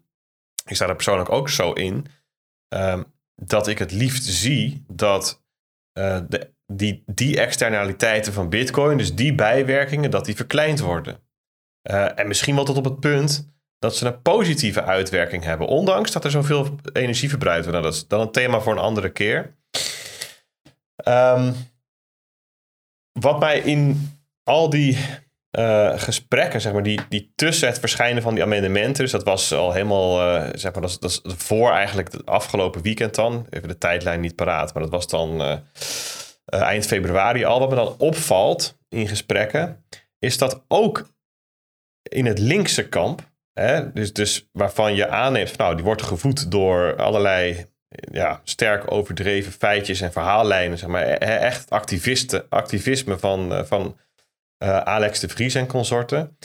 ik 0.66 0.76
sta 0.76 0.88
er 0.88 0.96
persoonlijk 0.96 1.32
ook 1.32 1.50
zo 1.50 1.74
in, 1.74 2.06
ehm, 2.68 3.04
dat 3.36 3.68
ik 3.68 3.80
het 3.80 3.92
liefst 3.92 4.26
zie 4.26 4.86
dat 4.88 5.44
eh, 5.92 6.20
de, 6.28 6.54
die, 6.66 7.04
die 7.06 7.40
externaliteiten 7.40 8.34
van 8.34 8.50
Bitcoin, 8.50 8.98
dus 8.98 9.16
die 9.16 9.36
bijwerkingen, 9.36 10.12
dat 10.12 10.26
die 10.26 10.36
verkleind 10.36 10.80
worden. 10.80 11.24
Eh, 11.82 12.20
en 12.20 12.28
misschien 12.28 12.56
wel 12.56 12.64
tot 12.64 12.78
op 12.78 12.84
het 12.84 13.00
punt 13.00 13.54
dat 13.82 13.96
ze 13.96 14.06
een 14.06 14.22
positieve 14.22 14.84
uitwerking 14.84 15.44
hebben, 15.44 15.68
ondanks 15.68 16.12
dat 16.12 16.24
er 16.24 16.32
zoveel 16.32 16.76
energie 16.94 17.30
verbruikt 17.30 17.66
wordt. 17.66 17.80
Nou, 17.80 17.92
dat 17.92 18.02
is 18.02 18.08
dan 18.08 18.20
een 18.20 18.32
thema 18.32 18.60
voor 18.60 18.74
een 18.74 18.80
andere 18.80 19.10
keer. 19.10 19.56
Ehm, 20.96 21.52
wat 23.20 23.40
mij 23.40 23.60
in 23.60 24.12
al 24.44 24.70
die 24.70 24.98
eh, 25.52 26.00
gesprekken, 26.00 26.62
zeg 26.62 26.74
maar, 26.74 26.84
die, 26.84 27.00
die 27.10 27.32
tussen 27.36 27.68
het 27.68 27.80
verschijnen 27.80 28.22
van 28.22 28.34
die 28.34 28.44
amendementen, 28.44 29.04
dus 29.04 29.12
dat 29.12 29.24
was 29.24 29.54
al 29.54 29.72
helemaal, 29.72 30.22
eh, 30.22 30.50
zeg 30.54 30.74
maar, 30.74 30.82
dat 30.82 30.98
dat 31.00 31.10
is 31.10 31.22
voor 31.24 31.72
eigenlijk 31.72 32.12
het 32.12 32.26
afgelopen 32.26 32.82
weekend 32.82 33.16
dan, 33.16 33.46
even 33.50 33.68
de 33.68 33.78
tijdlijn 33.78 34.22
niet 34.22 34.36
paraat, 34.36 34.74
maar 34.74 34.84
dat 34.84 34.92
was 34.92 35.08
dan 35.08 35.42
eh, 35.42 35.58
eind 36.46 36.86
februari 36.86 37.44
al. 37.44 37.60
Wat 37.60 37.70
me 37.70 37.76
dan 37.76 37.96
opvalt 37.98 38.78
in 38.90 39.08
gesprekken, 39.08 39.86
is 40.20 40.38
dat 40.38 40.64
ook 40.68 41.10
in 42.02 42.26
het 42.26 42.40
linkse 42.40 42.90
kamp, 42.90 43.31
hè, 43.54 43.92
dus, 43.92 44.14
dus 44.14 44.50
waarvan 44.52 44.96
je 44.96 45.08
aanneemt, 45.08 45.58
nou, 45.58 45.76
die 45.76 45.84
wordt 45.84 46.02
gevoed 46.02 46.52
door 46.52 46.96
allerlei 46.96 47.66
ja, 48.12 48.42
sterk 48.44 48.92
overdreven 48.92 49.52
feitjes 49.52 50.02
en 50.02 50.12
verhaallijnen. 50.12 50.78
Zeg 50.78 50.90
maar. 50.90 51.04
E-, 51.04 51.16
echt 51.16 51.70
activisten, 51.70 52.46
activisme 52.50 53.20
van, 53.20 53.66
van 53.66 53.98
Alex 54.84 55.20
de 55.20 55.30
Vries 55.30 55.56
en 55.56 55.68
consorten. 55.68 56.38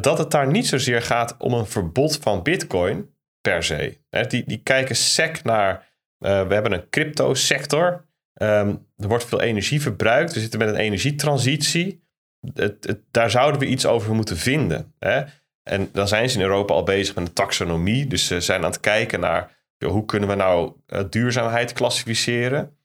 dat 0.00 0.18
het 0.18 0.30
daar 0.30 0.46
niet 0.46 0.66
zozeer 0.66 1.02
gaat 1.02 1.36
om 1.38 1.52
een 1.52 1.66
verbod 1.66 2.16
van 2.16 2.42
bitcoin 2.42 3.14
per 3.40 3.62
se. 3.62 3.98
die, 4.28 4.44
die 4.46 4.62
kijken 4.62 4.96
sec 4.96 5.44
naar... 5.44 5.88
we 6.18 6.26
hebben 6.48 6.72
een 6.72 6.88
crypto 6.88 7.34
sector 7.34 8.08
Ehm, 8.38 8.74
er 8.96 9.08
wordt 9.08 9.24
veel 9.24 9.40
energie 9.40 9.80
verbruikt. 9.80 10.34
We 10.34 10.40
zitten 10.40 10.58
met 10.58 10.68
een 10.68 10.76
energietransitie. 10.76 12.06
Het, 12.54 12.98
daar 13.10 13.30
zouden 13.30 13.60
we 13.60 13.66
iets 13.66 13.86
over 13.86 14.14
moeten 14.14 14.36
vinden. 14.36 14.94
Hè? 14.98 15.22
En 15.68 15.88
dan 15.92 16.08
zijn 16.08 16.30
ze 16.30 16.38
in 16.38 16.44
Europa 16.44 16.74
al 16.74 16.82
bezig 16.82 17.14
met 17.14 17.26
een 17.26 17.32
taxonomie. 17.32 18.06
Dus 18.06 18.26
ze 18.26 18.40
zijn 18.40 18.64
aan 18.64 18.70
het 18.70 18.80
kijken 18.80 19.20
naar 19.20 19.56
hoe 19.84 20.04
kunnen 20.04 20.28
we 20.28 20.34
nou 20.34 20.72
uh, 20.86 21.00
duurzaamheid 21.10 21.72
klassificeren. 21.72 22.76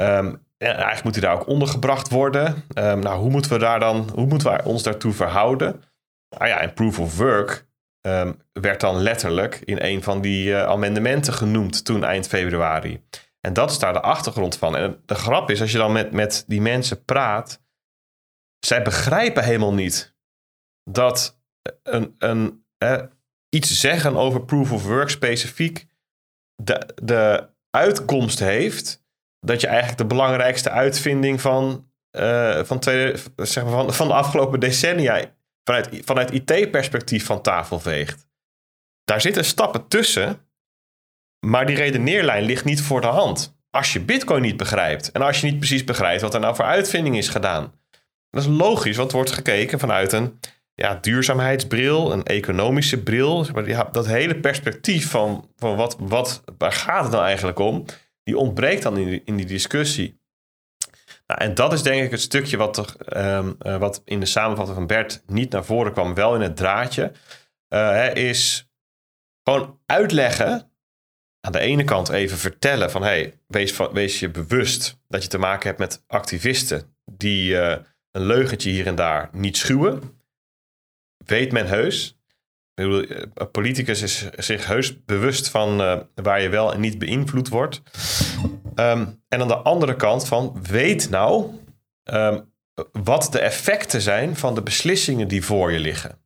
Um, 0.00 0.46
eigenlijk 0.58 1.04
moet 1.04 1.12
die 1.12 1.22
daar 1.22 1.34
ook 1.34 1.46
ondergebracht 1.46 2.10
worden. 2.10 2.64
Um, 2.74 2.98
nou, 2.98 3.20
hoe 3.20 3.30
moeten 3.30 3.50
we 3.50 3.58
daar 3.58 3.80
dan, 3.80 4.10
hoe 4.14 4.26
moeten 4.26 4.52
we 4.52 4.64
ons 4.64 4.82
daartoe 4.82 5.12
verhouden? 5.12 5.82
Nou 6.28 6.46
ja, 6.48 6.60
en 6.60 6.72
proof 6.72 6.98
of 6.98 7.16
work 7.16 7.66
werd 8.52 8.80
dan 8.80 8.96
letterlijk 8.96 9.54
in 9.64 9.78
een 9.80 10.02
van 10.02 10.20
die 10.20 10.48
uh, 10.48 10.62
amendementen 10.62 11.32
genoemd 11.32 11.84
toen 11.84 12.04
eind 12.04 12.28
februari. 12.28 13.04
En 13.40 13.52
dat 13.52 13.70
is 13.70 13.78
daar 13.78 13.92
de 13.92 14.00
achtergrond 14.00 14.56
van. 14.56 14.76
En 14.76 15.02
de 15.06 15.14
grap 15.14 15.50
is, 15.50 15.60
als 15.60 15.72
je 15.72 15.78
dan 15.78 15.92
met, 15.92 16.12
met 16.12 16.44
die 16.46 16.60
mensen 16.60 17.04
praat, 17.04 17.62
zij 18.58 18.82
begrijpen 18.82 19.44
helemaal 19.44 19.74
niet 19.74 20.16
dat 20.90 21.41
een, 22.18 22.64
iets 23.48 23.80
zeggen 23.80 24.16
over 24.16 24.44
proof 24.44 24.72
of 24.72 24.86
work 24.86 25.08
specifiek 25.08 25.86
de, 26.62 26.88
de 27.02 27.48
uitkomst 27.70 28.38
heeft 28.38 29.04
dat 29.40 29.60
je 29.60 29.66
eigenlijk 29.66 29.98
de 29.98 30.06
belangrijkste 30.06 30.70
uitvinding 30.70 31.40
van, 31.40 31.90
uh, 32.16 32.64
van, 32.64 32.78
tweede, 32.78 33.18
zeg 33.36 33.64
maar 33.64 33.72
van, 33.72 33.94
van 33.94 34.08
de 34.08 34.14
afgelopen 34.14 34.60
decennia 34.60 35.34
vanuit, 35.64 35.88
vanuit 36.04 36.30
IT-perspectief 36.30 37.26
van 37.26 37.42
tafel 37.42 37.80
veegt. 37.80 38.26
Daar 39.04 39.20
zitten 39.20 39.44
stappen 39.44 39.88
tussen 39.88 40.46
maar 41.46 41.66
die 41.66 41.76
redeneerlijn 41.76 42.44
ligt 42.44 42.64
niet 42.64 42.82
voor 42.82 43.00
de 43.00 43.06
hand. 43.06 43.56
Als 43.70 43.92
je 43.92 44.00
Bitcoin 44.00 44.42
niet 44.42 44.56
begrijpt 44.56 45.12
en 45.12 45.22
als 45.22 45.40
je 45.40 45.46
niet 45.46 45.58
precies 45.58 45.84
begrijpt 45.84 46.22
wat 46.22 46.34
er 46.34 46.40
nou 46.40 46.54
voor 46.54 46.64
uitvinding 46.64 47.16
is 47.16 47.28
gedaan. 47.28 47.74
Dat 48.30 48.42
is 48.42 48.48
logisch, 48.48 48.96
want 48.96 49.10
er 49.10 49.16
wordt 49.16 49.32
gekeken 49.32 49.78
vanuit 49.78 50.12
een 50.12 50.38
ja, 50.74 50.94
duurzaamheidsbril, 50.94 52.12
een 52.12 52.24
economische 52.24 53.02
bril. 53.02 53.46
Dat 53.92 54.06
hele 54.06 54.40
perspectief 54.40 55.10
van, 55.10 55.50
van 55.56 55.76
wat, 55.76 55.96
wat, 55.98 56.42
waar 56.58 56.72
gaat 56.72 57.02
het 57.02 57.12
nou 57.12 57.24
eigenlijk 57.24 57.58
om, 57.58 57.84
die 58.22 58.36
ontbreekt 58.36 58.82
dan 58.82 58.96
in 58.96 59.06
die, 59.06 59.22
in 59.24 59.36
die 59.36 59.46
discussie. 59.46 60.20
Nou, 61.26 61.40
en 61.40 61.54
dat 61.54 61.72
is 61.72 61.82
denk 61.82 62.04
ik 62.04 62.10
het 62.10 62.20
stukje 62.20 62.56
wat, 62.56 62.76
er, 62.76 63.16
um, 63.36 63.56
wat 63.58 64.02
in 64.04 64.20
de 64.20 64.26
samenvatting 64.26 64.76
van 64.76 64.86
Bert 64.86 65.22
niet 65.26 65.52
naar 65.52 65.64
voren 65.64 65.92
kwam, 65.92 66.14
wel 66.14 66.34
in 66.34 66.40
het 66.40 66.56
draadje, 66.56 67.12
uh, 67.68 68.14
is 68.14 68.70
gewoon 69.42 69.80
uitleggen 69.86 70.70
aan 71.40 71.52
de 71.52 71.58
ene 71.58 71.84
kant 71.84 72.08
even 72.08 72.38
vertellen 72.38 72.90
van 72.90 73.02
hey, 73.02 73.38
wees, 73.46 73.76
wees 73.92 74.20
je 74.20 74.30
bewust 74.30 74.98
dat 75.08 75.22
je 75.22 75.28
te 75.28 75.38
maken 75.38 75.66
hebt 75.66 75.78
met 75.78 76.04
activisten 76.06 76.96
die 77.04 77.52
uh, 77.52 77.76
een 78.10 78.26
leugentje 78.26 78.70
hier 78.70 78.86
en 78.86 78.94
daar 78.94 79.28
niet 79.32 79.56
schuwen. 79.56 80.20
Weet 81.24 81.52
men 81.52 81.66
heus. 81.66 82.16
Bedoel, 82.74 83.10
een 83.10 83.30
eh, 83.34 83.46
politicus 83.52 84.02
is 84.02 84.30
zich 84.36 84.66
heus 84.66 85.04
bewust 85.04 85.48
van 85.48 85.80
uh, 85.80 85.96
waar 86.14 86.40
je 86.40 86.48
wel 86.48 86.72
en 86.72 86.80
niet 86.80 86.98
beïnvloed 86.98 87.48
wordt. 87.48 87.82
Um, 88.74 89.22
en 89.28 89.40
aan 89.40 89.48
de 89.48 89.56
andere 89.56 89.96
kant 89.96 90.26
van 90.26 90.58
weet 90.62 91.10
nou 91.10 91.50
um, 92.04 92.52
wat 92.92 93.28
de 93.32 93.38
effecten 93.38 94.00
zijn 94.00 94.36
van 94.36 94.54
de 94.54 94.62
beslissingen 94.62 95.28
die 95.28 95.44
voor 95.44 95.72
je 95.72 95.78
liggen. 95.78 96.20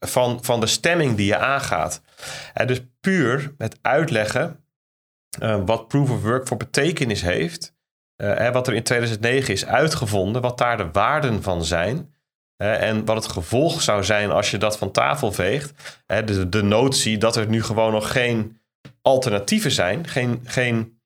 Van, 0.00 0.44
van 0.44 0.60
de 0.60 0.66
stemming 0.66 1.16
die 1.16 1.26
je 1.26 1.36
aangaat. 1.36 2.02
Dus 2.66 2.80
puur 3.00 3.54
met 3.58 3.78
uitleggen 3.82 4.64
uh, 5.42 5.62
wat 5.64 5.88
proof 5.88 6.10
of 6.10 6.22
work 6.22 6.48
voor 6.48 6.56
betekenis 6.56 7.22
heeft. 7.22 7.76
Uh, 8.16 8.50
wat 8.50 8.66
er 8.66 8.74
in 8.74 8.82
2009 8.82 9.54
is 9.54 9.66
uitgevonden, 9.66 10.42
wat 10.42 10.58
daar 10.58 10.76
de 10.76 10.90
waarden 10.92 11.42
van 11.42 11.64
zijn. 11.64 12.14
En 12.58 13.04
wat 13.04 13.16
het 13.16 13.32
gevolg 13.32 13.82
zou 13.82 14.04
zijn 14.04 14.30
als 14.30 14.50
je 14.50 14.58
dat 14.58 14.78
van 14.78 14.90
tafel 14.90 15.32
veegt. 15.32 15.72
de, 16.06 16.48
de 16.48 16.62
notie 16.62 17.18
dat 17.18 17.36
er 17.36 17.48
nu 17.48 17.62
gewoon 17.62 17.92
nog 17.92 18.12
geen 18.12 18.60
alternatieven 19.02 19.70
zijn. 19.70 20.08
Geen, 20.08 20.40
geen 20.44 21.00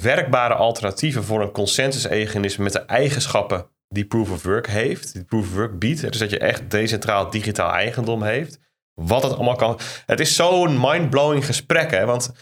werkbare 0.00 0.54
alternatieven 0.54 1.24
voor 1.24 1.42
een 1.42 1.52
consensus-egoïsme 1.52 2.64
met 2.64 2.72
de 2.72 2.78
eigenschappen 2.78 3.66
die 3.88 4.04
proof 4.04 4.30
of 4.30 4.42
work 4.42 4.66
heeft. 4.66 5.12
Die 5.12 5.24
proof 5.24 5.42
of 5.42 5.54
work 5.54 5.78
biedt. 5.78 6.00
Dus 6.00 6.18
dat 6.18 6.30
je 6.30 6.38
echt 6.38 6.70
decentraal 6.70 7.30
digitaal 7.30 7.72
eigendom 7.72 8.22
heeft. 8.22 8.58
Wat 8.94 9.22
het 9.22 9.34
allemaal 9.34 9.56
kan. 9.56 9.78
Het 10.06 10.20
is 10.20 10.36
zo'n 10.36 10.80
mind-blowing 10.80 11.46
gesprek, 11.46 11.90
hè? 11.90 12.04
Want 12.04 12.32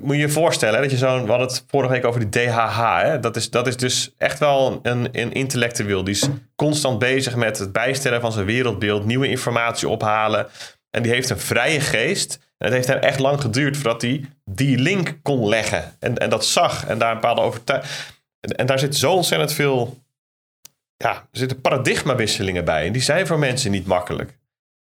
moet 0.00 0.16
je 0.16 0.28
voorstellen 0.28 0.80
dat 0.80 0.90
je 0.90 0.96
zo'n. 0.96 1.22
We 1.22 1.28
hadden 1.28 1.48
het 1.48 1.64
vorige 1.68 1.92
week 1.92 2.04
over 2.04 2.30
die 2.30 2.46
DHH. 2.46 3.00
Hè? 3.00 3.20
Dat, 3.20 3.36
is, 3.36 3.50
dat 3.50 3.66
is 3.66 3.76
dus 3.76 4.14
echt 4.18 4.38
wel 4.38 4.80
een, 4.82 5.08
een 5.12 5.32
intellectueel. 5.32 6.04
Die 6.04 6.14
is 6.14 6.28
constant 6.56 6.98
bezig 6.98 7.36
met 7.36 7.58
het 7.58 7.72
bijstellen 7.72 8.20
van 8.20 8.32
zijn 8.32 8.46
wereldbeeld, 8.46 9.04
nieuwe 9.04 9.28
informatie 9.28 9.88
ophalen. 9.88 10.46
En 10.90 11.02
die 11.02 11.12
heeft 11.12 11.30
een 11.30 11.38
vrije 11.38 11.80
geest. 11.80 12.38
En 12.58 12.66
het 12.66 12.74
heeft 12.74 12.86
hem 12.86 12.98
echt 12.98 13.18
lang 13.18 13.40
geduurd 13.40 13.76
voordat 13.76 14.02
hij 14.02 14.24
die 14.44 14.78
link 14.78 15.18
kon 15.22 15.48
leggen. 15.48 15.96
En, 15.98 16.16
en 16.16 16.30
dat 16.30 16.44
zag. 16.44 16.86
En 16.86 16.98
daar 16.98 17.08
een 17.08 17.20
bepaalde 17.20 17.40
overtuiging. 17.40 17.92
En, 18.40 18.56
en 18.56 18.66
daar 18.66 18.78
zit 18.78 18.96
zo 18.96 19.12
ontzettend 19.12 19.52
veel. 19.52 19.98
Ja, 20.96 21.12
er 21.12 21.26
zitten 21.32 21.60
paradigmawisselingen 21.60 22.64
bij. 22.64 22.86
En 22.86 22.92
die 22.92 23.02
zijn 23.02 23.26
voor 23.26 23.38
mensen 23.38 23.70
niet 23.70 23.86
makkelijk. 23.86 24.38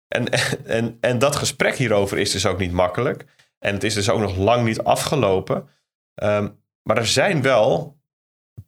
En, 0.08 0.28
en, 0.66 0.96
en 1.00 1.18
dat 1.18 1.36
gesprek 1.36 1.76
hierover 1.76 2.18
is 2.18 2.30
dus 2.30 2.46
ook 2.46 2.58
niet 2.58 2.72
makkelijk. 2.72 3.24
En 3.58 3.74
het 3.74 3.84
is 3.84 3.94
dus 3.94 4.10
ook 4.10 4.20
nog 4.20 4.36
lang 4.36 4.64
niet 4.64 4.82
afgelopen. 4.82 5.68
Ehm, 6.14 6.48
maar 6.82 6.96
er 6.96 7.06
zijn 7.06 7.42
wel 7.42 8.00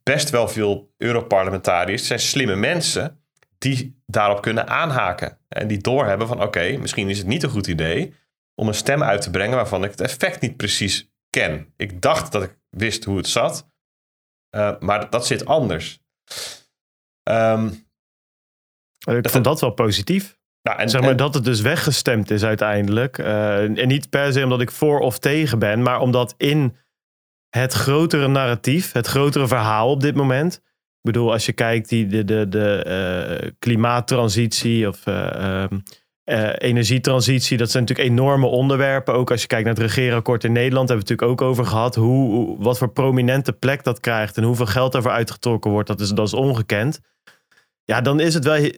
best 0.02 0.30
wel 0.30 0.48
veel 0.48 0.94
Europarlementariërs, 0.96 2.06
zijn 2.06 2.20
slimme 2.20 2.56
mensen, 2.56 3.22
die 3.58 4.02
daarop 4.06 4.42
kunnen 4.42 4.68
aanhaken. 4.68 5.38
En 5.48 5.68
die 5.68 5.78
doorhebben 5.78 6.26
van 6.26 6.42
oké, 6.42 6.76
misschien 6.76 7.08
is 7.08 7.18
het 7.18 7.26
niet 7.26 7.42
een 7.42 7.50
goed 7.50 7.66
idee 7.66 8.14
om 8.54 8.68
een 8.68 8.74
stem 8.74 9.02
uit 9.02 9.22
te 9.22 9.30
brengen 9.30 9.56
waarvan 9.56 9.84
ik 9.84 9.90
het 9.90 10.00
effect 10.00 10.40
niet 10.40 10.56
precies 10.56 11.12
ken. 11.30 11.72
Ik 11.76 12.02
dacht 12.02 12.32
dat 12.32 12.42
ik 12.42 12.58
wist 12.70 13.04
hoe 13.04 13.16
het 13.16 13.28
zat, 13.28 13.70
uh, 14.56 14.78
maar 14.78 15.10
dat 15.10 15.26
zit 15.26 15.44
anders. 15.44 16.02
Um, 17.22 17.86
ik 19.04 19.28
vond 19.28 19.44
dat 19.44 19.60
wel 19.60 19.70
positief. 19.70 20.37
Nou, 20.62 20.78
en, 20.78 20.88
zeg 20.88 21.00
maar 21.00 21.16
dat 21.16 21.34
het 21.34 21.44
dus 21.44 21.60
weggestemd 21.60 22.30
is 22.30 22.44
uiteindelijk. 22.44 23.18
Uh, 23.18 23.78
en 23.78 23.88
niet 23.88 24.10
per 24.10 24.32
se 24.32 24.44
omdat 24.44 24.60
ik 24.60 24.70
voor 24.70 25.00
of 25.00 25.18
tegen 25.18 25.58
ben, 25.58 25.82
maar 25.82 26.00
omdat 26.00 26.34
in 26.36 26.76
het 27.48 27.72
grotere 27.72 28.28
narratief, 28.28 28.92
het 28.92 29.06
grotere 29.06 29.48
verhaal 29.48 29.90
op 29.90 30.00
dit 30.00 30.14
moment. 30.14 30.54
Ik 30.54 31.12
bedoel, 31.12 31.32
als 31.32 31.46
je 31.46 31.52
kijkt, 31.52 31.88
die, 31.88 32.06
de, 32.06 32.24
de, 32.24 32.48
de 32.48 33.40
uh, 33.42 33.50
klimaattransitie 33.58 34.88
of 34.88 35.06
uh, 35.06 35.64
energietransitie, 36.58 37.56
dat 37.56 37.70
zijn 37.70 37.82
natuurlijk 37.82 38.10
enorme 38.10 38.46
onderwerpen. 38.46 39.14
Ook 39.14 39.30
als 39.30 39.40
je 39.40 39.46
kijkt 39.46 39.64
naar 39.64 39.74
het 39.74 39.82
regeerakkoord 39.82 40.44
in 40.44 40.52
Nederland, 40.52 40.88
hebben 40.88 41.06
we 41.06 41.12
het 41.12 41.20
natuurlijk 41.20 41.46
ook 41.46 41.50
over 41.50 41.66
gehad. 41.66 41.94
Hoe, 41.94 42.56
wat 42.58 42.78
voor 42.78 42.92
prominente 42.92 43.52
plek 43.52 43.84
dat 43.84 44.00
krijgt 44.00 44.36
en 44.36 44.42
hoeveel 44.42 44.66
geld 44.66 44.92
daarvoor 44.92 45.10
uitgetrokken 45.10 45.70
wordt, 45.70 45.88
dat 45.88 46.00
is, 46.00 46.10
dat 46.10 46.26
is 46.26 46.34
ongekend. 46.34 47.00
Ja, 47.90 48.00
dan 48.00 48.20
is 48.20 48.34
het 48.34 48.44
wel. 48.44 48.70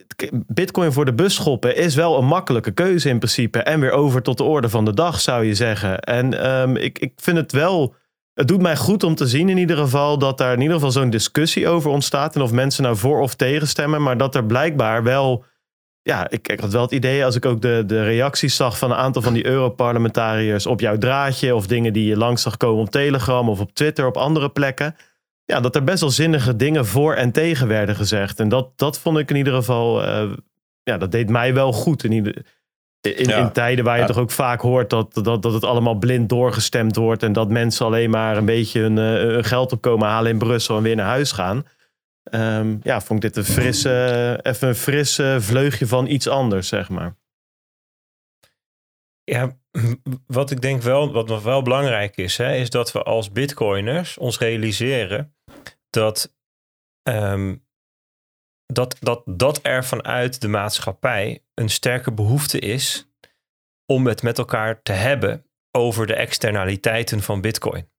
Bitcoin 0.47 0.91
voor 0.91 1.05
de 1.05 1.13
bus 1.13 1.35
schoppen 1.35 1.75
is 1.75 1.95
wel 1.95 2.17
een 2.17 2.25
makkelijke 2.25 2.71
keuze 2.71 3.09
in 3.09 3.17
principe. 3.17 3.59
En 3.59 3.79
weer 3.79 3.91
over 3.91 4.21
tot 4.21 4.37
de 4.37 4.43
orde 4.43 4.69
van 4.69 4.85
de 4.85 4.93
dag, 4.93 5.21
zou 5.21 5.45
je 5.45 5.55
zeggen. 5.55 5.99
En 5.99 6.51
um, 6.51 6.75
ik, 6.75 6.99
ik 6.99 7.11
vind 7.15 7.37
het 7.37 7.51
wel. 7.51 7.95
Het 8.33 8.47
doet 8.47 8.61
mij 8.61 8.75
goed 8.75 9.03
om 9.03 9.15
te 9.15 9.27
zien 9.27 9.49
in 9.49 9.57
ieder 9.57 9.77
geval 9.77 10.17
dat 10.17 10.37
daar 10.37 10.53
in 10.53 10.61
ieder 10.61 10.75
geval 10.75 10.91
zo'n 10.91 11.09
discussie 11.09 11.67
over 11.67 11.91
ontstaat. 11.91 12.35
En 12.35 12.41
of 12.41 12.51
mensen 12.51 12.83
nou 12.83 12.95
voor 12.95 13.21
of 13.21 13.35
tegen 13.35 13.67
stemmen. 13.67 14.01
Maar 14.01 14.17
dat 14.17 14.35
er 14.35 14.45
blijkbaar 14.45 15.03
wel. 15.03 15.43
Ja, 16.01 16.29
ik, 16.29 16.47
ik 16.47 16.59
had 16.59 16.71
wel 16.71 16.81
het 16.81 16.91
idee 16.91 17.25
als 17.25 17.35
ik 17.35 17.45
ook 17.45 17.61
de, 17.61 17.83
de 17.85 18.03
reacties 18.03 18.55
zag 18.55 18.77
van 18.77 18.91
een 18.91 18.97
aantal 18.97 19.21
van 19.21 19.33
die 19.33 19.45
Europarlementariërs 19.45 20.65
op 20.65 20.79
jouw 20.79 20.97
draadje. 20.97 21.55
Of 21.55 21.67
dingen 21.67 21.93
die 21.93 22.05
je 22.05 22.17
langs 22.17 22.41
zag 22.41 22.57
komen 22.57 22.81
op 22.81 22.89
Telegram 22.89 23.49
of 23.49 23.59
op 23.59 23.73
Twitter, 23.73 24.05
op 24.05 24.17
andere 24.17 24.49
plekken 24.49 24.95
ja, 25.51 25.59
dat 25.59 25.75
er 25.75 25.83
best 25.83 25.99
wel 25.99 26.09
zinnige 26.09 26.55
dingen 26.55 26.85
voor 26.85 27.13
en 27.13 27.31
tegen 27.31 27.67
werden 27.67 27.95
gezegd. 27.95 28.39
En 28.39 28.49
dat, 28.49 28.71
dat 28.75 28.99
vond 28.99 29.17
ik 29.17 29.29
in 29.29 29.35
ieder 29.35 29.53
geval, 29.53 30.03
uh, 30.03 30.31
ja, 30.83 30.97
dat 30.97 31.11
deed 31.11 31.29
mij 31.29 31.53
wel 31.53 31.73
goed. 31.73 32.03
In, 32.03 32.11
ieder, 32.11 32.45
in, 33.01 33.29
in 33.29 33.51
tijden 33.51 33.85
waar 33.85 33.99
je 33.99 34.05
toch 34.05 34.17
ook 34.17 34.31
vaak 34.31 34.61
hoort 34.61 34.89
dat, 34.89 35.13
dat, 35.13 35.41
dat 35.41 35.53
het 35.53 35.63
allemaal 35.63 35.95
blind 35.95 36.29
doorgestemd 36.29 36.95
wordt. 36.95 37.23
En 37.23 37.33
dat 37.33 37.49
mensen 37.49 37.85
alleen 37.85 38.09
maar 38.09 38.37
een 38.37 38.45
beetje 38.45 38.79
hun, 38.81 38.97
uh, 38.97 39.33
hun 39.33 39.43
geld 39.43 39.71
opkomen 39.71 40.07
halen 40.07 40.31
in 40.31 40.37
Brussel 40.37 40.77
en 40.77 40.83
weer 40.83 40.95
naar 40.95 41.05
huis 41.05 41.31
gaan. 41.31 41.65
Um, 42.31 42.79
ja, 42.83 43.01
vond 43.01 43.23
ik 43.23 43.33
dit 43.33 43.45
een 43.45 43.53
frisse, 43.53 44.39
even 44.41 44.67
een 44.67 44.75
frisse 44.75 45.37
vleugje 45.39 45.87
van 45.87 46.07
iets 46.07 46.27
anders, 46.27 46.67
zeg 46.67 46.89
maar. 46.89 47.15
Ja, 49.23 49.57
wat 50.27 50.51
ik 50.51 50.61
denk 50.61 50.81
wel, 50.81 51.11
wat 51.11 51.27
nog 51.27 51.43
wel 51.43 51.61
belangrijk 51.61 52.17
is, 52.17 52.37
hè, 52.37 52.55
is 52.55 52.69
dat 52.69 52.91
we 52.91 53.03
als 53.03 53.31
bitcoiners 53.31 54.17
ons 54.17 54.37
realiseren 54.39 55.35
dat, 55.89 56.35
ehm, 57.03 57.55
dat, 58.65 58.97
dat, 58.99 59.21
dat 59.25 59.59
er 59.61 59.85
vanuit 59.85 60.41
de 60.41 60.47
maatschappij 60.47 61.43
een 61.53 61.69
sterke 61.69 62.11
behoefte 62.11 62.59
is 62.59 63.09
om 63.85 64.07
het 64.07 64.21
met 64.21 64.37
elkaar 64.37 64.81
te 64.81 64.91
hebben 64.91 65.45
over 65.71 66.07
de 66.07 66.15
externaliteiten 66.15 67.21
van 67.21 67.41
bitcoin. 67.41 67.89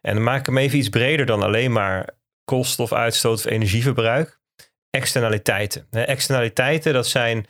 En 0.00 0.14
dan 0.14 0.22
maak 0.22 0.40
ik 0.40 0.46
hem 0.46 0.58
even 0.58 0.78
iets 0.78 0.88
breder 0.88 1.26
dan 1.26 1.42
alleen 1.42 1.72
maar 1.72 2.16
koolstofuitstoot 2.44 3.38
of 3.38 3.44
energieverbruik. 3.44 4.40
Externaliteiten. 4.90 5.86
Externaliteiten, 5.90 6.92
dat 6.92 7.06
zijn 7.06 7.46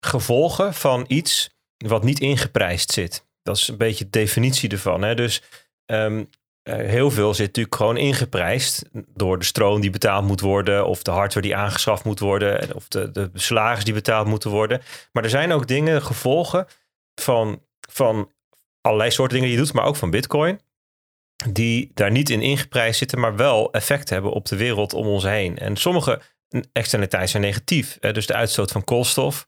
gevolgen 0.00 0.74
van 0.74 1.04
iets 1.08 1.51
wat 1.86 2.04
niet 2.04 2.20
ingeprijsd 2.20 2.92
zit. 2.92 3.26
Dat 3.42 3.56
is 3.56 3.68
een 3.68 3.76
beetje 3.76 4.04
de 4.04 4.10
definitie 4.10 4.70
ervan. 4.70 5.02
Hè? 5.02 5.14
Dus 5.14 5.42
um, 5.86 6.28
heel 6.62 7.10
veel 7.10 7.34
zit 7.34 7.46
natuurlijk 7.46 7.76
gewoon 7.76 7.96
ingeprijsd 7.96 8.82
door 8.92 9.38
de 9.38 9.44
stroom 9.44 9.80
die 9.80 9.90
betaald 9.90 10.26
moet 10.26 10.40
worden, 10.40 10.86
of 10.86 11.02
de 11.02 11.10
hardware 11.10 11.46
die 11.46 11.56
aangeschaft 11.56 12.04
moet 12.04 12.18
worden, 12.18 12.74
of 12.74 12.88
de, 12.88 13.10
de 13.10 13.30
die 13.82 13.94
betaald 13.94 14.26
moeten 14.26 14.50
worden. 14.50 14.82
Maar 15.12 15.24
er 15.24 15.30
zijn 15.30 15.52
ook 15.52 15.66
dingen, 15.66 16.02
gevolgen 16.02 16.66
van, 17.20 17.62
van 17.90 18.32
allerlei 18.80 19.10
soorten 19.10 19.34
dingen 19.34 19.50
die 19.50 19.58
je 19.58 19.64
doet, 19.64 19.74
maar 19.74 19.86
ook 19.86 19.96
van 19.96 20.10
Bitcoin, 20.10 20.60
die 21.48 21.90
daar 21.94 22.10
niet 22.10 22.30
in 22.30 22.42
ingeprijsd 22.42 22.98
zitten, 22.98 23.20
maar 23.20 23.36
wel 23.36 23.72
effect 23.72 24.08
hebben 24.08 24.32
op 24.32 24.46
de 24.46 24.56
wereld 24.56 24.94
om 24.94 25.06
ons 25.06 25.24
heen. 25.24 25.58
En 25.58 25.76
sommige 25.76 26.20
externaliteiten 26.72 27.30
zijn 27.30 27.42
negatief. 27.42 27.98
Dus 27.98 28.26
de 28.26 28.34
uitstoot 28.34 28.72
van 28.72 28.84
koolstof. 28.84 29.46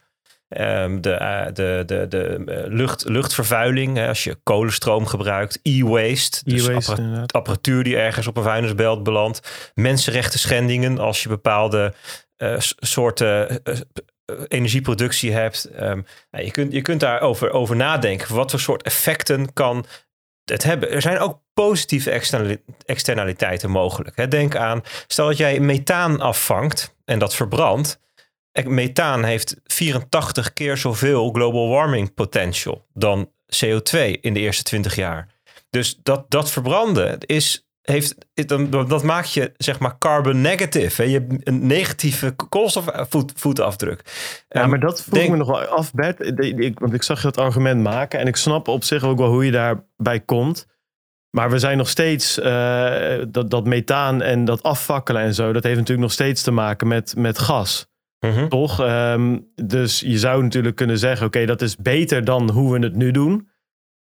Um, 0.60 1.00
de, 1.00 1.18
uh, 1.20 1.46
de, 1.52 1.82
de, 1.86 2.08
de 2.08 2.42
uh, 2.46 2.62
lucht, 2.66 3.08
luchtvervuiling, 3.08 3.96
hè, 3.96 4.08
als 4.08 4.24
je 4.24 4.36
kolenstroom 4.42 5.06
gebruikt, 5.06 5.58
e-waste, 5.62 6.40
dus 6.44 6.68
apparatuur, 6.68 7.26
apparatuur 7.26 7.84
die 7.84 7.96
ergens 7.96 8.26
op 8.26 8.36
een 8.36 8.42
vuilnisbelt 8.42 9.02
belandt, 9.02 9.72
mensenrechten 9.74 10.38
schendingen 10.38 10.98
als 10.98 11.22
je 11.22 11.28
bepaalde 11.28 11.94
uh, 12.36 12.54
soorten 12.58 13.62
energieproductie 14.48 15.32
hebt. 15.32 15.68
Um, 15.80 16.06
nou, 16.30 16.44
je, 16.44 16.50
kunt, 16.50 16.72
je 16.72 16.82
kunt 16.82 17.00
daarover 17.00 17.50
over 17.50 17.76
nadenken. 17.76 18.34
Wat 18.34 18.50
voor 18.50 18.60
soort 18.60 18.82
effecten 18.82 19.52
kan 19.52 19.84
het 20.44 20.62
hebben? 20.62 20.90
Er 20.90 21.02
zijn 21.02 21.18
ook 21.18 21.40
positieve 21.54 22.20
externaliteiten 22.84 23.70
mogelijk. 23.70 24.30
Denk 24.30 24.56
aan, 24.56 24.82
stel 25.06 25.26
dat 25.26 25.36
jij 25.36 25.60
methaan 25.60 26.20
afvangt 26.20 26.96
en 27.04 27.18
dat 27.18 27.34
verbrandt 27.34 28.02
methaan 28.62 29.24
heeft 29.24 29.56
84 29.64 30.52
keer 30.52 30.76
zoveel 30.76 31.30
global 31.30 31.68
warming 31.68 32.14
potential 32.14 32.86
dan 32.92 33.30
CO2 33.64 34.20
in 34.20 34.34
de 34.34 34.40
eerste 34.40 34.62
20 34.62 34.94
jaar. 34.94 35.28
Dus 35.70 35.98
dat, 36.02 36.30
dat 36.30 36.50
verbranden 36.50 37.18
is, 37.18 37.68
heeft, 37.82 38.14
dat 38.68 39.02
maakt 39.02 39.32
je 39.32 39.52
zeg 39.56 39.78
maar 39.78 39.98
carbon 39.98 40.40
negative. 40.40 41.02
Hè? 41.02 41.08
Je 41.08 41.18
hebt 41.18 41.48
een 41.48 41.66
negatieve 41.66 42.34
koolstofvoetafdruk. 42.48 44.02
Ja, 44.48 44.62
um, 44.62 44.68
maar 44.68 44.80
dat 44.80 45.02
vroeg 45.02 45.18
denk, 45.18 45.30
me 45.30 45.36
nog 45.36 45.48
wel 45.48 45.64
af, 45.64 45.92
Bert. 45.92 46.38
Ik, 46.38 46.78
want 46.78 46.94
ik 46.94 47.02
zag 47.02 47.16
je 47.16 47.24
dat 47.24 47.38
argument 47.38 47.82
maken 47.82 48.18
en 48.18 48.26
ik 48.26 48.36
snap 48.36 48.68
op 48.68 48.84
zich 48.84 49.04
ook 49.04 49.18
wel 49.18 49.28
hoe 49.28 49.44
je 49.44 49.50
daarbij 49.50 50.20
komt. 50.20 50.66
Maar 51.30 51.50
we 51.50 51.58
zijn 51.58 51.76
nog 51.76 51.88
steeds, 51.88 52.38
uh, 52.38 53.24
dat, 53.28 53.50
dat 53.50 53.64
methaan 53.64 54.22
en 54.22 54.44
dat 54.44 54.62
afvakkelen 54.62 55.22
en 55.22 55.34
zo, 55.34 55.52
dat 55.52 55.62
heeft 55.62 55.76
natuurlijk 55.76 56.06
nog 56.06 56.12
steeds 56.12 56.42
te 56.42 56.50
maken 56.50 56.88
met, 56.88 57.14
met 57.16 57.38
gas. 57.38 57.92
Mhm. 58.20 58.48
Toch? 58.48 58.80
Ehm, 58.80 59.38
dus 59.54 60.00
je 60.00 60.18
zou 60.18 60.42
natuurlijk 60.42 60.76
kunnen 60.76 60.98
zeggen: 60.98 61.26
oké, 61.26 61.46
dat 61.46 61.62
is 61.62 61.76
beter 61.76 62.24
dan 62.24 62.50
hoe 62.50 62.72
we 62.72 62.84
het 62.84 62.96
nu 62.96 63.10
doen. 63.10 63.48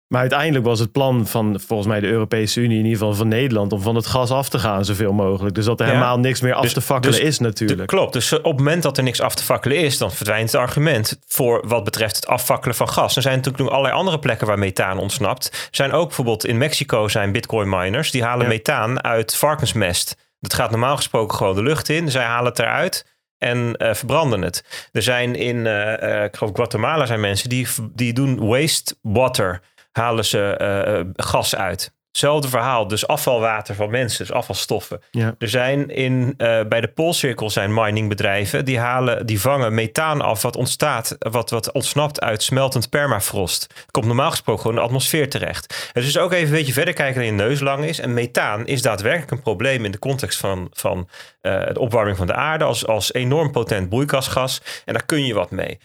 Maar 0.08 0.20
uiteindelijk 0.20 0.64
was 0.64 0.78
het 0.78 0.92
plan 0.92 1.26
van 1.26 1.60
volgens 1.60 1.88
mij 1.88 2.00
de 2.00 2.06
Europese 2.06 2.60
Unie, 2.60 2.78
in 2.78 2.84
ieder 2.84 2.98
geval 2.98 3.14
van 3.14 3.28
Nederland, 3.28 3.72
om 3.72 3.80
van 3.80 3.94
het 3.94 4.06
gas 4.06 4.30
af 4.30 4.48
te 4.48 4.58
gaan 4.58 4.84
zoveel 4.84 5.12
mogelijk. 5.12 5.54
Dus 5.54 5.64
dat 5.64 5.80
er 5.80 5.86
helemaal 5.86 6.18
niks 6.18 6.40
meer 6.40 6.54
af 6.54 6.62
dus- 6.62 6.72
te 6.72 6.80
fakkelen 6.80 7.16
dus 7.16 7.26
is 7.26 7.38
natuurlijk. 7.38 7.88
klopt. 7.88 8.12
Dus 8.12 8.32
op 8.32 8.44
het 8.44 8.56
moment 8.56 8.82
dat 8.82 8.96
er 8.96 9.02
niks 9.02 9.20
af 9.20 9.34
te 9.34 9.42
fakkelen 9.42 9.78
is, 9.78 9.98
dan 9.98 10.12
verdwijnt 10.12 10.52
het 10.52 10.60
argument 10.60 11.18
voor 11.26 11.64
wat 11.66 11.84
betreft 11.84 12.16
het 12.16 12.26
afvakkelen 12.26 12.74
van 12.74 12.88
gas. 12.88 13.16
Er 13.16 13.22
zijn 13.22 13.36
natuurlijk 13.36 13.64
nog 13.64 13.72
allerlei 13.72 13.94
andere 13.94 14.18
plekken 14.18 14.46
waar 14.46 14.58
methaan 14.58 14.98
ontsnapt. 14.98 15.46
Er 15.52 15.68
zijn 15.70 15.92
ook 15.92 16.06
bijvoorbeeld 16.06 16.46
in 16.46 16.58
Mexico 16.58 17.08
zijn 17.08 17.32
bitcoin 17.32 17.68
miners, 17.68 18.10
die 18.10 18.22
halen 18.22 18.48
methaan 18.48 19.04
uit 19.04 19.36
varkensmest. 19.36 20.16
Dat 20.40 20.54
gaat 20.54 20.70
normaal 20.70 20.96
gesproken 20.96 21.36
gewoon 21.36 21.54
de 21.54 21.62
lucht 21.62 21.88
in. 21.88 22.10
Zij 22.10 22.24
halen 22.24 22.50
het 22.50 22.58
eruit 22.58 23.13
en 23.44 23.74
uh, 23.78 23.94
verbranden 23.94 24.42
het. 24.42 24.88
Er 24.92 25.02
zijn 25.02 25.34
in, 25.34 25.56
uh, 25.56 26.24
ik 26.24 26.36
geloof 26.36 26.54
Guatemala 26.54 27.06
zijn 27.06 27.20
mensen 27.20 27.48
die, 27.48 27.66
die 27.92 28.12
doen 28.12 28.46
wastewater, 28.48 29.60
halen 29.92 30.24
ze 30.24 31.12
gas 31.16 31.56
uit. 31.56 31.93
Hetzelfde 32.14 32.48
verhaal, 32.48 32.88
dus 32.88 33.06
afvalwater 33.06 33.74
van 33.74 33.90
mensen, 33.90 34.26
dus 34.26 34.34
afvalstoffen. 34.34 35.00
Ja. 35.10 35.34
Er 35.38 35.48
zijn 35.48 35.90
in, 35.90 36.34
uh, 36.38 36.60
bij 36.68 36.80
de 36.80 36.88
Poolcirkel 36.88 37.50
zijn 37.50 37.74
miningbedrijven, 37.74 38.64
die, 38.64 38.78
halen, 38.78 39.26
die 39.26 39.40
vangen 39.40 39.74
methaan 39.74 40.20
af 40.20 40.42
wat 40.42 40.56
ontstaat, 40.56 41.16
wat, 41.18 41.50
wat 41.50 41.72
ontsnapt 41.72 42.20
uit 42.20 42.42
smeltend 42.42 42.88
permafrost. 42.90 43.86
Komt 43.90 44.06
normaal 44.06 44.30
gesproken 44.30 44.62
gewoon 44.62 44.76
in 44.76 44.82
de 44.82 44.88
atmosfeer 44.88 45.30
terecht. 45.30 45.90
Dus 45.92 46.18
ook 46.18 46.32
even 46.32 46.46
een 46.46 46.58
beetje 46.58 46.72
verder 46.72 46.94
kijken 46.94 47.14
dan 47.14 47.24
je 47.24 47.32
neus 47.32 47.60
lang 47.60 47.84
is. 47.84 48.00
En 48.00 48.14
methaan 48.14 48.66
is 48.66 48.82
daadwerkelijk 48.82 49.30
een 49.30 49.42
probleem 49.42 49.84
in 49.84 49.90
de 49.90 49.98
context 49.98 50.38
van, 50.38 50.68
van 50.72 51.08
uh, 51.42 51.66
de 51.72 51.80
opwarming 51.80 52.16
van 52.16 52.26
de 52.26 52.34
aarde 52.34 52.64
als, 52.64 52.86
als 52.86 53.12
enorm 53.12 53.50
potent 53.50 53.88
broeikasgas. 53.88 54.62
En 54.84 54.92
daar 54.92 55.06
kun 55.06 55.26
je 55.26 55.34
wat 55.34 55.50
mee. 55.50 55.78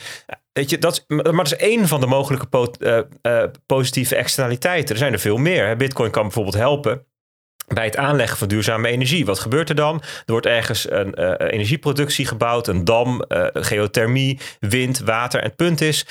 Weet 0.59 0.69
je, 0.69 0.77
dat, 0.77 1.05
maar 1.07 1.33
dat 1.33 1.45
is 1.45 1.55
één 1.55 1.87
van 1.87 1.99
de 1.99 2.07
mogelijke 2.07 2.47
uh, 2.79 2.99
uh, 3.21 3.43
positieve 3.65 4.15
externaliteiten. 4.15 4.89
Er 4.89 4.97
zijn 4.97 5.13
er 5.13 5.19
veel 5.19 5.37
meer. 5.37 5.75
Bitcoin 5.75 6.11
kan 6.11 6.23
bijvoorbeeld 6.23 6.55
helpen 6.55 7.05
bij 7.73 7.85
het 7.85 7.97
aanleggen 7.97 8.37
van 8.37 8.47
duurzame 8.47 8.87
energie. 8.87 9.25
Wat 9.25 9.39
gebeurt 9.39 9.69
er 9.69 9.75
dan? 9.75 10.01
Er 10.01 10.31
wordt 10.31 10.45
ergens 10.45 10.91
een 10.91 11.13
uh, 11.19 11.33
energieproductie 11.37 12.25
gebouwd, 12.25 12.67
een 12.67 12.83
dam, 12.83 13.23
uh, 13.27 13.47
geothermie, 13.53 14.39
wind, 14.59 14.99
water. 14.99 15.39
En 15.39 15.45
het 15.45 15.55
punt 15.55 15.81
is, 15.81 16.05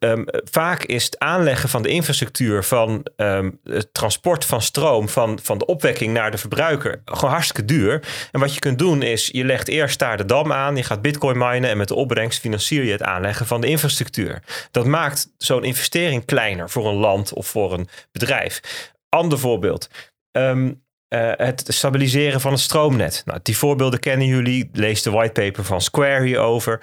um, 0.00 0.24
vaak 0.50 0.84
is 0.84 1.04
het 1.04 1.18
aanleggen 1.18 1.68
van 1.68 1.82
de 1.82 1.88
infrastructuur 1.88 2.64
van 2.64 3.06
um, 3.16 3.60
het 3.64 3.94
transport 3.94 4.44
van 4.44 4.62
stroom, 4.62 5.08
van, 5.08 5.38
van 5.42 5.58
de 5.58 5.66
opwekking 5.66 6.12
naar 6.12 6.30
de 6.30 6.38
verbruiker, 6.38 7.02
gewoon 7.04 7.30
hartstikke 7.30 7.64
duur. 7.64 8.02
En 8.30 8.40
wat 8.40 8.54
je 8.54 8.60
kunt 8.60 8.78
doen 8.78 9.02
is, 9.02 9.28
je 9.32 9.44
legt 9.44 9.68
eerst 9.68 9.98
daar 9.98 10.16
de 10.16 10.24
dam 10.24 10.52
aan, 10.52 10.76
je 10.76 10.82
gaat 10.82 11.02
bitcoin 11.02 11.38
minen 11.38 11.70
en 11.70 11.76
met 11.76 11.88
de 11.88 11.94
opbrengst 11.94 12.40
financier 12.40 12.84
je 12.84 12.92
het 12.92 13.02
aanleggen 13.02 13.46
van 13.46 13.60
de 13.60 13.66
infrastructuur. 13.66 14.42
Dat 14.70 14.86
maakt 14.86 15.32
zo'n 15.38 15.64
investering 15.64 16.24
kleiner 16.24 16.70
voor 16.70 16.88
een 16.88 16.94
land 16.94 17.32
of 17.32 17.46
voor 17.46 17.72
een 17.72 17.88
bedrijf. 18.12 18.60
Ander 19.08 19.38
voorbeeld. 19.38 19.88
Um, 20.32 20.81
uh, 21.12 21.32
het 21.36 21.64
stabiliseren 21.68 22.40
van 22.40 22.52
het 22.52 22.60
stroomnet. 22.60 23.22
Nou, 23.24 23.38
die 23.42 23.56
voorbeelden 23.56 24.00
kennen 24.00 24.26
jullie. 24.26 24.70
Lees 24.72 25.02
de 25.02 25.10
whitepaper 25.10 25.64
van 25.64 25.80
Square 25.80 26.24
hierover. 26.24 26.80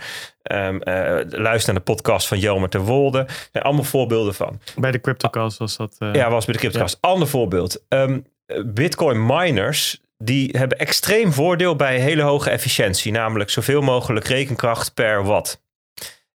Um, 0.51 0.82
uh, 0.84 1.19
luister 1.30 1.73
naar 1.73 1.84
de 1.84 1.91
podcast 1.91 2.27
van 2.27 2.39
Jelmer 2.39 2.69
ter 2.69 2.82
Wolde. 2.82 3.27
Allemaal 3.51 3.84
voorbeelden 3.84 4.34
van. 4.34 4.59
Bij 4.75 4.91
de 4.91 5.01
CryptoCast 5.01 5.57
was 5.57 5.77
dat. 5.77 5.95
Uh... 5.99 6.13
Ja, 6.13 6.30
was 6.30 6.45
bij 6.45 6.53
de 6.53 6.59
CryptoCast. 6.59 6.97
Ja. 7.01 7.09
Ander 7.09 7.27
voorbeeld. 7.27 7.84
Um, 7.89 8.25
Bitcoin 8.65 9.25
miners 9.25 10.01
die 10.17 10.55
hebben 10.57 10.77
extreem 10.77 11.34
voordeel 11.34 11.75
bij 11.75 11.99
hele 11.99 12.21
hoge 12.21 12.49
efficiëntie. 12.49 13.11
Namelijk 13.11 13.49
zoveel 13.49 13.82
mogelijk 13.82 14.25
rekenkracht 14.25 14.93
per 14.93 15.23
watt. 15.23 15.61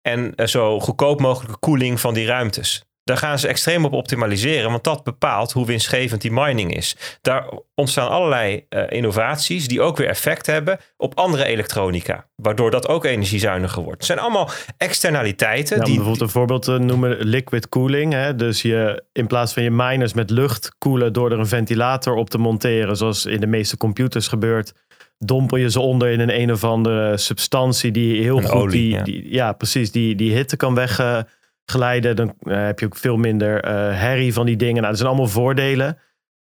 En 0.01 0.33
zo 0.45 0.79
goedkoop 0.79 1.19
mogelijke 1.19 1.59
koeling 1.59 1.99
van 1.99 2.13
die 2.13 2.25
ruimtes. 2.25 2.83
Daar 3.03 3.17
gaan 3.17 3.39
ze 3.39 3.47
extreem 3.47 3.85
op 3.85 3.93
optimaliseren, 3.93 4.71
want 4.71 4.83
dat 4.83 5.03
bepaalt 5.03 5.51
hoe 5.51 5.65
winstgevend 5.65 6.21
die 6.21 6.31
mining 6.31 6.75
is. 6.75 6.95
Daar 7.21 7.45
ontstaan 7.75 8.09
allerlei 8.09 8.65
uh, 8.69 8.83
innovaties 8.89 9.67
die 9.67 9.81
ook 9.81 9.97
weer 9.97 10.07
effect 10.07 10.45
hebben 10.45 10.79
op 10.97 11.17
andere 11.17 11.45
elektronica, 11.45 12.27
waardoor 12.35 12.71
dat 12.71 12.87
ook 12.87 13.05
energiezuiniger 13.05 13.83
wordt. 13.83 13.97
Het 13.97 14.05
zijn 14.05 14.19
allemaal 14.19 14.49
externaliteiten. 14.77 15.77
Ja, 15.77 15.83
die, 15.83 15.95
bijvoorbeeld 15.95 16.21
een 16.21 16.29
voorbeeld 16.29 16.63
te 16.63 16.77
noemen, 16.77 17.17
liquid 17.19 17.69
cooling. 17.69 18.13
Hè? 18.13 18.35
Dus 18.35 18.61
je 18.61 19.03
in 19.11 19.27
plaats 19.27 19.53
van 19.53 19.63
je 19.63 19.71
miners 19.71 20.13
met 20.13 20.29
lucht 20.29 20.75
koelen 20.77 21.13
door 21.13 21.31
er 21.31 21.39
een 21.39 21.47
ventilator 21.47 22.15
op 22.15 22.29
te 22.29 22.37
monteren, 22.37 22.97
zoals 22.97 23.25
in 23.25 23.39
de 23.39 23.47
meeste 23.47 23.77
computers 23.77 24.27
gebeurt, 24.27 24.73
dompel 25.17 25.57
je 25.57 25.69
ze 25.69 25.79
onder 25.79 26.09
in 26.09 26.19
een 26.19 26.41
een 26.41 26.51
of 26.51 26.63
andere 26.63 27.17
substantie 27.17 27.91
die 27.91 28.21
heel 28.21 28.41
goed 28.41 28.51
olie, 28.51 28.71
die, 28.71 28.89
ja. 28.89 29.03
die, 29.03 29.33
ja. 29.33 29.53
precies 29.53 29.91
die, 29.91 30.15
die 30.15 30.33
hitte 30.33 30.55
kan 30.55 30.75
weg. 30.75 30.99
Uh, 30.99 31.19
glijden. 31.65 32.15
Dan 32.15 32.33
uh, 32.41 32.65
heb 32.65 32.79
je 32.79 32.85
ook 32.85 32.95
veel 32.95 33.17
minder 33.17 33.65
uh, 33.65 33.71
herrie 33.99 34.33
van 34.33 34.45
die 34.45 34.55
dingen. 34.55 34.75
Nou, 34.75 34.87
dat 34.87 34.97
zijn 34.97 35.09
allemaal 35.09 35.27
voordelen. 35.27 35.97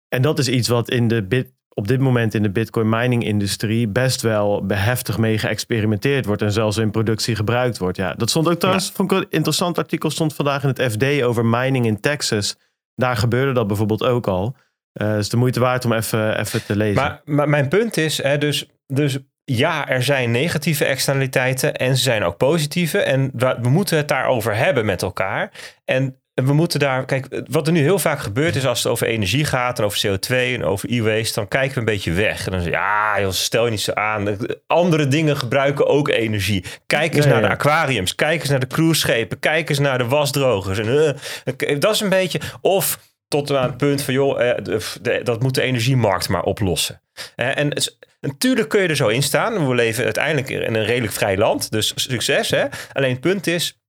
En 0.10 0.22
dat 0.22 0.39
is 0.39 0.47
iets 0.47 0.68
wat 0.68 0.89
in 0.89 1.08
de 1.08 1.24
bit, 1.24 1.53
op 1.74 1.88
dit 1.88 1.99
moment 1.99 2.34
in 2.34 2.43
de 2.43 2.51
Bitcoin 2.51 2.89
mining 2.89 3.24
industrie 3.24 3.88
best 3.88 4.22
wel 4.22 4.66
beheftig 4.66 5.18
mee 5.18 5.38
geëxperimenteerd 5.38 6.26
wordt. 6.26 6.41
En 6.41 6.51
zelfs 6.51 6.78
in 6.78 6.91
productie 6.91 7.36
gebruikt 7.36 7.78
wordt. 7.78 7.97
Ja, 7.97 8.14
dat 8.14 8.30
stond 8.30 8.49
ook 8.49 8.60
trouwens, 8.60 8.88
ja. 8.88 8.93
vond 8.93 9.12
ik 9.12 9.18
een 9.18 9.26
interessant 9.30 9.78
artikel, 9.78 10.10
stond 10.10 10.36
vandaag 10.36 10.64
in 10.64 10.70
het 10.70 10.82
FD 10.91 11.22
over 11.22 11.45
mining 11.45 11.86
in 11.86 11.99
Texas. 11.99 12.56
Daar 12.95 13.18
gebeurde 13.18 13.51
dat 13.51 13.68
bijvoorbeeld 13.68 14.03
ook 14.03 14.28
al. 14.28 14.56
Uh, 15.01 15.14
dus 15.14 15.30
de 15.30 15.38
moeite 15.38 15.60
waard 15.60 15.86
om 15.86 15.93
even, 15.93 16.39
even 16.39 16.66
te 16.66 16.76
lezen. 16.76 17.03
Maar, 17.03 17.22
maar 17.26 17.49
mijn 17.49 17.68
punt 17.68 17.97
is, 17.97 18.24
hè, 18.24 18.38
dus, 18.38 18.70
dus 18.88 19.18
ja, 19.45 19.87
er 19.87 20.03
zijn 20.03 20.31
negatieve 20.31 20.85
externaliteiten 20.85 21.75
en 21.75 21.97
ze 21.97 22.03
zijn 22.03 22.23
ook 22.23 22.37
positieve. 22.37 22.99
En 22.99 23.31
we, 23.33 23.57
we 23.61 23.69
moeten 23.69 23.97
het 23.97 24.07
daarover 24.07 24.55
hebben 24.55 24.85
met 24.85 25.01
elkaar. 25.01 25.51
En 25.85 26.19
we 26.33 26.53
moeten 26.53 26.79
daar, 26.79 27.05
kijk, 27.05 27.41
wat 27.49 27.67
er 27.67 27.73
nu 27.73 27.81
heel 27.81 27.99
vaak 27.99 28.19
gebeurt 28.19 28.55
is 28.55 28.65
als 28.65 28.83
het 28.83 28.91
over 28.91 29.07
energie 29.07 29.45
gaat 29.45 29.79
en 29.79 29.85
over 29.85 30.07
CO2 30.07 30.35
en 30.35 30.63
over 30.63 30.91
e-waste, 30.91 31.39
dan 31.39 31.47
kijken 31.47 31.73
we 31.73 31.79
een 31.79 31.85
beetje 31.85 32.11
weg. 32.11 32.45
En 32.45 32.51
dan 32.51 32.61
zeg 32.61 32.71
je, 32.71 32.77
ja, 32.77 33.21
joh, 33.21 33.31
stel 33.31 33.65
je 33.65 33.71
niet 33.71 33.81
zo 33.81 33.93
aan. 33.93 34.37
Andere 34.67 35.07
dingen 35.07 35.37
gebruiken 35.37 35.87
ook 35.87 36.09
energie. 36.09 36.65
Kijk 36.85 37.15
eens 37.15 37.25
naar 37.25 37.41
ja. 37.41 37.47
de 37.47 37.53
aquariums, 37.53 38.15
kijk 38.15 38.39
eens 38.39 38.49
naar 38.49 38.59
de 38.59 38.67
cruiseschepen, 38.67 39.39
kijk 39.39 39.69
eens 39.69 39.79
naar 39.79 39.97
de 39.97 40.07
wasdrogers. 40.07 40.79
En, 40.79 41.17
eh, 41.57 41.79
dat 41.79 41.93
is 41.93 41.99
een 41.99 42.09
beetje, 42.09 42.39
of 42.61 42.99
tot 43.28 43.51
aan 43.51 43.69
het 43.69 43.78
punt 43.78 44.01
van, 44.01 44.13
joh, 44.13 44.49
eh, 44.49 44.63
de- 45.01 45.19
dat 45.23 45.41
moet 45.41 45.55
de 45.55 45.61
energiemarkt 45.61 46.30
maar 46.30 46.43
oplossen. 46.43 47.01
Eh, 47.36 47.57
en 47.57 47.73
natuurlijk 48.21 48.69
kun 48.69 48.82
je 48.82 48.88
er 48.88 48.95
zo 48.95 49.07
in 49.07 49.23
staan. 49.23 49.67
We 49.67 49.76
leven 49.76 50.03
uiteindelijk 50.03 50.49
in 50.49 50.76
een 50.76 50.86
redelijk 50.86 51.13
vrij 51.13 51.38
land, 51.38 51.71
dus 51.71 51.91
succes. 51.95 52.49
Hè? 52.49 52.65
Alleen 52.93 53.11
het 53.11 53.19
punt 53.19 53.47
is, 53.47 53.80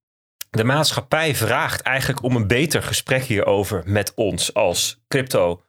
de 0.49 0.63
maatschappij 0.63 1.35
vraagt 1.35 1.81
eigenlijk 1.81 2.23
om 2.23 2.35
een 2.35 2.47
beter 2.47 2.83
gesprek 2.83 3.23
hierover 3.23 3.83
met 3.85 4.11
ons 4.15 4.53
als 4.53 5.03
crypto 5.07 5.61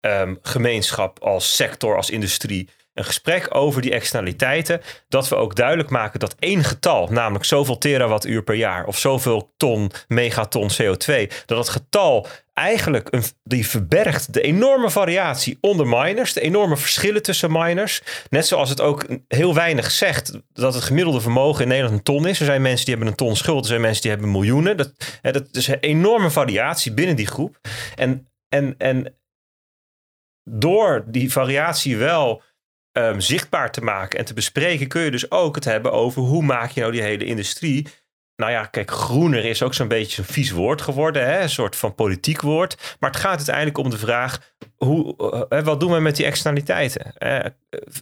ehm, 0.00 0.34
gemeenschap, 0.42 1.18
als 1.22 1.56
sector, 1.56 1.96
als 1.96 2.10
industrie. 2.10 2.68
Een 2.94 3.04
gesprek 3.04 3.54
over 3.54 3.82
die 3.82 3.92
externaliteiten. 3.92 4.80
Dat 5.08 5.28
we 5.28 5.34
ook 5.34 5.56
duidelijk 5.56 5.90
maken 5.90 6.20
dat 6.20 6.34
één 6.38 6.64
getal, 6.64 7.08
namelijk 7.10 7.44
zoveel 7.44 7.78
terawattuur 7.78 8.42
per 8.42 8.54
jaar 8.54 8.86
of 8.86 8.98
zoveel 8.98 9.52
ton, 9.56 9.90
megaton 10.08 10.70
CO2, 10.82 11.26
dat 11.46 11.58
het 11.58 11.68
getal 11.68 12.26
eigenlijk 12.52 13.08
een, 13.10 13.22
die 13.42 13.66
verbergt 13.66 14.32
de 14.32 14.40
enorme 14.40 14.90
variatie 14.90 15.58
onder 15.60 15.86
miners, 15.86 16.32
de 16.32 16.40
enorme 16.40 16.76
verschillen 16.76 17.22
tussen 17.22 17.52
miners. 17.52 18.02
Net 18.30 18.46
zoals 18.46 18.68
het 18.68 18.80
ook 18.80 19.06
heel 19.28 19.54
weinig 19.54 19.90
zegt 19.90 20.40
dat 20.52 20.74
het 20.74 20.82
gemiddelde 20.82 21.20
vermogen 21.20 21.62
in 21.62 21.68
Nederland 21.68 21.96
een 21.96 22.02
ton 22.02 22.26
is. 22.26 22.38
Er 22.38 22.46
zijn 22.46 22.62
mensen 22.62 22.84
die 22.84 22.94
hebben 22.94 23.12
een 23.12 23.18
ton 23.18 23.36
schuld, 23.36 23.60
er 23.60 23.68
zijn 23.68 23.80
mensen 23.80 24.02
die 24.02 24.10
hebben 24.10 24.30
miljoenen. 24.30 24.76
Dat, 24.76 24.92
hè, 25.20 25.32
dat 25.32 25.48
is 25.50 25.66
een 25.66 25.80
enorme 25.80 26.30
variatie 26.30 26.92
binnen 26.92 27.16
die 27.16 27.26
groep. 27.26 27.60
En, 27.94 28.28
en, 28.48 28.74
en 28.78 29.14
door 30.50 31.04
die 31.06 31.32
variatie 31.32 31.96
wel 31.96 32.42
ehm, 32.94 33.20
zichtbaar 33.20 33.72
te 33.72 33.80
maken 33.80 34.18
en 34.18 34.24
te 34.24 34.34
bespreken, 34.34 34.88
kun 34.88 35.02
je 35.02 35.10
dus 35.10 35.30
ook 35.30 35.54
het 35.54 35.64
hebben 35.64 35.92
over 35.92 36.22
hoe 36.22 36.42
maak 36.42 36.70
je 36.70 36.80
nou 36.80 36.92
die 36.92 37.02
hele 37.02 37.24
industrie. 37.24 37.86
Nou 38.36 38.52
ja, 38.52 38.64
kijk, 38.64 38.90
groener 38.90 39.44
is 39.44 39.62
ook 39.62 39.74
zo'n 39.74 39.88
beetje 39.88 40.22
een 40.22 40.28
vies 40.28 40.50
woord 40.50 40.82
geworden, 40.82 41.26
hè? 41.26 41.40
een 41.40 41.48
soort 41.48 41.76
van 41.76 41.94
politiek 41.94 42.40
woord. 42.40 42.96
Maar 43.00 43.10
het 43.10 43.20
gaat 43.20 43.36
uiteindelijk 43.36 43.78
om 43.78 43.90
de 43.90 43.98
vraag: 43.98 44.54
hoe, 44.76 45.16
eh, 45.48 45.62
wat 45.62 45.80
doen 45.80 45.92
we 45.92 46.00
met 46.00 46.16
die 46.16 46.26
externaliteiten? 46.26 47.16
Eh, 47.16 47.50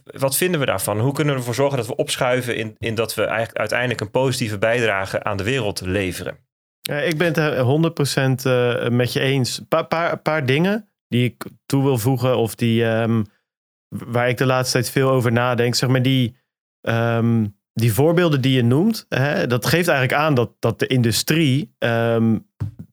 wat 0.03 0.37
vinden 0.37 0.59
we 0.59 0.65
daarvan? 0.65 0.99
Hoe 0.99 1.13
kunnen 1.13 1.33
we 1.33 1.39
ervoor 1.39 1.55
zorgen 1.55 1.77
dat 1.77 1.87
we 1.87 1.95
opschuiven 1.95 2.55
in, 2.55 2.75
in 2.79 2.95
dat 2.95 3.15
we 3.15 3.23
eigenlijk 3.23 3.57
uiteindelijk 3.57 4.01
een 4.01 4.11
positieve 4.11 4.57
bijdrage 4.57 5.23
aan 5.23 5.37
de 5.37 5.43
wereld 5.43 5.81
leveren? 5.81 6.37
Ik 6.81 7.17
ben 7.17 7.27
het 7.27 7.37
er 7.37 7.59
100% 7.59 8.45
eh, 8.45 8.89
met 8.89 9.13
je 9.13 9.19
eens. 9.19 9.57
Een 9.57 9.67
paar, 9.67 9.87
paar, 9.87 10.17
paar 10.17 10.45
dingen 10.45 10.87
die 11.07 11.25
ik 11.25 11.45
toe 11.65 11.83
wil 11.83 11.97
voegen, 11.97 12.37
of 12.37 12.55
die, 12.55 12.85
ehm, 12.85 13.23
waar 14.05 14.29
ik 14.29 14.37
de 14.37 14.45
laatste 14.45 14.77
tijd 14.77 14.89
veel 14.89 15.09
over 15.09 15.31
nadenk. 15.31 15.75
Zeg 15.75 15.89
maar 15.89 16.01
die, 16.01 16.35
ehm, 16.81 17.45
die 17.73 17.93
voorbeelden 17.93 18.41
die 18.41 18.55
je 18.55 18.63
noemt, 18.63 19.05
hè, 19.09 19.47
dat 19.47 19.65
geeft 19.65 19.87
eigenlijk 19.87 20.19
aan 20.19 20.33
dat, 20.33 20.51
dat 20.59 20.79
de 20.79 20.87
industrie 20.87 21.75
ehm, 21.77 22.37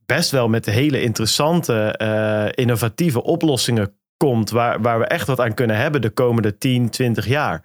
best 0.06 0.30
wel 0.30 0.48
met 0.48 0.66
hele 0.66 1.02
interessante, 1.02 1.74
eh, 1.96 2.46
innovatieve 2.54 3.22
oplossingen 3.22 3.94
komt, 4.16 4.50
waar, 4.50 4.80
waar 4.80 4.98
we 4.98 5.04
echt 5.04 5.26
wat 5.26 5.40
aan 5.40 5.54
kunnen 5.54 5.76
hebben 5.76 6.00
de 6.00 6.10
komende 6.10 6.58
10, 6.58 6.90
20 6.90 7.26
jaar. 7.26 7.64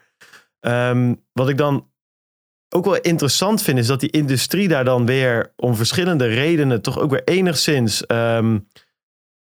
Ehm, 0.60 1.14
wat 1.32 1.50
ik 1.50 1.58
dan 1.58 1.90
ook 2.70 2.86
wel 2.86 2.98
interessant 2.98 3.62
vind, 3.62 3.78
is 3.78 3.88
dat 3.88 4.00
die 4.00 4.12
industrie 4.12 4.68
daar 4.68 4.86
dan 4.86 5.06
weer 5.06 5.54
om 5.56 5.76
verschillende 5.76 6.26
redenen 6.26 6.82
toch 6.82 7.00
ook 7.00 7.12
weer 7.12 7.24
enigszins. 7.24 8.06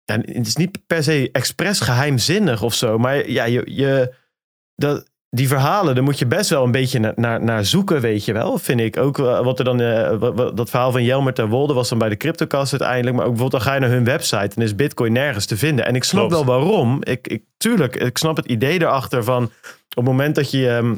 Ja, 0.08 0.16
het 0.32 0.46
is 0.46 0.56
niet 0.56 0.78
per 0.86 1.02
se 1.02 1.28
expres 1.32 1.80
geheimzinnig 1.80 2.62
of 2.62 2.74
zo, 2.74 2.98
maar 2.98 3.30
ja, 3.30 3.44
je, 3.44 3.62
je, 3.66 4.14
dat, 4.74 5.10
die 5.30 5.48
verhalen, 5.48 5.94
daar 5.94 6.04
moet 6.04 6.18
je 6.18 6.26
best 6.26 6.50
wel 6.50 6.64
een 6.64 6.70
beetje 6.70 6.98
naar, 6.98 7.12
naar, 7.16 7.42
naar 7.44 7.64
zoeken, 7.64 8.00
weet 8.00 8.24
je 8.24 8.32
wel. 8.32 8.58
Vind 8.58 8.80
ik 8.80 8.96
ook 8.96 9.16
wel, 9.16 9.44
wat 9.44 9.58
er 9.58 9.64
dan, 9.64 9.80
eh, 9.80 10.16
wat- 10.18 10.34
wat- 10.34 10.56
dat 10.56 10.70
verhaal 10.70 10.92
van 10.92 11.04
Jelmer 11.04 11.32
ter 11.34 11.48
Wolde 11.48 11.72
was 11.74 11.88
dan 11.88 11.98
bij 11.98 12.08
de 12.08 12.16
CryptoCast 12.16 12.70
uiteindelijk, 12.72 13.16
maar 13.16 13.24
ook 13.26 13.32
bijvoorbeeld 13.32 13.62
dan 13.64 13.72
ga 13.72 13.74
je 13.76 13.80
naar 13.86 13.96
hun 13.96 14.04
website 14.04 14.56
en 14.56 14.62
is 14.62 14.74
Bitcoin 14.74 15.12
nergens 15.12 15.46
te 15.46 15.56
vinden. 15.56 15.86
En 15.86 15.94
ik 15.94 16.04
snap 16.04 16.28
Klopt. 16.28 16.44
wel 16.46 16.58
waarom. 16.58 16.98
Ik, 17.02 17.26
ik, 17.28 17.42
tuurlijk, 17.56 17.96
ik 17.96 18.18
snap 18.18 18.36
het 18.36 18.46
idee 18.46 18.80
erachter 18.82 19.24
van 19.24 19.44
op 19.44 19.50
het 19.96 20.04
moment 20.04 20.34
dat 20.34 20.50
je. 20.50 20.68
ehm, 20.68 20.94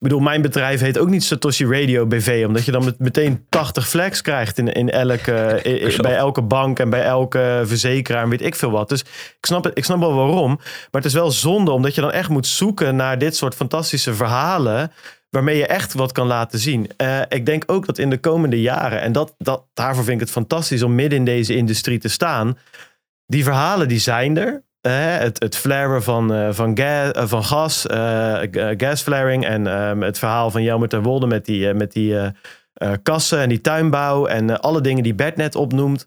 ik 0.00 0.04
bedoel, 0.08 0.20
mijn 0.20 0.42
bedrijf 0.42 0.80
heet 0.80 0.98
ook 0.98 1.08
niet 1.08 1.24
Satoshi 1.24 1.64
Radio 1.66 2.06
BV, 2.06 2.44
omdat 2.46 2.64
je 2.64 2.72
dan 2.72 2.84
met, 2.84 2.98
meteen 2.98 3.46
80 3.48 3.88
flags 3.88 4.20
krijgt 4.22 4.58
in, 4.58 4.72
in 4.72 4.90
elke, 4.90 5.60
i- 5.66 5.96
bij 6.00 6.16
elke 6.16 6.42
bank 6.42 6.78
en 6.78 6.90
bij 6.90 7.02
elke 7.02 7.62
verzekeraar 7.66 8.22
en 8.22 8.28
weet 8.28 8.42
ik 8.42 8.54
veel 8.54 8.70
wat. 8.70 8.88
Dus 8.88 9.00
ik 9.00 9.36
snap, 9.46 9.64
het, 9.64 9.78
ik 9.78 9.84
snap 9.84 9.98
wel 9.98 10.14
waarom. 10.14 10.54
Maar 10.56 10.86
het 10.90 11.04
is 11.04 11.12
wel 11.12 11.30
zonde, 11.30 11.70
omdat 11.70 11.94
je 11.94 12.00
dan 12.00 12.12
echt 12.12 12.28
moet 12.28 12.46
zoeken 12.46 12.96
naar 12.96 13.18
dit 13.18 13.36
soort 13.36 13.54
fantastische 13.54 14.14
verhalen. 14.14 14.92
Waarmee 15.30 15.56
je 15.56 15.66
echt 15.66 15.92
wat 15.94 16.12
kan 16.12 16.26
laten 16.26 16.58
zien. 16.58 16.90
Eh, 16.96 17.20
ik 17.28 17.46
denk 17.46 17.62
ook 17.66 17.86
dat 17.86 17.98
in 17.98 18.10
de 18.10 18.18
komende 18.18 18.60
jaren, 18.60 19.00
en 19.00 19.12
dat, 19.12 19.34
dat, 19.38 19.64
daarvoor 19.74 20.04
vind 20.04 20.14
ik 20.16 20.20
het 20.22 20.30
fantastisch 20.30 20.82
om 20.82 20.94
midden 20.94 21.18
in 21.18 21.24
deze 21.24 21.56
industrie 21.56 21.98
te 21.98 22.08
staan. 22.08 22.58
Die 23.26 23.44
verhalen 23.44 23.88
die 23.88 23.98
zijn 23.98 24.36
er. 24.38 24.62
Eh, 24.80 25.16
het, 25.16 25.38
het 25.42 25.56
flaren 25.56 26.02
van, 26.02 26.34
eh, 26.34 26.48
van, 26.50 26.76
ga- 26.78 27.26
van 27.26 27.44
gas, 27.44 27.84
gasflaring 28.76 29.46
en 29.46 29.66
ehm, 29.66 30.00
het 30.00 30.18
verhaal 30.18 30.50
van 30.50 30.62
Jelmer 30.62 30.88
ter 30.88 31.02
Wolde 31.02 31.26
met 31.26 31.44
die, 31.44 31.74
met 31.74 31.92
die 31.92 32.16
kassen 33.02 33.38
en 33.38 33.48
die 33.48 33.60
tuinbouw 33.60 34.26
en 34.26 34.60
alle 34.60 34.80
dingen 34.80 35.02
die 35.02 35.14
Bert 35.14 35.36
net 35.36 35.54
opnoemt. 35.54 36.06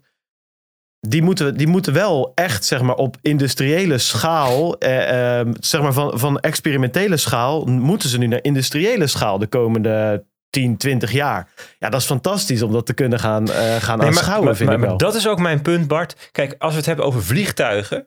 Die 1.00 1.22
moeten, 1.22 1.56
die 1.56 1.66
moeten 1.66 1.92
wel 1.92 2.32
echt 2.34 2.64
zeg 2.64 2.82
maar, 2.82 2.94
op 2.94 3.16
industriële 3.22 3.98
schaal, 3.98 4.78
eh, 4.78 5.38
ehm, 5.38 5.52
zeg 5.60 5.82
maar 5.82 5.92
van, 5.92 6.18
van 6.18 6.40
experimentele 6.40 7.16
schaal, 7.16 7.64
moeten 7.64 8.08
ze 8.08 8.18
nu 8.18 8.26
naar 8.26 8.42
industriële 8.42 9.06
schaal 9.06 9.38
de 9.38 9.46
komende 9.46 10.24
10, 10.50 10.76
20 10.76 11.12
jaar. 11.12 11.48
Ja, 11.78 11.88
dat 11.88 12.00
is 12.00 12.06
fantastisch 12.06 12.62
om 12.62 12.72
dat 12.72 12.86
te 12.86 12.94
kunnen 12.94 13.18
gaan, 13.18 13.48
gaan 13.48 13.98
Nee, 13.98 14.06
aanschouwen, 14.06 14.44
maar, 14.44 14.56
vind 14.56 14.68
maar- 14.68 14.78
ik 14.78 14.80
maar 14.84 14.88
wel. 14.88 14.98
dat 14.98 15.14
is 15.14 15.28
ook 15.28 15.38
mijn 15.38 15.62
punt, 15.62 15.88
Bart. 15.88 16.28
Kijk, 16.32 16.54
als 16.58 16.70
we 16.72 16.76
het 16.78 16.86
hebben 16.86 17.04
over 17.04 17.22
vliegtuigen. 17.24 18.06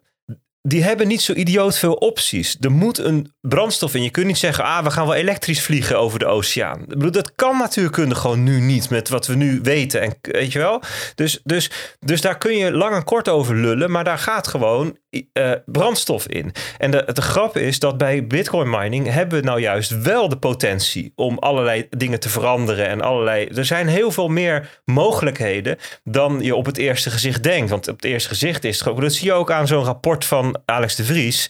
Die 0.68 0.84
hebben 0.84 1.08
niet 1.08 1.22
zo 1.22 1.34
idioot 1.34 1.78
veel 1.78 1.94
opties. 1.94 2.58
Er 2.60 2.72
moet 2.72 2.98
een 2.98 3.34
brandstof 3.42 3.96
in. 3.96 4.04
Je 4.04 4.10
kunt 4.10 4.26
niet 4.26 4.38
zeggen, 4.38 4.64
ah, 4.64 4.84
we 4.84 4.92
gaan 4.92 5.06
wel 5.06 5.16
elektrisch 5.16 5.62
vliegen 5.62 6.00
over 6.00 6.20
de 6.20 6.26
oceaan. 6.26 6.82
Ik 6.82 6.88
bedoel, 6.88 7.12
dat 7.12 7.36
kan 7.36 7.58
natuurkunde 7.58 8.16
gewoon 8.16 8.44
nu 8.44 8.60
niet 8.60 8.90
met 8.90 9.10
wat 9.10 9.28
we 9.28 9.36
nu 9.36 9.60
weten. 9.64 10.02
En, 10.02 10.16
weet 10.22 10.52
je 10.52 10.60
wel? 10.60 10.82
Dus, 11.16 11.40
dus, 11.44 11.72
dus 12.00 12.22
daar 12.22 12.38
kun 12.38 12.58
je 12.58 12.72
lang 12.72 12.96
en 12.96 13.04
kort 13.04 13.30
over 13.30 13.56
lullen. 13.56 13.92
Maar 13.92 14.04
daar 14.04 14.18
gaat 14.18 14.48
gewoon 14.48 14.98
eh, 15.34 15.52
brandstof 15.66 16.28
in. 16.28 16.52
En 16.78 16.92
de, 16.92 17.10
de 17.14 17.22
grap 17.22 17.58
is 17.58 17.80
dat 17.80 17.98
bij 17.98 18.28
bitcoin 18.28 18.70
mining 18.70 19.12
hebben 19.12 19.40
we 19.40 19.46
nou 19.46 19.60
juist 19.60 20.02
wel 20.02 20.30
de 20.30 20.38
potentie 20.38 21.12
om 21.16 21.38
allerlei 21.38 21.88
dingen 21.90 22.20
te 22.20 22.30
veranderen. 22.30 22.88
En 22.88 23.02
allerlei. 23.02 23.46
Er 23.46 23.66
zijn 23.66 23.88
heel 23.88 24.12
veel 24.12 24.28
meer 24.28 24.82
mogelijkheden 24.86 25.78
dan 26.04 26.40
je 26.42 26.56
op 26.56 26.66
het 26.66 26.78
eerste 26.78 27.10
gezicht 27.10 27.44
denkt. 27.44 27.70
Want 27.70 27.88
op 27.88 27.96
het 27.96 28.06
eerste 28.06 28.30
gezicht 28.30 28.64
is 28.64 28.74
het 28.74 28.84
gewoon. 28.84 29.02
Dat 29.02 29.14
zie 29.14 29.26
je 29.26 29.34
ook 29.34 29.52
aan 29.52 29.68
zo'n 29.68 29.84
rapport 29.84 30.26
van 30.26 30.55
Alex 30.66 30.96
de 30.96 31.04
Vries. 31.04 31.50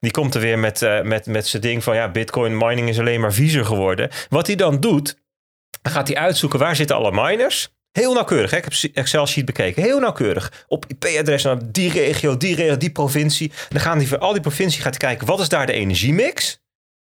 Die 0.00 0.10
komt 0.10 0.34
er 0.34 0.40
weer 0.40 0.58
met, 0.58 0.82
eh, 0.82 1.02
met, 1.02 1.26
met 1.26 1.46
zijn 1.46 1.62
ding 1.62 1.84
van 1.84 1.94
ja, 1.94 2.10
bitcoin 2.10 2.56
mining 2.56 2.88
is 2.88 2.98
alleen 2.98 3.20
maar 3.20 3.32
viezer 3.32 3.64
geworden. 3.64 4.10
Wat 4.28 4.46
hij 4.46 4.56
dan 4.56 4.80
doet, 4.80 5.16
dan 5.82 5.92
gaat 5.92 6.08
hij 6.08 6.16
uitzoeken 6.16 6.58
waar 6.58 6.76
zitten 6.76 6.96
alle 6.96 7.12
miners. 7.12 7.72
Heel 7.92 8.14
nauwkeurig, 8.14 8.50
hè? 8.50 8.56
ik 8.56 8.64
heb 8.64 8.94
Excel-sheet 8.94 9.44
bekeken. 9.44 9.82
Heel 9.82 10.00
nauwkeurig. 10.00 10.64
Op 10.68 10.84
IP-adres 10.88 11.42
naar 11.42 11.72
die 11.72 11.90
regio, 11.90 12.36
die 12.36 12.54
regio, 12.54 12.76
die 12.76 12.90
provincie. 12.90 13.52
Dan 13.68 13.80
gaan 13.80 13.98
die 13.98 14.08
voor 14.08 14.18
al 14.18 14.32
die 14.32 14.40
provincie 14.40 14.82
gaat 14.82 14.96
kijken, 14.96 15.26
wat 15.26 15.40
is 15.40 15.48
daar 15.48 15.66
de 15.66 15.72
energiemix? 15.72 16.62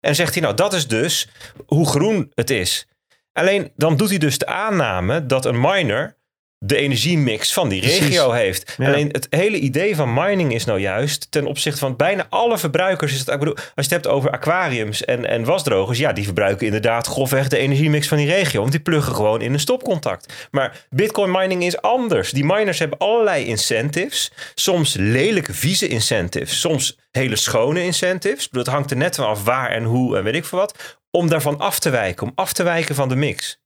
En 0.01 0.14
zegt 0.14 0.32
hij, 0.34 0.43
nou, 0.43 0.55
dat 0.55 0.72
is 0.72 0.86
dus 0.86 1.28
hoe 1.66 1.89
groen 1.89 2.32
het 2.34 2.51
is. 2.51 2.86
Alleen 3.32 3.72
dan 3.76 3.97
doet 3.97 4.09
hij 4.09 4.18
dus 4.18 4.39
de 4.39 4.47
aanname 4.47 5.26
dat 5.26 5.45
een 5.45 5.61
miner 5.61 6.16
de 6.59 6.76
energiemix 6.76 7.52
van 7.52 7.68
die 7.68 7.80
Precies. 7.80 8.00
regio 8.00 8.30
heeft. 8.30 8.74
Ja. 8.78 8.86
Alleen 8.86 9.09
het 9.12 9.26
hele 9.30 9.59
idee 9.59 9.96
van 9.96 10.14
mining 10.14 10.54
is 10.54 10.64
nou 10.64 10.80
juist 10.80 11.26
ten 11.30 11.46
opzichte 11.46 11.78
van 11.78 11.96
bijna 11.96 12.26
alle 12.28 12.59
verbruikers. 12.59 13.12
Is 13.12 13.18
het, 13.18 13.28
ik 13.28 13.38
bedoel, 13.38 13.54
als 13.54 13.64
je 13.74 13.82
het 13.82 13.90
hebt 13.90 14.06
over 14.06 14.30
aquariums 14.30 15.04
en, 15.04 15.28
en 15.28 15.44
wasdrogers, 15.44 15.98
ja, 15.98 16.12
die 16.12 16.24
verbruiken 16.24 16.66
inderdaad 16.66 17.06
grofweg 17.06 17.48
de 17.48 17.59
energiemix 17.59 18.09
van 18.09 18.16
die 18.16 18.26
regio. 18.26 18.61
Want 18.61 18.72
die 18.72 18.80
pluggen 18.80 19.14
gewoon 19.14 19.40
in 19.40 19.52
een 19.52 19.61
stopcontact. 19.61 20.48
Maar 20.50 20.86
bitcoin 20.90 21.30
mining 21.30 21.64
is 21.64 21.80
anders. 21.80 22.30
Die 22.30 22.44
miners 22.44 22.78
hebben 22.78 22.98
allerlei 22.98 23.44
incentives. 23.44 24.32
Soms 24.54 24.94
lelijke, 24.98 25.54
vieze 25.54 25.88
incentives. 25.88 26.61
Soms 26.61 26.98
hele 27.11 27.36
schone 27.36 27.82
incentives. 27.82 28.44
Ik 28.44 28.50
bedoel, 28.50 28.64
het 28.64 28.74
hangt 28.74 28.90
er 28.90 28.96
net 28.96 29.16
vanaf 29.16 29.44
waar 29.44 29.70
en 29.70 29.84
hoe 29.84 30.16
en 30.16 30.24
weet 30.24 30.34
ik 30.34 30.44
veel 30.44 30.59
wat. 30.59 30.98
Om 31.11 31.28
daarvan 31.28 31.59
af 31.59 31.78
te 31.78 31.90
wijken. 31.90 32.26
Om 32.26 32.32
af 32.34 32.52
te 32.52 32.62
wijken 32.62 32.94
van 32.94 33.09
de 33.09 33.16
mix. 33.16 33.61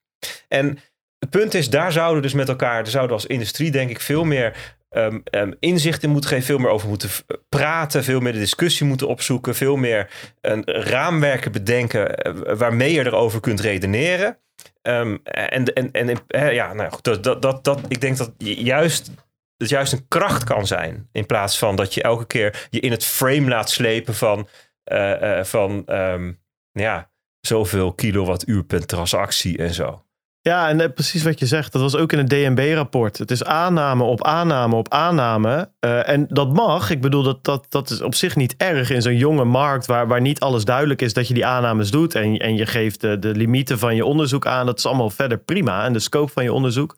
En 0.49 0.79
het 1.23 1.31
punt 1.31 1.55
is, 1.55 1.71
daar 1.71 1.93
zouden 1.93 2.23
dus 2.23 2.33
met 2.33 2.49
elkaar, 2.49 2.83
daar 2.83 2.93
zouden 2.93 3.17
als 3.17 3.27
industrie 3.27 3.71
denk 3.71 3.91
ik 3.91 4.01
veel 4.01 4.25
meer 4.25 4.77
ehm, 4.89 5.21
ehm, 5.25 5.53
inzicht 5.61 6.03
in 6.03 6.11
moeten 6.11 6.31
geven, 6.31 6.45
veel 6.45 6.59
meer 6.59 6.71
over 6.71 6.89
moeten 6.89 7.11
praten, 7.49 8.05
veel 8.05 8.21
meer 8.21 8.33
de 8.33 8.39
discussie 8.39 8.87
moeten 8.87 9.09
opzoeken, 9.09 9.55
veel 9.55 9.77
meer 9.77 10.11
een 10.41 10.65
raamwerken 10.65 11.53
bedenken 11.53 12.17
eh, 12.17 12.57
waarmee 12.57 12.93
je 12.93 13.07
erover 13.07 13.41
kunt 13.41 13.61
redeneren. 13.61 14.39
Ehm, 14.83 15.17
en 15.25 15.65
en, 15.65 15.93
en 15.93 16.55
ja, 16.55 16.73
nou 16.73 16.91
goed, 16.91 17.05
dat, 17.05 17.25
dat, 17.25 17.43
dat, 17.43 17.65
dat, 17.65 17.81
ik 17.89 18.01
denk 18.01 18.17
dat 18.17 18.33
juist 18.39 19.11
het 19.57 19.69
juist 19.69 19.93
een 19.93 20.09
kracht 20.09 20.45
kan 20.45 20.67
zijn. 20.67 21.09
In 21.13 21.27
plaats 21.27 21.59
van 21.59 21.77
dat 21.77 21.95
je 21.95 22.03
elke 22.03 22.27
keer 22.27 22.67
je 22.71 22.81
in 22.81 22.91
het 22.91 23.05
frame 23.05 23.49
laat 23.49 23.71
slepen 23.71 24.15
van, 24.15 24.49
uh, 24.93 25.23
uh, 25.23 25.45
van 25.45 25.85
ja, 26.73 27.11
zoveel 27.41 27.93
kilowattuur 27.93 28.65
per 28.65 28.87
transactie 28.87 29.59
en 29.59 29.75
zo. 29.75 30.02
Ja, 30.45 30.69
en 30.69 30.81
eh, 30.81 30.93
precies 30.95 31.23
wat 31.23 31.39
je 31.39 31.47
zegt. 31.47 31.73
Dat 31.73 31.83
was 31.83 31.97
ook 31.97 32.13
in 32.13 32.19
het 32.19 32.31
DNB-rapport. 32.31 33.19
Het 33.19 33.31
is 33.31 33.45
aanname 33.45 34.03
op 34.03 34.25
aanname 34.25 34.77
op 34.77 34.93
aanname. 34.93 35.69
Uh, 35.81 36.09
en 36.09 36.27
dat 36.29 36.53
mag. 36.53 36.91
Ik 36.91 37.01
bedoel, 37.01 37.23
dat, 37.23 37.45
dat, 37.45 37.67
dat 37.69 37.91
is 37.91 38.01
op 38.01 38.15
zich 38.15 38.37
niet 38.37 38.55
erg 38.57 38.91
in 38.91 39.03
zo'n 39.03 39.17
jonge 39.17 39.45
markt... 39.45 39.87
Waar, 39.87 40.07
waar 40.07 40.21
niet 40.21 40.41
alles 40.41 40.65
duidelijk 40.65 41.03
is 41.03 41.13
dat 41.13 41.29
je 41.29 41.35
die 41.35 41.47
aannames 41.47 41.91
doet... 41.91 42.15
en, 42.15 42.37
en 42.39 42.57
je 42.57 42.67
geeft 42.67 43.01
de, 43.01 43.19
de 43.19 43.35
limieten 43.35 43.79
van 43.79 43.97
je 43.97 44.05
onderzoek 44.05 44.47
aan. 44.47 44.67
Dat 44.67 44.79
is 44.79 44.87
allemaal 44.87 45.11
verder 45.11 45.39
prima. 45.39 45.85
En 45.85 45.93
de 45.93 45.99
scope 45.99 46.33
van 46.33 46.43
je 46.43 46.53
onderzoek. 46.53 46.97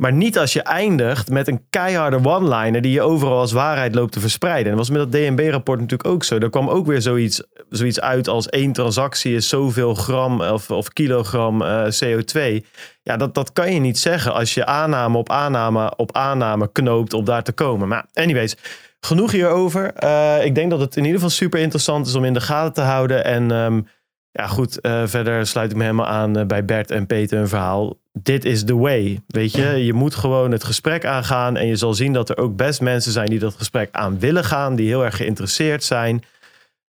Maar 0.00 0.12
niet 0.12 0.38
als 0.38 0.52
je 0.52 0.62
eindigt 0.62 1.30
met 1.30 1.48
een 1.48 1.64
keiharde 1.70 2.24
one-liner 2.24 2.80
die 2.80 2.92
je 2.92 3.02
overal 3.02 3.38
als 3.38 3.52
waarheid 3.52 3.94
loopt 3.94 4.12
te 4.12 4.20
verspreiden. 4.20 4.64
En 4.64 4.78
dat 4.78 4.88
was 4.88 4.96
met 4.96 5.12
dat 5.12 5.20
DNB-rapport 5.20 5.80
natuurlijk 5.80 6.08
ook 6.08 6.24
zo. 6.24 6.38
Er 6.38 6.50
kwam 6.50 6.68
ook 6.68 6.86
weer 6.86 7.02
zoiets, 7.02 7.42
zoiets 7.68 8.00
uit 8.00 8.28
als 8.28 8.48
één 8.48 8.72
transactie 8.72 9.34
is 9.34 9.48
zoveel 9.48 9.94
gram 9.94 10.40
of, 10.40 10.70
of 10.70 10.88
kilogram 10.88 11.62
eh, 11.62 11.84
CO2. 11.84 12.66
Ja, 13.02 13.16
dat, 13.16 13.34
dat 13.34 13.52
kan 13.52 13.72
je 13.72 13.80
niet 13.80 13.98
zeggen 13.98 14.32
als 14.32 14.54
je 14.54 14.66
aanname 14.66 15.18
op 15.18 15.30
aanname 15.30 15.92
op 15.96 16.16
aanname 16.16 16.72
knoopt 16.72 17.12
om 17.12 17.24
daar 17.24 17.42
te 17.42 17.52
komen. 17.52 17.88
Maar 17.88 18.06
anyways, 18.12 18.56
genoeg 19.00 19.32
hierover. 19.32 19.92
Uh, 20.04 20.44
ik 20.44 20.54
denk 20.54 20.70
dat 20.70 20.80
het 20.80 20.96
in 20.96 21.02
ieder 21.02 21.20
geval 21.20 21.34
super 21.34 21.60
interessant 21.60 22.06
is 22.06 22.14
om 22.14 22.24
in 22.24 22.34
de 22.34 22.40
gaten 22.40 22.72
te 22.72 22.80
houden. 22.80 23.24
En 23.24 23.50
um, 23.50 23.86
ja, 24.30 24.46
goed, 24.46 24.78
uh, 24.82 25.02
verder 25.04 25.46
sluit 25.46 25.70
ik 25.70 25.76
me 25.76 25.82
helemaal 25.82 26.06
aan 26.06 26.46
bij 26.46 26.64
Bert 26.64 26.90
en 26.90 27.06
Peter 27.06 27.38
een 27.38 27.48
verhaal 27.48 27.99
dit 28.12 28.44
is 28.44 28.64
the 28.64 28.76
way. 28.76 29.20
Weet 29.26 29.52
je, 29.52 29.84
je 29.84 29.92
moet 29.92 30.14
gewoon 30.14 30.50
het 30.50 30.64
gesprek 30.64 31.04
aangaan. 31.04 31.56
En 31.56 31.66
je 31.66 31.76
zal 31.76 31.94
zien 31.94 32.12
dat 32.12 32.28
er 32.28 32.36
ook 32.36 32.56
best 32.56 32.80
mensen 32.80 33.12
zijn 33.12 33.28
die 33.28 33.38
dat 33.38 33.54
gesprek 33.54 33.88
aan 33.92 34.18
willen 34.18 34.44
gaan. 34.44 34.76
Die 34.76 34.88
heel 34.88 35.04
erg 35.04 35.16
geïnteresseerd 35.16 35.84
zijn. 35.84 36.22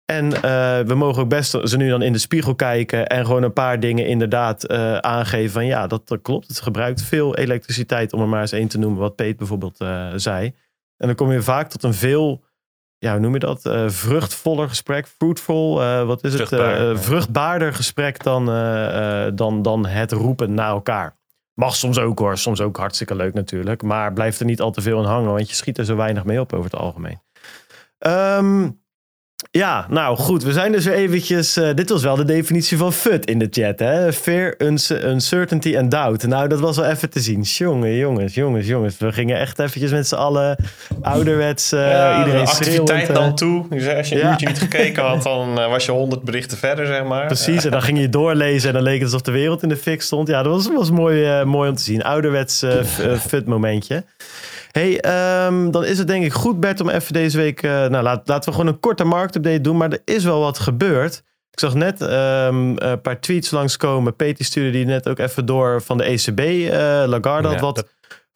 En 0.05 0.25
uh, 0.25 0.41
we 0.81 0.95
mogen 0.95 1.23
ook 1.23 1.29
best 1.29 1.57
ze 1.63 1.77
nu 1.77 1.89
dan 1.89 2.03
in 2.03 2.13
de 2.13 2.19
spiegel 2.19 2.55
kijken. 2.55 3.07
En 3.07 3.27
gewoon 3.27 3.43
een 3.43 3.53
paar 3.53 3.81
dingen 3.81 4.07
inderdaad 4.07 4.71
uh, 4.71 4.97
aangeven. 4.97 5.51
Van 5.51 5.67
ja, 5.67 5.87
dat, 5.87 6.09
dat, 6.09 6.23
klopt. 6.23 6.49
Het 6.49 6.61
gebruikt 6.61 7.03
veel 7.03 7.37
elektriciteit. 7.37 8.13
Om 8.13 8.21
er 8.21 8.29
maar 8.29 8.41
eens 8.41 8.53
één 8.53 8.69
te 8.69 8.79
noemen. 8.79 9.01
Wat 9.01 9.17
Peet 9.17 9.37
bijvoorbeeld 9.37 9.81
uh, 9.81 10.13
zei. 10.17 10.55
En 10.97 11.07
dan 11.07 11.15
kom 11.15 11.33
je 11.33 11.43
vaak 11.43 11.71
tot 11.71 11.83
een 11.83 11.95
veel 11.95 12.45
ja, 12.99 13.13
hoe 13.13 13.21
noem 13.21 13.33
je 13.33 13.39
dat? 13.39 13.67
Uh, 13.67 13.89
vruchtvoller 13.89 14.69
gesprek, 14.69 15.07
fruitful, 15.07 15.83
uh, 15.83 16.05
wat 16.05 16.25
is 16.25 16.39
het? 16.39 16.53
Uh, 16.53 16.97
vruchtbaarder 16.97 17.75
gesprek 17.75 18.23
dan, 18.23 18.45
dan, 19.35 19.63
dan 19.63 19.87
het 19.87 20.13
roepen 20.13 20.55
naar 20.55 20.71
elkaar. 20.71 21.17
Mag 21.55 21.77
soms 21.77 21.99
ook 21.99 22.19
hoor, 22.19 22.39
soms 22.39 22.61
ook 22.61 22.77
hartstikke 22.77 23.15
leuk 23.15 23.35
natuurlijk. 23.35 23.83
Maar 23.83 24.13
blijft 24.13 24.41
er 24.41 24.47
niet 24.47 24.61
al 24.61 24.71
te 24.71 24.81
veel 24.81 24.99
in 24.99 25.05
hangen, 25.05 25.33
want 25.33 25.49
je 25.49 25.55
schiet 25.55 25.79
er 25.79 25.85
zo 25.85 25.97
weinig 25.97 26.25
mee 26.25 26.41
op 26.41 26.53
over 26.53 26.71
het 26.71 26.81
algemeen. 26.81 27.21
Um, 27.99 28.81
ja, 29.51 29.87
nou 29.89 30.17
goed. 30.17 30.43
We 30.43 30.53
zijn 30.53 30.73
dus 30.73 30.85
weer 30.85 30.95
eventjes... 30.95 31.57
Uh, 31.57 31.75
dit 31.75 31.89
was 31.89 32.03
wel 32.03 32.17
de 32.17 32.25
definitie 32.25 32.77
van 32.77 32.93
FUT 32.93 33.27
in 33.27 33.39
de 33.39 33.49
chat. 33.51 33.79
Hè? 33.79 34.13
Fear, 34.13 34.55
uncertainty 35.05 35.75
en 35.75 35.89
doubt. 35.89 36.27
Nou, 36.27 36.49
dat 36.49 36.61
was 36.61 36.77
wel 36.77 36.87
even 36.87 37.11
te 37.11 37.21
zien. 37.21 37.41
Jongen, 37.43 37.97
jongens, 37.97 38.35
jongens, 38.35 38.67
jongens. 38.67 38.99
We 38.99 39.13
gingen 39.13 39.39
echt 39.39 39.59
eventjes 39.59 39.91
met 39.91 40.09
z'n 40.09 40.15
allen 40.15 40.57
ouderwets... 41.03 41.73
Uh, 41.73 41.81
ja, 41.81 42.19
iedereen 42.19 42.45
de 42.45 42.51
activiteit 42.51 43.15
dan 43.15 43.35
toe. 43.35 43.67
Dus 43.69 43.89
als 43.89 44.09
je 44.09 44.15
een 44.15 44.21
ja. 44.21 44.31
uurtje 44.31 44.47
niet 44.47 44.59
gekeken 44.59 45.03
had, 45.03 45.23
dan 45.23 45.59
uh, 45.59 45.69
was 45.69 45.85
je 45.85 45.93
honderd 45.93 46.23
berichten 46.23 46.59
verder, 46.59 46.87
zeg 46.87 47.05
maar. 47.05 47.27
Precies, 47.27 47.65
en 47.65 47.71
dan 47.71 47.83
ging 47.83 47.99
je 47.99 48.09
doorlezen 48.09 48.69
en 48.69 48.75
dan 48.75 48.83
leek 48.83 49.01
het 49.01 49.05
alsof 49.05 49.23
de 49.23 49.31
wereld 49.31 49.63
in 49.63 49.69
de 49.69 49.77
fik 49.77 50.03
stond. 50.03 50.29
Ja, 50.29 50.43
dat 50.43 50.53
was, 50.53 50.69
was 50.75 50.91
mooi, 50.91 51.45
mooi 51.45 51.71
om 51.71 51.77
te 51.77 51.83
zien. 51.83 52.03
Ouderwets 52.03 52.65
FUT 53.29 53.47
momentje 53.47 54.05
hey, 54.79 55.47
um, 55.47 55.71
dan 55.71 55.85
is 55.85 55.99
het 55.99 56.07
denk 56.07 56.25
ik 56.25 56.33
goed, 56.33 56.61
Bert, 56.61 56.81
om 56.81 56.89
even 56.89 57.13
deze 57.13 57.37
week... 57.37 57.63
Uh, 57.63 57.71
nou, 57.71 58.03
laat, 58.03 58.29
laten 58.29 58.51
we 58.51 58.57
gewoon 58.57 58.73
een 58.73 58.81
korte 58.81 59.05
marktupdate 59.05 59.61
doen. 59.61 59.77
Maar 59.77 59.93
er 59.93 60.03
is 60.05 60.25
wel 60.25 60.41
wat 60.41 60.59
gebeurd. 60.59 61.23
Ik 61.51 61.61
zag 61.61 61.75
net 61.75 62.01
um, 62.01 62.79
een 62.79 63.01
paar 63.01 63.21
tweets 63.21 63.51
langskomen. 63.51 64.17
Peter 64.17 64.45
stuurde 64.45 64.71
die 64.71 64.85
net 64.85 65.09
ook 65.09 65.19
even 65.19 65.47
door 65.47 65.83
van 65.83 65.99
de 65.99 66.05
ECB. 66.05 66.41
Uh, 66.41 66.71
Lagarde 67.07 67.49
had 67.49 67.61
wat 67.61 67.87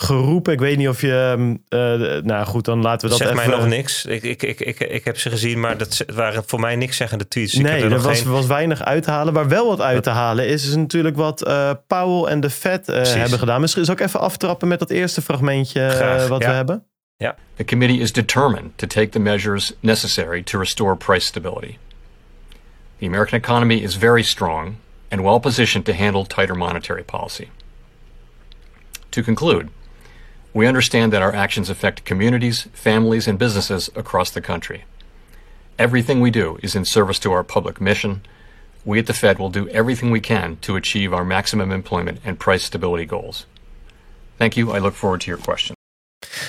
geroepen. 0.02 0.52
Ik 0.52 0.60
weet 0.60 0.76
niet 0.76 0.88
of 0.88 1.00
je. 1.00 1.36
Uh, 1.68 2.22
nou 2.22 2.46
goed, 2.46 2.64
dan 2.64 2.82
laten 2.82 3.08
we 3.08 3.08
dat, 3.08 3.18
Zeg 3.26 3.36
even... 3.36 3.48
mij 3.48 3.58
nog 3.58 3.68
niks. 3.68 4.04
Ik, 4.04 4.22
ik, 4.22 4.42
ik, 4.42 4.60
ik, 4.60 4.80
ik 4.80 5.04
heb 5.04 5.18
ze 5.18 5.30
gezien, 5.30 5.60
maar 5.60 5.78
dat 5.78 6.04
waren 6.14 6.42
voor 6.46 6.60
mij 6.60 6.76
niks 6.76 6.96
zeggende 6.96 7.28
tweets. 7.28 7.54
Nee, 7.54 7.82
er 7.82 8.00
was, 8.00 8.20
geen... 8.20 8.30
was 8.30 8.46
weinig 8.46 8.82
uit 8.82 9.02
te 9.02 9.10
halen. 9.10 9.32
Waar 9.32 9.48
wel 9.48 9.66
wat 9.66 9.80
uit 9.80 10.02
te 10.02 10.10
halen 10.10 10.46
is, 10.46 10.66
is 10.66 10.74
natuurlijk 10.74 11.16
wat 11.16 11.46
uh, 11.46 11.70
Powell 11.86 12.30
en 12.30 12.40
de 12.40 12.50
Fed 12.50 12.88
uh, 12.88 13.02
hebben 13.02 13.38
gedaan. 13.38 13.60
Misschien 13.60 13.84
zal 13.84 13.94
ik 13.94 14.00
even 14.00 14.20
aftrappen 14.20 14.68
met 14.68 14.78
dat 14.78 14.90
eerste 14.90 15.22
fragmentje 15.22 15.88
Graag, 15.90 16.28
wat 16.28 16.42
ja. 16.42 16.48
we 16.48 16.54
hebben. 16.54 16.84
Ja. 17.16 17.36
The 17.54 17.64
committee 17.64 17.98
is 17.98 18.12
determined 18.12 18.78
to 18.78 18.86
take 18.86 19.08
the 19.08 19.18
measures 19.18 19.72
necessary 19.80 20.42
to 20.42 20.58
restore 20.58 20.96
price 20.96 21.26
stability. 21.26 21.76
The 22.98 23.06
American 23.06 23.38
economy 23.38 23.74
is 23.74 23.96
very 23.96 24.22
strong 24.22 24.74
and 25.08 25.20
well 25.20 25.38
positioned 25.38 25.84
to 25.84 25.92
handle 25.92 26.26
tighter 26.26 26.56
monetary 26.56 27.02
policy. 27.02 27.48
To 29.08 29.22
conclude, 29.22 29.68
We 30.54 30.66
understand 30.66 31.12
that 31.12 31.22
our 31.22 31.34
actions 31.34 31.70
affect 31.70 32.04
communities, 32.04 32.68
families, 32.72 33.26
and 33.26 33.38
businesses 33.38 33.90
across 33.94 34.30
the 34.30 34.40
country. 34.40 34.84
Everything 35.78 36.20
we 36.20 36.30
do 36.30 36.58
is 36.62 36.74
in 36.74 36.84
service 36.84 37.18
to 37.20 37.32
our 37.32 37.44
public 37.44 37.80
mission. 37.80 38.22
We 38.84 38.98
at 38.98 39.06
the 39.06 39.14
Fed 39.14 39.38
will 39.38 39.50
do 39.50 39.68
everything 39.68 40.10
we 40.10 40.20
can 40.20 40.56
to 40.60 40.76
achieve 40.76 41.14
our 41.14 41.24
maximum 41.24 41.72
employment 41.72 42.20
and 42.24 42.38
price 42.38 42.64
stability 42.64 43.06
goals. 43.06 43.46
Thank 44.36 44.56
you. 44.56 44.72
I 44.72 44.80
look 44.80 44.94
forward 44.94 45.20
to 45.20 45.30
your 45.30 45.40
question. 45.40 45.74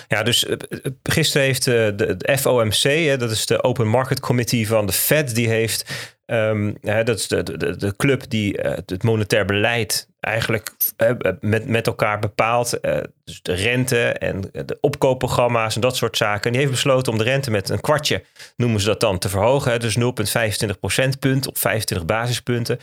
Ja, 0.08 0.24
dus 0.24 0.46
eh, 0.46 0.58
eh, 0.70 0.92
gisteren 1.04 1.48
heeft 1.48 1.66
de, 1.66 1.94
de 1.96 2.38
FOMC, 2.38 3.20
dat 3.20 3.32
is 3.32 3.46
de 3.46 3.64
Open 3.64 3.88
Market 3.88 4.20
Committee 4.20 4.68
van 4.68 4.86
de 4.86 4.94
Fed, 4.94 5.36
die 5.36 5.48
heeft 5.48 6.12
Um, 6.26 6.78
dat 6.82 7.10
is 7.10 7.28
de, 7.28 7.44
de, 7.44 7.76
de 7.78 7.96
club 7.96 8.30
die 8.30 8.60
het 8.62 9.04
monetair 9.04 9.46
beleid 9.46 10.08
eigenlijk 10.24 10.72
uh, 10.98 11.12
met, 11.40 11.68
met 11.68 11.88
elkaar 11.88 12.20
bepaalt. 12.20 12.78
Uh, 12.82 12.98
dus 13.24 13.42
de 13.42 13.54
rente 13.54 14.08
en 14.10 14.42
de 14.42 14.78
opkoopprogramma's 14.82 15.76
en 15.76 15.82
dat 15.82 15.96
soort 15.96 16.18
zaken. 16.18 16.44
En 16.44 16.52
die 16.52 16.60
heeft 16.60 16.72
besloten 16.72 17.12
om 17.12 17.18
de 17.18 17.24
rente 17.24 17.52
met 17.52 17.70
een 17.70 17.82
kwartje, 17.82 18.24
noemen 18.56 18.80
ze 18.80 18.88
dat 18.88 19.00
dan, 19.00 19.20
te 19.20 19.30
verhogen. 19.30 19.80
Dus 19.80 19.98
0,25 19.98 20.80
procentpunt 20.80 21.48
op 21.48 21.58
25 21.58 22.08
basispunten. 22.08 22.80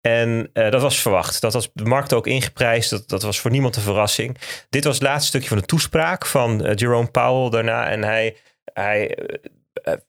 En 0.00 0.50
dat 0.52 0.82
was 0.82 1.00
verwacht. 1.00 1.40
Dat 1.40 1.52
was 1.52 1.70
de 1.72 1.84
markt 1.84 2.12
ook 2.12 2.26
ingeprijsd. 2.26 2.90
Dat, 2.90 3.08
dat 3.08 3.22
was 3.22 3.40
voor 3.40 3.50
niemand 3.50 3.76
een 3.76 3.82
verrassing. 3.82 4.38
Dit 4.68 4.84
was 4.84 4.94
het 4.94 5.02
laatste 5.02 5.28
stukje 5.28 5.48
van 5.48 5.58
de 5.58 5.64
toespraak 5.64 6.26
van 6.26 6.72
Jerome 6.74 7.10
Powell 7.10 7.50
daarna. 7.50 7.88
En 7.88 8.02
hij, 8.02 8.36
hij 8.72 9.18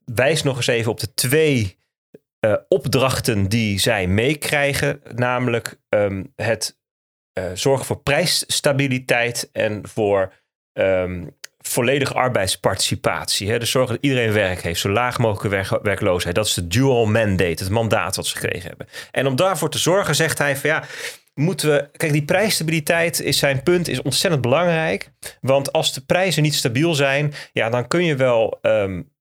wijst 0.06 0.44
nog 0.44 0.56
eens 0.58 0.68
even 0.68 0.92
op 0.92 1.00
de 1.00 1.14
twee 1.14 1.78
uh, 2.46 2.56
opdrachten 2.68 3.48
die 3.48 3.80
zij 3.80 4.08
meekrijgen, 4.08 5.02
namelijk 5.16 5.80
um, 5.90 6.34
het 6.36 6.78
uh, 7.40 7.46
zorgen 7.54 7.86
voor 7.86 8.02
prijsstabiliteit 8.02 9.50
en 9.52 9.88
voor 9.88 10.34
um, 10.74 11.36
volledige 11.58 12.14
arbeidsparticipatie. 12.14 13.50
Hè? 13.50 13.60
Dus 13.60 13.72
zorgen 13.72 13.96
dat 13.96 14.04
iedereen 14.04 14.32
werk 14.34 14.62
heeft, 14.62 14.80
zo 14.80 14.90
laag 14.90 15.18
mogelijk 15.18 15.70
werk, 15.70 15.84
werkloosheid. 15.84 16.36
Dat 16.36 16.46
is 16.46 16.54
de 16.54 16.68
dual 16.68 17.06
mandate, 17.06 17.64
het 17.64 17.70
mandaat 17.70 18.16
wat 18.16 18.28
ze 18.28 18.38
gekregen 18.38 18.68
hebben. 18.68 18.88
En 19.12 19.28
om 19.28 19.36
daarvoor 19.36 19.70
te 19.70 19.78
zorgen, 19.78 20.16
zegt 20.16 20.38
hij 20.38 20.58
van 20.58 20.70
ja 20.70 20.84
moeten 21.36 21.70
we. 21.70 21.90
Kijk, 21.98 22.12
die 22.12 22.26
prijsstabiliteit 22.26 23.20
is 23.20 23.38
zijn 23.38 23.64
punt, 23.64 23.88
is 23.88 24.02
ontzettend 24.02 24.42
belangrijk. 24.42 25.12
Want 25.42 25.72
als 25.72 25.94
de 25.94 26.02
prijzen 26.02 26.44
niet 26.44 26.56
stabiel 26.56 26.94
zijn, 26.94 27.34
ja, 27.54 27.70
dan 27.70 27.88
kun 27.88 28.04
je 28.04 28.16
wel 28.16 28.60
um, 28.62 29.14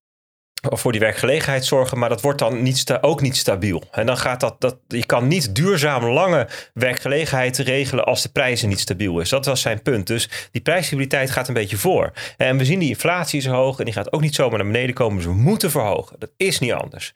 voor 0.70 0.92
die 0.92 1.00
werkgelegenheid 1.00 1.64
zorgen, 1.64 1.98
maar 1.98 2.08
dat 2.08 2.20
wordt 2.20 2.38
dan 2.38 2.62
niet 2.62 2.98
ook 3.00 3.20
niet 3.20 3.36
stabiel. 3.36 3.82
En 3.90 4.06
dan 4.06 4.18
gaat 4.18 4.40
dat, 4.40 4.60
dat, 4.60 4.78
je 4.88 5.06
kan 5.06 5.28
niet 5.28 5.54
duurzaam 5.54 6.04
lange 6.04 6.48
werkgelegenheid 6.74 7.58
regelen 7.58 8.04
als 8.04 8.22
de 8.22 8.28
prijzen 8.28 8.68
niet 8.68 8.80
stabiel 8.80 9.20
is. 9.20 9.28
Dat 9.28 9.46
was 9.46 9.60
zijn 9.60 9.82
punt. 9.82 10.06
Dus 10.06 10.48
die 10.50 10.62
prijsstabiliteit 10.62 11.30
gaat 11.30 11.48
een 11.48 11.54
beetje 11.54 11.76
voor. 11.76 12.12
En 12.36 12.56
we 12.56 12.64
zien 12.64 12.78
die 12.78 12.88
inflatie 12.88 13.38
is 13.38 13.46
hoog 13.46 13.78
en 13.78 13.84
die 13.84 13.94
gaat 13.94 14.12
ook 14.12 14.20
niet 14.20 14.34
zomaar 14.34 14.58
naar 14.58 14.72
beneden 14.72 14.94
komen. 14.94 15.16
Dus 15.16 15.26
we 15.26 15.32
moeten 15.32 15.70
verhogen. 15.70 16.16
Dat 16.18 16.30
is 16.36 16.58
niet 16.58 16.72
anders. 16.72 17.14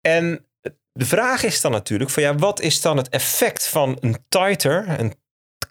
En 0.00 0.44
de 0.92 1.06
vraag 1.06 1.42
is 1.42 1.60
dan 1.60 1.72
natuurlijk 1.72 2.10
van 2.10 2.22
ja, 2.22 2.34
wat 2.34 2.60
is 2.60 2.80
dan 2.80 2.96
het 2.96 3.08
effect 3.08 3.66
van 3.66 3.96
een 4.00 4.24
tighter, 4.28 4.84
een 4.98 5.14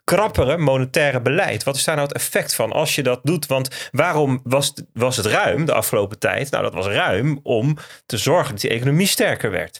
krappere 0.10 0.58
monetaire 0.58 1.22
beleid. 1.22 1.64
Wat 1.64 1.76
is 1.76 1.84
daar 1.84 1.96
nou 1.96 2.08
het 2.08 2.18
effect 2.18 2.56
van 2.56 2.72
als 2.72 2.96
je 2.96 3.04
dat 3.04 3.20
doet? 3.24 3.46
Want 3.46 3.90
waarom 3.92 4.40
was, 4.44 4.74
was 4.94 5.18
het 5.18 5.26
ruim 5.26 5.66
de 5.66 5.74
afgelopen 5.74 6.20
tijd? 6.20 6.52
Nou, 6.52 6.64
dat 6.64 6.74
was 6.74 6.88
ruim 6.88 7.40
om 7.44 7.78
te 8.06 8.18
zorgen 8.18 8.52
dat 8.52 8.62
die 8.62 8.70
economie 8.70 9.08
sterker 9.08 9.52
werd. 9.52 9.80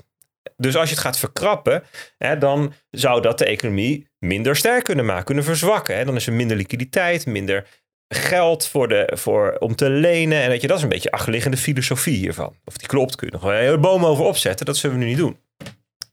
Dus 0.58 0.76
als 0.76 0.90
je 0.90 0.96
het 0.96 1.04
gaat 1.04 1.20
verkrappen, 1.20 1.84
hè, 2.18 2.38
dan 2.38 2.74
zou 2.92 3.22
dat 3.22 3.38
de 3.38 3.46
economie 3.46 4.08
minder 4.20 4.56
sterk 4.56 4.84
kunnen 4.84 5.06
maken, 5.06 5.26
kunnen 5.26 5.44
verzwakken. 5.44 5.98
Hè. 5.98 6.06
Dan 6.06 6.16
is 6.16 6.28
er 6.28 6.34
minder 6.34 6.58
liquiditeit, 6.58 7.26
minder 7.26 7.68
geld 8.08 8.68
voor 8.68 8.88
de, 8.88 9.12
voor, 9.14 9.56
om 9.60 9.76
te 9.76 9.90
lenen. 9.90 10.42
En 10.42 10.50
weet 10.50 10.62
je, 10.62 10.68
dat 10.68 10.78
is 10.78 10.84
een 10.84 10.90
beetje 10.90 11.12
achterliggende 11.12 11.58
filosofie 11.58 12.18
hiervan. 12.18 12.56
Of 12.66 12.78
die 12.78 12.88
klopt, 12.88 13.16
kun 13.16 13.28
je 13.28 13.34
nog 13.34 13.42
wel 13.42 13.52
een 13.52 13.60
hele 13.60 13.78
boom 13.78 14.06
over 14.06 14.26
opzetten. 14.26 14.66
Dat 14.66 14.78
zullen 14.78 14.98
we 14.98 15.04
nu 15.04 15.10
niet 15.10 15.20
doen. 15.20 15.38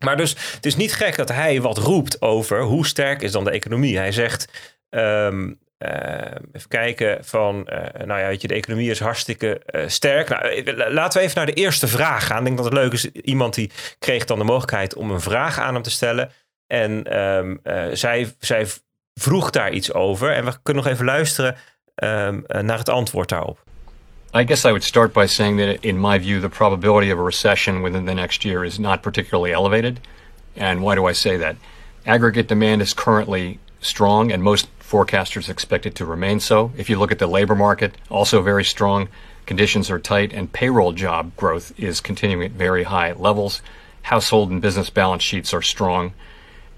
Maar 0.07 0.17
dus 0.17 0.37
het 0.55 0.67
is 0.67 0.77
niet 0.77 0.95
gek 0.95 1.17
dat 1.17 1.29
hij 1.29 1.61
wat 1.61 1.79
roept 1.79 2.23
over 2.23 2.63
hoe 2.63 2.87
sterk 2.87 3.23
is 3.23 3.33
dan 3.33 3.45
de 3.45 3.51
economie. 3.51 3.99
Hij 3.99 4.13
zegt, 4.13 4.49
ehm, 4.89 5.53
eh, 5.79 6.31
even 6.53 6.69
kijken 6.69 7.25
van, 7.25 7.69
eh, 7.69 8.07
nou 8.07 8.21
ja, 8.21 8.27
weet 8.27 8.41
je, 8.41 8.49
de 8.49 8.55
economie 8.55 8.91
is 8.91 9.01
hartstikke 9.01 9.59
eh, 9.59 9.89
sterk. 9.89 10.29
Nou, 10.29 10.43
eh, 10.45 10.93
laten 10.93 11.19
we 11.19 11.25
even 11.25 11.37
naar 11.37 11.55
de 11.55 11.61
eerste 11.61 11.89
vraag 11.89 12.27
gaan. 12.27 12.39
Ik 12.39 12.45
denk 12.45 12.57
dat 12.57 12.65
het 12.65 12.75
leuk 12.75 12.93
is. 12.93 13.11
Iemand 13.11 13.55
die 13.55 13.71
kreeg 13.99 14.25
dan 14.25 14.39
de 14.39 14.45
mogelijkheid 14.45 14.95
om 14.95 15.11
een 15.11 15.21
vraag 15.21 15.59
aan 15.59 15.75
hem 15.75 15.83
te 15.83 15.91
stellen. 15.91 16.31
En 16.67 17.05
ehm, 17.05 17.57
eh, 17.63 17.85
zij, 17.93 18.35
zij 18.39 18.67
vroeg 19.15 19.51
daar 19.51 19.73
iets 19.73 19.93
over. 19.93 20.33
En 20.33 20.45
we 20.45 20.53
kunnen 20.63 20.83
nog 20.83 20.93
even 20.93 21.05
luisteren 21.05 21.57
ehm, 21.95 22.41
naar 22.47 22.79
het 22.79 22.89
antwoord 22.89 23.29
daarop. 23.29 23.65
I 24.35 24.45
guess 24.45 24.65
I 24.65 24.73
would 24.73 24.83
start 24.83 25.15
by 25.15 25.27
saying 25.27 25.57
that, 25.57 25.85
in 25.85 25.99
my 25.99 26.19
view, 26.19 26.41
the 26.41 26.51
probability 26.51 27.11
of 27.11 27.19
a 27.19 27.23
recession 27.23 27.81
within 27.81 28.05
the 28.05 28.15
next 28.15 28.45
year 28.45 28.65
is 28.65 28.79
not 28.79 29.03
particularly 29.03 29.53
elevated. 29.53 30.01
And 30.55 30.83
why 30.83 30.95
do 30.95 31.07
I 31.07 31.13
say 31.13 31.37
that? 31.39 31.57
Aggregate 32.05 32.49
demand 32.49 32.83
is 32.83 32.93
currently 32.93 33.59
strong, 33.81 34.31
and 34.31 34.43
most 34.43 34.69
forecasters 34.81 35.49
expect 35.49 35.87
it 35.87 35.95
to 35.97 36.05
remain 36.05 36.41
so. 36.41 36.73
If 36.77 36.91
you 36.91 36.99
look 36.99 37.13
at 37.13 37.19
the 37.19 37.27
labor 37.27 37.55
market, 37.55 37.95
also 38.11 38.43
very 38.43 38.65
strong. 38.65 39.09
Conditions 39.47 39.91
are 39.91 39.99
tight, 39.99 40.33
and 40.33 40.53
payroll 40.53 40.93
job 40.93 41.35
growth 41.37 41.73
is 41.79 42.01
continuing 42.01 42.45
at 42.45 42.53
very 42.53 42.85
high 42.85 43.13
levels. 43.13 43.63
Household 44.03 44.51
and 44.51 44.61
business 44.61 44.91
balance 44.91 45.23
sheets 45.23 45.55
are 45.55 45.63
strong. 45.63 46.13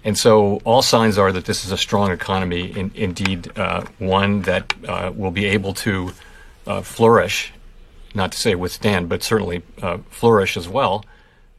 And 0.05 0.17
so 0.17 0.61
all 0.65 0.83
signs 0.83 1.19
are 1.19 1.33
that 1.33 1.45
this 1.45 1.65
is 1.65 1.73
a 1.73 1.77
strong 1.77 2.13
economy, 2.13 2.71
in, 2.71 2.93
indeed, 2.95 3.51
uh, 3.59 3.85
one 3.99 4.43
that 4.43 4.73
uh, 4.87 5.13
will 5.15 5.31
be 5.31 5.47
able 5.47 5.75
to 5.75 6.13
uh, 6.69 6.79
flourish, 6.83 7.51
not 8.13 8.31
to 8.31 8.39
say 8.39 8.57
withstand, 8.57 9.09
but 9.09 9.25
certainly 9.25 9.63
uh, 9.83 9.95
flourish 10.11 10.57
as 10.57 10.67
well. 10.69 11.01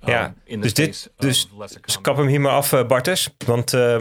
uh, 0.04 0.10
Ja, 0.10 0.34
in 0.44 0.62
dus, 0.62 0.74
dit, 0.74 1.10
dus, 1.18 1.50
less 1.58 1.76
dus 1.82 2.02
kap 2.02 2.18
hem 2.18 2.28
hier 2.28 2.42
maar 2.42 2.52
af, 2.52 2.74
eh, 2.74 2.86
Bartes. 2.86 3.30
Want 3.46 3.74
eh, 3.74 3.98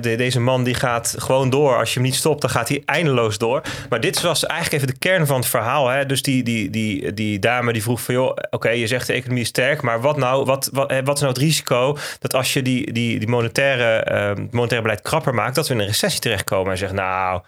de- 0.00 0.14
deze 0.16 0.40
man 0.40 0.64
die 0.64 0.74
gaat 0.74 1.14
gewoon 1.18 1.50
door. 1.50 1.76
Als 1.76 1.88
je 1.88 1.94
hem 1.94 2.08
niet 2.08 2.14
stopt, 2.14 2.40
dan 2.40 2.50
gaat 2.50 2.68
hij 2.68 2.82
eindeloos 2.84 3.38
door. 3.38 3.62
Maar 3.88 4.00
dit 4.00 4.20
was 4.20 4.46
eigenlijk 4.46 4.82
even 4.82 4.94
de 4.94 4.98
kern 4.98 5.26
van 5.26 5.36
het 5.36 5.46
verhaal. 5.48 5.88
Hè? 5.88 6.06
Dus 6.06 6.22
die, 6.22 6.42
die, 6.42 6.70
die, 6.70 7.14
die 7.14 7.38
dame 7.38 7.72
die 7.72 7.82
vroeg 7.82 8.00
van... 8.00 8.14
joh, 8.14 8.36
oké, 8.50 8.68
je 8.70 8.86
zegt 8.86 9.06
de 9.06 9.12
economie 9.12 9.42
is 9.42 9.48
sterk... 9.48 9.82
maar 9.82 10.00
wat, 10.00 10.16
nou, 10.16 10.44
wat, 10.44 10.68
wat, 10.72 10.90
eh, 10.90 10.98
wat 11.04 11.14
is 11.14 11.20
nou 11.22 11.32
het 11.32 11.42
risico... 11.42 11.96
dat 12.18 12.34
als 12.34 12.52
je 12.52 12.62
die, 12.62 12.92
die, 12.92 13.18
die 13.18 13.28
monetaire, 13.28 13.96
eh, 13.98 14.36
monetaire 14.50 14.82
beleid 14.82 15.02
krapper 15.02 15.34
maakt... 15.34 15.54
dat 15.54 15.68
we 15.68 15.74
in 15.74 15.80
een 15.80 15.86
recessie 15.86 16.20
terechtkomen? 16.20 16.66
Hij 16.66 16.76
zegt, 16.76 16.92
nou, 16.92 17.42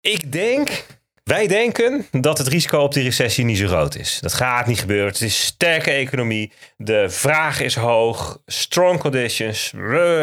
ik 0.00 0.32
denk... 0.32 0.84
Wij 1.26 1.46
denken 1.46 2.06
dat 2.10 2.38
het 2.38 2.46
risico 2.46 2.78
op 2.78 2.94
die 2.94 3.02
recessie 3.02 3.44
niet 3.44 3.58
zo 3.58 3.66
groot 3.66 3.96
is. 3.96 4.18
Dat 4.20 4.34
gaat 4.34 4.66
niet 4.66 4.80
gebeuren. 4.80 5.06
Het 5.06 5.14
is 5.16 5.22
een 5.22 5.30
sterke 5.30 5.90
economie. 5.90 6.52
De 6.76 7.10
vraag 7.10 7.60
is 7.60 7.74
hoog. 7.74 8.42
Strong 8.46 8.98
conditions. 8.98 9.72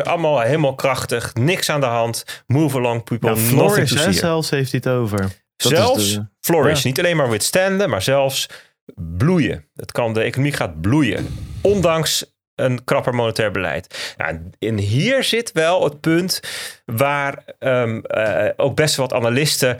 allemaal 0.03 0.39
helemaal 0.39 0.75
krachtig. 0.75 1.33
Niks 1.33 1.69
aan 1.69 1.79
de 1.79 1.85
hand. 1.85 2.43
Move 2.47 2.77
along 2.77 3.03
people. 3.03 3.29
Ja, 3.29 3.35
hè, 3.75 3.85
see. 3.85 4.11
zelfs 4.13 4.49
heeft 4.49 4.71
hij 4.71 4.81
het 4.83 4.93
over. 4.93 5.19
Dat 5.19 5.71
zelfs 5.71 6.13
de- 6.13 6.25
ja. 6.39 6.79
Niet 6.83 6.99
alleen 6.99 7.17
maar 7.17 7.29
withstanden, 7.29 7.89
maar 7.89 8.01
zelfs 8.01 8.49
bloeien. 8.95 9.67
Het 9.75 9.91
kan, 9.91 10.13
de 10.13 10.21
economie 10.21 10.53
gaat 10.53 10.81
bloeien. 10.81 11.35
Ondanks 11.61 12.25
een 12.55 12.83
krapper 12.83 13.15
monetair 13.15 13.51
beleid. 13.51 14.13
Nou, 14.17 14.39
en 14.59 14.77
hier 14.77 15.23
zit 15.23 15.51
wel 15.51 15.83
het 15.83 15.99
punt 15.99 16.39
waar 16.85 17.43
ehm, 17.59 17.97
eh, 17.99 18.49
ook 18.55 18.75
best 18.75 18.95
wat 18.95 19.13
analisten... 19.13 19.79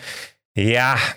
Ja, 0.54 1.16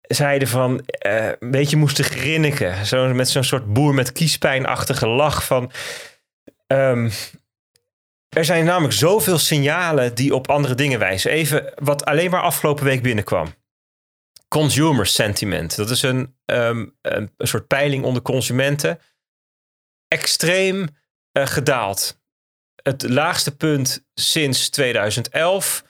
zeiden 0.00 0.48
van 0.48 0.80
eh, 0.86 1.26
een 1.38 1.50
beetje 1.50 1.76
moesten 1.76 2.04
grinniken. 2.04 2.86
Zo, 2.86 3.14
met 3.14 3.28
zo'n 3.28 3.44
soort 3.44 3.72
boer 3.72 3.94
met 3.94 4.12
kiespijnachtige 4.12 5.06
lach 5.06 5.44
van... 5.44 5.72
ehm, 6.66 7.10
er 8.28 8.44
zijn 8.44 8.64
namelijk 8.64 8.94
zoveel 8.94 9.38
signalen 9.38 10.14
die 10.14 10.34
op 10.34 10.48
andere 10.50 10.74
dingen 10.74 10.98
wijzen. 10.98 11.30
Even 11.30 11.72
wat 11.74 12.04
alleen 12.04 12.30
maar 12.30 12.42
afgelopen 12.42 12.84
week 12.84 13.02
binnenkwam. 13.02 13.54
Consumer 14.48 15.06
sentiment. 15.06 15.76
Dat 15.76 15.90
is 15.90 16.02
een, 16.02 16.36
ehm, 16.44 16.86
een, 17.02 17.32
een 17.36 17.48
soort 17.48 17.66
peiling 17.66 18.04
onder 18.04 18.22
consumenten. 18.22 19.00
Extreem 20.08 20.88
eh, 21.32 21.46
gedaald. 21.46 22.20
Het 22.82 23.02
laagste 23.02 23.56
punt 23.56 24.04
sinds 24.14 24.70
2011. 24.70 25.84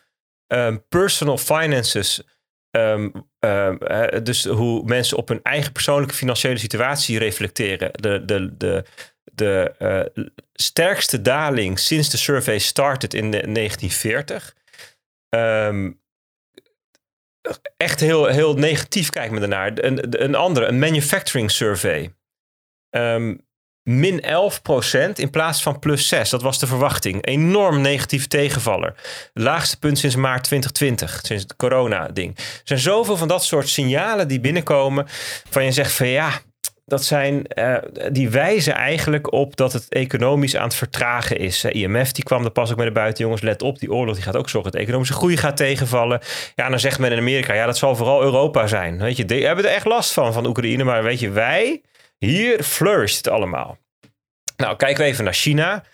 Ehm, 0.47 0.79
personal 0.89 1.39
finances. 1.39 2.23
Ehm, 2.71 3.09
ehm, 3.39 3.77
eh, 3.77 4.23
dus 4.23 4.45
hoe 4.45 4.85
mensen 4.85 5.17
op 5.17 5.29
hun 5.29 5.43
eigen 5.43 5.73
persoonlijke 5.73 6.15
financiële 6.15 6.59
situatie 6.59 7.19
reflecteren. 7.19 7.91
De, 7.93 8.25
de, 8.25 8.57
de, 8.57 8.85
de 9.33 9.75
eh, 9.79 10.25
sterkste 10.53 11.23
daling 11.23 11.79
sinds 11.79 12.11
de 12.11 12.17
survey 12.17 12.59
started 12.59 13.15
in 13.15 13.31
de 13.31 13.53
1940. 13.53 14.57
Ehm, 15.29 15.91
echt 17.77 18.01
heel, 18.01 18.27
heel 18.27 18.55
negatief 18.55 19.11
kijkt 19.11 19.33
men 19.33 19.43
ernaar. 19.43 19.73
Een, 19.75 20.23
een 20.23 20.35
andere, 20.35 20.67
een 20.67 20.79
manufacturing 20.79 21.51
survey. 21.51 22.13
Min 23.89 24.25
11% 24.25 25.13
in 25.15 25.31
plaats 25.31 25.63
van 25.63 25.79
plus 25.79 26.09
6. 26.09 26.31
Dat 26.31 26.43
was 26.43 26.59
de 26.59 26.67
verwachting. 26.67 27.27
Enorm 27.27 27.81
negatief 27.81 28.27
tegenvaller. 28.27 28.95
Laagste 29.35 29.79
punt 29.79 29.99
sinds 29.99 30.17
maart 30.17 30.45
2020. 30.45 31.21
Sinds 31.23 31.43
het 31.43 31.57
corona-ding. 31.57 32.37
Er 32.37 32.45
zijn 32.65 32.79
zoveel 32.79 33.17
van 33.17 33.29
dat 33.29 33.45
soort 33.45 33.69
signalen 33.69 34.29
die 34.29 34.41
binnenkomen. 34.41 35.07
Van 35.51 35.65
je 35.65 35.73
zegt 35.73 35.93
van 35.93 36.07
ja, 36.07 36.31
dat 36.87 37.05
zijn, 37.05 37.47
eh, 37.47 37.77
die 38.13 38.29
wijzen 38.29 38.75
eigenlijk 38.75 39.33
op 39.33 39.57
dat 39.57 39.73
het 39.73 39.89
economisch 39.89 40.57
aan 40.57 40.65
het 40.65 40.75
vertragen 40.75 41.39
is. 41.39 41.65
IMF 41.65 42.13
die 42.13 42.25
kwam 42.25 42.45
er 42.45 42.51
pas 42.51 42.71
ook 42.71 42.77
met 42.77 42.87
de 42.87 42.93
buiten. 42.93 43.25
Jongens, 43.25 43.43
let 43.43 43.63
op, 43.63 43.79
die 43.79 43.93
oorlog 43.93 44.15
die 44.15 44.25
gaat 44.25 44.37
ook 44.37 44.49
zorgen 44.49 44.73
dat 44.73 44.81
economische 44.81 45.15
groei 45.15 45.37
gaat 45.37 45.57
tegenvallen. 45.57 46.21
Ja, 46.55 46.69
dan 46.69 46.81
zegt 46.81 46.99
men 46.99 47.13
in 47.13 47.19
Amerika, 47.19 47.55
ja, 47.55 47.67
dat 47.67 47.79
zal 47.79 47.97
vooral 47.97 48.23
Europa 48.23 48.67
zijn. 48.67 48.99
Weet 48.99 49.17
je, 49.17 49.25
die 49.25 49.47
hebben 49.47 49.65
er 49.65 49.71
echt 49.71 49.87
last 49.87 50.13
van, 50.13 50.33
van 50.33 50.47
Oekraïne. 50.47 50.85
Maar 50.85 51.03
weet 51.03 51.21
je, 51.21 51.31
wij, 51.31 51.81
hier 52.19 52.63
flourisht 52.63 53.17
het 53.17 53.29
allemaal. 53.29 53.79
Nou, 54.57 54.77
kijken 54.77 55.05
we 55.05 55.11
even 55.11 55.25
naar 55.25 55.35
China. 55.35 55.85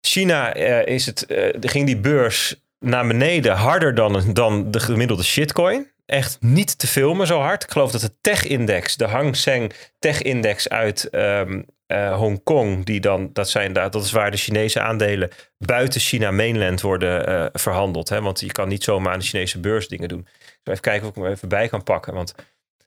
China 0.00 0.54
eh, 0.54 0.94
is 0.94 1.06
het, 1.06 1.26
eh, 1.26 1.48
ging 1.60 1.86
die 1.86 1.96
beurs 1.96 2.62
naar 2.78 3.06
beneden 3.06 3.54
harder 3.54 3.94
dan, 3.94 4.32
dan 4.32 4.70
de 4.70 4.80
gemiddelde 4.80 5.22
shitcoin. 5.22 5.90
Echt 6.06 6.36
niet 6.40 6.78
te 6.78 6.86
filmen 6.86 7.26
zo 7.26 7.40
hard. 7.40 7.62
Ik 7.62 7.70
geloof 7.70 7.90
dat 7.90 8.00
de 8.00 8.12
tech-index, 8.20 8.96
de 8.96 9.06
Hang 9.06 9.36
Seng 9.36 9.72
tech-index 9.98 10.68
uit 10.68 11.10
ehm 11.10 11.62
eh, 11.86 12.16
Hongkong, 12.16 12.84
die 12.84 13.00
dan, 13.00 13.30
dat, 13.32 13.48
zijn, 13.48 13.72
dat 13.72 13.94
is 13.94 14.12
waar 14.12 14.30
de 14.30 14.36
Chinese 14.36 14.80
aandelen 14.80 15.30
buiten 15.58 16.00
China 16.00 16.30
mainland 16.30 16.80
worden 16.80 17.50
verhandeld. 17.52 18.08
Hè? 18.08 18.20
Want 18.20 18.40
je 18.40 18.52
kan 18.52 18.68
niet 18.68 18.84
zomaar 18.84 19.12
aan 19.12 19.18
de 19.18 19.24
Chinese 19.24 19.60
beurs 19.60 19.88
dingen 19.88 20.08
doen. 20.08 20.20
Ik 20.38 20.60
zal 20.62 20.72
even 20.72 20.80
kijken 20.80 21.08
of 21.08 21.16
ik 21.16 21.22
hem 21.22 21.32
even 21.32 21.48
bij 21.48 21.68
kan 21.68 21.82
pakken. 21.82 22.14
Want 22.14 22.34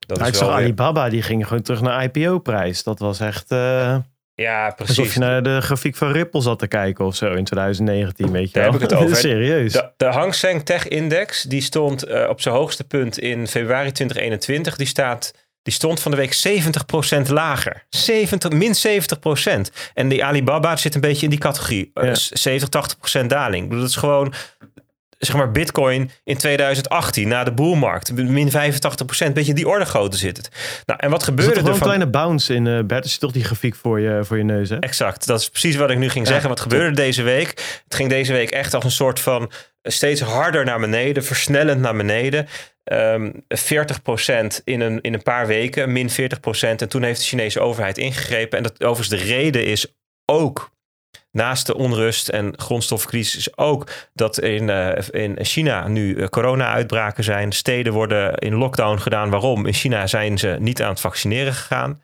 dat 0.06 0.18
Nou, 0.18 0.30
ik 0.30 0.36
zag 0.36 0.48
weer- 0.48 0.58
Alibaba, 0.58 1.10
die 1.10 1.22
ging 1.22 1.48
gewoon 1.48 1.64
terug 1.64 1.82
naar 1.82 2.04
IPO-prijs. 2.04 2.84
Dat 2.84 3.00
was 3.00 3.20
echt 3.20 3.52
eh, 3.52 3.98
Ja, 4.36 4.72
precies. 4.76 4.98
alsof 4.98 5.14
je 5.14 5.20
naar 5.20 5.44
de 5.44 5.62
grafiek 5.62 5.96
van 5.96 6.12
Ripple 6.12 6.42
zat 6.42 6.60
te 6.60 6.68
kijken 6.68 7.06
of 7.06 7.16
zo 7.16 7.34
in 7.34 7.44
2019, 7.44 8.32
weet 8.32 8.48
je 8.48 8.54
Daar 8.54 8.64
wel. 8.64 8.72
heb 8.72 8.82
ik 8.82 8.90
het 8.90 9.00
over. 9.00 9.16
Serieus. 9.30 9.74
De, 9.74 9.90
de 9.98 10.06
Hang 10.06 10.34
Seng 10.36 10.64
Tech 10.66 10.88
Index 10.88 11.44
die 11.44 11.62
stond 11.62 12.04
eh, 12.04 12.30
op 12.30 12.42
zijn 12.42 12.56
hoogste 12.56 12.84
punt 12.84 13.20
in 13.20 13.48
februari 13.48 13.92
2021. 13.92 14.76
Die, 14.76 14.88
staat, 14.88 15.34
die 15.62 15.74
stond 15.74 16.00
van 16.00 16.12
de 16.12 16.18
week 16.18 16.34
70% 16.34 17.30
lager. 17.30 17.84
70, 17.90 18.52
min 18.52 18.74
70%. 18.76 19.72
En 19.94 20.08
die 20.08 20.26
Alibaba 20.26 20.76
zit 20.76 20.96
een 20.96 21.02
beetje 21.02 21.24
in 21.24 21.30
die 21.30 21.40
categorie. 21.40 21.92
Eh, 21.94 22.04
Ja. 22.08 22.14
70, 22.16 22.70
80% 22.70 23.26
daling. 23.30 23.72
Dat 23.72 23.90
is 23.90 23.96
gewoon 23.96 24.34
zeg 25.26 25.36
maar 25.36 25.52
Bitcoin 25.52 26.12
in 26.24 26.38
2018 26.38 27.28
na 27.28 27.44
de 27.44 27.52
boelmarkt. 27.52 28.14
Min 28.14 28.52
85%. 28.52 29.32
Beetje 29.34 29.54
die 29.54 29.68
orde 29.68 29.86
grootte 29.86 30.18
zit 30.18 30.38
het. 30.38 30.50
Nou, 30.86 31.00
en 31.00 31.10
wat 31.10 31.20
Er 31.20 31.26
gebeurde 31.26 31.54
wel 31.56 31.66
er 31.66 31.74
een 31.74 31.80
kleine 31.80 32.08
bounce 32.08 32.54
in, 32.54 32.68
eh 32.68 32.80
Bert. 32.84 33.04
Er 33.04 33.10
zit 33.10 33.20
toch 33.20 33.32
die 33.32 33.44
grafiek 33.44 33.76
voor 33.76 34.00
je, 34.00 34.20
voor 34.24 34.38
je 34.38 34.44
neus, 34.44 34.70
hè? 34.70 34.80
Exact, 34.80 35.28
dat 35.28 35.40
is 35.40 35.50
precies 35.50 35.76
wat 35.76 35.90
ik 35.90 35.98
nu 35.98 36.10
ging 36.10 36.26
Ja, 36.26 36.32
zeggen. 36.32 36.50
Wat 36.50 36.60
gebeurde 36.60 36.96
deze 36.96 37.24
week? 37.24 37.48
Het 37.84 37.96
ging 37.96 38.10
deze 38.10 38.34
week 38.34 38.52
echt 38.52 38.74
als 38.74 38.84
een 38.84 38.92
soort 38.92 39.20
van 39.20 39.52
steeds 39.82 40.22
harder 40.22 40.66
naar 40.66 40.80
beneden, 40.80 41.24
versnellend 41.24 41.82
naar 41.82 41.96
beneden. 41.96 42.48
Ehm 42.84 43.32
40% 43.48 44.64
in 44.64 44.82
een, 44.82 45.02
in 45.02 45.14
een 45.14 45.24
paar 45.24 45.48
weken, 45.48 45.92
min 45.92 46.10
40%. 46.10 46.14
En 46.60 46.90
toen 46.90 47.04
heeft 47.04 47.20
de 47.20 47.26
Chinese 47.26 47.60
overheid 47.60 47.98
ingegrepen. 47.98 48.58
En 48.58 48.64
dat 48.64 48.84
overigens 48.84 49.22
de 49.22 49.28
reden 49.28 49.66
is 49.66 49.96
ook, 50.26 50.72
naast 51.36 51.66
de 51.66 51.76
onrust 51.76 52.30
en 52.30 52.54
grondstofcrisis, 52.60 53.38
is 53.38 53.58
ook 53.58 53.90
dat 54.14 54.40
in, 54.40 54.70
eh, 54.70 55.24
in 55.24 55.46
China 55.46 55.88
nu 55.88 56.16
eh, 56.16 56.28
corona-uitbraken 56.28 57.24
zijn. 57.24 57.52
Steden 57.52 57.94
worden 57.94 58.38
in 58.38 58.56
lockdown 58.56 58.98
gedaan. 58.98 59.30
Waarom? 59.30 59.66
In 59.66 59.74
China 59.74 60.08
zijn 60.08 60.38
ze 60.38 60.56
niet 60.60 60.82
aan 60.82 60.90
het 60.90 61.00
vaccineren 61.00 61.54
gegaan. 61.54 62.04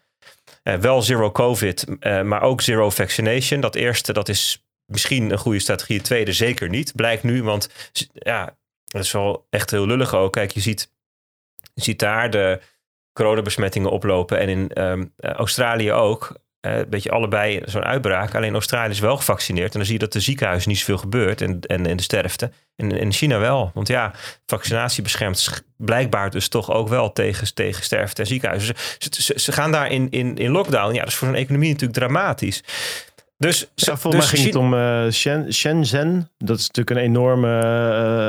Eh, 0.63 0.75
wel 0.75 1.01
zero 1.01 1.31
COVID, 1.31 1.85
maar 2.23 2.41
ook 2.41 2.61
zero 2.61 2.89
vaccination. 2.89 3.61
Dat 3.61 3.75
eerste, 3.75 4.13
dat 4.13 4.29
is 4.29 4.65
misschien 4.85 5.31
een 5.31 5.37
goede 5.37 5.59
strategie. 5.59 5.95
Het 5.95 6.05
tweede 6.05 6.33
zeker 6.33 6.69
niet. 6.69 6.95
Blijkt 6.95 7.23
nu, 7.23 7.43
want 7.43 7.69
ja, 8.13 8.57
dat 8.85 9.01
is 9.03 9.11
wel 9.11 9.47
echt 9.49 9.71
heel 9.71 9.85
lullig 9.85 10.15
ook. 10.15 10.31
Kijk, 10.33 10.51
je 10.51 10.59
ziet, 10.59 10.91
je 11.73 11.81
ziet 11.81 11.99
daar 11.99 12.29
de 12.29 12.59
coronabesmettingen 13.13 13.91
oplopen. 13.91 14.39
En 14.39 14.49
in 14.49 14.69
ehm, 14.69 15.05
eh, 15.15 15.31
Australië 15.31 15.91
ook. 15.91 16.35
Eh, 16.61 16.77
een 16.77 16.89
beetje 16.89 17.11
allebei 17.11 17.61
zo'n 17.65 17.83
uitbraak. 17.83 18.35
Alleen 18.35 18.53
Australië 18.53 18.91
is 18.91 18.99
wel 18.99 19.17
gevaccineerd. 19.17 19.71
En 19.71 19.77
dan 19.77 19.85
zie 19.85 19.93
je 19.93 19.99
dat 19.99 20.13
de 20.13 20.19
ziekenhuizen 20.19 20.69
niet 20.69 20.79
zoveel 20.79 20.97
gebeurt. 20.97 21.41
En, 21.41 21.59
en, 21.59 21.85
en 21.85 21.97
de 21.97 22.03
sterfte. 22.03 22.51
En 22.75 22.91
in 22.91 23.11
China 23.11 23.39
wel. 23.39 23.71
Want 23.73 23.87
ja, 23.87 24.11
vaccinatie 24.45 25.03
beschermt 25.03 25.63
blijkbaar 25.77 26.29
dus 26.29 26.47
toch 26.47 26.71
ook 26.71 26.87
wel 26.87 27.11
tegen, 27.11 27.53
tegen 27.53 27.83
sterfte 27.83 28.21
en 28.21 28.27
ziekenhuizen. 28.27 28.75
Ze, 28.97 29.09
ze, 29.21 29.33
ze 29.39 29.51
gaan 29.51 29.71
daar 29.71 29.91
in, 29.91 30.09
in, 30.09 30.35
in 30.37 30.51
lockdown. 30.51 30.93
Ja, 30.93 30.99
dat 30.99 31.09
is 31.09 31.15
voor 31.15 31.27
een 31.27 31.35
economie 31.35 31.69
natuurlijk 31.69 31.99
dramatisch. 31.99 32.63
Dus, 33.37 33.67
ja, 33.75 33.97
volgens 33.97 34.29
dus 34.29 34.31
mij 34.31 34.41
ging 34.41 34.53
het 34.53 34.55
om 34.55 34.73
uh, 34.73 35.51
Shenzhen. 35.51 36.29
Dat 36.37 36.59
is 36.59 36.67
natuurlijk 36.67 36.89
een 36.89 37.05
enorme 37.05 37.61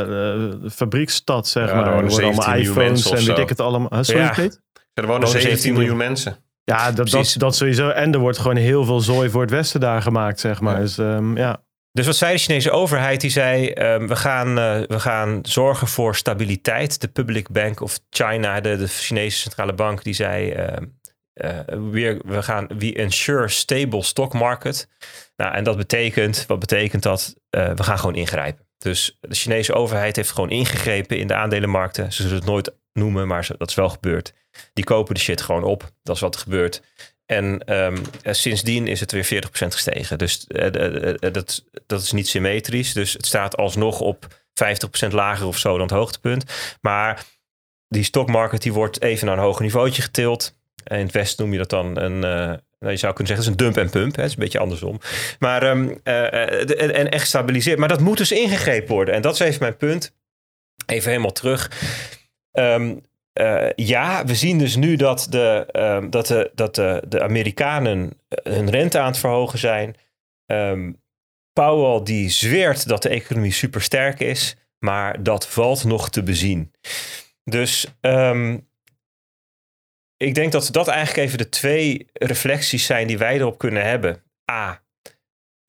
uh, 0.09 0.65
uh, 0.65 0.71
fabrieksstad, 0.71 1.49
zeg 1.49 1.69
Ja, 1.69 1.75
maar. 1.75 1.87
er 1.87 1.93
worden 1.93 2.11
allemaal 2.11 2.43
17 2.43 2.53
miljoen 2.53 2.71
iPhones 2.71 2.91
mensen 2.91 3.17
en 3.17 3.25
weet 3.25 3.39
ik 3.39 3.49
het 3.49 3.61
allemaal. 3.61 3.89
Huh, 3.91 4.03
Sorry, 4.03 4.21
Ja. 4.21 4.33
Pete? 4.33 4.61
Er 4.95 5.07
wonen 5.07 5.07
Wonen 5.07 5.29
17 5.29 5.51
17 5.51 5.73
miljoen 5.73 5.97
mensen. 5.97 6.37
Ja, 6.65 6.87
dat, 6.87 6.97
dat, 6.97 7.11
Precies. 7.11 7.35
dat 7.35 7.57
sowieso. 7.57 7.89
En 7.89 8.13
er 8.13 8.19
wordt 8.19 8.39
gewoon 8.39 8.57
heel 8.57 8.85
veel 8.85 9.01
zooi 9.01 9.31
voor 9.31 9.41
het 9.41 9.51
Westen 9.51 9.81
daar 9.81 10.03
gemaakt, 10.03 10.41
zeg 10.41 10.61
maar. 10.61 10.75
Ja. 10.75 10.81
Dus 10.81 10.99
ehm, 10.99 11.37
ja. 11.37 11.63
Dus 11.93 12.07
wat 12.07 12.17
zei 12.17 12.33
de 12.33 12.39
Chinese 12.39 12.71
overheid? 12.71 13.21
Die 13.21 13.31
zei: 13.31 13.69
ehm, 13.69 14.07
we, 14.07 14.17
gaan, 14.17 14.59
eh, 14.59 14.81
we 14.87 15.01
gaan 15.01 15.39
zorgen 15.43 15.89
voor 15.89 16.17
stabiliteit. 16.17 17.01
De 17.01 17.09
Public 17.09 17.51
Bank 17.51 17.81
of 17.81 17.99
China, 18.11 18.61
de, 18.61 18.77
de 18.77 18.87
Chinese 18.87 19.39
centrale 19.39 19.73
bank, 19.73 20.05
die 20.05 20.15
zei: 20.15 20.51
ehm, 20.51 20.85
eh, 21.33 21.59
we, 21.67 22.21
we 22.25 22.43
gaan 22.43 22.67
we 22.79 22.95
ensure 22.95 23.49
stable 23.49 24.03
stock 24.03 24.33
market. 24.33 24.89
Nou, 25.37 25.55
en 25.55 25.65
dat 25.65 25.77
betekent, 25.77 26.45
wat 26.47 26.59
betekent 26.59 27.03
dat? 27.03 27.35
Eh, 27.51 27.73
we 27.73 27.83
gaan 27.83 27.99
gewoon 27.99 28.15
ingrijpen. 28.15 28.67
Dus 28.79 29.19
de 29.21 29.35
Chinese 29.35 29.73
overheid 29.73 30.17
heeft 30.17 30.31
gewoon 30.31 30.51
ingegrepen 30.51 31.19
in 31.19 31.27
de 31.27 31.35
aandelenmarkten. 31.35 32.13
Ze 32.13 32.23
zullen 32.23 32.37
het 32.37 32.47
nooit 32.47 32.75
noemen, 32.93 33.27
maar 33.27 33.49
dat 33.59 33.69
is 33.69 33.75
wel 33.75 33.89
gebeurd. 33.89 34.33
Die 34.73 34.85
kopen 34.85 35.15
de 35.15 35.21
shit 35.21 35.41
gewoon 35.41 35.65
op. 35.65 35.91
Dat 36.03 36.15
is 36.15 36.21
wat 36.21 36.35
er 36.35 36.41
gebeurt. 36.41 36.83
En 37.27 37.59
ehm, 37.59 37.97
eh, 38.23 38.33
sindsdien 38.33 38.87
is 38.87 39.01
het 39.01 39.13
weer 39.13 39.25
40% 39.25 39.75
gestegen. 39.75 40.19
Dus 40.19 40.47
eh, 40.47 41.33
dat, 41.33 41.65
dat 41.87 42.03
is 42.03 42.13
niet 42.13 42.29
symmetrisch. 42.29 42.93
Dus 42.93 43.13
het 43.13 43.27
staat 43.27 43.57
alsnog 43.57 44.01
op 44.01 44.27
50% 45.05 45.09
lager 45.11 45.47
of 45.47 45.59
zo 45.59 45.73
dan 45.73 45.87
het 45.87 45.97
hoogtepunt. 45.97 46.45
Maar 46.81 47.25
die 47.89 48.05
stockmarket 48.05 48.63
die 48.63 48.73
wordt 48.73 49.03
even 49.03 49.27
naar 49.27 49.37
een 49.37 49.43
hoger 49.43 49.63
niveautje 49.63 50.03
getild. 50.03 50.57
In 50.85 50.97
het 50.97 51.13
Westen 51.13 51.45
noem 51.45 51.53
je 51.53 51.59
dat 51.59 51.71
dan 51.71 51.99
een... 51.99 52.25
eh, 52.25 52.59
nou, 52.83 52.95
je 52.95 53.01
zou 53.01 53.13
kunnen 53.15 53.37
zeggen, 53.37 53.53
het 53.53 53.61
is 53.61 53.67
een 53.67 53.75
dump 53.75 53.77
en 53.77 53.91
pump. 53.91 54.17
Het 54.17 54.25
is 54.25 54.33
een 54.33 54.39
beetje 54.39 54.59
andersom. 54.59 55.01
Maar, 55.39 55.63
ehm, 55.63 55.95
eh, 56.03 56.61
eh, 56.61 56.99
en, 56.99 57.11
echt 57.11 57.27
stabiliseerd. 57.27 57.79
Maar 57.79 57.89
dat 57.89 58.01
moet 58.01 58.19
dus 58.19 58.33
ingegrepen 58.33 58.95
worden. 58.95 59.15
En 59.15 59.23
dat 59.23 59.35
is 59.35 59.41
even 59.41 59.61
mijn 59.61 59.77
punt. 59.77 60.15
Even 60.87 61.11
helemaal 61.11 61.33
terug. 61.33 61.71
Ehm, 62.53 62.97
eh, 63.33 63.71
ja, 63.77 64.25
we 64.25 64.35
zien 64.35 64.59
dus 64.59 64.77
nu 64.77 64.97
dat 64.97 65.27
de, 65.31 65.67
ehm, 65.71 66.11
dat 66.11 66.27
de, 66.27 66.51
dat 66.55 66.75
de, 66.75 67.03
de 67.09 67.23
Amerikanen 67.23 68.21
eh, 68.29 68.53
hun 68.53 68.71
rente 68.71 68.99
aan 68.99 69.07
het 69.07 69.19
verhogen 69.19 69.59
zijn. 69.59 69.97
Ehm, 70.47 70.93
Powell 71.53 72.03
die 72.05 72.29
zweert 72.29 72.89
dat 72.89 73.03
de 73.03 73.09
economie 73.09 73.53
supersterk 73.53 74.21
is, 74.21 74.57
maar 74.79 75.23
dat 75.23 75.49
valt 75.49 75.85
nog 75.85 76.11
te 76.11 76.23
bezien. 76.23 76.73
Dus 77.45 77.87
ehm, 78.01 78.59
ik 80.17 80.35
denk 80.35 80.53
dat 80.53 80.69
dat 80.73 80.89
eigenlijk 80.89 81.27
even 81.27 81.39
de 81.39 81.49
twee 81.49 82.07
reflecties 82.13 82.87
zijn 82.87 83.07
die 83.07 83.19
wij 83.19 83.37
erop 83.37 83.59
kunnen 83.59 83.85
hebben. 83.85 84.23
A, 84.51 84.83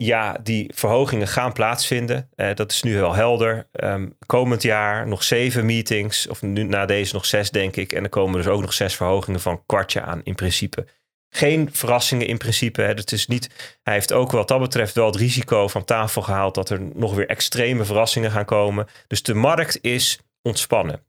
ja, 0.05 0.37
die 0.43 0.71
verhogingen 0.75 1.27
gaan 1.27 1.53
plaatsvinden. 1.53 2.29
Eh, 2.35 2.55
dat 2.55 2.71
is 2.71 2.81
nu 2.81 2.97
wel 2.97 3.13
helder. 3.13 3.67
Ehm, 3.71 4.07
komend 4.25 4.61
jaar 4.61 5.07
nog 5.07 5.23
zeven 5.23 5.65
meetings, 5.65 6.27
of 6.27 6.41
nu 6.41 6.63
na 6.63 6.85
deze 6.85 7.13
nog 7.13 7.25
zes, 7.25 7.51
denk 7.51 7.75
ik. 7.75 7.93
En 7.93 8.01
dan 8.01 8.09
komen 8.09 8.37
dus 8.37 8.47
ook 8.47 8.61
nog 8.61 8.73
zes 8.73 8.95
verhogingen 8.95 9.39
van 9.39 9.63
kwartje 9.65 10.01
aan, 10.01 10.21
in 10.23 10.35
principe. 10.35 10.85
Geen 11.29 11.69
verrassingen 11.71 12.27
in 12.27 12.37
principe. 12.37 12.81
Hè. 12.81 12.87
Het 12.87 13.11
is 13.11 13.27
niet, 13.27 13.75
hij 13.83 13.93
heeft 13.93 14.13
ook 14.13 14.31
wat 14.31 14.47
dat 14.47 14.59
betreft 14.59 14.95
wel 14.95 15.05
het 15.05 15.15
risico 15.15 15.67
van 15.67 15.85
tafel 15.85 16.21
gehaald 16.21 16.55
dat 16.55 16.69
er 16.69 16.81
nog 16.93 17.15
weer 17.15 17.27
extreme 17.27 17.83
verrassingen 17.83 18.31
gaan 18.31 18.45
komen. 18.45 18.87
Dus 19.07 19.23
de 19.23 19.33
markt 19.33 19.79
is 19.81 20.19
ontspannen. 20.41 21.03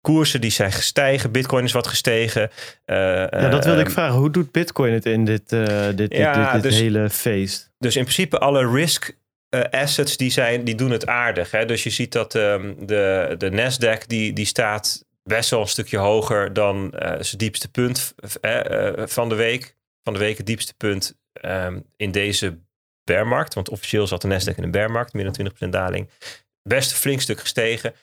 Koersen 0.00 0.40
die 0.40 0.50
zijn 0.50 0.72
gestegen, 0.72 1.30
bitcoin 1.30 1.64
is 1.64 1.72
wat 1.72 1.86
gestegen. 1.86 2.50
Eh, 2.84 2.96
ja, 2.96 3.48
dat 3.48 3.64
wilde 3.64 3.80
ik 3.80 3.86
ehm, 3.86 3.94
vragen. 3.94 4.18
Hoe 4.18 4.30
doet 4.30 4.52
Bitcoin 4.52 4.92
het 4.92 5.06
in 5.06 5.24
dit, 5.24 5.52
eh, 5.52 5.86
dit, 5.86 5.96
dit, 5.96 6.16
Ja, 6.16 6.52
dit, 6.52 6.62
dit 6.62 6.62
dus- 6.62 6.80
hele 6.80 7.10
feest? 7.10 7.72
Dus 7.84 7.96
in 7.96 8.02
principe 8.02 8.38
alle 8.38 8.70
risk 8.70 9.16
eh, 9.48 9.62
assets 9.70 10.16
die, 10.16 10.30
zijn, 10.30 10.64
die 10.64 10.74
doen 10.74 10.90
het 10.90 11.06
aardig. 11.06 11.50
Hè? 11.50 11.64
Dus 11.64 11.82
je 11.82 11.90
ziet 11.90 12.12
dat 12.12 12.34
ehm, 12.34 12.74
de, 12.86 13.34
de 13.38 13.50
Nasdaq 13.50 14.06
die, 14.06 14.32
die 14.32 14.46
staat 14.46 15.04
best 15.22 15.50
wel 15.50 15.60
een 15.60 15.68
stukje 15.68 15.98
hoger 15.98 16.52
dan 16.52 16.92
eh, 16.92 17.22
zijn 17.22 17.38
diepste 17.38 17.70
punt 17.70 18.14
eh, 18.40 18.92
van 18.96 19.28
de 19.28 19.34
week. 19.34 19.76
Van 20.02 20.12
de 20.12 20.18
week 20.18 20.36
het 20.36 20.46
diepste 20.46 20.74
punt 20.74 21.18
ehm, 21.32 21.80
in 21.96 22.10
deze 22.10 22.58
bearmarkt. 23.04 23.54
Want 23.54 23.68
officieel 23.68 24.06
zat 24.06 24.22
de 24.22 24.28
Nasdaq 24.28 24.56
in 24.56 24.62
een 24.62 24.70
bearmarkt, 24.70 25.12
meer 25.12 25.32
dan 25.32 25.52
20% 25.66 25.68
daling. 25.68 26.10
Best 26.62 26.90
een 26.90 26.96
flink 26.96 27.20
stuk 27.20 27.40
gestegen. 27.40 27.94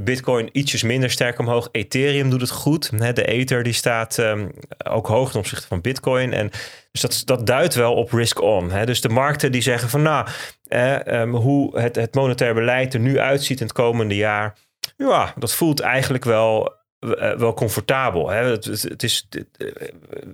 Bitcoin 0.00 0.48
ietsjes 0.52 0.82
minder 0.82 1.10
sterk 1.10 1.38
omhoog. 1.38 1.68
Ethereum 1.72 2.30
doet 2.30 2.40
het 2.40 2.50
goed. 2.50 3.14
De 3.14 3.24
Ether 3.24 3.62
die 3.62 3.72
staat 3.72 4.18
ehm, 4.18 4.48
ook 4.88 5.06
hoog 5.06 5.30
ten 5.30 5.40
opzichte 5.40 5.66
van 5.66 5.80
Bitcoin. 5.80 6.32
En 6.32 6.50
dus 6.90 7.00
dat, 7.00 7.22
dat 7.24 7.46
duidt 7.46 7.74
wel 7.74 7.94
op 7.94 8.12
risk 8.12 8.40
on. 8.40 8.70
Dus 8.84 9.00
de 9.00 9.08
markten 9.08 9.52
die 9.52 9.62
zeggen 9.62 9.88
van 9.88 10.02
nou, 10.02 10.26
eh, 10.66 11.06
ehm, 11.06 11.30
hoe 11.30 11.78
het, 11.78 11.96
het 11.96 12.14
monetair 12.14 12.54
beleid 12.54 12.94
er 12.94 13.00
nu 13.00 13.18
uitziet 13.18 13.60
in 13.60 13.66
het 13.66 13.74
komende 13.74 14.16
jaar. 14.16 14.56
Ja, 14.96 15.34
dat 15.36 15.54
voelt 15.54 15.80
eigenlijk 15.80 16.24
wel, 16.24 16.74
eh, 16.98 17.36
wel 17.36 17.54
comfortabel. 17.54 18.28
Het, 18.28 19.02
is, 19.02 19.26
eh, 19.30 19.42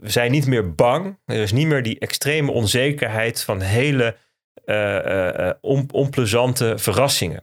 we 0.00 0.10
zijn 0.10 0.30
niet 0.30 0.46
meer 0.46 0.74
bang. 0.74 1.18
Er 1.24 1.42
is 1.42 1.52
niet 1.52 1.66
meer 1.66 1.82
die 1.82 1.98
extreme 1.98 2.52
onzekerheid 2.52 3.42
van 3.42 3.60
hele 3.60 4.16
eh, 4.64 5.50
on, 5.60 5.88
onplezante 5.92 6.78
verrassingen. 6.78 7.42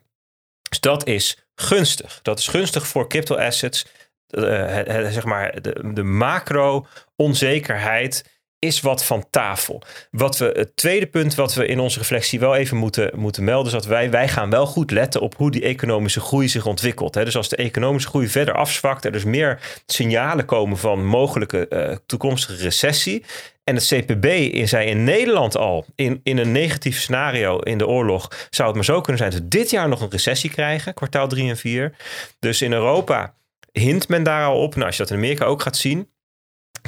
Dus 0.73 0.81
dat 0.81 1.07
is 1.07 1.37
gunstig. 1.55 2.19
Dat 2.21 2.39
is 2.39 2.47
gunstig 2.47 2.87
voor 2.87 3.07
crypto 3.07 3.35
assets. 3.35 3.85
Eh, 4.27 5.11
zeg 5.11 5.23
maar 5.23 5.61
de, 5.61 5.93
de 5.93 6.03
macro 6.03 6.87
onzekerheid 7.15 8.32
is 8.63 8.81
wat 8.81 9.05
van 9.05 9.25
tafel. 9.29 9.81
Wat 10.11 10.37
we, 10.37 10.51
het 10.53 10.75
tweede 10.75 11.07
punt 11.07 11.35
wat 11.35 11.53
we 11.53 11.65
in 11.65 11.79
onze 11.79 11.97
reflectie 11.97 12.39
wel 12.39 12.55
even 12.55 12.77
moeten, 12.77 13.11
moeten 13.15 13.43
melden... 13.43 13.65
is 13.65 13.71
dat 13.71 13.85
wij, 13.85 14.09
wij 14.09 14.27
gaan 14.27 14.49
wel 14.49 14.65
goed 14.65 14.91
letten 14.91 15.21
op 15.21 15.35
hoe 15.35 15.51
die 15.51 15.61
economische 15.61 16.19
groei 16.19 16.49
zich 16.49 16.65
ontwikkelt. 16.65 17.13
Dus 17.13 17.35
als 17.35 17.49
de 17.49 17.55
economische 17.55 18.09
groei 18.09 18.27
verder 18.27 18.53
afzwakt... 18.53 19.05
er 19.05 19.11
dus 19.11 19.23
meer 19.23 19.81
signalen 19.85 20.45
komen 20.45 20.77
van 20.77 21.05
mogelijke 21.05 21.67
eh, 21.67 21.95
toekomstige 22.05 22.63
recessie... 22.63 23.25
en 23.63 23.75
het 23.75 23.85
CPB 23.85 24.57
zei 24.67 24.87
in 24.87 25.03
Nederland 25.03 25.57
al... 25.57 25.85
In, 25.95 26.19
in 26.23 26.37
een 26.37 26.51
negatief 26.51 26.99
scenario 26.99 27.59
in 27.59 27.77
de 27.77 27.87
oorlog... 27.87 28.47
zou 28.49 28.67
het 28.67 28.75
maar 28.75 28.85
zo 28.85 29.01
kunnen 29.01 29.17
zijn 29.17 29.31
dat 29.31 29.39
we 29.39 29.47
dit 29.47 29.69
jaar 29.69 29.87
nog 29.87 30.01
een 30.01 30.11
recessie 30.11 30.49
krijgen... 30.49 30.93
kwartaal 30.93 31.27
3 31.27 31.49
en 31.49 31.57
4. 31.57 31.95
Dus 32.39 32.61
in 32.61 32.73
Europa 32.73 33.33
hint 33.71 34.07
men 34.07 34.23
daar 34.23 34.45
al 34.45 34.61
op. 34.61 34.75
Nou, 34.75 34.85
als 34.85 34.97
je 34.97 35.01
dat 35.01 35.11
in 35.11 35.17
Amerika 35.17 35.45
ook 35.45 35.61
gaat 35.61 35.77
zien... 35.77 36.11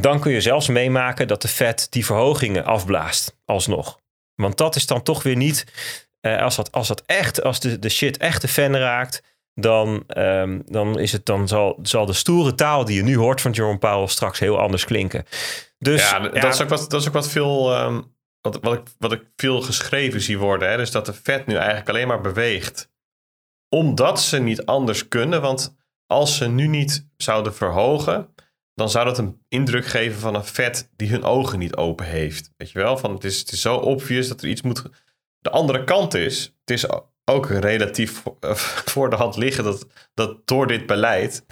Dan 0.01 0.19
kun 0.19 0.31
je 0.31 0.41
zelfs 0.41 0.67
meemaken 0.67 1.27
dat 1.27 1.41
de 1.41 1.47
Fed 1.47 1.87
die 1.89 2.05
verhogingen 2.05 2.65
afblaast, 2.65 3.37
alsnog. 3.45 3.99
Want 4.35 4.57
dat 4.57 4.75
is 4.75 4.85
dan 4.85 5.03
toch 5.03 5.23
weer 5.23 5.35
niet, 5.35 5.65
eh, 6.19 6.41
als, 6.41 6.55
dat, 6.55 6.71
als 6.71 6.87
dat 6.87 7.03
echt, 7.05 7.43
als 7.43 7.59
de, 7.59 7.79
de 7.79 7.89
shit 7.89 8.17
echt 8.17 8.41
de 8.41 8.47
fan 8.47 8.75
raakt, 8.75 9.23
dan, 9.53 10.03
ehm, 10.07 10.61
dan, 10.65 10.99
is 10.99 11.11
het, 11.11 11.25
dan 11.25 11.47
zal, 11.47 11.79
zal 11.81 12.05
de 12.05 12.13
stoere 12.13 12.55
taal 12.55 12.85
die 12.85 12.95
je 12.95 13.03
nu 13.03 13.17
hoort 13.17 13.41
van 13.41 13.51
Jerome 13.51 13.77
Powell 13.77 14.07
straks 14.07 14.39
heel 14.39 14.59
anders 14.59 14.85
klinken. 14.85 15.25
Dus 15.79 16.09
ja, 16.09 16.19
Dat, 16.19 16.53
is 16.53 16.61
ook 16.61 16.69
wat, 16.69 16.89
dat 16.89 17.01
is 17.01 17.07
ook 17.07 17.13
wat 17.13 17.29
veel. 17.29 17.73
ehm, 17.73 18.01
wat, 18.41 18.59
wat, 18.61 18.73
ik, 18.73 18.81
wat 18.97 19.11
ik 19.11 19.23
veel 19.35 19.61
geschreven 19.61 20.21
zie 20.21 20.37
worden. 20.37 20.69
Hè? 20.69 20.77
Dus 20.77 20.91
dat 20.91 21.05
de 21.05 21.13
Fed 21.13 21.45
nu 21.45 21.55
eigenlijk 21.55 21.89
alleen 21.89 22.07
maar 22.07 22.21
beweegt. 22.21 22.89
Omdat 23.69 24.21
ze 24.21 24.39
niet 24.39 24.65
anders 24.65 25.07
kunnen. 25.07 25.41
Want 25.41 25.75
als 26.07 26.37
ze 26.37 26.47
nu 26.47 26.67
niet 26.67 27.07
zouden 27.17 27.55
verhogen. 27.55 28.33
Dan 28.75 28.89
zou 28.89 29.05
dat 29.05 29.17
een 29.17 29.41
indruk 29.47 29.85
geven 29.85 30.19
van 30.19 30.35
een 30.35 30.43
Fed 30.43 30.89
die 30.95 31.09
hun 31.09 31.23
ogen 31.23 31.59
niet 31.59 31.75
open 31.75 32.05
heeft. 32.05 32.51
Weet 32.57 32.71
je 32.71 32.79
wel? 32.79 32.97
Van 32.97 33.13
het, 33.13 33.23
is, 33.23 33.39
het 33.39 33.51
is 33.51 33.61
zo 33.61 33.75
obvious 33.75 34.27
dat 34.27 34.41
er 34.41 34.47
iets 34.47 34.61
moet. 34.61 34.83
De 35.39 35.49
andere 35.49 35.83
kant 35.83 36.13
is. 36.13 36.43
Het 36.59 36.69
is 36.69 36.85
ook 37.25 37.49
relatief 37.49 38.21
vo- 38.21 38.37
voor 38.91 39.09
de 39.09 39.15
hand 39.15 39.35
liggen 39.37 39.63
dat, 39.63 39.87
dat 40.13 40.47
door 40.47 40.67
dit 40.67 40.85
beleid. 40.85 41.45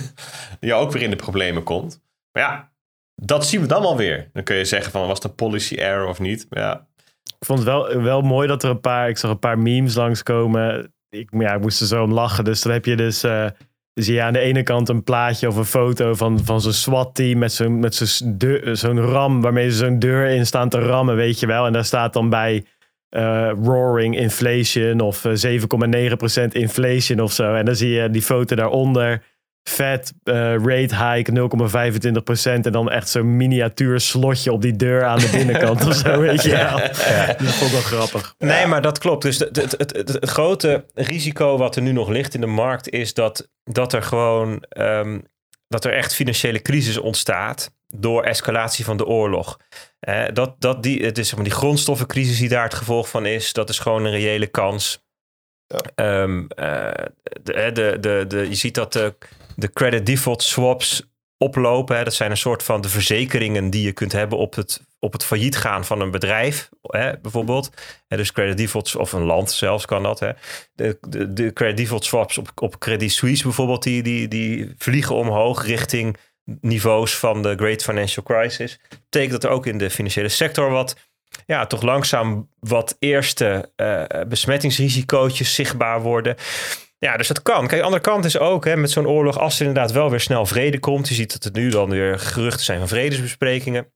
je 0.60 0.74
ook 0.74 0.92
weer 0.92 1.02
in 1.02 1.10
de 1.10 1.16
problemen 1.16 1.62
komt. 1.62 2.00
Maar 2.32 2.42
ja, 2.42 2.72
dat 3.14 3.46
zien 3.46 3.60
we 3.60 3.66
dan 3.66 3.82
wel 3.82 3.96
weer. 3.96 4.30
Dan 4.32 4.42
kun 4.42 4.56
je 4.56 4.64
zeggen 4.64 4.92
van 4.92 5.06
was 5.06 5.18
het 5.18 5.24
een 5.24 5.34
policy 5.34 5.74
error 5.74 6.08
of 6.08 6.18
niet. 6.18 6.46
Ja, 6.50 6.86
Ik 7.24 7.46
vond 7.46 7.58
het 7.58 7.68
wel, 7.68 8.02
wel 8.02 8.20
mooi 8.20 8.48
dat 8.48 8.62
er 8.62 8.70
een 8.70 8.80
paar, 8.80 9.08
ik 9.08 9.18
zag 9.18 9.30
een 9.30 9.38
paar 9.38 9.58
memes 9.58 9.94
langskomen. 9.94 10.94
Ik, 11.08 11.28
ja, 11.30 11.54
ik 11.54 11.60
moest 11.60 11.80
er 11.80 11.86
zo 11.86 12.02
om 12.02 12.12
lachen. 12.12 12.44
Dus 12.44 12.62
dan 12.62 12.72
heb 12.72 12.84
je 12.84 12.96
dus, 12.96 13.22
eh, 13.22 13.46
zie 14.02 14.14
je 14.14 14.22
aan 14.22 14.32
de 14.32 14.38
ene 14.38 14.62
kant 14.62 14.88
een 14.88 15.04
plaatje 15.04 15.48
of 15.48 15.56
een 15.56 15.64
foto 15.64 16.14
van, 16.14 16.44
van 16.44 16.60
zo'n 16.60 16.72
SWAT-team 16.72 17.38
met 17.38 17.52
zo'n 17.52 17.78
met 17.78 17.94
zo'n 17.94 18.38
zo'n 18.72 19.00
ram 19.00 19.40
waarmee 19.40 19.70
ze 19.70 19.76
zo'n 19.76 19.98
deur 19.98 20.26
in 20.26 20.46
staan 20.46 20.68
te 20.68 20.78
rammen, 20.78 21.16
weet 21.16 21.40
je 21.40 21.46
wel. 21.46 21.66
En 21.66 21.72
daar 21.72 21.84
staat 21.84 22.12
dan 22.12 22.30
bij 22.30 22.64
eh, 23.08 23.50
roaring 23.62 24.16
inflation 24.16 25.00
of 25.00 25.24
eh, 25.24 25.60
7,9% 25.60 26.48
inflation 26.48 27.20
of 27.20 27.32
zo. 27.32 27.54
En 27.54 27.64
dan 27.64 27.76
zie 27.76 27.90
je 27.90 28.10
die 28.10 28.22
foto 28.22 28.56
daaronder 28.56 29.22
Fed 29.68 30.12
eh, 30.22 30.34
rate 30.56 31.04
hike 31.04 31.48
0,25% 32.60 32.64
en 32.66 32.72
dan 32.72 32.90
echt 32.90 33.08
zo'n 33.08 33.36
miniatuur 33.36 34.00
slotje 34.00 34.52
op 34.52 34.62
die 34.62 34.76
deur 34.76 35.04
aan 35.04 35.18
de 35.18 35.28
binnenkant 35.30 35.86
of 35.86 35.94
zo, 35.94 36.20
weet 36.20 36.42
je 36.42 36.50
wel. 36.50 36.78
Dat 37.46 37.54
vond 37.54 37.70
ik 37.70 37.76
wel 37.76 37.80
grappig. 37.80 38.34
Nee, 38.38 38.66
maar 38.66 38.82
dat 38.82 38.98
klopt. 38.98 39.22
Dus 39.22 39.38
het, 39.38 39.56
het, 39.56 39.74
het, 39.78 39.96
het, 39.96 40.08
het 40.08 40.28
grote 40.28 40.84
risico 40.94 41.58
wat 41.58 41.76
er 41.76 41.82
nu 41.82 41.92
nog 41.92 42.08
ligt 42.08 42.34
in 42.34 42.40
de 42.40 42.46
markt 42.46 42.88
is 42.88 43.14
dat, 43.14 43.48
dat 43.64 43.92
er 43.92 44.02
gewoon 44.02 44.62
ehm, 44.68 45.18
dat 45.68 45.84
er 45.84 45.92
echt 45.92 46.14
financiële 46.14 46.62
crisis 46.62 46.98
ontstaat 46.98 47.74
door 47.86 48.22
escalatie 48.22 48.84
van 48.84 48.96
de 48.96 49.06
oorlog. 49.06 49.60
Eh, 50.00 50.24
dat, 50.32 50.60
dat 50.60 50.82
die, 50.82 51.04
het 51.04 51.18
is 51.18 51.26
zeg 51.26 51.36
maar 51.36 51.48
die 51.48 51.54
grondstoffencrisis 51.54 52.38
die 52.38 52.48
daar 52.48 52.64
het 52.64 52.74
gevolg 52.74 53.08
van 53.08 53.26
is, 53.26 53.52
dat 53.52 53.68
is 53.68 53.78
gewoon 53.78 54.04
een 54.04 54.18
reële 54.18 54.46
kans. 54.46 55.04
Ehm, 55.94 56.44
eh, 56.48 56.90
de, 57.42 57.70
de, 57.72 57.96
de, 58.00 58.24
de, 58.28 58.48
je 58.48 58.54
ziet 58.54 58.74
dat 58.74 58.92
de, 58.92 59.14
de 59.56 59.72
credit 59.72 60.06
default 60.06 60.42
swaps 60.42 61.02
oplopen. 61.38 61.96
Hè. 61.96 62.04
Dat 62.04 62.14
zijn 62.14 62.30
een 62.30 62.36
soort 62.36 62.62
van 62.62 62.80
de 62.80 62.88
verzekeringen 62.88 63.70
die 63.70 63.82
je 63.82 63.92
kunt 63.92 64.12
hebben 64.12 64.38
op 64.38 64.54
het, 64.54 64.80
op 64.98 65.12
het 65.12 65.24
failliet 65.24 65.56
gaan 65.56 65.84
van 65.84 66.00
een 66.00 66.10
bedrijf, 66.10 66.68
hè, 66.82 67.18
bijvoorbeeld. 67.18 67.70
Dus 68.08 68.32
credit 68.32 68.56
defaults, 68.56 68.96
of 68.96 69.12
een 69.12 69.24
land 69.24 69.50
zelfs 69.50 69.84
kan 69.84 70.02
dat. 70.02 70.20
Hè. 70.20 70.30
De, 70.74 70.98
de, 71.08 71.32
de 71.32 71.52
credit 71.52 71.76
default 71.76 72.04
swaps 72.04 72.38
op, 72.38 72.50
op 72.54 72.78
Credit 72.78 73.12
Suisse 73.12 73.42
bijvoorbeeld, 73.42 73.82
die, 73.82 74.02
die, 74.02 74.28
die 74.28 74.74
vliegen 74.78 75.14
omhoog 75.14 75.66
richting 75.66 76.16
niveaus 76.60 77.16
van 77.16 77.42
de 77.42 77.54
Great 77.56 77.82
Financial 77.82 78.24
Crisis. 78.24 78.80
Betekent 78.88 79.32
dat 79.32 79.44
er 79.44 79.50
ook 79.50 79.66
in 79.66 79.78
de 79.78 79.90
financiële 79.90 80.28
sector 80.28 80.70
wat, 80.70 80.96
ja, 81.46 81.66
toch 81.66 81.82
langzaam 81.82 82.50
wat 82.58 82.96
eerste 82.98 83.72
uh, 83.76 84.04
besmettingsrisicootjes 84.28 85.54
zichtbaar 85.54 86.00
worden. 86.00 86.36
Ja, 86.98 87.16
dus 87.16 87.28
dat 87.28 87.42
kan. 87.42 87.66
Kijk, 87.66 87.80
de 87.80 87.86
andere 87.86 88.02
kant 88.02 88.24
is 88.24 88.38
ook 88.38 88.64
hè, 88.64 88.76
met 88.76 88.90
zo'n 88.90 89.08
oorlog, 89.08 89.38
als 89.38 89.60
er 89.60 89.66
inderdaad 89.66 89.92
wel 89.92 90.10
weer 90.10 90.20
snel 90.20 90.46
vrede 90.46 90.78
komt. 90.78 91.08
Je 91.08 91.14
ziet 91.14 91.32
dat 91.32 91.44
het 91.44 91.54
nu 91.54 91.70
dan 91.70 91.90
weer 91.90 92.18
geruchten 92.18 92.64
zijn 92.64 92.78
van 92.78 92.88
vredesbesprekingen. 92.88 93.92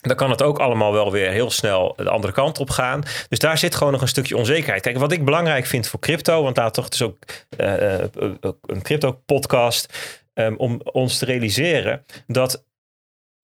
Dan 0.00 0.16
kan 0.16 0.30
het 0.30 0.42
ook 0.42 0.58
allemaal 0.58 0.92
wel 0.92 1.12
weer 1.12 1.30
heel 1.30 1.50
snel 1.50 1.94
de 1.96 2.10
andere 2.10 2.32
kant 2.32 2.58
op 2.58 2.70
gaan. 2.70 3.02
Dus 3.28 3.38
daar 3.38 3.58
zit 3.58 3.74
gewoon 3.74 3.92
nog 3.92 4.02
een 4.02 4.08
stukje 4.08 4.36
onzekerheid. 4.36 4.82
Kijk, 4.82 4.98
wat 4.98 5.12
ik 5.12 5.24
belangrijk 5.24 5.66
vind 5.66 5.88
voor 5.88 6.00
crypto, 6.00 6.42
want 6.42 6.54
daar 6.54 6.70
toch 6.70 6.88
dus 6.88 7.02
ook 7.02 7.18
een 8.66 8.82
crypto 8.82 9.12
podcast 9.12 9.98
um, 10.34 10.56
om 10.56 10.80
ons 10.84 11.18
te 11.18 11.24
realiseren 11.24 12.04
dat 12.26 12.64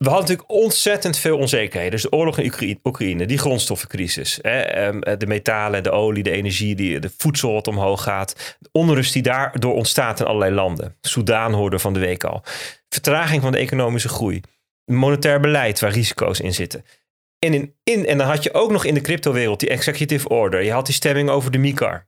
we 0.01 0.09
hadden 0.09 0.29
natuurlijk 0.29 0.63
ontzettend 0.65 1.19
veel 1.19 1.39
onzekerheden. 1.39 1.91
Dus 1.91 2.03
de 2.03 2.13
oorlog 2.13 2.39
in 2.39 2.79
Oekraïne, 2.85 3.27
die 3.27 3.39
grondstoffencrisis, 3.39 4.39
hè, 4.43 4.61
ehm, 4.61 5.19
de 5.19 5.27
metalen, 5.27 5.83
de 5.83 5.91
olie, 5.91 6.23
de 6.23 6.31
energie, 6.31 6.75
die, 6.75 6.99
de 6.99 7.11
voedsel 7.17 7.53
wat 7.53 7.69
omhoog 7.69 8.03
gaat, 8.03 8.57
de 8.59 8.69
onrust 8.73 9.13
die 9.13 9.23
daardoor 9.23 9.75
ontstaat 9.75 10.21
in 10.21 10.27
allerlei 10.27 10.55
landen. 10.55 10.97
Soudaan 11.01 11.53
hoorde 11.53 11.79
van 11.79 11.93
de 11.93 12.01
week 12.01 12.25
al. 12.25 12.43
Vertraging 12.89 13.43
van 13.43 13.53
de 13.53 13.59
economische 13.59 14.09
groei, 14.09 14.41
monetair 14.85 15.41
beleid 15.41 15.81
waar 15.81 15.93
risico's 15.93 16.41
in 16.41 16.55
zitten. 16.55 16.85
En, 17.39 17.55
in, 17.55 17.75
in, 17.85 18.07
en 18.07 18.19
dan 18.19 18.27
had 18.27 18.43
je 18.43 18.55
ook 18.55 18.71
nog 18.71 18.85
in 18.85 18.95
de 18.95 19.01
cryptowereld 19.01 19.61
die 19.61 19.69
executive 19.69 20.29
order. 20.29 20.63
Je 20.63 20.73
had 20.73 20.87
die 20.87 20.95
stemming 20.95 21.29
over 21.29 21.51
de 21.51 21.59
MICAR. 21.59 22.07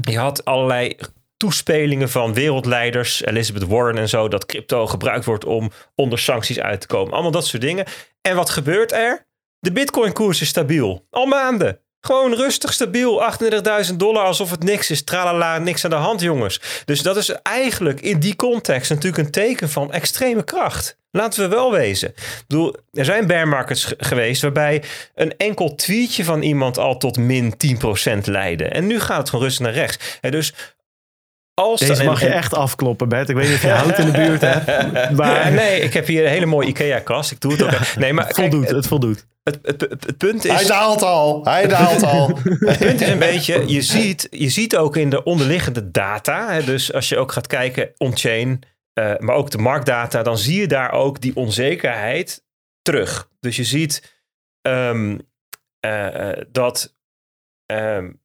Je 0.00 0.18
had 0.18 0.44
allerlei 0.44 0.96
toespelingen 1.42 2.10
van 2.10 2.34
wereldleiders, 2.34 3.24
Elizabeth 3.24 3.66
Warren 3.66 3.98
en 3.98 4.08
zo, 4.08 4.28
dat 4.28 4.46
crypto 4.46 4.86
gebruikt 4.86 5.24
wordt 5.24 5.44
om 5.44 5.70
onder 5.94 6.18
sancties 6.18 6.60
uit 6.60 6.80
te 6.80 6.86
komen. 6.86 7.12
Allemaal 7.12 7.30
dat 7.30 7.46
soort 7.46 7.62
dingen. 7.62 7.84
En 8.20 8.36
wat 8.36 8.50
gebeurt 8.50 8.92
er? 8.92 9.26
De 9.58 9.72
Bitcoin-koers 9.72 10.40
is 10.40 10.48
stabiel. 10.48 11.06
Al 11.10 11.26
maanden. 11.26 11.80
Gewoon 12.00 12.34
rustig, 12.34 12.72
stabiel. 12.72 13.22
38.000 13.90 13.94
dollar 13.96 14.24
alsof 14.24 14.50
het 14.50 14.62
niks 14.62 14.90
is. 14.90 15.04
Tralala, 15.04 15.58
niks 15.58 15.84
aan 15.84 15.90
de 15.90 15.96
hand, 15.96 16.20
jongens. 16.20 16.60
Dus 16.84 17.02
dat 17.02 17.16
is 17.16 17.28
eigenlijk 17.28 18.00
in 18.00 18.20
die 18.20 18.36
context 18.36 18.90
natuurlijk 18.90 19.24
een 19.24 19.30
teken 19.30 19.70
van 19.70 19.92
extreme 19.92 20.44
kracht. 20.44 20.98
Laten 21.10 21.42
we 21.42 21.48
wel 21.48 21.72
wezen. 21.72 22.08
Ik 22.08 22.44
bedoel, 22.46 22.76
er 22.92 23.04
zijn 23.04 23.26
bear 23.26 23.48
markets 23.48 23.94
geweest 23.98 24.42
waarbij 24.42 24.82
een 25.14 25.36
enkel 25.36 25.74
tweetje 25.74 26.24
van 26.24 26.42
iemand 26.42 26.78
al 26.78 26.96
tot 26.96 27.16
min 27.16 27.54
10% 28.16 28.18
leidde. 28.24 28.64
En 28.64 28.86
nu 28.86 29.00
gaat 29.00 29.18
het 29.18 29.28
gewoon 29.30 29.44
rustig 29.44 29.64
naar 29.66 29.74
rechts. 29.74 30.18
En 30.20 30.30
dus 30.30 30.52
als 31.54 31.80
Deze 31.80 32.04
mag 32.04 32.20
je 32.20 32.26
echt 32.26 32.54
afkloppen, 32.54 33.08
Bert. 33.08 33.28
Ik 33.28 33.36
weet 33.36 33.46
niet 33.46 33.54
of 33.54 33.62
je 33.62 33.68
hout 33.68 33.98
in 33.98 34.06
de 34.06 34.12
buurt 34.12 34.40
hebt. 34.40 34.90
Maar... 35.16 35.52
nee, 35.52 35.80
ik 35.80 35.92
heb 35.92 36.06
hier 36.06 36.24
een 36.24 36.30
hele 36.30 36.46
mooie 36.46 36.68
IKEA-kast. 36.68 37.30
Ik 37.30 37.40
doe 37.40 37.52
het 37.52 37.62
ook. 37.62 37.96
Nee, 37.96 38.12
maar 38.12 38.26
het 38.26 38.36
voldoet, 38.36 38.70
het 38.70 38.86
voldoet. 38.86 39.26
Het, 39.42 39.58
het, 39.62 39.80
het, 39.80 40.16
punt 40.18 40.44
is... 40.44 40.52
Hij 40.52 40.64
daalt 40.64 41.02
al, 41.02 41.44
hij 41.44 41.68
daalt 41.68 42.02
al. 42.02 42.26
het 42.44 42.78
punt 42.78 43.00
is 43.00 43.08
een 43.08 43.18
beetje, 43.18 43.66
je 43.66 43.82
ziet, 43.82 44.26
je 44.30 44.48
ziet 44.48 44.76
ook 44.76 44.96
in 44.96 45.10
de 45.10 45.22
onderliggende 45.22 45.90
data, 45.90 46.52
hè, 46.52 46.64
dus 46.64 46.92
als 46.92 47.08
je 47.08 47.18
ook 47.18 47.32
gaat 47.32 47.46
kijken 47.46 47.92
on-chain, 47.96 48.62
uh, 48.98 49.14
maar 49.18 49.34
ook 49.34 49.50
de 49.50 49.58
marktdata, 49.58 50.22
dan 50.22 50.38
zie 50.38 50.60
je 50.60 50.66
daar 50.66 50.92
ook 50.92 51.20
die 51.20 51.36
onzekerheid 51.36 52.44
terug. 52.82 53.28
Dus 53.40 53.56
je 53.56 53.64
ziet 53.64 54.20
um, 54.68 55.20
uh, 55.86 56.32
dat 56.48 56.96
um, 57.72 58.21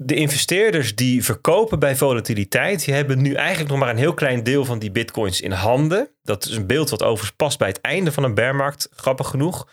de 0.00 0.14
investeerders 0.14 0.94
die 0.94 1.24
verkopen 1.24 1.78
bij 1.78 1.96
volatiliteit, 1.96 2.84
die 2.84 2.94
hebben 2.94 3.22
nu 3.22 3.34
eigenlijk 3.34 3.70
nog 3.70 3.78
maar 3.78 3.90
een 3.90 3.96
heel 3.96 4.14
klein 4.14 4.42
deel 4.42 4.64
van 4.64 4.78
die 4.78 4.90
bitcoins 4.90 5.40
in 5.40 5.52
handen. 5.52 6.10
Dat 6.22 6.44
is 6.44 6.56
een 6.56 6.66
beeld 6.66 6.90
wat 6.90 7.02
overigens 7.02 7.36
past 7.36 7.58
bij 7.58 7.68
het 7.68 7.80
einde 7.80 8.12
van 8.12 8.24
een 8.24 8.34
bearmarkt, 8.34 8.88
grappig 8.90 9.28
genoeg. 9.28 9.68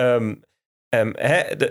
Um, 0.00 0.42
um, 0.88 1.12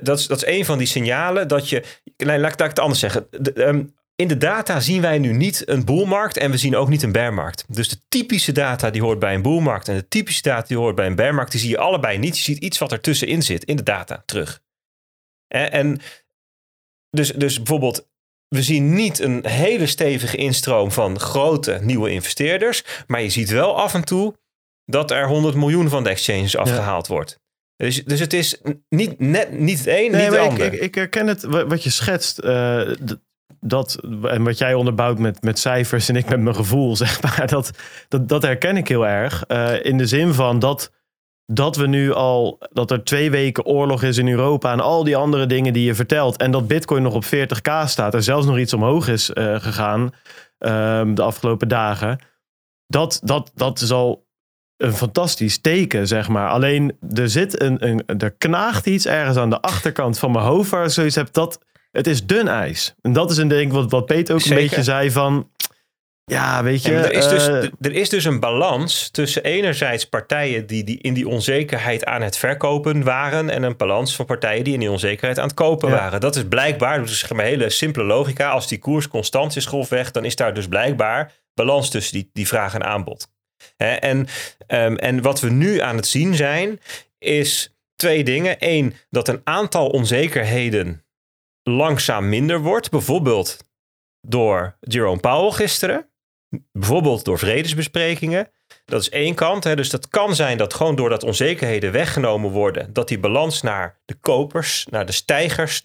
dat, 0.02 0.20
is, 0.20 0.28
dat 0.28 0.38
is 0.38 0.46
een 0.46 0.66
van 0.66 0.78
die 0.78 0.88
signalen 0.88 1.48
dat 1.48 1.70
je. 1.70 1.84
Laat, 2.18 2.52
ik 2.52 2.60
het 2.60 2.80
anders 2.80 3.00
zeggen. 3.00 3.28
um, 3.56 3.94
in 4.16 4.28
de 4.28 4.38
data 4.38 4.80
zien 4.80 5.02
wij 5.02 5.20
nu 5.20 5.34
niet 5.34 5.70
een 5.70 5.86
boelmarkt 5.86 6.38
en 6.38 6.52
we 6.52 6.58
zien 6.58 6.76
ook 6.76 6.90
niet 6.90 7.04
een 7.04 7.12
bearmarkt. 7.12 7.66
Dus 7.68 7.90
de 7.90 8.02
typische 8.10 8.52
data 8.52 8.90
die 8.90 9.02
hoort 9.02 9.20
bij 9.20 9.34
een 9.34 9.42
boelmarkt 9.42 9.88
en 9.88 9.96
de 9.96 10.08
typische 10.08 10.42
data 10.42 10.68
die 10.68 10.78
hoort 10.78 10.96
bij 10.96 11.06
een 11.06 11.16
bearmarkt, 11.16 11.52
die 11.52 11.60
zie 11.60 11.70
je 11.70 11.78
allebei 11.78 12.18
niet. 12.18 12.38
Je 12.38 12.44
ziet 12.44 12.64
iets 12.64 12.78
wat 12.78 12.92
ertussenin 12.92 13.42
zit 13.42 13.64
in 13.64 13.76
de 13.76 13.84
data 13.84 14.24
terug. 14.26 14.62
En 15.48 16.00
dus, 17.16 17.32
dus 17.32 17.58
bijvoorbeeld, 17.58 18.08
we 18.48 18.62
zien 18.62 18.94
niet 18.94 19.20
een 19.20 19.48
hele 19.48 19.86
stevige 19.86 20.38
instroom 20.38 20.92
van 20.92 21.20
grote 21.20 21.80
nieuwe 21.82 22.12
investeerders. 22.12 22.84
Maar 23.08 23.22
je 23.22 23.30
ziet 23.30 23.50
wel 23.50 23.78
af 23.78 23.94
en 23.94 24.04
toe 24.04 24.36
dat 24.86 25.12
er 25.12 25.28
100 25.28 25.56
miljoen 25.56 25.90
van 25.90 26.04
de 26.04 26.10
exchanges 26.10 26.58
afgehaald 26.58 27.08
wordt. 27.08 27.40
Dus, 27.76 28.04
dus 28.04 28.20
het 28.20 28.34
is 28.34 28.62
niet, 28.90 29.20
net, 29.20 29.60
niet 29.60 29.78
het 29.78 29.88
een, 29.88 30.12
niet 30.12 30.22
het 30.22 30.38
ander. 30.38 30.74
Ik, 30.74 30.80
ik, 30.80 30.96
herken 30.96 31.28
het, 31.28 31.44
wat 31.44 31.84
je 31.84 31.90
schetst. 31.90 32.44
Uh, 32.44 32.92
dat, 33.60 34.00
en 34.24 34.44
wat 34.44 34.58
jij 34.58 34.74
onderbouwt 34.74 35.20
met, 35.20 35.42
met 35.42 35.60
cijfers 35.60 36.10
en 36.10 36.16
ik 36.16 36.30
met 36.30 36.40
mijn 36.40 36.56
gevoel, 36.56 36.96
zeg 37.06 37.22
maar. 37.22 37.48
Dat, 37.48 37.72
dat, 38.08 38.30
dat 38.30 38.42
herken 38.42 38.78
ik 38.78 38.88
heel 38.88 39.08
erg. 39.08 39.44
Uh, 39.48 39.86
in 39.86 39.98
de 39.98 40.08
zin 40.08 40.34
van 40.34 40.60
dat 40.60 40.92
dat 41.54 41.76
we 41.76 41.88
nu 41.88 42.14
al, 42.14 42.58
dat 42.72 42.92
er 42.92 43.04
twee 43.04 43.32
weken 43.32 43.66
oorlog 43.66 44.04
is 44.04 44.18
in 44.18 44.28
Europa 44.28 44.72
en 44.72 44.80
al 44.80 45.04
die 45.04 45.18
andere 45.18 45.46
dingen 45.46 45.74
die 45.74 45.86
je 45.86 45.96
vertelt. 45.96 46.38
En 46.38 46.52
dat 46.52 46.68
Bitcoin 46.68 47.04
nog 47.04 47.14
op 47.14 47.26
40k 47.26 47.86
staat 47.86 48.14
en 48.14 48.24
zelfs 48.24 48.46
nog 48.46 48.58
iets 48.58 48.74
omhoog 48.74 49.08
is 49.08 49.30
uh, 49.30 49.60
gegaan 49.60 50.02
um, 50.60 51.16
de 51.16 51.22
afgelopen 51.22 51.68
dagen. 51.68 52.20
Dat, 52.88 53.20
dat, 53.24 53.52
dat 53.56 53.82
is 53.82 53.92
al 53.92 54.26
een 54.78 54.94
fantastisch 54.94 55.62
teken, 55.62 56.08
zeg 56.08 56.28
maar. 56.28 56.50
Alleen 56.50 56.98
er 57.14 57.30
zit 57.30 57.62
een, 57.62 57.88
een, 57.88 58.04
er 58.18 58.32
knaagt 58.32 58.86
iets 58.86 59.06
ergens 59.06 59.38
aan 59.38 59.50
de 59.50 59.62
achterkant 59.62 60.20
van 60.20 60.32
mijn 60.32 60.46
hoofd 60.46 60.70
waar 60.70 60.86
ik 60.86 60.92
zoiets 60.92 61.16
heb 61.16 61.34
dat 61.34 61.60
het 61.92 62.08
is 62.08 62.26
dun 62.26 62.48
ijs. 62.48 62.96
En 63.02 63.14
dat 63.14 63.32
is 63.32 63.38
een 63.38 63.48
ding 63.48 63.72
wat, 63.72 63.92
wat 63.92 64.06
Peter 64.06 64.34
ook 64.34 64.42
Zeker. 64.42 64.58
een 64.58 64.64
beetje 64.64 64.84
zei 64.84 65.12
van 65.12 65.50
ja, 66.26 66.64
weet 66.64 66.84
je. 66.84 66.96
er, 66.96 67.12
is 67.12 67.28
dus, 67.28 67.48
uh, 67.48 67.64
er 67.82 67.92
is 67.92 68.10
dus 68.10 68.26
een 68.26 68.40
balans 68.40 69.10
tussen 69.10 69.44
enerzijds 69.44 70.06
partijen 70.06 70.68
die, 70.68 70.84
die 70.84 71.02
in 71.02 71.14
die 71.14 71.28
onzekerheid 71.28 72.06
aan 72.06 72.22
het 72.22 72.38
verkopen 72.38 73.04
waren. 73.04 73.50
En 73.50 73.64
een 73.64 73.78
balans 73.78 74.16
van 74.16 74.26
partijen 74.26 74.64
die 74.64 74.74
in 74.74 74.80
die 74.80 74.92
onzekerheid 74.92 75.40
aan 75.40 75.48
het 75.48 75.56
kopen 75.56 75.90
ja. 75.90 75.96
waren. 75.96 76.20
Dat 76.20 76.36
is 76.36 76.48
blijkbaar, 76.48 77.02
dus 77.02 77.12
is 77.12 77.30
een 77.30 77.40
hele 77.40 77.70
simpele 77.70 78.06
logica. 78.06 78.50
Als 78.50 78.68
die 78.68 78.80
koers 78.80 79.08
constant 79.08 79.56
is 79.56 79.66
golfweg, 79.66 80.12
dan 80.12 80.26
is 80.26 80.36
daar 80.36 80.54
dus 80.54 80.68
blijkbaar 80.68 81.32
balans 81.54 81.90
tussen 81.90 82.14
die, 82.14 82.30
die 82.34 82.48
vraag 82.48 82.74
en 82.74 82.84
aanbod. 82.84 83.32
Hè? 83.76 83.94
En, 83.94 84.28
um, 84.68 84.96
en 84.96 85.22
wat 85.22 85.40
we 85.40 85.50
nu 85.50 85.80
aan 85.80 85.96
het 85.96 86.08
zien 86.08 86.36
zijn, 86.36 86.80
is 87.20 87.76
twee 87.96 88.24
dingen. 88.24 88.56
Eén, 88.60 88.96
dat 89.10 89.28
een 89.28 89.42
aantal 89.44 89.90
onzekerheden 89.90 91.06
langzaam 91.64 92.30
minder 92.30 92.60
wordt. 92.60 92.90
Bijvoorbeeld 92.90 93.58
door 94.22 94.78
Jerome 94.80 95.20
Powell 95.20 95.52
gisteren. 95.52 96.08
Bijvoorbeeld 96.72 97.26
door 97.26 97.40
vredesbesprekingen. 97.40 98.52
Dat 98.86 99.02
is 99.02 99.10
één 99.10 99.36
kant. 99.36 99.64
Hè. 99.64 99.76
Dus 99.76 99.90
dat 99.90 100.08
kan 100.08 100.36
zijn 100.36 100.58
dat 100.58 100.74
gewoon 100.74 100.96
doordat 100.96 101.24
onzekerheden 101.24 101.92
weggenomen 101.92 102.52
worden, 102.52 102.94
dat 102.94 103.08
die 103.08 103.20
balans 103.20 103.62
naar 103.62 104.00
de 104.06 104.14
kopers, 104.14 104.88
naar 104.90 105.06
de 105.06 105.12
stijgers 105.12 105.84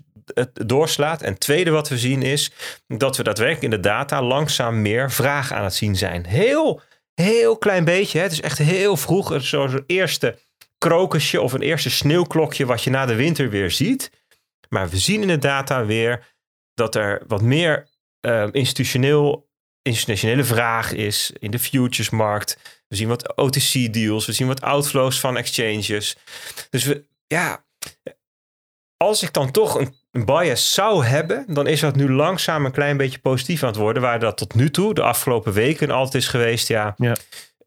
doorslaat. 0.53 1.23
En 1.23 1.31
het 1.31 1.40
tweede 1.40 1.70
wat 1.70 1.89
we 1.89 1.99
zien 1.99 2.23
is 2.23 2.53
dat 2.86 3.16
we 3.16 3.23
daadwerkelijk 3.23 3.65
in 3.65 3.82
de 3.82 3.89
data 3.89 4.23
langzaam 4.23 4.82
meer 4.82 5.11
vraag 5.11 5.53
aan 5.53 5.65
het 5.65 5.74
zien 5.74 5.97
zijn. 5.97 6.27
Heel, 6.27 6.81
heel 7.15 7.59
klein 7.59 7.85
beetje. 7.85 8.19
Hè. 8.19 8.24
Het 8.24 8.32
is 8.32 8.40
echt 8.40 8.59
heel 8.59 8.97
vroeg. 8.97 9.43
Zo'n 9.43 9.85
eerste 9.86 10.39
krokusje 10.78 11.40
of 11.40 11.53
een 11.53 11.62
eerste 11.62 11.90
sneeuwklokje 11.90 12.66
wat 12.66 12.82
je 12.85 12.90
na 12.90 13.07
de 13.07 13.15
winter 13.15 13.51
weer 13.51 13.70
ziet. 13.70 14.11
Maar 14.69 14.89
we 14.89 14.99
zien 14.99 15.23
in 15.23 15.28
de 15.28 15.39
data 15.39 15.85
weer 15.85 16.35
dat 16.74 16.95
er 16.95 17.23
wat 17.27 17.43
meer 17.43 17.89
uh, 18.20 18.47
institutioneel 18.53 19.48
internationale 19.82 20.44
vraag 20.44 20.92
is 20.92 21.30
in 21.38 21.50
de 21.50 21.59
futuresmarkt. 21.59 22.82
We 22.88 22.96
zien 22.96 23.09
wat 23.09 23.36
OTC-deals, 23.36 24.26
we 24.26 24.32
zien 24.32 24.46
wat 24.46 24.60
outflows 24.60 25.20
van 25.20 25.36
exchanges. 25.36 26.16
Dus 26.70 26.84
we, 26.84 27.05
ja, 27.26 27.64
als 28.96 29.22
ik 29.22 29.32
dan 29.32 29.50
toch 29.50 29.74
een, 29.74 29.94
een 30.10 30.24
bias 30.24 30.74
zou 30.74 31.05
hebben, 31.05 31.44
dan 31.55 31.66
is 31.66 31.80
dat 31.80 31.96
nu 31.96 32.12
langzaam 32.12 32.64
een 32.64 32.72
klein 32.72 32.96
beetje 32.96 33.18
positief 33.18 33.62
aan 33.62 33.68
het 33.68 33.78
worden. 33.78 34.02
Waar 34.02 34.20
dat 34.20 34.36
tot 34.36 34.55
nu 34.55 34.70
toe, 34.70 34.94
de 34.94 35.02
afgelopen 35.02 35.52
weken, 35.52 35.90
altijd 35.90 36.22
is 36.22 36.28
geweest. 36.28 36.68
Ja, 36.68 36.94
Ja. 36.96 37.16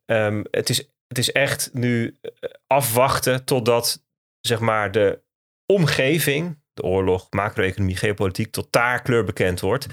Ehm, 0.05 0.43
het, 0.51 0.69
is, 0.69 0.77
het 1.07 1.17
is 1.17 1.31
echt 1.31 1.69
nu 1.73 2.17
eh, 2.21 2.49
afwachten 2.67 3.45
totdat 3.45 4.03
zeg 4.41 4.59
maar 4.59 4.91
de 4.91 5.21
omgeving, 5.65 6.63
de 6.73 6.83
oorlog, 6.83 7.27
macro-economie, 7.29 7.95
geopolitiek, 7.95 8.51
tot 8.51 8.71
daar 8.71 9.01
kleur 9.01 9.23
bekend 9.23 9.59
wordt. 9.59 9.88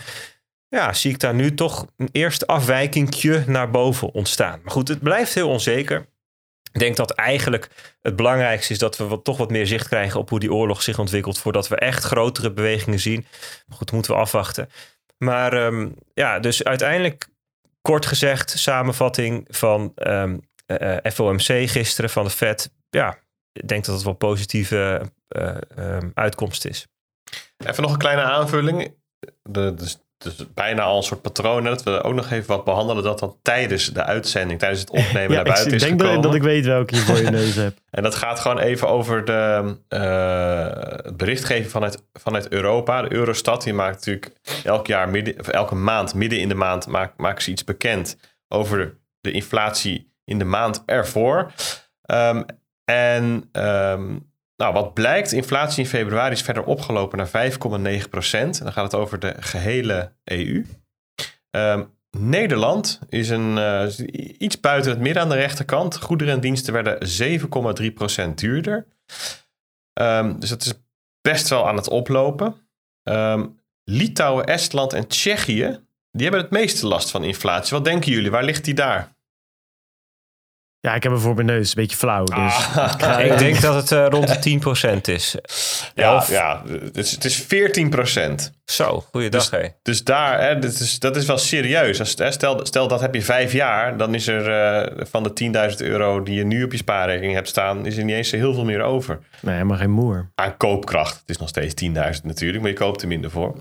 Ja, 0.68 0.92
zie 0.92 1.10
ik 1.10 1.20
daar 1.20 1.34
nu 1.34 1.54
toch 1.54 1.86
een 1.96 2.08
eerste 2.12 2.46
afwijkingje 2.46 3.44
naar 3.46 3.70
boven 3.70 4.12
ontstaan. 4.12 4.60
Maar 4.62 4.72
goed, 4.72 4.88
het 4.88 5.00
blijft 5.00 5.34
heel 5.34 5.48
onzeker. 5.48 6.06
Ik 6.72 6.80
denk 6.80 6.96
dat 6.96 7.10
eigenlijk 7.10 7.96
het 8.00 8.16
belangrijkste 8.16 8.72
is 8.72 8.78
dat 8.78 8.96
we 8.96 9.04
wat, 9.04 9.24
toch 9.24 9.36
wat 9.36 9.50
meer 9.50 9.66
zicht 9.66 9.88
krijgen 9.88 10.20
op 10.20 10.28
hoe 10.28 10.38
die 10.38 10.52
oorlog 10.52 10.82
zich 10.82 10.98
ontwikkelt. 10.98 11.38
Voordat 11.38 11.68
we 11.68 11.76
echt 11.76 12.04
grotere 12.04 12.52
bewegingen 12.52 12.98
zien. 12.98 13.26
Maar 13.66 13.76
goed, 13.76 13.92
moeten 13.92 14.12
we 14.12 14.18
afwachten. 14.18 14.68
Maar 15.18 15.52
ehm, 15.52 15.88
ja, 16.14 16.38
dus 16.38 16.64
uiteindelijk, 16.64 17.28
kort 17.80 18.06
gezegd, 18.06 18.50
samenvatting 18.50 19.46
van 19.50 19.92
ehm, 19.94 20.38
eh, 20.66 20.96
eh, 20.96 21.12
FOMC 21.12 21.70
gisteren 21.70 22.10
van 22.10 22.24
de 22.24 22.30
Fed. 22.30 22.70
Ja, 22.90 23.18
ik 23.52 23.68
denk 23.68 23.84
dat 23.84 23.94
het 23.94 24.04
wel 24.04 24.12
een 24.12 24.18
positieve 24.18 25.12
eh, 25.28 25.56
ehm, 25.76 26.10
uitkomst 26.14 26.64
is. 26.64 26.86
Even 27.56 27.82
nog 27.82 27.92
een 27.92 27.98
kleine 27.98 28.22
aanvulling. 28.22 28.94
De, 29.42 29.74
dus 30.18 30.34
bijna 30.54 30.82
al 30.82 30.96
een 30.96 31.02
soort 31.02 31.22
patroon. 31.22 31.64
Dat 31.64 31.82
we 31.82 32.02
ook 32.02 32.14
nog 32.14 32.30
even 32.30 32.46
wat 32.46 32.64
behandelen. 32.64 33.02
Dat 33.04 33.18
dan 33.18 33.36
tijdens 33.42 33.86
de 33.86 34.04
uitzending, 34.04 34.58
tijdens 34.58 34.80
het 34.80 34.90
opnemen 34.90 35.20
Ja, 35.30 35.34
naar 35.34 35.44
buiten 35.44 35.66
ik 35.66 35.72
is 35.72 35.82
denk 35.82 35.98
dat, 35.98 36.06
gekomen. 36.06 36.28
dat 36.30 36.34
ik 36.34 36.42
weet 36.42 36.64
welke 36.64 36.94
je 36.94 37.00
voor 37.00 37.16
je 37.16 37.30
neus 37.30 37.54
hebt. 37.54 37.80
En 37.90 38.02
dat 38.02 38.14
gaat 38.14 38.40
gewoon 38.40 38.58
even 38.58 38.88
over 38.88 39.24
de, 39.24 39.74
het 41.04 41.16
berichtgeving 41.16 41.70
vanuit, 41.70 42.02
vanuit 42.12 42.48
Europa. 42.48 43.02
De 43.02 43.12
Eurostat 43.12 43.62
die 43.62 43.72
maakt 43.72 43.96
natuurlijk 43.96 44.32
elk 44.64 44.86
jaar, 44.86 45.08
midden, 45.08 45.40
of 45.40 45.48
elke 45.48 45.74
maand, 45.74 46.14
midden 46.14 46.40
in 46.40 46.48
de 46.48 46.54
maand, 46.54 46.86
maakt, 46.86 47.16
maken 47.16 47.42
ze 47.42 47.50
iets 47.50 47.64
bekend 47.64 48.16
over 48.48 48.98
de 49.20 49.30
inflatie 49.30 50.12
in 50.24 50.38
de 50.38 50.44
maand 50.44 50.82
ervoor. 50.86 51.52
Ehm, 52.02 52.42
en 52.84 53.48
ehm, 53.52 54.16
nou, 54.58 54.72
wat 54.72 54.94
blijkt, 54.94 55.32
inflatie 55.32 55.82
in 55.82 55.88
februari 55.88 56.32
is 56.32 56.42
verder 56.42 56.64
opgelopen 56.64 57.18
naar 57.18 57.52
5,9 58.02 58.08
procent. 58.10 58.62
Dan 58.62 58.72
gaat 58.72 58.92
het 58.92 59.00
over 59.00 59.18
de 59.18 59.34
gehele 59.38 60.12
EU. 60.24 60.66
Ehm, 61.50 61.84
Nederland 62.10 63.00
is 63.08 63.28
een, 63.28 63.58
eh, 63.58 63.86
iets 64.38 64.60
buiten 64.60 64.90
het 64.90 65.00
midden 65.00 65.22
aan 65.22 65.28
de 65.28 65.34
rechterkant. 65.34 65.96
Goederen 65.96 66.34
en 66.34 66.40
diensten 66.40 66.72
werden 66.72 67.08
7,3% 67.08 68.38
duurder. 68.38 68.86
Ehm, 69.92 70.38
dus 70.38 70.48
dat 70.48 70.64
is 70.64 70.72
best 71.20 71.48
wel 71.48 71.68
aan 71.68 71.76
het 71.76 71.88
oplopen. 71.88 72.54
Ehm, 73.02 73.46
Litouwen, 73.84 74.44
Estland 74.44 74.92
en 74.92 75.06
Tsjechië, 75.06 75.80
die 76.12 76.22
hebben 76.22 76.40
het 76.40 76.50
meeste 76.50 76.86
last 76.86 77.10
van 77.10 77.24
inflatie. 77.24 77.76
Wat 77.76 77.84
denken 77.84 78.12
jullie? 78.12 78.30
Waar 78.30 78.44
ligt 78.44 78.64
die 78.64 78.74
daar? 78.74 79.16
Ja, 80.88 80.94
ik 80.94 81.02
heb 81.02 81.12
hem 81.12 81.20
voor 81.20 81.34
mijn 81.34 81.46
neus. 81.46 81.68
Een 81.68 81.74
beetje 81.82 81.96
flauw. 81.96 82.24
Dus 82.24 82.36
Ah. 82.76 82.92
ik 82.94 83.02
ga- 83.02 83.18
Ik 83.18 83.38
denk 83.38 83.60
dat 83.60 83.74
het 83.74 83.92
eh, 83.92 84.06
rond 84.08 84.28
de 84.28 84.38
10% 84.98 85.00
is. 85.08 85.34
Ja, 85.94 86.02
Elf. 86.12 86.28
ja 86.30 86.62
het, 86.82 86.96
is, 86.96 87.10
het 87.10 87.24
is 87.24 87.42
14%. 87.42 88.52
Zo, 88.64 89.04
goeiedag 89.10 89.50
hé. 89.50 89.68
Dus 89.82 90.04
daar, 90.04 90.40
hè, 90.42 90.58
dat, 90.58 90.72
is, 90.72 90.98
dat 90.98 91.16
is 91.16 91.26
wel 91.26 91.38
serieus. 91.38 91.98
Als, 92.00 92.14
hè, 92.18 92.30
stel, 92.32 92.66
stel 92.66 92.88
dat 92.88 93.00
heb 93.00 93.14
je 93.14 93.22
vijf 93.22 93.52
jaar, 93.52 93.96
dan 93.96 94.14
is 94.14 94.26
er 94.26 94.50
eh, 94.50 95.04
van 95.10 95.22
de 95.22 95.70
10.000 95.70 95.76
euro 95.86 96.22
die 96.22 96.34
je 96.34 96.44
nu 96.44 96.62
op 96.64 96.72
je 96.72 96.78
spaarrekening 96.78 97.34
hebt 97.34 97.48
staan, 97.48 97.86
is 97.86 97.96
er 97.96 98.04
niet 98.04 98.14
eens 98.16 98.28
zo 98.28 98.36
heel 98.36 98.54
veel 98.54 98.64
meer 98.64 98.82
over. 98.82 99.18
Nee, 99.40 99.54
helemaal 99.54 99.76
geen 99.76 99.90
moer. 99.90 100.30
Aan 100.34 100.56
koopkracht. 100.56 101.14
Het 101.20 101.28
is 101.30 101.36
nog 101.36 101.48
steeds 101.48 101.74
10.000 101.84 102.22
natuurlijk, 102.22 102.60
maar 102.62 102.70
je 102.70 102.76
koopt 102.76 103.02
er 103.02 103.08
minder 103.08 103.30
voor. 103.30 103.54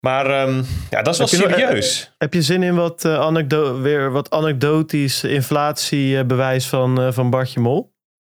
Maar 0.00 0.26
ehm, 0.26 0.62
ja, 0.90 1.02
dat 1.02 1.12
is 1.12 1.18
wel 1.18 1.48
Heb 1.48 1.58
je 1.58 1.64
serieus. 1.64 2.14
Heb 2.18 2.34
je 2.34 2.42
zin 2.42 2.62
in 2.62 2.74
wat, 2.74 3.04
eh, 3.04 3.18
anekdo 3.20 3.80
weer 3.80 4.10
wat 4.10 4.30
anekdotisch 4.30 5.24
inflatiebewijs 5.24 6.66
van, 6.66 7.00
eh, 7.00 7.12
van 7.12 7.30
Bartje 7.30 7.60
Mol? 7.60 7.94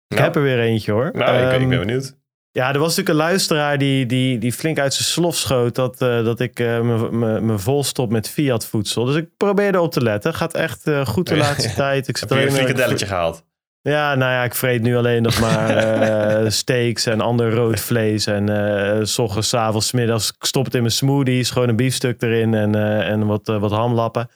Ik 0.09 0.17
Nou, 0.17 0.23
heb 0.23 0.37
er 0.37 0.43
weer 0.43 0.61
eentje 0.61 0.93
hoor. 0.93 1.11
nou, 1.13 1.37
ik, 1.37 1.45
ik 1.47 1.61
Ehm, 1.61 1.69
ben 1.69 1.79
benieuwd. 1.79 2.19
Ja, 2.53 2.73
er 2.73 2.79
was 2.79 2.89
natuurlijk 2.97 3.09
een 3.19 3.25
luisteraar 3.31 3.79
die, 3.79 4.07
die, 4.07 4.39
die 4.39 4.53
flink 4.53 4.79
uit 4.79 4.95
zijn 4.95 5.05
slof 5.09 5.37
schoot 5.37 5.75
dat, 5.75 6.01
eh, 6.03 6.25
dat 6.25 6.41
ik 6.41 6.59
me- 6.59 7.55
vol 7.59 7.85
stop 7.85 8.11
met 8.11 8.29
Fiat 8.29 8.67
voedsel. 8.67 9.05
Dus 9.05 9.15
ik 9.17 9.29
probeer 9.37 9.75
erop 9.75 9.93
te 9.93 10.03
letten. 10.03 10.35
Gaat 10.35 10.55
echt 10.55 10.91
goed 11.05 11.29
de 11.29 11.37
laatste 11.37 11.75
tijd. 11.85 12.09
Ik 12.09 12.17
Heb 12.17 12.29
je 12.31 12.43
een 12.45 12.53
frikadelletje 12.53 13.07
gehaald? 13.07 13.45
Ja, 13.83 14.15
nou 14.15 14.33
ja, 14.33 14.45
ik 14.45 14.55
vreet 14.55 14.83
nu 14.83 14.97
alleen 14.97 15.23
nog 15.23 15.41
maar 15.41 15.71
eh, 15.77 16.51
steaks 16.51 17.07
en 17.07 17.21
ander 17.21 17.55
rood 17.55 17.81
vlees. 17.81 18.27
En 18.27 18.49
eh 18.49 19.05
s 19.05 19.19
ochtends, 19.19 19.55
avonds, 19.55 19.93
middags. 19.93 20.29
Ik 20.29 20.45
stop 20.45 20.65
het 20.65 20.75
in 20.75 20.81
mijn 20.81 20.93
smoothies. 20.93 21.51
Gewoon 21.51 21.69
een 21.69 21.77
biefstuk 21.77 22.23
erin 22.23 22.55
en, 22.55 22.75
eh, 22.75 23.09
en 23.09 23.27
wat, 23.27 23.47
wat 23.47 23.71
hamlappen. 23.71 24.29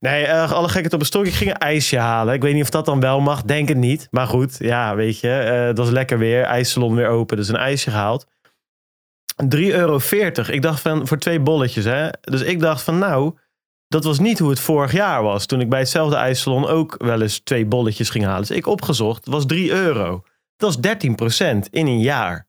Nee, 0.00 0.32
alle 0.32 0.68
gekheid 0.68 0.92
op 0.92 1.00
een 1.00 1.06
stok. 1.06 1.26
Ik 1.26 1.32
ging 1.32 1.50
een 1.50 1.58
ijsje 1.58 1.98
halen. 1.98 2.34
Ik 2.34 2.42
weet 2.42 2.54
niet 2.54 2.62
of 2.62 2.70
dat 2.70 2.84
dan 2.84 3.00
wel 3.00 3.20
mag. 3.20 3.42
Denk 3.42 3.68
het 3.68 3.76
niet. 3.76 4.08
Maar 4.10 4.26
goed, 4.26 4.56
ja, 4.58 4.94
weet 4.94 5.20
je. 5.20 5.70
dat 5.74 5.86
is 5.86 5.92
lekker 5.92 6.18
weer. 6.18 6.42
IJssalon 6.42 6.94
weer 6.94 7.08
open. 7.08 7.36
Dus 7.36 7.48
een 7.48 7.56
ijsje 7.56 7.90
gehaald. 7.90 8.26
3,40 9.44 9.48
euro. 9.50 10.00
Ik 10.46 10.62
dacht 10.62 10.80
van, 10.80 11.06
voor 11.06 11.18
twee 11.18 11.40
bolletjes, 11.40 11.84
hè. 11.84 12.08
Dus 12.20 12.42
ik 12.42 12.60
dacht 12.60 12.82
van, 12.82 12.98
nou... 12.98 13.34
Dat 13.88 14.04
was 14.04 14.18
niet 14.18 14.38
hoe 14.38 14.50
het 14.50 14.60
vorig 14.60 14.92
jaar 14.92 15.22
was. 15.22 15.46
Toen 15.46 15.60
ik 15.60 15.68
bij 15.68 15.78
hetzelfde 15.78 16.16
ijssalon 16.16 16.66
ook 16.66 16.94
wel 16.98 17.22
eens 17.22 17.38
twee 17.38 17.66
bolletjes 17.66 18.10
ging 18.10 18.24
halen. 18.24 18.46
Dus 18.46 18.56
ik 18.56 18.66
opgezocht, 18.66 19.26
was 19.26 19.46
3 19.46 19.70
euro. 19.70 20.22
Dat 20.56 20.70
is 20.70 21.06
13% 21.56 21.70
in 21.70 21.86
een 21.86 22.00
jaar. 22.00 22.46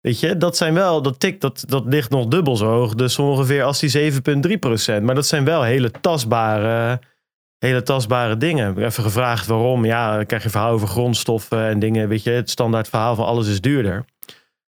Weet 0.00 0.20
je, 0.20 0.36
dat 0.36 0.56
zijn 0.56 0.74
wel, 0.74 1.02
dat 1.02 1.20
tik, 1.20 1.40
dat, 1.40 1.64
dat 1.68 1.84
ligt 1.86 2.10
nog 2.10 2.26
dubbel 2.26 2.56
zo 2.56 2.66
hoog. 2.66 2.94
Dus 2.94 3.18
ongeveer 3.18 3.62
als 3.62 3.80
die 3.80 4.12
7,3%. 4.12 5.02
Maar 5.02 5.14
dat 5.14 5.26
zijn 5.26 5.44
wel 5.44 5.62
hele 5.62 5.90
tastbare, 5.90 7.00
hele 7.58 7.82
tastbare 7.82 8.36
dingen. 8.36 8.78
Even 8.78 9.02
gevraagd 9.02 9.46
waarom. 9.46 9.84
Ja, 9.84 10.16
dan 10.16 10.26
krijg 10.26 10.42
je 10.42 10.50
verhaal 10.50 10.70
over 10.70 10.88
grondstoffen 10.88 11.66
en 11.66 11.78
dingen. 11.78 12.08
Weet 12.08 12.22
je, 12.22 12.30
het 12.30 12.50
standaard 12.50 12.88
verhaal 12.88 13.14
van 13.14 13.26
alles 13.26 13.48
is 13.48 13.60
duurder. 13.60 14.04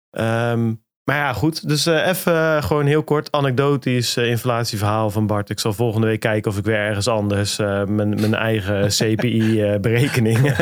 Ehm, 0.10 0.73
maar 1.04 1.16
ja, 1.16 1.34
goed. 1.34 1.68
Dus 1.68 1.86
eh, 1.86 2.08
even 2.08 2.34
eh, 2.34 2.64
gewoon 2.64 2.86
heel 2.86 3.04
kort 3.04 3.32
anekdotisch 3.32 4.18
eh, 4.18 4.30
inflatieverhaal 4.30 5.10
van 5.10 5.28
Bart. 5.28 5.50
Ik 5.50 5.60
zal 5.60 5.74
volgende 5.74 6.08
week 6.08 6.20
kijken 6.20 6.52
of 6.52 6.58
ik 6.58 6.66
weer 6.66 6.76
ergens 6.76 7.08
anders 7.08 7.58
mijn, 7.58 8.10
mijn 8.10 8.36
eigen 8.36 8.88
CPI-berekening 8.98 10.56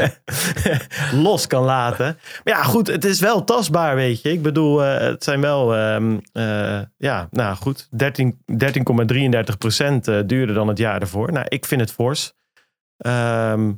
los 1.28 1.48
kan 1.48 1.64
laten. 1.64 2.18
Maar 2.44 2.54
ja, 2.54 2.64
goed. 2.64 2.88
Het 2.88 3.06
is 3.06 3.20
wel 3.20 3.44
tastbaar, 3.44 3.96
weet 3.96 4.22
je. 4.22 4.32
Ik 4.32 4.42
bedoel, 4.42 4.80
het 4.80 5.24
zijn 5.24 5.42
wel, 5.42 5.76
ehm, 5.76 6.18
eh, 6.72 6.80
ja, 6.98 7.28
nou 7.32 7.56
goed. 7.56 7.88
13 7.92 8.42
13,33 8.46 9.58
procent 9.58 10.08
eh, 10.08 10.20
duurder 10.26 10.56
dan 10.56 10.68
het 10.68 10.78
jaar 10.78 11.02
ervoor. 11.02 11.32
Nou, 11.32 11.46
ik 11.50 11.66
vind 11.66 11.82
het 11.82 11.92
fors. 11.92 12.34
Ehm, 12.98 13.72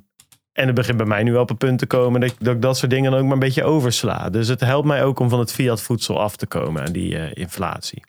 en 0.53 0.65
het 0.65 0.75
begint 0.75 0.97
bij 0.97 1.05
mij 1.05 1.23
nu 1.23 1.31
wel 1.31 1.41
op 1.41 1.49
een 1.49 1.57
punt 1.57 1.80
te 1.80 1.85
komen 1.85 2.21
dat 2.21 2.30
ik, 2.30 2.35
dat 2.39 2.61
dat 2.61 2.77
soort 2.77 2.91
dingen 2.91 3.11
dan 3.11 3.19
ook 3.19 3.25
maar 3.25 3.34
een 3.34 3.39
beetje 3.39 3.63
oversla. 3.63 4.30
Dus 4.30 4.47
het 4.47 4.59
helpt 4.59 4.88
mij 4.88 5.03
ook 5.03 5.19
om 5.19 5.30
van 5.30 5.39
het 5.39 5.51
fiat 5.53 5.81
voedsel 5.81 6.19
af 6.21 6.35
te 6.35 6.45
komen, 6.47 6.93
die 6.93 7.17
eh, 7.17 7.31
inflatie. 7.34 8.03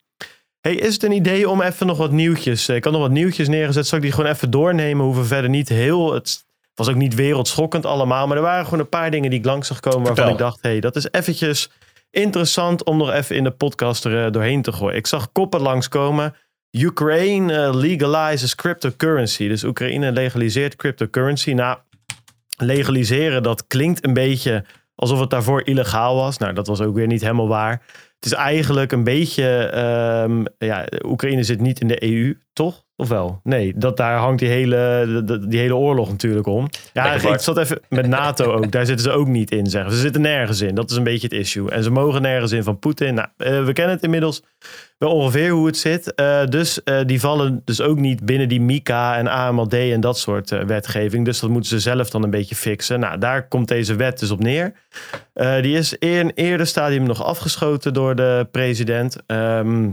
Hey, 0.60 0.74
is 0.74 0.92
het 0.92 1.02
een 1.02 1.12
idee 1.12 1.48
om 1.48 1.62
even 1.62 1.86
nog 1.86 1.96
wat 1.98 2.10
nieuwtjes... 2.10 2.68
eh, 2.68 2.76
Ik 2.76 2.84
had 2.84 2.92
nog 2.92 3.02
wat 3.02 3.10
nieuwtjes 3.10 3.48
neergezet. 3.48 3.86
Zal 3.86 3.98
ik 3.98 4.04
die 4.04 4.12
gewoon 4.12 4.30
even 4.30 4.50
doornemen? 4.50 5.04
Hoeven 5.04 5.26
verder 5.26 5.50
niet 5.50 5.68
heel... 5.68 6.12
Het 6.14 6.44
was 6.74 6.88
ook 6.88 6.94
niet 6.94 7.14
wereldschokkend 7.14 7.86
allemaal. 7.86 8.26
Maar 8.26 8.36
er 8.36 8.42
waren 8.42 8.64
gewoon 8.64 8.80
een 8.80 8.88
paar 8.88 9.10
dingen 9.10 9.30
die 9.30 9.38
ik 9.38 9.44
langs 9.44 9.68
zag 9.68 9.80
komen... 9.80 9.98
waarvan 9.98 10.16
Vertel. 10.16 10.32
ik 10.32 10.38
dacht, 10.52 10.62
hey, 10.62 10.80
dat 10.80 10.96
is 10.96 11.08
eventjes 11.10 11.70
interessant... 12.10 12.84
om 12.84 12.96
nog 12.96 13.12
even 13.12 13.36
in 13.36 13.44
de 13.44 13.50
podcast 13.50 14.04
er 14.04 14.24
eh, 14.24 14.32
doorheen 14.32 14.62
te 14.62 14.72
gooien. 14.72 14.96
Ik 14.96 15.06
zag 15.06 15.32
koppen 15.32 15.60
langskomen. 15.60 16.34
Ukraine 16.70 17.76
legalizes 17.76 18.54
cryptocurrency. 18.54 19.48
Dus 19.48 19.64
Oekraïne 19.64 20.12
legaliseert 20.12 20.76
cryptocurrency. 20.76 21.52
Nou, 21.52 21.78
legaliseren, 22.56 23.42
dat 23.42 23.66
klinkt 23.66 24.04
een 24.04 24.14
beetje 24.14 24.64
alsof 24.94 25.20
het 25.20 25.30
daarvoor 25.30 25.66
illegaal 25.66 26.16
was. 26.16 26.38
Nou, 26.38 26.52
dat 26.52 26.66
was 26.66 26.80
ook 26.80 26.94
weer 26.94 27.06
niet 27.06 27.20
helemaal 27.20 27.48
waar. 27.48 27.82
Het 28.14 28.24
is 28.24 28.32
eigenlijk 28.32 28.92
een 28.92 29.04
beetje, 29.04 29.58
ehm, 29.58 30.44
ja, 30.58 30.86
Oekraïne 31.06 31.42
zit 31.42 31.60
niet 31.60 31.80
in 31.80 31.88
de 31.88 32.02
EU, 32.02 32.38
toch? 32.52 32.83
Of 32.96 33.08
wel? 33.08 33.40
Nee, 33.42 33.72
dat, 33.76 33.96
daar 33.96 34.18
hangt 34.18 34.38
die 34.38 34.48
hele, 34.48 35.22
die 35.48 35.58
hele 35.58 35.76
oorlog 35.76 36.10
natuurlijk 36.10 36.46
om. 36.46 36.68
Ja, 36.92 37.12
ik 37.12 37.40
zat 37.40 37.58
even 37.58 37.80
met 37.88 38.06
NATO 38.06 38.52
ook. 38.52 38.70
Daar 38.70 38.86
zitten 38.86 39.04
ze 39.04 39.12
ook 39.12 39.26
niet 39.26 39.50
in, 39.50 39.66
zeggen 39.66 39.92
ze. 39.92 39.98
Zitten 39.98 40.20
nergens 40.20 40.60
in. 40.60 40.74
Dat 40.74 40.90
is 40.90 40.96
een 40.96 41.02
beetje 41.02 41.26
het 41.26 41.36
issue. 41.36 41.70
En 41.70 41.82
ze 41.82 41.90
mogen 41.90 42.22
nergens 42.22 42.52
in 42.52 42.62
van 42.62 42.78
Poetin. 42.78 43.14
Nou, 43.14 43.28
eh, 43.36 43.64
we 43.64 43.72
kennen 43.72 43.94
het 43.94 44.04
inmiddels 44.04 44.42
wel 44.98 45.10
ongeveer 45.10 45.50
hoe 45.50 45.66
het 45.66 45.76
zit. 45.76 46.14
Eh, 46.14 46.44
dus 46.46 46.82
eh, 46.82 47.00
die 47.06 47.20
vallen 47.20 47.62
dus 47.64 47.80
ook 47.80 47.98
niet 47.98 48.24
binnen 48.24 48.48
die 48.48 48.60
MICA 48.60 49.16
en 49.16 49.26
AMLD 49.26 49.74
en 49.74 50.00
dat 50.00 50.18
soort 50.18 50.50
wetgeving. 50.50 51.24
Dus 51.24 51.40
dat 51.40 51.50
moeten 51.50 51.70
ze 51.70 51.80
zelf 51.80 52.10
dan 52.10 52.22
een 52.22 52.30
beetje 52.30 52.54
fixen. 52.54 53.00
Nou, 53.00 53.18
daar 53.18 53.48
komt 53.48 53.68
deze 53.68 53.94
wet 53.94 54.18
dus 54.18 54.30
op 54.30 54.40
neer. 54.40 54.72
Die 55.34 55.76
is 55.76 55.98
in 55.98 56.08
een 56.08 56.32
eerder 56.34 56.66
stadium 56.66 57.02
nog 57.06 57.24
afgeschoten 57.24 57.92
door 57.92 58.14
de 58.14 58.48
president. 58.50 59.16
Ehm, 59.26 59.90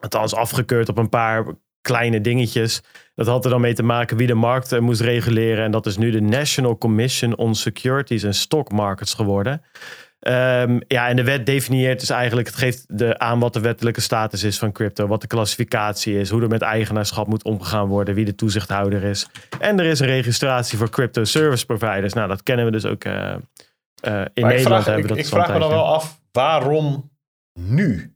althans 0.00 0.34
afgekeurd 0.34 0.88
op 0.88 0.98
een 0.98 1.08
paar 1.08 1.44
kleine 1.82 2.20
dingetjes. 2.20 2.80
Dat 3.14 3.26
had 3.26 3.44
er 3.44 3.50
dan 3.50 3.60
mee 3.60 3.74
te 3.74 3.82
maken 3.82 4.16
wie 4.16 4.26
de 4.26 4.34
markt 4.34 4.72
eh, 4.72 4.80
moest 4.80 5.00
reguleren. 5.00 5.64
En 5.64 5.70
dat 5.70 5.86
is 5.86 5.96
nu 5.96 6.10
de 6.10 6.20
National 6.20 6.78
Commission 6.78 7.36
on 7.36 7.54
Securities 7.54 8.24
and 8.24 8.36
Stock 8.36 8.72
Markets 8.72 9.14
geworden. 9.14 9.62
Ehm, 10.22 10.80
ja, 10.88 11.08
en 11.08 11.16
de 11.16 11.24
wet 11.24 11.46
definieert 11.46 12.00
dus 12.00 12.10
eigenlijk, 12.10 12.46
het 12.46 12.56
geeft 12.56 12.98
de, 12.98 13.18
aan 13.18 13.38
wat 13.38 13.52
de 13.52 13.60
wettelijke 13.60 14.00
status 14.00 14.42
is 14.42 14.58
van 14.58 14.72
crypto, 14.72 15.06
wat 15.06 15.20
de 15.20 15.26
klassificatie 15.26 16.18
is, 16.18 16.30
hoe 16.30 16.42
er 16.42 16.48
met 16.48 16.62
eigenaarschap 16.62 17.26
moet 17.26 17.44
omgegaan 17.44 17.86
worden, 17.86 18.14
wie 18.14 18.24
de 18.24 18.34
toezichthouder 18.34 19.02
is. 19.02 19.26
En 19.60 19.78
er 19.78 19.86
is 19.86 20.00
een 20.00 20.06
registratie 20.06 20.78
voor 20.78 20.90
crypto 20.90 21.24
service 21.24 21.66
providers. 21.66 22.12
Nou, 22.12 22.28
dat 22.28 22.42
kennen 22.42 22.64
we 22.64 22.70
dus 22.70 22.84
ook 22.84 23.04
uh, 23.04 23.14
uh, 23.14 23.24
in 23.24 23.34
Maar 24.04 24.24
Nederland. 24.34 24.56
ik 24.58 24.62
vraag, 24.66 24.84
hebben 24.84 25.02
we 25.02 25.08
dat 25.08 25.18
ik 25.18 25.26
vraag 25.26 25.52
me 25.52 25.58
dan 25.58 25.70
wel 25.70 25.94
af, 25.94 26.20
waarom 26.32 27.10
nu? 27.60 28.14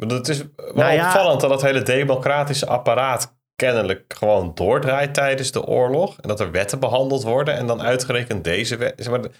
Want 0.00 0.12
het 0.12 0.28
is 0.28 0.38
wel 0.38 0.72
Nou 0.74 0.92
ja- 0.92 1.06
opvallend 1.06 1.40
dat 1.40 1.50
het 1.50 1.62
hele 1.62 1.82
democratische 1.82 2.66
apparaat 2.66 3.38
kennelijk 3.56 4.14
gewoon 4.18 4.54
doordraait 4.54 5.14
tijdens 5.14 5.50
de 5.50 5.64
oorlog. 5.64 6.16
En 6.20 6.28
dat 6.28 6.40
er 6.40 6.50
wetten 6.50 6.80
behandeld 6.80 7.22
worden 7.22 7.56
en 7.56 7.66
dan 7.66 7.82
uitgerekend 7.82 8.44
deze 8.44 8.76
wet. 8.76 8.94
Zeg 8.96 9.10
maar, 9.10 9.24
ik 9.24 9.32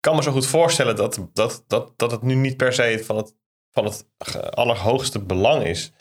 kan 0.00 0.16
me 0.16 0.22
zo 0.22 0.32
goed 0.32 0.46
voorstellen 0.46 0.96
dat, 0.96 1.28
dat, 1.32 1.64
dat, 1.66 1.92
dat 1.96 2.10
het 2.10 2.22
nu 2.22 2.34
niet 2.34 2.56
per 2.56 2.72
se 2.72 3.02
van 3.04 3.16
het, 3.16 3.34
van 3.70 3.84
het 3.84 4.06
allerhoogste 4.50 5.18
belang 5.20 5.64
is. 5.64 5.92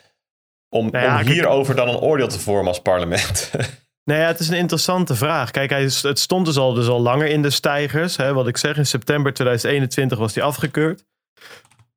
Om, 0.70 0.90
Nou 0.92 1.06
ja, 1.06 1.20
om 1.20 1.26
hierover 1.28 1.76
dan 1.76 1.88
een 1.90 2.00
oordeel 2.00 2.28
te 2.28 2.40
vormen 2.40 2.68
als 2.68 2.82
parlement. 2.82 3.52
Nou 4.06 4.20
ja, 4.20 4.28
het 4.28 4.40
is 4.40 4.48
een 4.50 4.58
interessante 4.58 5.16
vraag. 5.16 5.52
Kijk, 5.52 5.70
hij, 5.70 5.82
het 5.82 6.20
stond 6.20 6.46
dus 6.46 6.58
al, 6.58 6.74
dus 6.74 6.88
al 6.88 7.02
langer 7.02 7.28
in 7.28 7.42
de 7.42 7.50
stijgers. 7.50 8.18
Hè, 8.18 8.34
wat 8.34 8.48
ik 8.48 8.58
zeg, 8.58 8.78
in 8.78 8.86
september 8.86 9.34
2021 9.34 10.18
was 10.18 10.34
die 10.34 10.44
afgekeurd. 10.44 11.06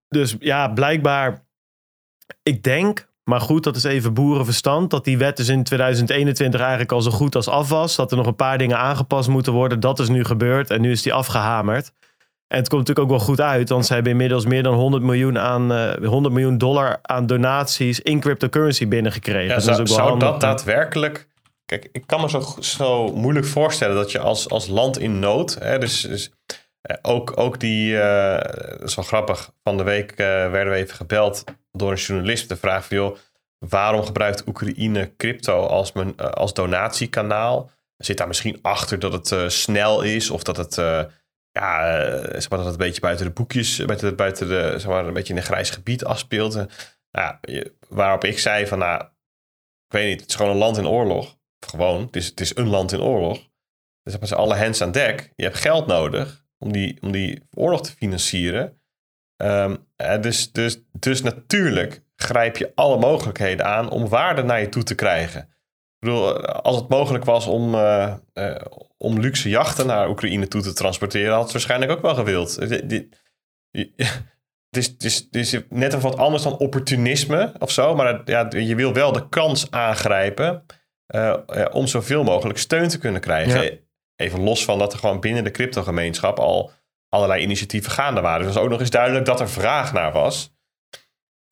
Dus 0.09 0.37
ja, 0.39 0.69
blijkbaar, 0.69 1.46
ik 2.43 2.63
denk, 2.63 3.09
maar 3.25 3.41
goed, 3.41 3.65
dat 3.65 3.77
is 3.77 3.85
even 3.85 4.15
boerenverstand, 4.15 4.91
dat 4.91 5.05
die 5.05 5.19
wet 5.19 5.37
dus 5.37 5.49
in 5.49 5.63
2021 5.63 6.61
eigenlijk 6.61 6.93
al 6.93 7.01
zo 7.01 7.11
goed 7.11 7.35
als 7.35 7.49
af 7.49 7.69
was. 7.69 7.97
Dat 7.97 8.11
er 8.11 8.17
nog 8.17 8.27
een 8.27 8.37
paar 8.37 8.59
dingen 8.59 8.79
aangepast 8.79 9.29
moeten 9.29 9.53
worden. 9.53 9.81
Dat 9.81 9.99
is 9.99 10.09
nu 10.09 10.25
gebeurd 10.25 10.71
en 10.71 10.81
nu 10.81 10.91
is 10.91 11.03
die 11.03 11.15
afgehamerd. 11.15 11.93
En 12.49 12.59
het 12.59 12.69
komt 12.69 12.81
natuurlijk 12.81 13.13
ook 13.13 13.19
wel 13.19 13.27
goed 13.27 13.41
uit, 13.41 13.69
want 13.69 13.87
ze 13.87 13.95
hebben 13.95 14.13
inmiddels 14.13 14.45
meer 14.45 14.63
dan 14.63 14.75
100 14.75 15.03
miljoen, 15.03 15.39
aan, 15.39 15.73
eh 15.73 16.09
100 16.09 16.35
miljoen 16.35 16.59
dollar 16.59 16.99
aan 17.03 17.27
donaties 17.27 18.01
in 18.01 18.21
cryptocurrency 18.21 18.89
binnengekregen. 18.89 19.49
Ja, 19.49 19.55
dat 19.55 19.63
zou 19.63 19.75
is 19.75 19.81
ook 19.81 19.87
wel 19.87 19.97
zou 19.97 20.09
handig. 20.09 20.29
dat 20.29 20.41
daadwerkelijk... 20.41 21.29
Kijk, 21.65 21.89
ik 21.93 22.07
kan 22.07 22.21
me 22.21 22.29
zo, 22.29 22.43
zo 22.61 23.13
moeilijk 23.13 23.47
voorstellen 23.47 23.97
dat 23.97 24.13
je 24.13 24.19
als, 24.19 24.49
als 24.49 24.67
land 24.67 24.99
in 24.99 25.19
nood... 25.19 25.57
Hè, 25.61 25.79
dus, 25.79 26.01
dus 26.01 26.31
eh, 26.47 26.57
ook, 27.03 27.39
ook 27.39 27.61
die... 27.61 28.01
eh, 28.01 28.71
dat 28.79 28.89
is 28.89 28.95
wel 28.95 29.05
grappig. 29.05 29.53
Van 29.63 29.77
de 29.77 29.83
week 29.83 30.11
eh, 30.11 30.17
werden 30.27 30.73
we 30.73 30.79
even 30.79 30.97
gebeld 30.97 31.45
door 31.73 31.91
een 31.91 31.97
journalist. 31.97 32.49
De 32.49 32.57
vraag 32.57 32.89
joh, 32.89 33.17
waarom 33.59 34.05
gebruikt 34.05 34.47
Oekraïne 34.47 35.17
crypto 35.17 35.67
als, 35.67 35.93
men, 35.93 36.13
eh, 36.17 36.27
als 36.31 36.55
donatiekanaal? 36.55 37.71
Zit 37.97 38.19
daar 38.19 38.27
misschien 38.27 38.59
achter 38.63 38.99
dat 38.99 39.13
het 39.13 39.33
eh, 39.33 39.49
snel 39.49 40.03
is? 40.03 40.31
Of 40.31 40.43
dat 40.43 40.57
het... 40.57 40.79
eh, 40.79 41.05
ja, 41.51 41.99
eh, 41.99 42.41
zeg 42.41 42.51
maar 42.51 42.59
dat 42.59 42.69
het 42.69 42.81
een 42.81 42.87
beetje 42.87 43.01
buiten 43.01 43.27
de 43.27 43.33
boekjes, 43.33 43.85
buiten, 43.85 44.17
buiten 44.17 44.49
de, 44.49 44.75
zeg 44.77 44.87
maar, 44.87 45.07
een 45.07 45.13
beetje 45.13 45.33
in 45.33 45.39
een 45.39 45.45
grijs 45.47 45.71
gebied 45.71 46.05
afspeelt. 46.05 46.55
Eh, 46.55 46.65
Nou, 47.11 47.37
ja, 47.41 47.63
waarop 47.89 48.25
ik 48.25 48.39
zei 48.39 48.67
van, 48.67 48.79
nou, 48.79 49.01
ik 49.87 49.93
weet 49.93 50.07
niet, 50.07 50.21
het 50.21 50.29
is 50.31 50.35
gewoon 50.37 50.53
een 50.53 50.59
land 50.59 50.77
in 50.77 50.87
oorlog. 50.87 51.37
Gewoon, 51.67 52.01
het 52.07 52.17
is, 52.17 52.27
het 52.27 52.41
is 52.41 52.57
een 52.57 52.69
land 52.69 52.93
in 52.93 53.01
oorlog. 53.01 53.37
Dus 54.03 54.13
hebben 54.13 54.29
ze 54.29 54.35
alle 54.35 54.57
hands 54.57 54.83
aan 54.83 54.93
dek. 54.93 55.33
Je 55.37 55.45
hebt 55.45 55.57
geld 55.57 55.87
nodig 55.87 56.45
om 56.59 56.73
die, 56.73 56.99
om 57.01 57.13
die 57.13 57.43
oorlog 57.55 57.83
te 57.83 57.93
financieren. 57.93 58.81
Ehm, 59.37 59.77
eh, 59.97 60.21
dus, 60.21 60.53
dus, 60.53 60.83
dus 60.93 61.23
natuurlijk 61.23 62.03
grijp 62.17 62.57
je 62.57 62.73
alle 62.75 62.99
mogelijkheden 62.99 63.67
aan 63.67 63.91
om 63.91 64.09
waarde 64.09 64.43
naar 64.43 64.61
je 64.61 64.69
toe 64.69 64.83
te 64.83 64.95
krijgen. 64.95 65.41
Ik 65.99 66.09
bedoel, 66.09 66.43
eh, 66.43 66.61
als 66.61 66.77
het 66.77 66.89
mogelijk 66.89 67.25
was 67.25 67.47
om, 67.47 67.75
eh, 67.75 68.15
eh, 68.33 68.65
om 68.97 69.21
luxe 69.21 69.49
jachten 69.49 69.87
naar 69.87 70.09
Oekraïne 70.09 70.49
toe 70.49 70.63
te 70.63 70.73
transporteren, 70.73 71.33
had 71.33 71.43
het 71.43 71.53
waarschijnlijk 71.53 71.91
ook 71.91 72.03
wel 72.03 72.15
gewild. 72.15 72.57
Het 74.71 74.85
is, 74.85 74.97
is, 74.99 75.29
is 75.31 75.61
net 75.69 75.93
even 75.93 76.11
wat 76.11 76.17
anders 76.17 76.43
dan 76.43 76.57
opportunisme 76.57 77.53
of 77.59 77.71
zo. 77.71 77.95
Maar 77.95 78.23
ja, 78.25 78.47
je 78.51 78.75
wil 78.75 78.93
wel 78.93 79.13
de 79.13 79.29
kans 79.29 79.71
aangrijpen 79.71 80.65
om 81.71 81.87
zoveel 81.87 82.25
mogelijk 82.25 82.59
steun 82.59 82.89
te 82.89 82.99
kunnen 82.99 83.21
krijgen. 83.21 83.81
Even 84.17 84.41
los 84.41 84.65
van 84.65 84.79
dat 84.79 84.93
er 84.93 84.99
gewoon 84.99 85.21
binnen 85.21 85.45
de 85.45 85.51
cryptogemeenschap 85.51 86.39
al 86.39 86.73
allerlei 87.09 87.43
initiatieven 87.43 87.91
gaande 87.91 88.21
waren. 88.21 88.45
Dus 88.45 88.55
was 88.55 88.63
ook 88.65 88.71
nog 88.71 88.81
eens 88.81 88.91
duidelijk 88.91 89.25
dat 89.25 89.41
er 89.41 89.49
vraag 89.49 89.93
naar 89.93 90.13
was. 90.13 90.55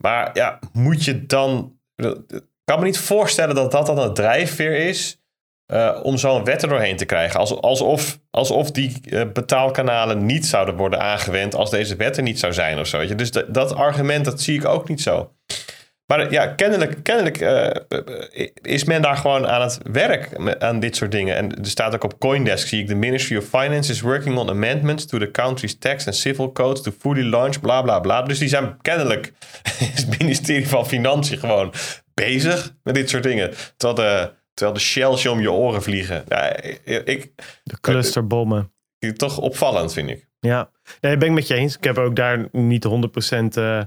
Maar 0.02 0.30
ja, 0.32 0.58
moet 0.72 1.04
je 1.04 1.26
dan... 1.26 1.78
Ik 1.96 2.42
kan 2.64 2.78
me 2.78 2.84
niet 2.84 2.98
voorstellen 2.98 3.54
dat 3.54 3.70
dat 3.70 3.86
dan 3.86 3.98
een 3.98 4.14
drijfveer 4.14 4.76
is... 4.76 5.18
eh, 5.66 6.00
om 6.02 6.18
zo'n 6.18 6.44
wet 6.44 6.62
er 6.62 6.68
doorheen 6.68 6.96
te 6.96 7.04
krijgen. 7.04 7.40
Als, 7.40 7.60
alsof, 7.60 8.18
alsof 8.30 8.70
die 8.70 9.00
eh, 9.10 9.32
betaalkanalen 9.32 10.26
niet 10.26 10.46
zouden 10.46 10.76
worden 10.76 11.00
aangewend... 11.00 11.54
als 11.54 11.70
deze 11.70 11.96
wet 11.96 12.16
er 12.16 12.22
niet 12.22 12.38
zou 12.38 12.52
zijn 12.52 12.78
of 12.78 12.86
zo. 12.86 13.14
Dus 13.14 13.30
dat 13.30 13.74
argument, 13.74 14.24
dat 14.24 14.40
zie 14.40 14.58
ik 14.58 14.64
ook 14.64 14.88
niet 14.88 15.00
zo. 15.00 15.32
Maar 16.06 16.30
ja, 16.32 16.46
kennelijk, 16.46 16.96
kennelijk 17.02 17.40
eh, 17.40 17.70
is 18.62 18.84
men 18.84 19.02
daar 19.02 19.16
gewoon 19.16 19.46
aan 19.46 19.60
het 19.62 19.78
werk 19.92 20.28
aan 20.58 20.80
dit 20.80 20.96
soort 20.96 21.10
dingen. 21.10 21.36
En 21.36 21.58
er 21.58 21.66
staat 21.66 21.94
ook 21.94 22.04
op 22.04 22.18
Coindesk, 22.18 22.68
zie 22.68 22.80
ik, 22.80 22.86
the 22.86 22.94
Ministry 22.94 23.36
of 23.36 23.44
Finance 23.44 23.92
is 23.92 24.00
working 24.00 24.36
on 24.38 24.48
amendments 24.48 25.06
to 25.06 25.18
the 25.18 25.30
country's 25.30 25.78
tax 25.78 26.06
and 26.06 26.16
civil 26.16 26.52
codes 26.52 26.82
to 26.82 26.92
fully 26.98 27.22
launch, 27.28 27.60
bla 27.60 27.82
bla 27.82 28.00
bla. 28.00 28.22
Dus 28.22 28.38
die 28.38 28.48
zijn 28.48 28.76
kennelijk, 28.82 29.32
is 29.94 30.00
het 30.02 30.18
ministerie 30.18 30.68
van 30.68 30.86
Financiën 30.86 31.38
gewoon 31.38 31.72
bezig 32.14 32.74
met 32.82 32.94
dit 32.94 33.10
soort 33.10 33.22
dingen. 33.22 33.54
Terwijl 33.76 34.08
de, 34.08 34.32
terwijl 34.54 34.76
de 34.78 34.84
shells 34.84 35.22
je 35.22 35.30
om 35.30 35.40
je 35.40 35.52
oren 35.52 35.82
vliegen. 35.82 36.24
Ja, 36.28 36.62
ik, 36.62 36.80
ik, 37.04 37.32
De 37.62 37.80
clusterbommen. 37.80 38.72
ik- 38.98 39.16
toch 39.16 39.38
opvallend, 39.38 39.92
vind 39.92 40.10
ik. 40.10 40.26
Ja, 40.40 40.70
nee, 41.00 41.16
ben 41.16 41.28
ik 41.28 41.34
met 41.34 41.46
je 41.46 41.54
eens. 41.54 41.76
Ik 41.76 41.84
heb 41.84 41.98
ook 41.98 42.16
daar 42.16 42.48
niet 42.52 42.86
100% 42.88 43.56
eh, 43.56 43.80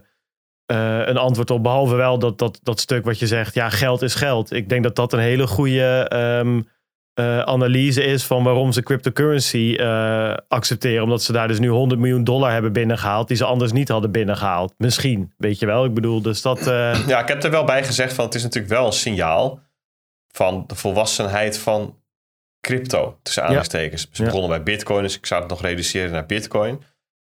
eh, 0.67 1.01
een 1.07 1.17
antwoord 1.17 1.49
op. 1.51 1.63
Behalve 1.63 1.95
wel 1.95 2.19
dat, 2.19 2.37
dat, 2.37 2.59
dat 2.63 2.79
stuk 2.79 3.05
wat 3.05 3.19
je 3.19 3.27
zegt, 3.27 3.53
ja, 3.53 3.69
geld 3.69 4.01
is 4.01 4.15
geld. 4.15 4.51
Ik 4.51 4.69
denk 4.69 4.83
dat 4.83 4.95
dat 4.95 5.13
een 5.13 5.19
hele 5.19 5.47
goede 5.47 6.05
ehm, 6.09 6.61
eh, 7.13 7.39
analyse 7.39 8.03
is 8.03 8.23
van 8.23 8.43
waarom 8.43 8.71
ze 8.71 8.83
cryptocurrency 8.83 9.75
eh, 9.79 10.33
accepteren. 10.47 11.03
Omdat 11.03 11.23
ze 11.23 11.31
daar 11.31 11.47
dus 11.47 11.59
nu 11.59 11.67
100 11.69 11.99
miljoen 12.01 12.23
dollar 12.23 12.51
hebben 12.51 12.73
binnengehaald, 12.73 13.27
die 13.27 13.37
ze 13.37 13.45
anders 13.45 13.71
niet 13.71 13.89
hadden 13.89 14.11
binnengehaald. 14.11 14.73
Misschien, 14.77 15.33
weet 15.37 15.59
je 15.59 15.65
wel. 15.65 15.85
Ik 15.85 15.93
bedoel, 15.93 16.21
dus 16.21 16.41
dat... 16.41 16.65
Ja, 17.07 17.19
ik 17.21 17.27
heb 17.27 17.43
er 17.43 17.51
wel 17.51 17.63
bij 17.63 17.83
gezegd 17.83 18.13
van 18.13 18.25
het 18.25 18.35
is 18.35 18.43
natuurlijk 18.43 18.73
wel 18.73 18.85
een 18.85 18.91
signaal 18.93 19.59
van 20.31 20.63
de 20.67 20.75
volwassenheid 20.75 21.57
van 21.59 21.95
crypto, 22.61 23.17
tussen 23.23 23.41
aanhalingstekens. 23.43 24.07
Ze 24.11 24.21
Ja. 24.23 24.29
begonnen 24.29 24.49
bij 24.49 24.63
bitcoin, 24.63 25.03
dus 25.03 25.17
ik 25.17 25.25
zou 25.25 25.41
het 25.41 25.49
nog 25.49 25.61
reduceren 25.61 26.11
naar 26.11 26.25
bitcoin. 26.25 26.81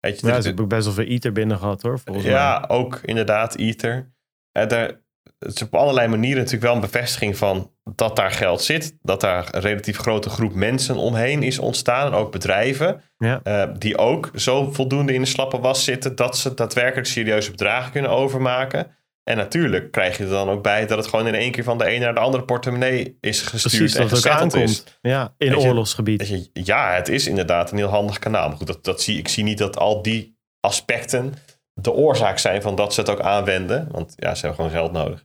Weet 0.00 0.20
je, 0.20 0.26
ja, 0.26 0.40
ze 0.40 0.46
hebben 0.46 0.68
best 0.68 0.84
wel 0.84 0.94
veel 0.94 1.04
ether 1.04 1.32
binnen 1.32 1.58
gehad 1.58 1.82
hoor, 1.82 1.98
volgens 1.98 2.26
mij. 2.26 2.34
ja, 2.34 2.64
ook 2.68 3.00
inderdaad 3.04 3.56
Ether. 3.56 4.12
En 4.52 4.68
daar, 4.68 5.00
het 5.38 5.54
is 5.54 5.62
op 5.62 5.74
allerlei 5.74 6.08
manieren 6.08 6.36
natuurlijk 6.36 6.64
wel 6.64 6.74
een 6.74 6.80
bevestiging 6.80 7.36
van 7.36 7.72
dat 7.94 8.16
daar 8.16 8.30
geld 8.30 8.62
zit. 8.62 8.96
Dat 9.02 9.20
daar 9.20 9.48
een 9.50 9.60
relatief 9.60 9.96
grote 9.98 10.28
groep 10.30 10.54
mensen 10.54 10.96
omheen 10.96 11.42
is 11.42 11.58
ontstaan. 11.58 12.06
En 12.06 12.12
ook 12.12 12.32
bedrijven 12.32 13.02
Ja. 13.18 13.40
eh, 13.42 13.68
die 13.78 13.98
ook 13.98 14.30
zo 14.34 14.72
voldoende 14.72 15.14
in 15.14 15.20
de 15.20 15.26
slappe 15.26 15.58
was 15.58 15.84
zitten... 15.84 16.16
dat 16.16 16.38
ze 16.38 16.54
daadwerkelijk 16.54 17.06
serieuze 17.06 17.50
bedragen 17.50 17.92
kunnen 17.92 18.10
overmaken. 18.10 18.96
En 19.30 19.36
natuurlijk 19.36 19.90
krijg 19.90 20.16
je 20.16 20.24
er 20.24 20.30
dan 20.30 20.48
ook 20.48 20.62
bij 20.62 20.86
dat 20.86 20.98
het 20.98 21.06
gewoon 21.06 21.26
in 21.26 21.34
één 21.34 21.50
keer 21.50 21.64
van 21.64 21.78
de 21.78 21.84
ene 21.84 22.04
naar 22.04 22.14
de 22.14 22.20
andere 22.20 22.44
portemonnee 22.44 23.16
is 23.20 23.42
gestuurd 23.42 23.74
Precies, 23.76 23.94
en 23.94 24.08
dat 24.08 24.10
het 24.10 24.28
aankomt. 24.28 24.54
is. 24.54 24.84
Ja, 25.00 25.34
in 25.38 25.50
je, 25.50 25.58
oorlogsgebied. 25.58 26.28
Je, 26.28 26.50
ja, 26.52 26.94
het 26.94 27.08
is 27.08 27.26
inderdaad 27.26 27.70
een 27.70 27.76
heel 27.76 27.88
handig 27.88 28.18
kanaal. 28.18 28.48
Maar 28.48 28.56
goed, 28.56 28.66
dat, 28.66 28.84
dat 28.84 29.02
zie, 29.02 29.18
ik 29.18 29.28
zie 29.28 29.44
niet 29.44 29.58
dat 29.58 29.76
al 29.78 30.02
die 30.02 30.38
aspecten 30.60 31.34
de 31.72 31.92
oorzaak 31.92 32.38
zijn 32.38 32.62
van 32.62 32.74
dat 32.74 32.94
ze 32.94 33.00
het 33.00 33.10
ook 33.10 33.20
aanwenden. 33.20 33.88
Want 33.90 34.12
ja, 34.16 34.34
ze 34.34 34.46
hebben 34.46 34.56
gewoon 34.56 34.80
geld 34.80 34.92
nodig. 34.92 35.24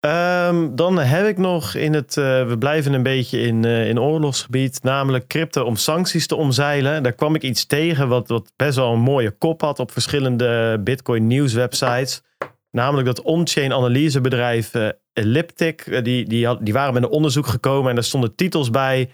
Ehm, 0.00 0.74
dan 0.74 0.98
heb 0.98 1.26
ik 1.26 1.38
nog 1.38 1.74
in 1.74 1.94
het. 1.94 2.16
eh, 2.16 2.46
we 2.46 2.56
blijven 2.58 2.92
een 2.92 3.02
beetje 3.02 3.40
in, 3.40 3.64
eh, 3.64 3.88
in 3.88 4.00
oorlogsgebied. 4.00 4.82
Namelijk 4.82 5.26
crypto 5.26 5.64
om 5.64 5.76
sancties 5.76 6.26
te 6.26 6.36
omzeilen. 6.36 7.02
Daar 7.02 7.12
kwam 7.12 7.34
ik 7.34 7.42
iets 7.42 7.66
tegen 7.66 8.08
wat, 8.08 8.28
wat 8.28 8.52
best 8.56 8.76
wel 8.76 8.92
een 8.92 9.00
mooie 9.00 9.30
kop 9.30 9.60
had 9.60 9.78
op 9.78 9.90
verschillende 9.92 10.80
Bitcoin 10.84 11.26
nieuwswebsites. 11.26 12.22
Namelijk 12.70 13.06
dat 13.06 13.22
on-chain 13.22 13.72
analysebedrijf 13.72 14.74
eh, 14.74 14.88
Elliptic. 15.12 16.04
die, 16.04 16.28
die, 16.28 16.46
had, 16.46 16.58
die 16.62 16.72
waren 16.72 16.94
met 16.94 17.02
een 17.02 17.08
onderzoek 17.08 17.46
gekomen 17.46 17.88
en 17.88 17.94
daar 17.94 18.04
stonden 18.04 18.34
titels 18.34 18.70
bij. 18.70 19.10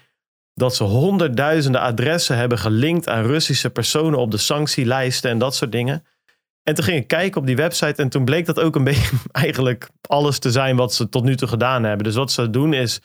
Dat 0.53 0.75
ze 0.75 0.83
honderdduizenden 0.83 1.81
adressen 1.81 2.37
hebben 2.37 2.57
gelinkt 2.57 3.09
aan 3.09 3.25
Russische 3.25 3.69
personen 3.69 4.19
op 4.19 4.31
de 4.31 4.37
sanctielijsten 4.37 5.31
en 5.31 5.37
dat 5.37 5.55
soort 5.55 5.71
dingen. 5.71 6.03
En 6.65 6.75
toen 6.75 6.83
ging 6.83 6.97
ik 6.97 7.07
kijken 7.07 7.41
op 7.41 7.47
die 7.47 7.55
website 7.55 8.01
en 8.01 8.09
toen 8.09 8.25
bleek 8.25 8.45
dat 8.45 8.59
ook 8.59 8.75
een 8.75 8.83
beetje 8.93 9.17
eigenlijk 9.31 9.89
alles 10.01 10.39
te 10.39 10.51
zijn 10.51 10.75
wat 10.75 10.93
ze 10.93 11.09
tot 11.09 11.23
nu 11.23 11.35
toe 11.35 11.47
gedaan 11.47 11.83
hebben. 11.83 12.05
Dus 12.05 12.15
wat 12.15 12.31
ze 12.31 12.49
doen 12.49 12.73
is, 12.73 13.01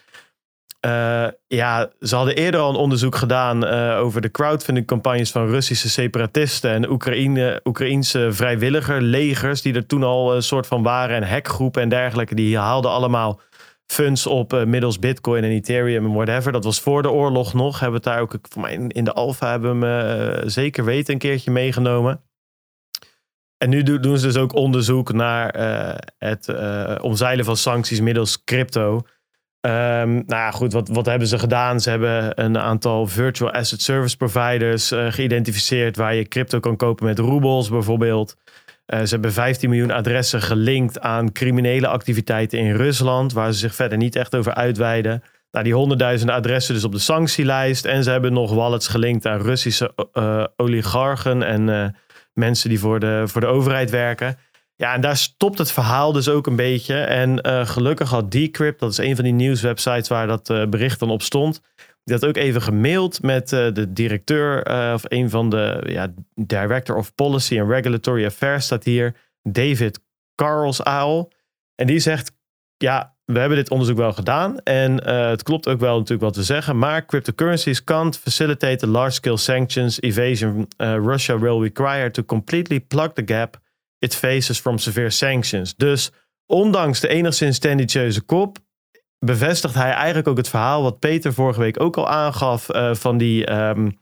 eh, 0.80 1.26
ja, 1.46 1.90
ze 2.00 2.16
hadden 2.16 2.36
eerder 2.36 2.60
al 2.60 2.70
een 2.70 2.76
onderzoek 2.76 3.16
gedaan 3.16 3.66
eh, 3.66 3.98
over 3.98 4.20
de 4.20 4.30
crowdfunding 4.30 4.86
campagnes 4.86 5.30
van 5.30 5.48
Russische 5.48 5.88
separatisten 5.88 6.70
en 6.70 6.90
Oekraïne, 6.90 7.60
Oekraïnse 7.64 8.28
vrijwilligerlegers, 8.30 9.62
die 9.62 9.74
er 9.74 9.86
toen 9.86 10.02
al 10.02 10.34
een 10.34 10.42
soort 10.42 10.66
van 10.66 10.82
waren 10.82 11.16
en 11.16 11.28
hackgroepen 11.28 11.82
en 11.82 11.88
dergelijke. 11.88 12.34
Die 12.34 12.58
haalden 12.58 12.90
allemaal 12.90 13.40
funds 13.86 14.26
op 14.26 14.52
eh, 14.52 14.64
middels 14.64 14.98
Bitcoin 14.98 15.44
en 15.44 15.50
Ethereum 15.50 16.04
en 16.04 16.12
whatever. 16.12 16.52
Dat 16.52 16.64
was 16.64 16.80
voor 16.80 17.02
de 17.02 17.10
oorlog 17.10 17.54
nog. 17.54 17.80
Hebben 17.80 18.02
we 18.02 18.08
het 18.08 18.16
daar 18.16 18.22
ook, 18.22 18.38
voor 18.48 18.62
mij 18.62 18.74
in 18.88 19.04
de 19.04 19.12
Alpha 19.12 19.50
hebben 19.50 19.80
we 19.80 19.86
hem 19.86 20.48
zeker 20.48 20.84
weten 20.84 21.12
een 21.12 21.18
keertje 21.18 21.50
meegenomen. 21.50 22.20
En 23.62 23.68
nu 23.70 23.82
doen 23.82 24.18
ze 24.18 24.26
dus 24.26 24.36
ook 24.36 24.54
onderzoek 24.54 25.12
naar 25.12 25.54
het 26.18 26.48
omzeilen 27.00 27.44
van 27.44 27.56
sancties 27.56 28.00
middels 28.00 28.44
crypto. 28.44 28.94
Um, 29.60 30.12
nou 30.12 30.24
ja, 30.26 30.50
goed, 30.50 30.72
wat, 30.72 30.88
wat 30.88 31.06
hebben 31.06 31.28
ze 31.28 31.38
gedaan? 31.38 31.80
Ze 31.80 31.90
hebben 31.90 32.44
een 32.44 32.58
aantal 32.58 33.06
virtual 33.06 33.50
asset 33.50 33.82
service 33.82 34.16
providers 34.16 34.92
uh, 34.92 35.12
geïdentificeerd 35.12 35.96
waar 35.96 36.14
je 36.14 36.28
crypto 36.28 36.60
kan 36.60 36.76
kopen 36.76 37.06
met 37.06 37.18
roebels 37.18 37.68
bijvoorbeeld. 37.68 38.36
Ze 38.86 39.08
hebben 39.08 39.32
15 39.32 39.68
miljoen 39.68 39.90
adressen 39.90 40.42
gelinkt 40.42 41.00
aan 41.00 41.32
criminele 41.32 41.86
activiteiten 41.86 42.58
in 42.58 42.74
Rusland, 42.74 43.32
waar 43.32 43.52
ze 43.52 43.58
zich 43.58 43.74
verder 43.74 43.98
niet 43.98 44.16
echt 44.16 44.34
over 44.34 44.54
uitweiden. 44.54 45.22
Nou, 45.50 45.64
die 45.64 45.74
honderdduizenden 45.74 46.34
adressen 46.34 46.74
dus 46.74 46.84
op 46.84 46.92
de 46.92 46.98
sanctielijst. 46.98 47.84
En 47.84 48.04
ze 48.04 48.10
hebben 48.10 48.32
nog 48.32 48.54
wallets 48.54 48.88
gelinkt 48.88 49.26
aan 49.26 49.40
Russische 49.40 49.92
oligarchen 50.56 51.42
en 51.42 51.94
mensen 52.40 52.68
die 52.68 52.78
voor 52.78 53.00
de, 53.00 53.22
voor 53.26 53.40
de 53.40 53.46
overheid 53.46 53.90
werken. 53.90 54.38
Ja, 54.76 54.94
en 54.94 55.00
daar 55.00 55.16
stopt 55.16 55.58
het 55.58 55.72
verhaal 55.72 56.12
dus 56.12 56.28
ook 56.28 56.46
een 56.46 56.56
beetje. 56.56 56.94
En 56.94 57.46
uh, 57.46 57.66
gelukkig 57.66 58.10
had 58.10 58.30
Decrypt, 58.30 58.80
dat 58.80 58.90
is 58.90 58.98
een 58.98 59.14
van 59.14 59.24
die 59.24 59.32
nieuwswebsites 59.32 60.08
waar 60.08 60.26
dat 60.26 60.50
uh, 60.50 60.66
bericht 60.66 60.98
dan 60.98 61.10
op 61.10 61.22
stond. 61.22 61.60
Die 62.04 62.14
had 62.14 62.26
ook 62.26 62.36
even 62.36 62.62
gemaild 62.62 63.22
met 63.22 63.52
uh, 63.52 63.72
de 63.72 63.92
directeur 63.92 64.62
of 64.94 65.02
een 65.04 65.30
van 65.30 65.50
de 65.50 65.82
ja, 65.86 66.12
Director 66.34 66.96
of 66.96 67.14
Policy 67.14 67.60
and 67.60 67.70
Regulatory 67.70 68.24
Affairs 68.24 68.64
staat 68.64 68.84
hier, 68.84 69.16
David 69.42 70.00
Carlsaal. 70.34 71.30
En 71.74 71.86
die 71.86 71.98
zegt, 71.98 72.32
ja, 72.76 73.16
we 73.32 73.38
hebben 73.38 73.58
dit 73.58 73.70
onderzoek 73.70 73.96
wel 73.96 74.12
gedaan 74.12 74.58
en 74.58 75.04
het 75.04 75.42
klopt 75.42 75.68
ook 75.68 75.80
wel 75.80 75.94
natuurlijk 75.94 76.22
wat 76.22 76.36
we 76.36 76.42
zeggen, 76.42 76.78
maar 76.78 77.06
cryptocurrencies 77.06 77.84
can't 77.84 78.18
facilitate 78.18 78.86
large-scale 78.86 79.36
sanctions 79.36 80.00
evasion 80.00 80.68
Russia 80.78 81.38
will 81.38 81.60
require 81.62 82.10
to 82.10 82.22
completely 82.22 82.80
plug 82.80 83.12
the 83.12 83.22
gap 83.26 83.60
it 84.00 84.14
faces 84.14 84.58
from 84.58 84.78
severe 84.78 85.10
sanctions. 85.10 85.74
Dus 85.76 86.10
ondanks 86.46 87.00
de 87.00 87.08
enigszins 87.08 87.58
tendentieuze 87.58 88.20
kop, 88.20 88.58
bevestigt 89.18 89.74
hij 89.74 89.92
eigenlijk 89.92 90.28
ook 90.28 90.36
het 90.36 90.48
verhaal 90.48 90.82
wat 90.82 90.98
Peter 90.98 91.32
vorige 91.32 91.60
week 91.60 91.80
ook 91.80 91.96
al 91.96 92.08
aangaf 92.08 92.74
uh, 92.74 92.94
van 92.94 93.18
die. 93.18 93.52
Um, 93.52 93.98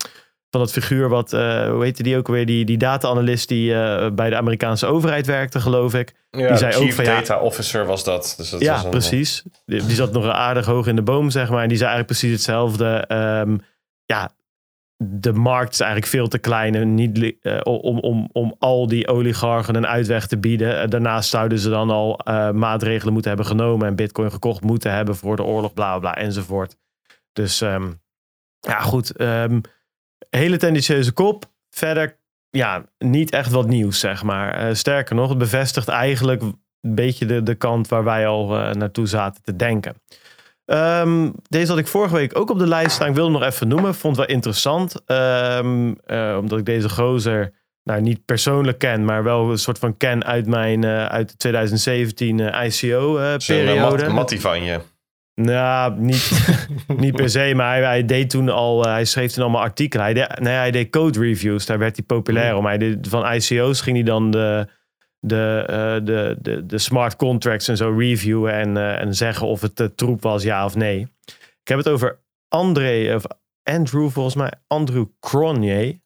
van 0.50 0.60
dat 0.60 0.72
figuur 0.72 1.08
wat, 1.08 1.32
uh, 1.32 1.70
hoe 1.70 1.84
heette 1.84 2.02
die 2.02 2.16
ook 2.16 2.28
weer, 2.28 2.46
die, 2.46 2.64
die 2.64 2.78
data-analyst 2.78 3.48
die 3.48 3.70
uh, 3.70 4.10
bij 4.10 4.30
de 4.30 4.36
Amerikaanse 4.36 4.86
overheid 4.86 5.26
werkte, 5.26 5.60
geloof 5.60 5.94
ik. 5.94 6.14
Ja, 6.30 6.48
die 6.48 6.56
zei 6.56 6.72
chief 6.72 6.88
ook 6.88 6.92
van, 6.92 7.04
data 7.04 7.34
ja, 7.34 7.40
officer 7.40 7.86
was 7.86 8.04
dat. 8.04 8.34
Dus 8.36 8.50
dat 8.50 8.60
ja, 8.60 8.74
was 8.74 8.84
een, 8.84 8.90
precies. 8.90 9.42
Die, 9.66 9.86
die, 9.86 9.94
zat 9.94 10.12
nog 10.12 10.28
aardig 10.28 10.66
hoog 10.66 10.86
in 10.86 10.96
de 10.96 11.02
boom, 11.02 11.30
zeg 11.30 11.50
maar. 11.50 11.62
En 11.62 11.68
die 11.68 11.76
zei 11.76 11.90
eigenlijk 11.90 12.20
precies 12.20 12.36
hetzelfde. 12.36 13.04
Um, 13.46 13.60
ja, 14.04 14.30
de 14.96 15.32
markt 15.32 15.72
is 15.72 15.80
eigenlijk 15.80 16.10
veel 16.10 16.28
te 16.28 16.38
klein 16.38 16.74
en 16.74 16.94
niet, 16.94 17.36
uh, 17.42 17.60
om, 17.62 17.98
om, 17.98 18.28
om 18.32 18.54
al 18.58 18.86
die 18.86 19.08
oligarchen 19.08 19.74
een 19.74 19.86
uitweg 19.86 20.26
te 20.26 20.38
bieden. 20.38 20.80
Eh, 20.80 20.88
daarnaast 20.88 21.30
zouden 21.30 21.58
ze 21.58 21.70
dan 21.70 21.90
al 21.90 22.20
maatregelen 22.52 23.12
moeten 23.12 23.30
hebben 23.30 23.48
genomen 23.48 23.86
en 23.86 23.96
bitcoin 23.96 24.30
gekocht 24.30 24.62
moeten 24.62 24.92
hebben 24.92 25.16
voor 25.16 25.36
de 25.36 25.44
oorlog, 25.44 25.74
bla 25.74 25.98
bla, 25.98 25.98
bla 25.98 26.22
enzovoort. 26.22 26.76
Dus 27.32 27.60
um, 27.60 28.00
ja, 28.60 28.80
goed. 28.80 29.20
Um, 29.20 29.60
hele 30.30 30.56
tendentieuze 30.56 31.12
kop. 31.12 31.44
Verder, 31.70 32.18
ja, 32.50 32.84
niet 32.98 33.30
echt 33.30 33.50
wat 33.50 33.66
nieuws, 33.66 34.00
zeg 34.00 34.22
maar. 34.22 34.68
Uh, 34.68 34.74
sterker 34.74 35.14
nog, 35.14 35.28
het 35.28 35.38
bevestigt 35.38 35.88
eigenlijk 35.88 36.42
een 36.42 36.94
beetje 36.94 37.26
de, 37.26 37.42
de 37.42 37.54
kant 37.54 37.88
waar 37.88 38.04
wij 38.04 38.26
al 38.26 38.48
naartoe 38.72 39.06
zaten 39.06 39.42
te 39.42 39.56
denken. 39.56 39.94
Um, 40.70 41.34
deze 41.42 41.70
had 41.70 41.78
ik 41.78 41.86
vorige 41.86 42.14
week 42.14 42.38
ook 42.38 42.50
op 42.50 42.58
de 42.58 42.66
lijst 42.66 42.90
staan. 42.90 43.08
Ik 43.08 43.14
wilde 43.14 43.30
hem 43.30 43.40
nog 43.40 43.50
even 43.50 43.68
noemen. 43.68 43.94
Vond 43.94 44.16
wel 44.16 44.26
interessant. 44.26 45.02
Um, 45.06 45.96
uh, 46.06 46.36
omdat 46.40 46.58
ik 46.58 46.64
deze 46.64 46.88
gozer 46.88 47.52
nou, 47.82 48.00
niet 48.00 48.24
persoonlijk 48.24 48.78
ken, 48.78 49.04
maar 49.04 49.22
wel 49.22 49.50
een 49.50 49.58
soort 49.58 49.78
van 49.78 49.96
ken 49.96 50.24
uit 50.24 50.46
mijn 50.46 50.84
uit 50.84 51.28
de 51.28 51.36
2017 51.36 52.38
uh, 52.38 52.64
ICO-periode. 52.64 54.08
Mattie 54.08 54.40
van 54.40 54.64
je. 54.64 54.80
Nou, 55.40 56.00
niet, 56.00 56.48
niet 56.96 57.16
per 57.16 57.30
se, 57.30 57.52
maar 57.54 57.68
hij, 57.68 57.82
hij, 57.84 58.04
deed 58.04 58.30
toen 58.30 58.48
al, 58.48 58.84
hij 58.84 59.04
schreef 59.04 59.32
toen 59.32 59.42
allemaal 59.42 59.62
artikelen. 59.62 60.04
Hij 60.04 60.14
deed, 60.14 60.38
nee, 60.40 60.54
hij 60.54 60.70
deed 60.70 60.90
code 60.90 61.20
reviews, 61.20 61.66
daar 61.66 61.78
werd 61.78 61.96
hij 61.96 62.04
populair 62.04 62.56
om. 62.56 62.66
Hij 62.66 62.78
deed, 62.78 63.08
van 63.08 63.32
ICO's 63.32 63.80
ging 63.80 63.96
hij 63.96 64.04
dan 64.04 64.30
de, 64.30 64.68
de, 65.20 65.66
uh, 65.70 66.06
de, 66.06 66.36
de, 66.40 66.66
de 66.66 66.78
smart 66.78 67.16
contracts 67.16 67.68
en 67.68 67.76
zo 67.76 67.94
reviewen 67.98 68.52
en, 68.52 68.76
uh, 68.76 69.00
en 69.00 69.14
zeggen 69.14 69.46
of 69.46 69.60
het 69.60 69.80
uh, 69.80 69.86
troep 69.86 70.22
was, 70.22 70.42
ja 70.42 70.64
of 70.64 70.74
nee. 70.74 71.00
Ik 71.62 71.68
heb 71.68 71.78
het 71.78 71.88
over 71.88 72.20
André, 72.48 73.14
of 73.14 73.24
Andrew 73.62 74.10
volgens 74.10 74.34
mij, 74.34 74.52
Andrew 74.66 75.04
Cronje. 75.20 76.00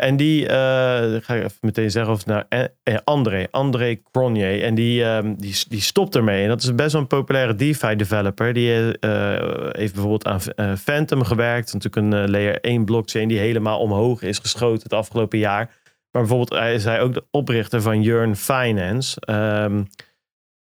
En 0.00 0.16
die, 0.16 0.48
ga 0.48 1.34
ik 1.34 1.44
even 1.44 1.58
meteen 1.60 1.90
zeggen 1.90 2.12
of 2.12 2.24
het 2.24 2.48
nou, 2.48 2.68
André, 3.04 3.46
André 3.50 4.00
Cronje. 4.12 4.62
En 4.62 4.74
die, 4.74 5.04
um, 5.04 5.34
die, 5.38 5.54
die 5.68 5.80
stopt 5.80 6.14
ermee. 6.14 6.42
En 6.42 6.48
dat 6.48 6.62
is 6.62 6.74
best 6.74 6.92
wel 6.92 7.00
een 7.00 7.06
populaire 7.06 7.54
DeFi 7.54 7.96
developer. 7.96 8.52
Die 8.52 8.70
heeft 8.70 9.94
bijvoorbeeld 9.94 10.26
aan 10.26 10.76
Phantom 10.78 11.24
gewerkt. 11.24 11.72
Natuurlijk 11.72 11.96
een 11.96 12.30
layer 12.30 12.60
1 12.60 12.84
blockchain 12.84 13.28
die 13.28 13.38
helemaal 13.38 13.78
omhoog 13.78 14.22
is 14.22 14.38
geschoten 14.38 14.82
het 14.82 14.92
afgelopen 14.92 15.38
jaar. 15.38 15.70
Maar 16.10 16.22
bijvoorbeeld 16.22 16.62
is 16.62 16.84
hij 16.84 17.00
ook 17.00 17.14
de 17.14 17.24
oprichter 17.30 17.82
van 17.82 18.02
Yearn 18.02 18.36
Finance. 18.36 19.22
Um, 19.30 19.86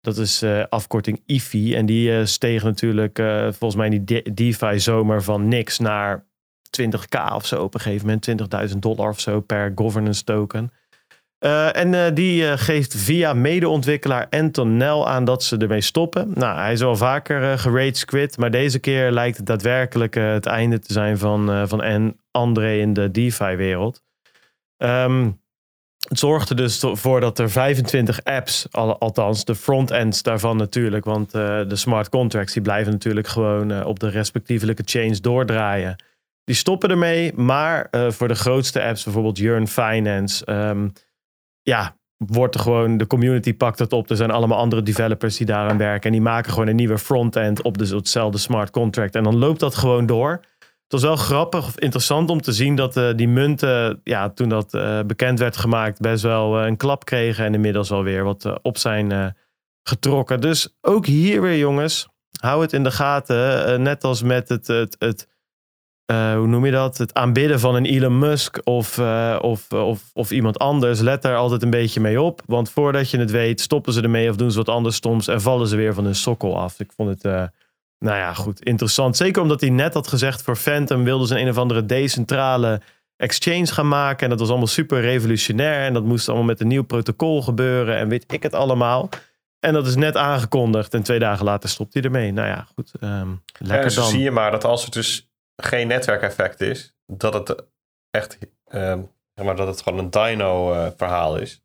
dat 0.01 0.17
is 0.17 0.43
afkorting 0.69 1.21
IFI. 1.25 1.75
En 1.75 1.85
die 1.85 2.09
uh, 2.09 2.25
steeg 2.25 2.63
natuurlijk 2.63 3.21
volgens 3.49 3.75
mij 3.75 3.89
die 3.89 4.33
DeFi 4.33 4.79
zomer 4.79 5.23
van 5.23 5.47
niks 5.47 5.79
naar 5.79 6.25
20k 6.81 7.33
of 7.33 7.45
zo 7.45 7.63
op 7.63 7.73
een 7.73 7.79
gegeven 7.79 8.05
moment. 8.05 8.71
20.000 8.71 8.77
dollar 8.77 9.09
of 9.09 9.19
zo 9.19 9.39
per 9.39 9.71
governance 9.75 10.23
token. 10.23 10.71
en 11.73 12.13
die 12.13 12.57
geeft 12.57 12.95
via 12.95 13.33
medeontwikkelaar 13.33 14.27
Antonel 14.29 15.09
aan 15.09 15.25
dat 15.25 15.43
ze 15.43 15.57
ermee 15.57 15.81
stoppen. 15.81 16.31
Nou, 16.33 16.59
hij 16.59 16.73
is 16.73 16.81
al 16.81 16.95
vaker 16.95 17.59
gerage 17.59 18.05
quit. 18.05 18.37
Maar 18.37 18.51
deze 18.51 18.79
keer 18.79 19.11
lijkt 19.11 19.37
het 19.37 19.45
daadwerkelijk 19.45 20.13
het 20.13 20.45
einde 20.45 20.79
te 20.79 20.93
zijn 20.93 21.17
van, 21.17 21.67
van 21.67 22.15
André 22.31 22.77
in 22.77 22.93
de 22.93 23.11
DeFi-wereld. 23.11 24.03
Um, 24.77 25.41
het 26.07 26.19
zorgde 26.19 26.55
dus 26.55 26.83
voor 26.91 27.19
dat 27.19 27.39
er 27.39 27.49
25 27.49 28.23
apps, 28.23 28.67
al, 28.71 28.97
althans 28.97 29.45
de 29.45 29.55
frontends 29.55 30.23
daarvan 30.23 30.57
natuurlijk, 30.57 31.05
want 31.05 31.31
de 31.31 31.75
smart 31.75 32.09
contracts 32.09 32.53
die 32.53 32.61
blijven 32.61 32.91
natuurlijk 32.91 33.27
gewoon 33.27 33.85
op 33.85 33.99
de 33.99 34.09
respectievelijke 34.09 34.81
chains 34.85 35.21
doordraaien. 35.21 35.95
Die 36.43 36.55
stoppen 36.55 36.89
ermee, 36.89 37.33
maar 37.33 37.87
uh, 37.91 38.11
voor 38.11 38.27
de 38.27 38.35
grootste 38.35 38.83
apps, 38.83 39.03
bijvoorbeeld 39.03 39.37
Yearn 39.37 39.67
Finance, 39.67 40.51
um, 40.51 40.91
ja, 41.61 41.97
wordt 42.17 42.55
er 42.55 42.61
gewoon, 42.61 42.97
de 42.97 43.07
community 43.07 43.53
pakt 43.53 43.79
het 43.79 43.93
op. 43.93 44.09
Er 44.09 44.15
zijn 44.15 44.31
allemaal 44.31 44.57
andere 44.57 44.81
developers 44.81 45.37
die 45.37 45.45
daaraan 45.45 45.77
werken 45.77 46.05
en 46.05 46.11
die 46.11 46.21
maken 46.21 46.51
gewoon 46.51 46.67
een 46.67 46.75
nieuwe 46.75 46.97
frontend 46.97 47.61
op 47.61 47.77
de, 47.77 47.95
hetzelfde 47.95 48.37
smart 48.37 48.69
contract. 48.69 49.15
En 49.15 49.23
dan 49.23 49.37
loopt 49.37 49.59
dat 49.59 49.75
gewoon 49.75 50.05
door. 50.05 50.29
Het 50.59 51.01
was 51.01 51.01
wel 51.01 51.15
grappig 51.15 51.65
of 51.65 51.79
interessant 51.79 52.29
om 52.29 52.41
te 52.41 52.51
zien 52.51 52.75
dat 52.75 52.97
uh, 52.97 53.09
die 53.15 53.27
munten, 53.27 54.01
ja, 54.03 54.29
toen 54.29 54.49
dat 54.49 54.73
uh, 54.73 54.99
bekend 55.01 55.39
werd 55.39 55.57
gemaakt, 55.57 55.99
best 55.99 56.23
wel 56.23 56.59
een 56.59 56.77
klap 56.77 57.05
kregen 57.05 57.45
en 57.45 57.53
inmiddels 57.53 57.91
alweer 57.91 58.23
wat 58.23 58.61
op 58.61 58.77
zijn 58.77 59.35
getrokken. 59.83 60.41
Dus 60.41 60.77
ook 60.81 61.05
hier 61.05 61.41
weer, 61.41 61.57
jongens, 61.57 62.07
hou 62.39 62.61
het 62.61 62.73
in 62.73 62.83
de 62.83 62.91
gaten. 62.91 63.81
net 63.81 64.03
als 64.03 64.23
met 64.23 64.49
het, 64.49 64.67
het, 64.67 64.95
het 64.99 65.30
hoe 66.11 66.47
noem 66.47 66.65
je 66.65 66.71
dat? 66.71 66.97
Het 66.97 67.13
aanbidden 67.13 67.59
van 67.59 67.75
een 67.75 67.85
Elon 67.85 68.19
Musk 68.19 68.59
of, 68.63 68.99
of, 69.39 69.71
of, 69.71 70.09
of 70.13 70.31
iemand 70.31 70.59
anders. 70.59 70.99
Let 70.99 71.21
daar 71.21 71.35
altijd 71.35 71.63
een 71.63 71.69
beetje 71.69 71.99
mee 71.99 72.21
op. 72.21 72.41
Want 72.45 72.69
voordat 72.69 73.09
je 73.09 73.17
het 73.17 73.31
weet, 73.31 73.61
stoppen 73.61 73.93
ze 73.93 74.01
ermee 74.01 74.29
of 74.29 74.35
doen 74.35 74.51
ze 74.51 74.57
wat 74.57 74.69
anders 74.69 74.95
stoms 74.95 75.27
en 75.27 75.41
vallen 75.41 75.67
ze 75.67 75.75
weer 75.75 75.93
van 75.93 76.03
hun 76.03 76.15
sokkel 76.15 76.59
af. 76.59 76.79
Ik 76.79 76.91
vond 76.91 77.09
het 77.09 77.51
nou 78.01 78.17
ja, 78.17 78.33
goed, 78.33 78.63
interessant. 78.63 79.17
Zeker 79.17 79.41
omdat 79.41 79.61
hij 79.61 79.69
net 79.69 79.93
had 79.93 80.07
gezegd 80.07 80.41
voor 80.41 80.55
Phantom 80.55 81.03
wilden 81.03 81.27
ze 81.27 81.35
een, 81.35 81.41
een 81.41 81.49
of 81.49 81.57
andere 81.57 81.85
decentrale 81.85 82.81
exchange 83.17 83.67
gaan 83.67 83.87
maken. 83.87 84.23
En 84.23 84.29
dat 84.29 84.39
was 84.39 84.49
allemaal 84.49 84.67
super 84.67 85.01
revolutionair. 85.01 85.85
En 85.85 85.93
dat 85.93 86.03
moest 86.03 86.27
allemaal 86.27 86.45
met 86.45 86.59
een 86.61 86.67
nieuw 86.67 86.83
protocol 86.83 87.41
gebeuren. 87.41 87.97
En 87.97 88.07
weet 88.07 88.33
ik 88.33 88.43
het 88.43 88.53
allemaal. 88.53 89.09
En 89.59 89.73
dat 89.73 89.87
is 89.87 89.95
net 89.95 90.17
aangekondigd. 90.17 90.93
En 90.93 91.03
twee 91.03 91.19
dagen 91.19 91.45
later 91.45 91.69
stopt 91.69 91.93
hij 91.93 92.03
ermee. 92.03 92.33
Nou 92.33 92.47
ja, 92.47 92.67
goed. 92.75 92.91
Um, 93.01 93.43
lekker 93.57 93.89
ja, 93.89 93.95
dan. 93.95 94.05
zie 94.05 94.21
je 94.21 94.31
maar 94.31 94.51
dat 94.51 94.63
als 94.63 94.83
het 94.83 94.93
dus 94.93 95.30
geen 95.65 95.87
netwerkeffect 95.87 96.61
is, 96.61 96.93
dat 97.05 97.33
het 97.33 97.65
echt, 98.09 98.37
um, 98.73 99.11
maar 99.43 99.55
dat 99.55 99.67
het 99.67 99.81
gewoon 99.81 99.99
een 99.99 100.09
dino 100.09 100.73
uh, 100.73 100.87
verhaal 100.97 101.37
is. 101.37 101.61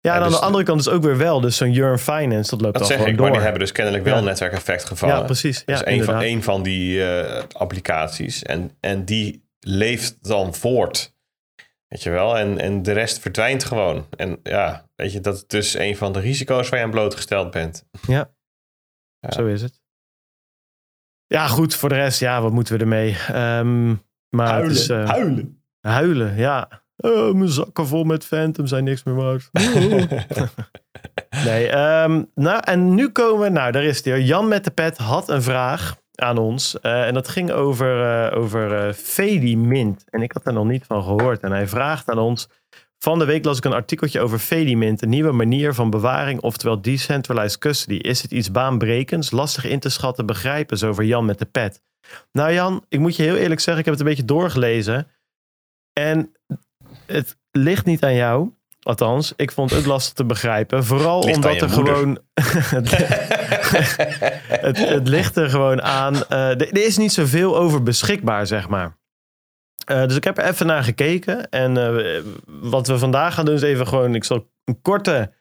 Ja, 0.00 0.14
en 0.14 0.20
aan 0.22 0.28
dus 0.28 0.38
de 0.38 0.44
andere 0.44 0.64
kant 0.64 0.80
is 0.80 0.88
ook 0.88 1.02
weer 1.02 1.16
wel. 1.16 1.40
Dus 1.40 1.56
zo'n 1.56 1.72
Yearn 1.72 1.98
Finance, 1.98 2.50
dat 2.50 2.60
loopt 2.60 2.72
Dat 2.78 2.82
al 2.82 2.88
zeg 2.88 3.06
ik, 3.06 3.16
door. 3.16 3.20
maar 3.20 3.32
die 3.32 3.40
hebben 3.40 3.60
dus 3.60 3.72
kennelijk 3.72 4.04
wel 4.04 4.12
Ja. 4.12 4.18
een 4.18 4.24
netwerkeffect 4.24 4.84
gevallen. 4.84 5.16
ja, 5.16 5.22
precies. 5.22 5.62
Ja, 5.66 5.74
dat 5.78 5.86
is 5.86 5.92
een 5.92 6.04
van, 6.04 6.22
een 6.22 6.42
van 6.42 6.62
die 6.62 7.04
eh, 7.12 7.42
applicaties. 7.52 8.42
En, 8.42 8.76
en 8.80 9.04
die 9.04 9.48
leeft 9.60 10.28
dan 10.28 10.54
voort. 10.54 11.16
Weet 11.88 12.02
je 12.02 12.10
wel? 12.10 12.38
En, 12.38 12.58
en 12.58 12.82
de 12.82 12.92
rest 12.92 13.18
verdwijnt 13.18 13.64
gewoon. 13.64 14.06
En 14.16 14.40
ja, 14.42 14.88
weet 14.94 15.12
je, 15.12 15.20
dat 15.20 15.34
is 15.34 15.46
dus 15.46 15.74
een 15.74 15.96
van 15.96 16.12
de 16.12 16.20
risico's 16.20 16.68
waar 16.68 16.78
je 16.78 16.84
aan 16.84 16.90
blootgesteld 16.90 17.50
bent. 17.50 17.84
Ja. 18.06 18.30
Zo 19.28 19.46
is 19.46 19.62
het. 19.62 19.77
Ja, 21.28 21.46
goed. 21.46 21.74
Voor 21.74 21.88
de 21.88 21.94
rest, 21.94 22.20
ja, 22.20 22.42
wat 22.42 22.52
moeten 22.52 22.74
we 22.74 22.80
ermee? 22.80 23.16
Ehm, 23.32 23.94
maar 24.30 24.64
is, 24.64 24.88
eh, 24.88 25.08
huilen. 25.08 25.62
huilen, 25.80 26.36
ja. 26.36 26.68
Oh, 26.96 27.34
mijn 27.34 27.48
zakken 27.50 27.86
vol 27.86 28.04
met 28.04 28.24
Phantom 28.24 28.66
zijn 28.66 28.84
niks 28.84 29.02
meer 29.04 29.14
waard. 29.14 29.48
nee, 31.44 31.68
ehm, 31.68 32.22
nou, 32.34 32.60
en 32.64 32.94
nu 32.94 33.08
komen 33.08 33.40
we, 33.40 33.48
nou, 33.48 33.72
daar 33.72 33.84
is 33.84 34.04
hij. 34.04 34.20
Jan 34.22 34.48
met 34.48 34.64
de 34.64 34.70
pet 34.70 34.96
had 34.96 35.28
een 35.28 35.42
vraag 35.42 35.96
aan 36.14 36.38
ons. 36.38 36.80
eh, 36.80 37.06
en 37.06 37.14
dat 37.14 37.28
ging 37.28 37.50
over, 37.50 38.02
eh 38.30 38.38
over 38.38 38.86
eh 38.86 38.92
Fedi 38.92 39.56
Mint. 39.56 40.04
En 40.10 40.22
ik 40.22 40.32
had 40.32 40.46
er 40.46 40.52
nog 40.52 40.66
niet 40.66 40.84
van 40.86 41.02
gehoord. 41.02 41.40
En 41.40 41.52
hij 41.52 41.68
vraagt 41.68 42.10
aan 42.10 42.18
ons. 42.18 42.48
Van 42.98 43.18
de 43.18 43.24
week 43.24 43.44
las 43.44 43.58
ik 43.58 43.64
een 43.64 43.72
artikeltje 43.72 44.20
over 44.20 44.38
Fedimint, 44.38 45.02
een 45.02 45.08
nieuwe 45.08 45.32
manier 45.32 45.74
van 45.74 45.90
bewaring, 45.90 46.40
oftewel 46.40 46.82
decentralized 46.82 47.58
custody. 47.58 47.94
Is 47.94 48.22
het 48.22 48.30
iets 48.30 48.50
baanbrekends, 48.50 49.30
lastig 49.30 49.64
in 49.64 49.78
te 49.78 49.88
schatten, 49.88 50.26
begrijpen, 50.26 50.78
zo 50.78 50.88
over 50.88 51.04
Jan 51.04 51.24
met 51.24 51.38
de 51.38 51.44
pet? 51.44 51.82
Nou 52.32 52.52
Jan, 52.52 52.84
ik 52.88 52.98
moet 52.98 53.16
je 53.16 53.22
heel 53.22 53.36
eerlijk 53.36 53.60
zeggen, 53.60 53.78
ik 53.78 53.84
heb 53.84 53.94
het 53.94 54.02
een 54.02 54.08
beetje 54.08 54.24
doorgelezen. 54.24 55.06
En 55.92 56.32
het 57.06 57.36
ligt 57.50 57.84
niet 57.84 58.02
aan 58.02 58.14
jou, 58.14 58.50
althans. 58.82 59.32
Ik 59.36 59.52
vond 59.52 59.70
het 59.70 59.86
lastig 59.86 60.14
te 60.14 60.24
begrijpen. 60.24 60.84
Vooral 60.84 61.20
omdat 61.20 61.60
er 61.60 61.70
moeder. 61.70 61.94
gewoon... 61.94 62.18
het, 64.66 64.78
het 64.78 65.08
ligt 65.08 65.36
er 65.36 65.50
gewoon 65.50 65.82
aan. 65.82 66.26
er, 66.28 66.60
er 66.60 66.84
is 66.84 66.96
niet 66.96 67.12
zoveel 67.12 67.56
over 67.56 67.82
beschikbaar, 67.82 68.46
zeg 68.46 68.68
maar. 68.68 68.96
Eh, 69.88 70.06
dus 70.06 70.16
ik 70.16 70.24
heb 70.24 70.38
er 70.38 70.44
even 70.44 70.66
naar 70.66 70.84
gekeken. 70.84 71.50
En 71.50 71.76
eh, 71.76 72.22
wat 72.46 72.86
we 72.86 72.98
vandaag 72.98 73.34
gaan 73.34 73.44
doen 73.44 73.54
is 73.54 73.62
even 73.62 73.86
gewoon... 73.86 74.14
Ik 74.14 74.24
zal 74.24 74.50
een 74.64 74.82
korte 74.82 75.32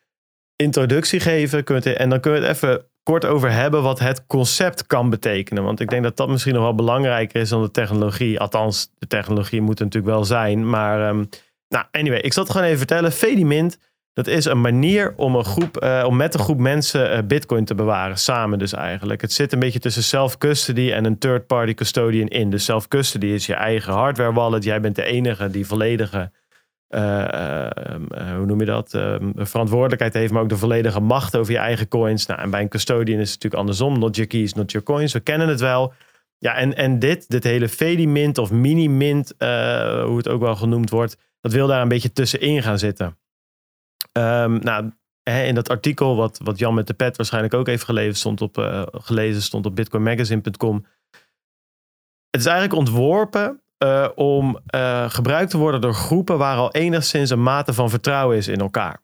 introductie 0.56 1.20
geven. 1.20 1.66
En 1.84 2.10
dan 2.10 2.20
kunnen 2.20 2.42
we 2.42 2.48
het 2.48 2.56
even 2.56 2.86
kort 3.04 3.26
over 3.26 3.52
hebben 3.52 3.84
wat 3.84 4.00
het 4.00 4.26
concept 4.26 4.86
kan 4.86 5.10
betekenen. 5.10 5.64
Want 5.64 5.80
ik 5.80 5.90
denk 5.90 6.04
dat 6.04 6.18
dat 6.18 6.30
misschien 6.30 6.54
nog 6.54 6.64
wel 6.64 6.76
belangrijker 6.76 7.42
is 7.42 7.50
dan 7.50 7.62
de 7.62 7.72
technologie. 7.72 8.40
Althans, 8.40 8.92
de 8.98 9.08
technologie 9.08 9.62
moet 9.62 9.80
er 9.80 9.86
natuurlijk 9.86 10.14
wel 10.14 10.26
zijn. 10.26 10.70
Maar 10.70 11.08
ehm, 11.08 11.24
nou, 11.68 11.86
anyway, 11.92 12.20
ik 12.20 12.34
zal 12.34 12.44
het 12.44 12.52
gewoon 12.52 12.68
even 12.68 12.80
vertellen. 12.80 13.12
Fedimint, 13.12 13.78
dat 14.18 14.28
is 14.28 14.46
een 14.46 14.62
manier 14.62 15.14
om, 15.16 15.36
een 15.36 15.46
groep, 15.46 15.78
eh, 15.78 16.04
om 16.08 16.16
met 16.16 16.34
een 16.34 16.40
groep 16.40 16.60
mensen 16.60 17.12
eh, 17.12 17.24
bitcoin 17.24 17.66
te 17.66 17.76
bewaren. 17.76 18.18
Samen 18.18 18.60
dus 18.60 18.74
eigenlijk. 18.74 19.22
Het 19.22 19.34
zit 19.34 19.54
een 19.54 19.60
beetje 19.60 19.80
tussen 19.80 20.04
self-custody 20.04 20.92
en 20.92 21.06
een 21.06 21.18
third-party 21.18 21.74
custodian 21.74 22.28
in. 22.28 22.50
Dus 22.50 22.64
self-custody 22.64 23.26
is 23.26 23.46
je 23.46 23.54
eigen 23.54 23.94
hardware 23.94 24.34
wallet. 24.34 24.64
Jij 24.64 24.82
bent 24.82 24.96
de 24.96 25.04
enige 25.04 25.50
die 25.50 25.66
volledige... 25.66 26.32
eh, 26.88 27.34
eh, 27.34 27.66
eh, 28.10 28.36
hoe 28.36 28.46
noem 28.46 28.60
je 28.60 28.66
dat? 28.66 28.94
Ehm, 28.94 29.32
verantwoordelijkheid 29.36 30.14
heeft, 30.14 30.32
maar 30.32 30.42
ook 30.42 30.50
de 30.50 30.58
volledige 30.58 31.00
macht 31.00 31.36
over 31.38 31.54
je 31.54 31.60
eigen 31.60 31.88
coins. 31.88 32.26
Nou, 32.26 32.42
en 32.42 32.50
bij 32.50 32.62
een 32.62 32.70
custodian 32.70 33.20
is 33.20 33.32
het 33.32 33.44
natuurlijk 33.44 33.62
andersom. 33.62 34.00
Not 34.00 34.16
your 34.16 34.30
keys, 34.30 34.54
not 34.54 34.72
your 34.72 34.88
coins. 34.88 35.14
We 35.14 35.20
kennen 35.20 35.48
het 35.48 35.60
wel. 35.60 35.94
Ja, 36.38 36.56
en, 36.56 36.76
en 36.76 37.00
dit, 37.00 37.30
dit 37.30 37.44
hele 37.44 37.70
Fedi-mint 37.70 38.38
of 38.38 38.52
mini-mint, 38.52 39.34
hoe 39.38 40.18
het 40.18 40.28
ook 40.28 40.42
wel 40.42 40.56
genoemd 40.56 40.90
wordt, 40.90 41.18
dat 41.42 41.52
wil 41.52 41.68
daar 41.68 41.82
een 41.82 41.88
beetje 41.88 42.12
tussenin 42.12 42.64
gaan 42.64 42.80
zitten. 42.80 43.18
Ehm, 44.18 44.60
nou, 44.60 44.92
in 45.24 45.56
dat 45.56 45.70
artikel, 45.70 46.16
wat, 46.16 46.40
wat 46.44 46.60
Jan 46.60 46.74
met 46.74 46.88
de 46.88 46.94
pet 46.94 47.18
waarschijnlijk 47.18 47.54
ook 47.54 47.68
heeft 47.68 47.84
gelezen, 47.84 48.16
stond 48.16 48.42
op, 48.42 48.58
eh, 48.58 48.82
gelezen, 48.92 49.42
stond 49.42 49.66
op 49.66 49.76
bitcoinmagazine.com. 49.76 50.86
Het 52.30 52.42
is 52.42 52.46
eigenlijk 52.46 52.80
ontworpen 52.80 53.62
eh, 53.78 54.08
om 54.16 54.60
eh, 54.66 55.10
gebruikt 55.10 55.50
te 55.52 55.58
worden 55.58 55.82
door 55.82 55.94
groepen 55.94 56.38
waar 56.38 56.58
al 56.58 56.72
enigszins 56.72 57.30
een 57.30 57.44
mate 57.44 57.74
van 57.74 57.90
vertrouwen 57.90 58.38
is 58.38 58.48
in 58.48 58.60
elkaar. 58.60 59.00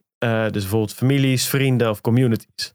Dus 0.52 0.62
bijvoorbeeld 0.62 0.94
families, 0.94 1.48
vrienden 1.48 1.90
of 1.90 2.02
communities. 2.02 2.74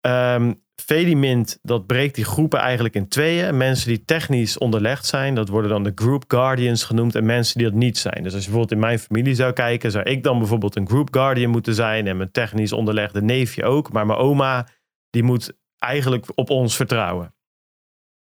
Ehm 0.00 0.52
Fedimint, 0.80 1.58
dat 1.62 1.86
breekt 1.86 2.14
die 2.14 2.24
groepen 2.24 2.58
eigenlijk 2.58 2.94
in 2.94 3.08
tweeën. 3.08 3.56
Mensen 3.56 3.88
die 3.88 4.04
technisch 4.04 4.58
onderlegd 4.58 5.06
zijn, 5.06 5.34
dat 5.34 5.48
worden 5.48 5.70
dan 5.70 5.82
de 5.82 5.92
group 5.94 6.24
guardians 6.28 6.84
genoemd. 6.84 7.14
En 7.14 7.26
mensen 7.26 7.58
die 7.58 7.66
dat 7.66 7.76
niet 7.76 7.98
zijn. 7.98 8.22
Dus 8.22 8.34
als 8.34 8.44
je 8.44 8.50
bijvoorbeeld 8.50 8.72
in 8.72 8.86
mijn 8.86 8.98
familie 8.98 9.34
zou 9.34 9.52
kijken, 9.52 9.90
zou 9.90 10.04
ik 10.04 10.22
dan 10.22 10.38
bijvoorbeeld 10.38 10.76
een 10.76 10.88
group 10.88 11.08
guardian 11.14 11.50
moeten 11.50 11.74
zijn. 11.74 12.06
En 12.06 12.16
mijn 12.16 12.30
technisch 12.30 12.72
onderlegde 12.72 13.22
neefje 13.22 13.64
ook. 13.64 13.92
Maar 13.92 14.06
mijn 14.06 14.18
oma, 14.18 14.68
die 15.10 15.22
moet 15.22 15.52
eigenlijk 15.78 16.26
op 16.34 16.50
ons 16.50 16.76
vertrouwen. 16.76 17.34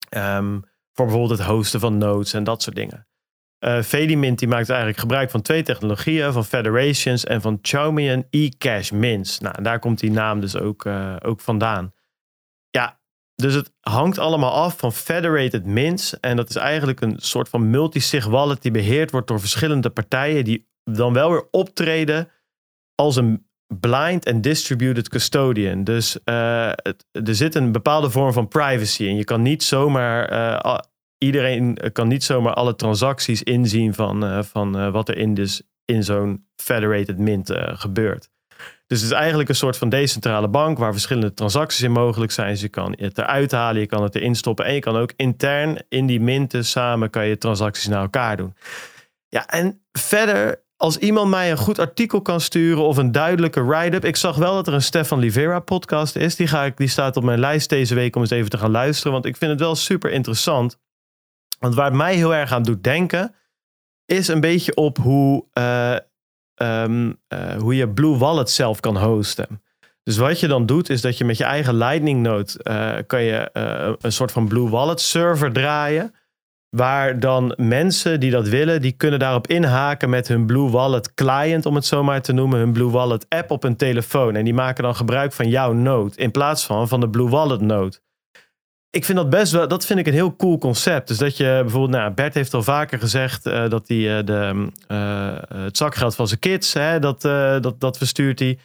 Ehm, 0.09 0.59
voor 0.93 1.05
bijvoorbeeld 1.05 1.39
het 1.39 1.47
hosten 1.47 1.79
van 1.79 1.97
nodes 1.97 2.33
en 2.33 2.43
dat 2.43 2.61
soort 2.61 2.75
dingen. 2.75 3.07
Fedimint 3.83 4.39
die 4.39 4.47
maakt 4.47 4.69
eigenlijk 4.69 4.99
gebruik 4.99 5.29
van 5.29 5.41
twee 5.41 5.63
technologieën, 5.63 6.33
van 6.33 6.45
Federations 6.45 7.23
en 7.23 7.41
van 7.41 7.59
Chaumian 7.61 8.25
e-cash 8.29 8.91
mints. 8.91 9.39
Nou, 9.39 9.63
daar 9.63 9.79
komt 9.79 9.99
die 9.99 10.11
naam 10.11 10.39
dus 10.39 10.57
ook, 10.57 10.85
eh, 10.85 11.15
ook 11.23 11.41
vandaan. 11.41 11.93
Ja, 12.69 12.99
dus 13.35 13.53
het 13.53 13.71
hangt 13.79 14.17
allemaal 14.17 14.51
af 14.51 14.77
van 14.77 14.93
federated 14.93 15.65
mints. 15.65 16.19
En 16.19 16.35
dat 16.35 16.49
is 16.49 16.55
eigenlijk 16.55 17.01
een 17.01 17.15
soort 17.17 17.49
van 17.49 17.69
multi-sig 17.69 18.25
wallet 18.25 18.61
die 18.61 18.71
beheerd 18.71 19.11
wordt 19.11 19.27
door 19.27 19.39
verschillende 19.39 19.89
partijen 19.89 20.43
die 20.43 20.67
dan 20.83 21.13
wel 21.13 21.31
weer 21.31 21.47
optreden 21.51 22.31
als 22.95 23.15
een 23.15 23.47
blind 23.79 24.27
and 24.29 24.43
distributed 24.43 25.09
custodian. 25.09 25.83
Dus 25.83 26.23
eh, 26.23 26.67
er 27.11 27.35
zit 27.35 27.55
een 27.55 27.71
bepaalde 27.71 28.09
vorm 28.09 28.33
van 28.33 28.47
privacy 28.47 29.07
en 29.07 29.15
je 29.15 29.23
kan 29.23 29.41
niet 29.41 29.63
zomaar 29.63 30.29
eh, 30.29 30.79
iedereen 31.17 31.77
kan 31.91 32.07
niet 32.07 32.23
zomaar 32.23 32.53
alle 32.53 32.75
transacties 32.75 33.43
inzien 33.43 33.93
van, 33.93 34.25
eh, 34.25 34.43
van 34.43 34.91
wat 34.91 35.09
er 35.09 35.17
in, 35.17 35.33
dus 35.33 35.61
in 35.85 36.03
zo'n 36.03 36.47
federated 36.55 37.17
mint 37.17 37.51
gebeurt. 37.55 38.29
Dus 38.87 39.01
het 39.01 39.11
is 39.11 39.17
eigenlijk 39.17 39.49
een 39.49 39.55
soort 39.55 39.77
van 39.77 39.89
decentrale 39.89 40.47
bank 40.47 40.77
waar 40.77 40.91
verschillende 40.91 41.33
transacties 41.33 41.81
in 41.81 41.91
mogelijk 41.91 42.31
zijn. 42.31 42.51
Dus 42.51 42.61
je 42.61 42.69
kan 42.69 42.95
het 42.97 43.17
eruit 43.17 43.51
halen, 43.51 43.81
je 43.81 43.87
kan 43.87 44.03
het 44.03 44.15
erin 44.15 44.35
stoppen 44.35 44.65
en 44.65 44.73
je 44.73 44.79
kan 44.79 44.95
ook 44.95 45.13
intern 45.15 45.77
in 45.89 46.05
die 46.05 46.21
minten 46.21 46.65
samen 46.65 47.09
kan 47.09 47.27
je 47.27 47.37
transacties 47.37 47.87
naar 47.87 48.01
elkaar 48.01 48.37
doen. 48.37 48.55
Ja, 49.29 49.47
en 49.47 49.81
verder, 49.91 50.63
als 50.77 50.97
iemand 50.97 51.29
mij 51.29 51.51
een 51.51 51.57
goed 51.57 51.79
artikel 51.79 52.21
kan 52.21 52.41
sturen 52.41 52.83
of 52.83 52.97
een 52.97 53.11
duidelijke 53.11 53.65
write-up. 53.65 54.05
Ik 54.05 54.15
zag 54.15 54.35
wel 54.35 54.53
dat 54.53 54.67
er 54.67 54.73
een 54.73 54.81
Stefan 54.81 55.19
Livera 55.19 55.59
podcast 55.59 56.15
is. 56.15 56.35
Die, 56.35 56.47
ga 56.47 56.63
ik, 56.63 56.77
die 56.77 56.87
staat 56.87 57.17
op 57.17 57.23
mijn 57.23 57.39
lijst 57.39 57.69
deze 57.69 57.95
week 57.95 58.15
om 58.15 58.21
eens 58.21 58.31
even 58.31 58.49
te 58.49 58.57
gaan 58.57 58.71
luisteren. 58.71 59.11
Want 59.11 59.25
ik 59.25 59.37
vind 59.37 59.51
het 59.51 59.59
wel 59.59 59.75
super 59.75 60.11
interessant. 60.11 60.79
Want 61.59 61.75
waar 61.75 61.85
het 61.85 61.93
mij 61.93 62.15
heel 62.15 62.35
erg 62.35 62.51
aan 62.51 62.63
doet 62.63 62.83
denken, 62.83 63.35
is 64.05 64.27
een 64.27 64.41
beetje 64.41 64.75
op 64.75 64.97
hoe, 64.97 65.45
eh, 65.53 65.95
ehm, 66.57 67.11
eh, 67.27 67.55
hoe 67.55 67.75
je 67.75 67.89
Blue 67.89 68.17
Wallet 68.17 68.49
zelf 68.49 68.79
kan 68.79 68.97
hosten. 68.97 69.61
Dus 70.03 70.17
wat 70.17 70.39
je 70.39 70.47
dan 70.47 70.65
doet, 70.65 70.89
is 70.89 71.01
dat 71.01 71.17
je 71.17 71.25
met 71.25 71.37
je 71.37 71.43
eigen 71.43 71.75
Lightning 71.75 72.21
Node 72.21 72.63
eh, 72.63 72.95
kan 73.07 73.23
je 73.23 73.49
eh, 73.53 73.93
een 74.01 74.11
soort 74.11 74.31
van 74.31 74.47
Blue 74.47 74.69
Wallet 74.69 75.01
server 75.01 75.51
draaien. 75.51 76.13
Waar 76.69 77.19
dan 77.19 77.53
mensen 77.57 78.19
die 78.19 78.31
dat 78.31 78.47
willen, 78.47 78.81
die 78.81 78.91
kunnen 78.91 79.19
daarop 79.19 79.47
inhaken 79.47 80.09
met 80.09 80.27
hun 80.27 80.45
Blue 80.45 80.69
Wallet 80.69 81.13
client, 81.13 81.65
om 81.65 81.75
het 81.75 81.85
zo 81.85 82.03
maar 82.03 82.21
te 82.21 82.33
noemen, 82.33 82.59
hun 82.59 82.73
Blue 82.73 82.89
Wallet 82.89 83.25
app 83.29 83.51
op 83.51 83.63
hun 83.63 83.75
telefoon. 83.75 84.35
En 84.35 84.43
die 84.43 84.53
maken 84.53 84.83
dan 84.83 84.95
gebruik 84.95 85.33
van 85.33 85.49
jouw 85.49 85.73
node 85.73 86.15
in 86.15 86.31
plaats 86.31 86.65
van 86.65 86.87
van 86.87 86.99
de 86.99 87.09
Blue 87.09 87.29
Wallet 87.29 87.61
node. 87.61 87.99
Ik 88.89 89.05
vind 89.05 89.17
dat 89.17 89.29
best 89.29 89.51
wel, 89.51 89.67
dat 89.67 89.85
vind 89.85 89.99
ik 89.99 90.07
een 90.07 90.13
heel 90.13 90.35
cool 90.35 90.57
concept. 90.57 91.07
Dus 91.07 91.17
dat 91.17 91.37
je 91.37 91.57
bijvoorbeeld, 91.61 91.91
nou, 91.91 92.11
Bert 92.13 92.33
heeft 92.33 92.53
al 92.53 92.63
vaker 92.63 92.99
gezegd 92.99 93.45
eh, 93.45 93.69
dat 93.69 93.87
hij 93.87 94.17
eh, 94.17 94.25
de, 94.25 94.67
eh, 94.87 95.37
het 95.63 95.77
zakgeld 95.77 96.15
van 96.15 96.27
zijn 96.27 96.39
kids, 96.39 96.73
hè, 96.73 96.99
dat, 96.99 97.21
dat, 97.61 97.79
dat 97.79 97.97
verstuurt 97.97 98.39
hij 98.39 98.57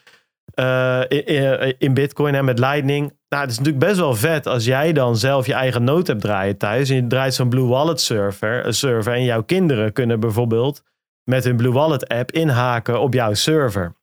in, 1.08 1.26
in- 1.26 1.74
in 1.78 1.94
Bitcoin 1.94 2.34
en 2.34 2.44
met 2.44 2.58
Lightning. 2.58 3.12
Nou, 3.28 3.42
het 3.42 3.50
is 3.52 3.58
natuurlijk 3.58 3.84
best 3.84 3.98
wel 3.98 4.14
vet 4.14 4.46
als 4.46 4.64
jij 4.64 4.92
dan 4.92 5.16
zelf 5.16 5.46
je 5.46 5.54
eigen 5.54 5.84
node 5.84 6.10
hebt 6.10 6.22
draaien 6.22 6.56
thuis. 6.58 6.88
En 6.90 6.96
je 6.96 7.06
draait 7.06 7.34
zo'n 7.34 7.48
Blue 7.48 7.66
Wallet 7.66 8.00
server, 8.00 8.74
server. 8.74 9.12
En 9.12 9.24
jouw 9.24 9.42
kinderen 9.42 9.92
kunnen 9.92 10.20
bijvoorbeeld 10.20 10.82
met 11.24 11.44
hun 11.44 11.56
Blue 11.56 11.72
Wallet 11.72 12.08
app 12.08 12.30
inhaken 12.32 13.00
op 13.00 13.14
jouw 13.14 13.34
server. 13.34 13.94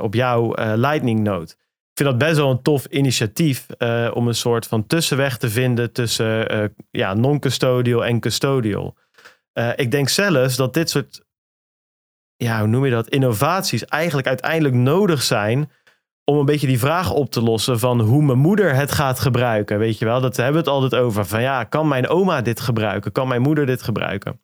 op 0.00 0.14
jouw 0.14 0.54
Lightning 0.76 1.20
node. 1.20 1.52
Vind 2.00 2.12
dat 2.12 2.28
best 2.28 2.36
wel 2.36 2.50
een 2.50 2.62
tof 2.62 2.86
initiatief 2.86 3.66
eh, 3.78 4.10
om 4.14 4.28
een 4.28 4.34
soort 4.34 4.66
van 4.66 4.86
tussenweg 4.86 5.36
te 5.36 5.48
vinden 5.48 5.92
tussen 5.92 6.48
eh, 6.48 6.64
ja, 6.90 7.14
non-custodial 7.14 8.04
en 8.04 8.20
custodial. 8.20 8.96
Eh, 9.52 9.70
ik 9.76 9.90
denk 9.90 10.08
zelfs 10.08 10.56
dat 10.56 10.74
dit 10.74 10.90
soort, 10.90 11.24
ja, 12.36 12.58
hoe 12.58 12.68
noem 12.68 12.84
je 12.84 12.90
dat, 12.90 13.08
innovaties 13.08 13.84
eigenlijk 13.84 14.26
uiteindelijk 14.26 14.74
nodig 14.74 15.22
zijn 15.22 15.70
om 16.24 16.38
een 16.38 16.44
beetje 16.44 16.66
die 16.66 16.78
vraag 16.78 17.12
op 17.12 17.30
te 17.30 17.42
lossen 17.42 17.78
van 17.78 18.00
hoe 18.00 18.22
mijn 18.22 18.38
moeder 18.38 18.74
het 18.74 18.92
gaat 18.92 19.20
gebruiken. 19.20 19.78
Weet 19.78 19.98
je 19.98 20.04
wel, 20.04 20.20
dat 20.20 20.36
hebben 20.36 20.54
we 20.54 20.58
het 20.58 20.68
altijd 20.68 21.02
over. 21.02 21.26
Van 21.26 21.42
ja, 21.42 21.64
kan 21.64 21.88
mijn 21.88 22.08
oma 22.08 22.42
dit 22.42 22.60
gebruiken? 22.60 23.12
Kan 23.12 23.28
mijn 23.28 23.42
moeder 23.42 23.66
dit 23.66 23.82
gebruiken? 23.82 24.40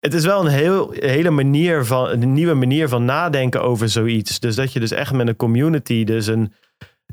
het 0.00 0.14
is 0.14 0.24
wel 0.24 0.40
een 0.40 0.52
heel, 0.52 0.90
hele 0.92 1.30
manier 1.30 1.84
van, 1.84 2.08
een 2.08 2.32
nieuwe 2.32 2.54
manier 2.54 2.88
van 2.88 3.04
nadenken 3.04 3.62
over 3.62 3.88
zoiets. 3.88 4.40
Dus 4.40 4.56
dat 4.56 4.72
je 4.72 4.80
dus 4.80 4.90
echt 4.90 5.12
met 5.12 5.28
een 5.28 5.36
community, 5.36 6.04
dus 6.04 6.26
een, 6.26 6.52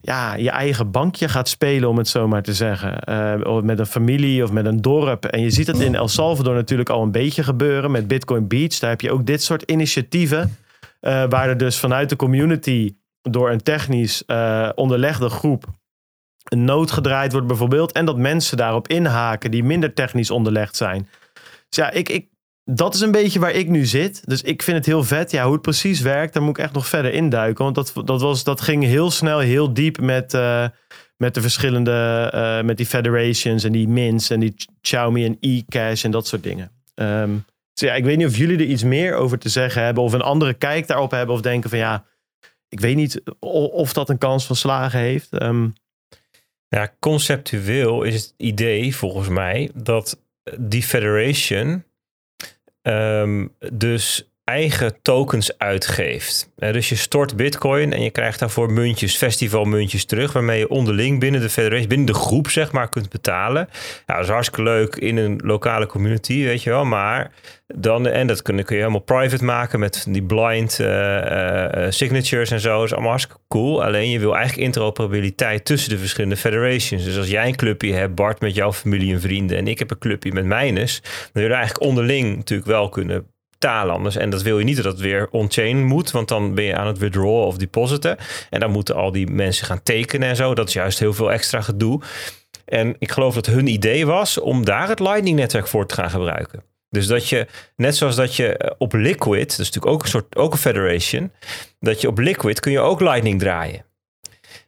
ja, 0.06 0.36
je 0.36 0.50
eigen 0.50 0.92
bankje 0.92 1.30
gaat 1.30 1.48
spelen, 1.50 1.90
om 1.90 1.98
het 1.98 2.08
zo 2.08 2.28
maar 2.28 2.44
te 2.44 2.54
zeggen. 2.54 3.08
Of 3.48 3.62
met 3.62 3.80
een 3.80 3.86
familie 3.86 4.44
of 4.44 4.52
met 4.52 4.66
een 4.66 4.82
dorp. 4.82 5.26
En 5.26 5.42
je 5.42 5.50
ziet 5.50 5.68
het 5.68 5.80
in 5.80 5.96
El 5.96 6.08
Salvador 6.08 6.54
natuurlijk 6.56 6.90
al 6.90 7.02
een 7.02 7.12
beetje 7.12 7.44
gebeuren 7.44 7.92
met 7.92 8.08
Bitcoin 8.08 8.48
Beach. 8.48 8.80
Daar 8.80 8.90
heb 8.90 9.02
je 9.02 9.12
ook 9.12 9.26
dit 9.26 9.44
soort 9.44 9.62
initiatieven. 9.72 10.58
eh, 11.00 11.24
waar 11.30 11.50
er 11.50 11.58
dus 11.58 11.80
vanuit 11.80 12.10
de 12.10 12.16
community 12.16 12.96
door 13.22 13.52
een 13.52 13.64
technisch 13.64 14.26
eh, 14.26 14.70
onderlegde 14.76 15.30
groep 15.30 15.66
een 16.44 16.66
nood 16.66 16.92
gedraaid 16.92 17.32
wordt 17.32 17.48
bijvoorbeeld. 17.48 17.92
En 17.92 18.06
dat 18.06 18.18
mensen 18.18 18.58
daarop 18.58 18.88
inhaken 18.88 19.52
die 19.52 19.64
minder 19.64 19.94
technisch 19.94 20.32
onderlegd 20.32 20.76
zijn. 20.76 21.08
Dus 21.70 21.78
ja, 21.86 21.92
ik, 21.92 22.10
ik, 22.10 22.28
dat 22.66 22.94
is 22.94 23.02
een 23.02 23.12
beetje 23.12 23.40
waar 23.40 23.52
ik 23.52 23.70
nu 23.70 23.86
zit. 23.86 24.22
Dus 24.26 24.42
ik 24.42 24.62
vind 24.62 24.78
het 24.78 24.86
heel 24.86 25.04
vet. 25.04 25.32
Ja, 25.32 25.44
hoe 25.44 25.54
het 25.54 25.62
precies 25.62 26.02
werkt, 26.02 26.34
daar 26.34 26.44
moet 26.44 26.58
ik 26.58 26.64
echt 26.64 26.74
nog 26.74 26.88
verder 26.88 27.14
induiken. 27.14 27.64
Want 27.64 27.76
dat, 27.76 27.94
dat, 28.06 28.22
was, 28.22 28.44
dat 28.44 28.62
ging 28.62 28.84
heel 28.84 29.12
snel, 29.12 29.40
heel 29.40 29.74
diep 29.74 30.00
met, 30.00 30.34
eh, 30.34 30.68
met 31.18 31.34
de 31.34 31.42
verschillende, 31.42 32.30
eh, 32.34 32.62
met 32.62 32.78
die 32.78 32.86
federations 32.86 33.64
en 33.64 33.72
die 33.72 33.88
mints 33.88 34.30
en 34.30 34.40
die 34.40 34.56
Xiaomi 34.82 35.26
en 35.26 35.38
e-cash 35.40 36.04
en 36.04 36.12
dat 36.12 36.28
soort 36.28 36.44
dingen. 36.44 36.72
Ehm, 36.96 37.32
dus 37.74 37.90
ja, 37.90 37.96
ik 37.96 38.04
weet 38.04 38.18
niet 38.18 38.28
of 38.28 38.38
jullie 38.38 38.58
er 38.58 38.66
iets 38.66 38.84
meer 38.84 39.16
over 39.16 39.40
te 39.40 39.50
zeggen 39.50 39.84
hebben 39.84 40.04
of 40.04 40.14
een 40.14 40.22
andere 40.22 40.54
kijk 40.54 40.88
daarop 40.88 41.12
hebben 41.12 41.36
of 41.36 41.42
denken 41.42 41.70
van 41.70 41.80
ja, 41.80 42.06
ik 42.70 42.80
weet 42.80 42.96
niet 42.96 43.22
of 43.40 43.94
dat 43.94 44.10
een 44.10 44.18
kans 44.18 44.46
van 44.46 44.56
slagen 44.56 45.00
heeft. 45.00 45.32
Ehm, 45.32 45.68
Ja, 46.68 46.96
conceptueel 47.00 48.04
is 48.04 48.14
het 48.14 48.34
idee 48.38 48.96
volgens 48.96 49.28
mij 49.28 49.72
dat 49.74 50.20
die 50.60 50.84
federation 50.84 51.84
ehm, 52.84 53.48
dus 53.74 54.33
eigen 54.44 55.02
tokens 55.02 55.58
uitgeeft. 55.58 56.52
Eh, 56.58 56.74
dus 56.74 56.90
je 56.90 56.96
stort 56.96 57.36
bitcoin 57.36 57.94
en 57.94 58.02
je 58.02 58.10
krijgt 58.10 58.40
daarvoor 58.40 58.72
muntjes, 58.72 59.18
festivalmuntjes 59.18 60.06
terug, 60.06 60.34
waarmee 60.34 60.60
je 60.60 60.70
onderling 60.70 61.20
binnen 61.20 61.42
de 61.42 61.50
federation, 61.50 61.88
binnen 61.88 62.08
de 62.08 62.14
groep 62.14 62.50
zeg 62.50 62.72
maar, 62.72 62.90
kunt 62.90 63.10
betalen. 63.10 63.70
Ja, 64.06 64.16
dat 64.16 64.24
is 64.24 64.30
hartstikke 64.30 64.64
leuk 64.64 64.96
in 64.96 65.18
een 65.18 65.42
lokale 65.44 65.86
community, 65.86 66.44
weet 66.44 66.64
je 66.64 66.70
wel, 66.70 66.86
maar 66.86 67.32
dan, 67.76 68.08
en 68.08 68.28
dat 68.28 68.42
kun, 68.42 68.64
kun 68.64 68.76
je 68.76 68.82
helemaal 68.82 69.02
private 69.02 69.44
maken 69.44 69.80
met 69.80 70.06
die 70.10 70.24
blind 70.24 70.80
eh, 70.80 71.86
eh, 71.86 71.92
signatures 71.92 72.52
en 72.52 72.60
zo. 72.60 72.84
Is 72.84 72.92
allemaal 72.92 73.10
hartstikke 73.10 73.42
cool. 73.48 73.84
Alleen 73.84 74.10
je 74.10 74.20
wil 74.20 74.36
eigenlijk 74.36 74.66
interoperabiliteit 74.66 75.66
tussen 75.66 75.90
de 75.90 75.98
verschillende 75.98 76.38
federations. 76.38 77.04
Dus 77.04 77.18
als 77.18 77.30
jij 77.30 77.48
een 77.48 77.56
clubje 77.56 77.94
hebt, 77.94 78.16
Bart 78.16 78.40
met 78.40 78.56
jouw 78.56 78.74
familie 78.74 79.14
en 79.14 79.22
vrienden, 79.22 79.58
en 79.58 79.68
ik 79.68 79.80
heb 79.80 79.92
een 79.92 79.98
clubje 79.98 80.34
met 80.34 80.46
mijnes, 80.46 81.02
dan 81.02 81.12
wil 81.34 81.44
je 81.44 81.50
eigenlijk 81.50 81.86
onderling 81.86 82.36
natuurlijk 82.36 82.70
wel 82.70 82.90
kunnen 82.90 83.33
anders. 83.70 84.16
En 84.16 84.30
dat 84.30 84.42
wil 84.42 84.60
je 84.60 84.66
niet 84.66 84.76
dat 84.76 84.86
het 84.86 85.00
weer 85.00 85.28
on-chain 85.32 85.86
moet, 85.86 86.12
want 86.12 86.28
dan 86.28 86.54
ben 86.54 86.64
je 86.64 86.76
aan 86.76 86.88
het 86.88 86.98
withdrawen 86.98 87.46
of 87.46 87.58
depositen. 87.58 88.18
En 88.50 88.60
dan 88.60 88.72
moeten 88.72 88.96
al 88.96 89.12
die 89.12 89.28
mensen 89.28 89.66
gaan 89.66 89.84
tekenen 89.84 90.30
en 90.30 90.36
zo. 90.36 90.56
Dat 90.56 90.68
is 90.68 90.74
juist 90.74 91.00
heel 91.00 91.14
veel 91.14 91.32
extra 91.32 91.62
gedoe. 91.62 92.02
En 92.66 92.96
ik 93.00 93.12
geloof 93.12 93.34
dat 93.34 93.46
hun 93.46 93.68
idee 93.68 94.06
was 94.06 94.40
om 94.40 94.66
daar 94.66 94.88
het 94.88 95.00
Lightning-netwerk 95.00 95.68
voor 95.68 95.86
te 95.86 95.94
gaan 95.94 96.10
gebruiken. 96.10 96.64
Dus 96.90 97.08
dat 97.08 97.30
je, 97.30 97.48
net 97.76 97.96
zoals 97.96 98.16
dat 98.16 98.36
je 98.36 98.58
eh, 98.58 98.72
op 98.78 98.94
Liquid, 98.94 99.50
dat 99.50 99.60
is 99.60 99.72
natuurlijk 99.72 99.94
ook 99.94 100.04
een 100.04 100.10
soort, 100.10 100.36
ook 100.36 100.52
een 100.52 100.58
federation, 100.58 101.32
dat 101.80 102.02
je 102.02 102.08
op 102.08 102.18
Liquid 102.18 102.60
kun 102.60 102.72
je 102.72 102.80
ook 102.80 103.00
Lightning 103.00 103.40
draaien. 103.40 103.86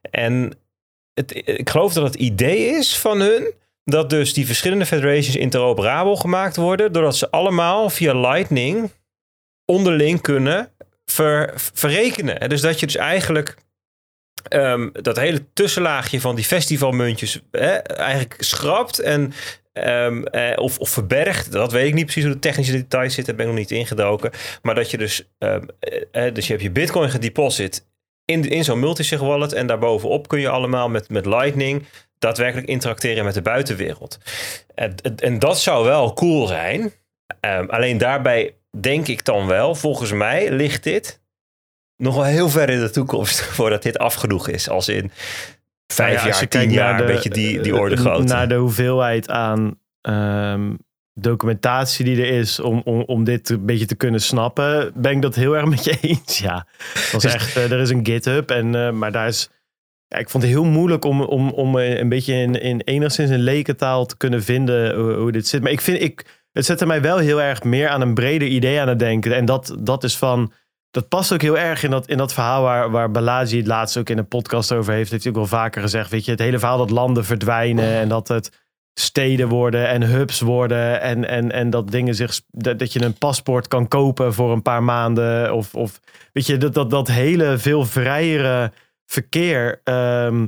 En 0.02 0.58
het, 1.14 1.48
ik 1.48 1.70
geloof 1.70 1.94
dat 1.94 2.04
het 2.04 2.16
idee 2.16 2.66
is 2.66 2.98
van 2.98 3.20
hun 3.20 3.54
dat 3.86 4.10
dus 4.10 4.34
die 4.34 4.46
verschillende 4.46 4.86
federations 4.86 5.36
interoperabel 5.36 6.16
gemaakt 6.16 6.56
worden, 6.56 6.92
doordat 6.92 7.16
ze 7.16 7.32
allemaal 7.32 7.90
via 7.90 8.14
Lightning 8.14 8.92
onderling 9.66 10.22
kunnen 10.22 10.72
ver, 11.06 11.54
verrekenen. 11.56 12.40
En 12.40 12.50
Dus 12.50 12.62
dat 12.62 12.80
je 12.80 12.86
dus 12.86 12.96
eigenlijk 12.96 13.56
ehm, 14.48 14.90
dat 14.92 15.18
hele 15.18 15.52
tussenlaagje 15.54 16.22
van 16.22 16.36
die 16.36 16.46
festivalmuntjes 16.46 17.42
eigenlijk 17.52 18.36
schrapt 18.40 19.00
en 19.00 19.34
ehm, 19.74 20.24
eh, 20.24 20.58
of, 20.58 20.80
of 20.80 20.90
verbergt. 20.90 21.52
Dat 21.52 21.72
weet 21.72 21.88
ik 21.88 21.94
niet 21.94 22.06
precies 22.06 22.24
hoe 22.24 22.34
de 22.34 22.40
technische 22.40 22.72
details 22.72 23.14
zitten, 23.14 23.36
ben 23.36 23.46
ik 23.46 23.52
nog 23.52 23.62
niet 23.62 23.72
ingedoken. 23.72 24.32
Maar 24.62 24.76
dat 24.76 24.92
je 24.92 24.98
dus, 24.98 25.30
eh, 25.38 25.60
dus 26.34 26.46
je 26.46 26.52
hebt 26.52 26.62
je 26.62 26.72
bitcoin 26.72 27.10
gedeposit 27.10 27.86
in, 28.26 28.50
in 28.50 28.64
zo'n 28.64 28.80
multisig 28.80 29.20
wallet 29.20 29.54
en 29.54 29.68
daarbovenop 29.68 30.28
kun 30.28 30.40
je 30.40 30.50
allemaal 30.50 30.90
met, 30.90 31.10
met 31.10 31.26
Lightning 31.26 31.86
daadwerkelijk 32.20 32.68
interacteren 32.68 33.24
met 33.26 33.34
de 33.34 33.42
buitenwereld. 33.42 34.18
En, 34.76 34.96
en- 35.16 35.40
dat 35.40 35.60
zou 35.60 35.86
wel 35.86 36.14
cool 36.14 36.48
zijn. 36.48 36.92
Ehm, 37.40 37.66
alleen 37.70 37.98
daarbij 37.98 38.56
denk 38.80 39.08
ik 39.08 39.26
dan 39.26 39.48
wel, 39.48 39.76
volgens 39.76 40.12
mij 40.12 40.52
ligt 40.52 40.84
dit 40.84 41.22
nog 41.98 42.16
wel 42.16 42.24
heel 42.24 42.50
ver 42.50 42.70
in 42.70 42.80
de 42.80 42.90
toekomst 42.90 43.42
voordat 43.56 43.84
dit 43.84 43.98
afgenoeg 43.98 44.48
is. 44.48 44.70
Als 44.70 44.90
in 44.90 45.12
vijf 45.88 46.16
Nou 46.16 46.28
ja, 46.28 46.34
jaar, 46.40 46.48
tien 46.48 46.72
jaar, 46.72 47.00
een 47.00 47.06
beetje 47.06 47.30
die, 47.30 47.60
die 47.62 47.76
orde 47.76 47.96
eh, 47.96 48.02
grootte. 48.02 48.34
Naar 48.34 48.48
de 48.48 48.56
hoeveelheid 48.56 49.30
aan 49.30 49.80
ehm, 50.02 50.74
documentatie 51.14 52.06
die 52.06 52.22
er 52.22 52.30
is 52.40 52.60
om, 52.60 52.82
om, 52.86 53.02
om 53.02 53.24
dit 53.24 53.50
een 53.50 53.66
beetje 53.66 53.86
te 53.86 53.96
kunnen 53.96 54.22
snappen, 54.22 54.92
ben 54.96 55.12
ik 55.12 55.22
dat 55.22 55.36
heel 55.36 55.56
erg 55.56 55.66
met 55.66 55.84
je 55.84 55.98
eens. 56.02 56.40
Ja, 56.40 56.68
dat 57.12 57.24
is 57.24 57.34
echt, 57.34 57.56
eh, 57.56 57.72
er 57.72 57.80
is 57.80 57.90
een 57.90 58.06
GitHub, 58.06 58.52
en, 58.52 58.76
eh, 58.76 58.92
maar 58.92 59.12
daar 59.12 59.28
is. 59.28 59.50
Ja, 60.08 60.18
ik 60.18 60.30
vond 60.30 60.44
het 60.44 60.52
heel 60.52 60.66
moeilijk 60.66 61.06
om, 61.06 61.22
om, 61.22 61.50
om 61.50 61.80
eh, 61.80 61.98
een 62.00 62.10
beetje 62.10 62.34
in, 62.34 62.62
in 62.62 62.82
enigszins 62.82 63.30
een 63.30 63.40
lekentaal 63.40 64.06
te 64.06 64.18
kunnen 64.18 64.44
vinden 64.44 64.96
hoe, 64.96 65.14
hoe 65.14 65.32
dit 65.32 65.48
zit. 65.48 65.62
Maar 65.62 65.72
ik 65.72 65.82
vind, 65.82 66.02
ik, 66.02 66.46
het 66.52 66.66
zette 66.66 66.86
mij 66.86 67.02
wel 67.02 67.18
heel 67.18 67.42
erg 67.42 67.64
meer 67.64 67.90
aan 67.90 68.02
een 68.02 68.14
breder 68.14 68.48
idee 68.48 68.82
aan 68.82 68.88
het 68.88 69.00
denken. 69.00 69.36
En 69.36 69.46
dat, 69.46 69.76
dat 69.80 70.04
is 70.04 70.18
van, 70.18 70.52
dat 70.92 71.08
past 71.08 71.34
ook 71.34 71.42
heel 71.42 71.58
erg 71.58 71.84
in 71.84 71.90
dat, 71.90 72.08
in 72.08 72.18
dat 72.18 72.34
verhaal 72.34 72.62
waar, 72.62 72.92
waar 72.92 73.12
Balaji 73.12 73.58
het 73.58 73.68
laatst 73.68 73.98
ook 73.98 74.10
in 74.10 74.18
een 74.18 74.28
podcast 74.28 74.72
over 74.72 74.94
heeft. 74.94 75.12
Heeft 75.12 75.24
hij 75.24 75.32
ook 75.32 75.38
wel 75.38 75.48
vaker 75.48 75.82
gezegd. 75.82 76.10
Weet 76.10 76.26
je, 76.26 76.32
het 76.32 76.40
hele 76.40 76.60
verhaal 76.60 76.78
dat 76.78 76.90
landen 76.90 77.26
verdwijnen 77.26 77.94
en 77.94 78.08
dat 78.08 78.28
het 78.28 78.64
steden 79.00 79.48
worden 79.48 79.88
en 79.88 80.04
hubs 80.04 80.42
worden. 80.42 81.02
En, 81.02 81.28
en, 81.28 81.52
en 81.52 81.70
dat 81.70 81.92
dingen 81.92 82.16
zich. 82.16 82.42
Dat, 82.48 82.80
dat 82.80 82.94
je 82.94 83.04
een 83.04 83.18
paspoort 83.18 83.68
kan 83.68 83.88
kopen 83.88 84.34
voor 84.34 84.52
een 84.52 84.62
paar 84.62 84.84
maanden. 84.84 85.54
Of, 85.54 85.76
of 85.76 86.00
weet 86.34 86.46
je, 86.46 86.58
dat, 86.58 86.74
dat, 86.74 86.90
dat 86.90 87.08
hele 87.08 87.58
veel 87.58 87.86
vrijere 87.86 88.72
verkeer 89.06 89.82
ehm, 89.84 90.48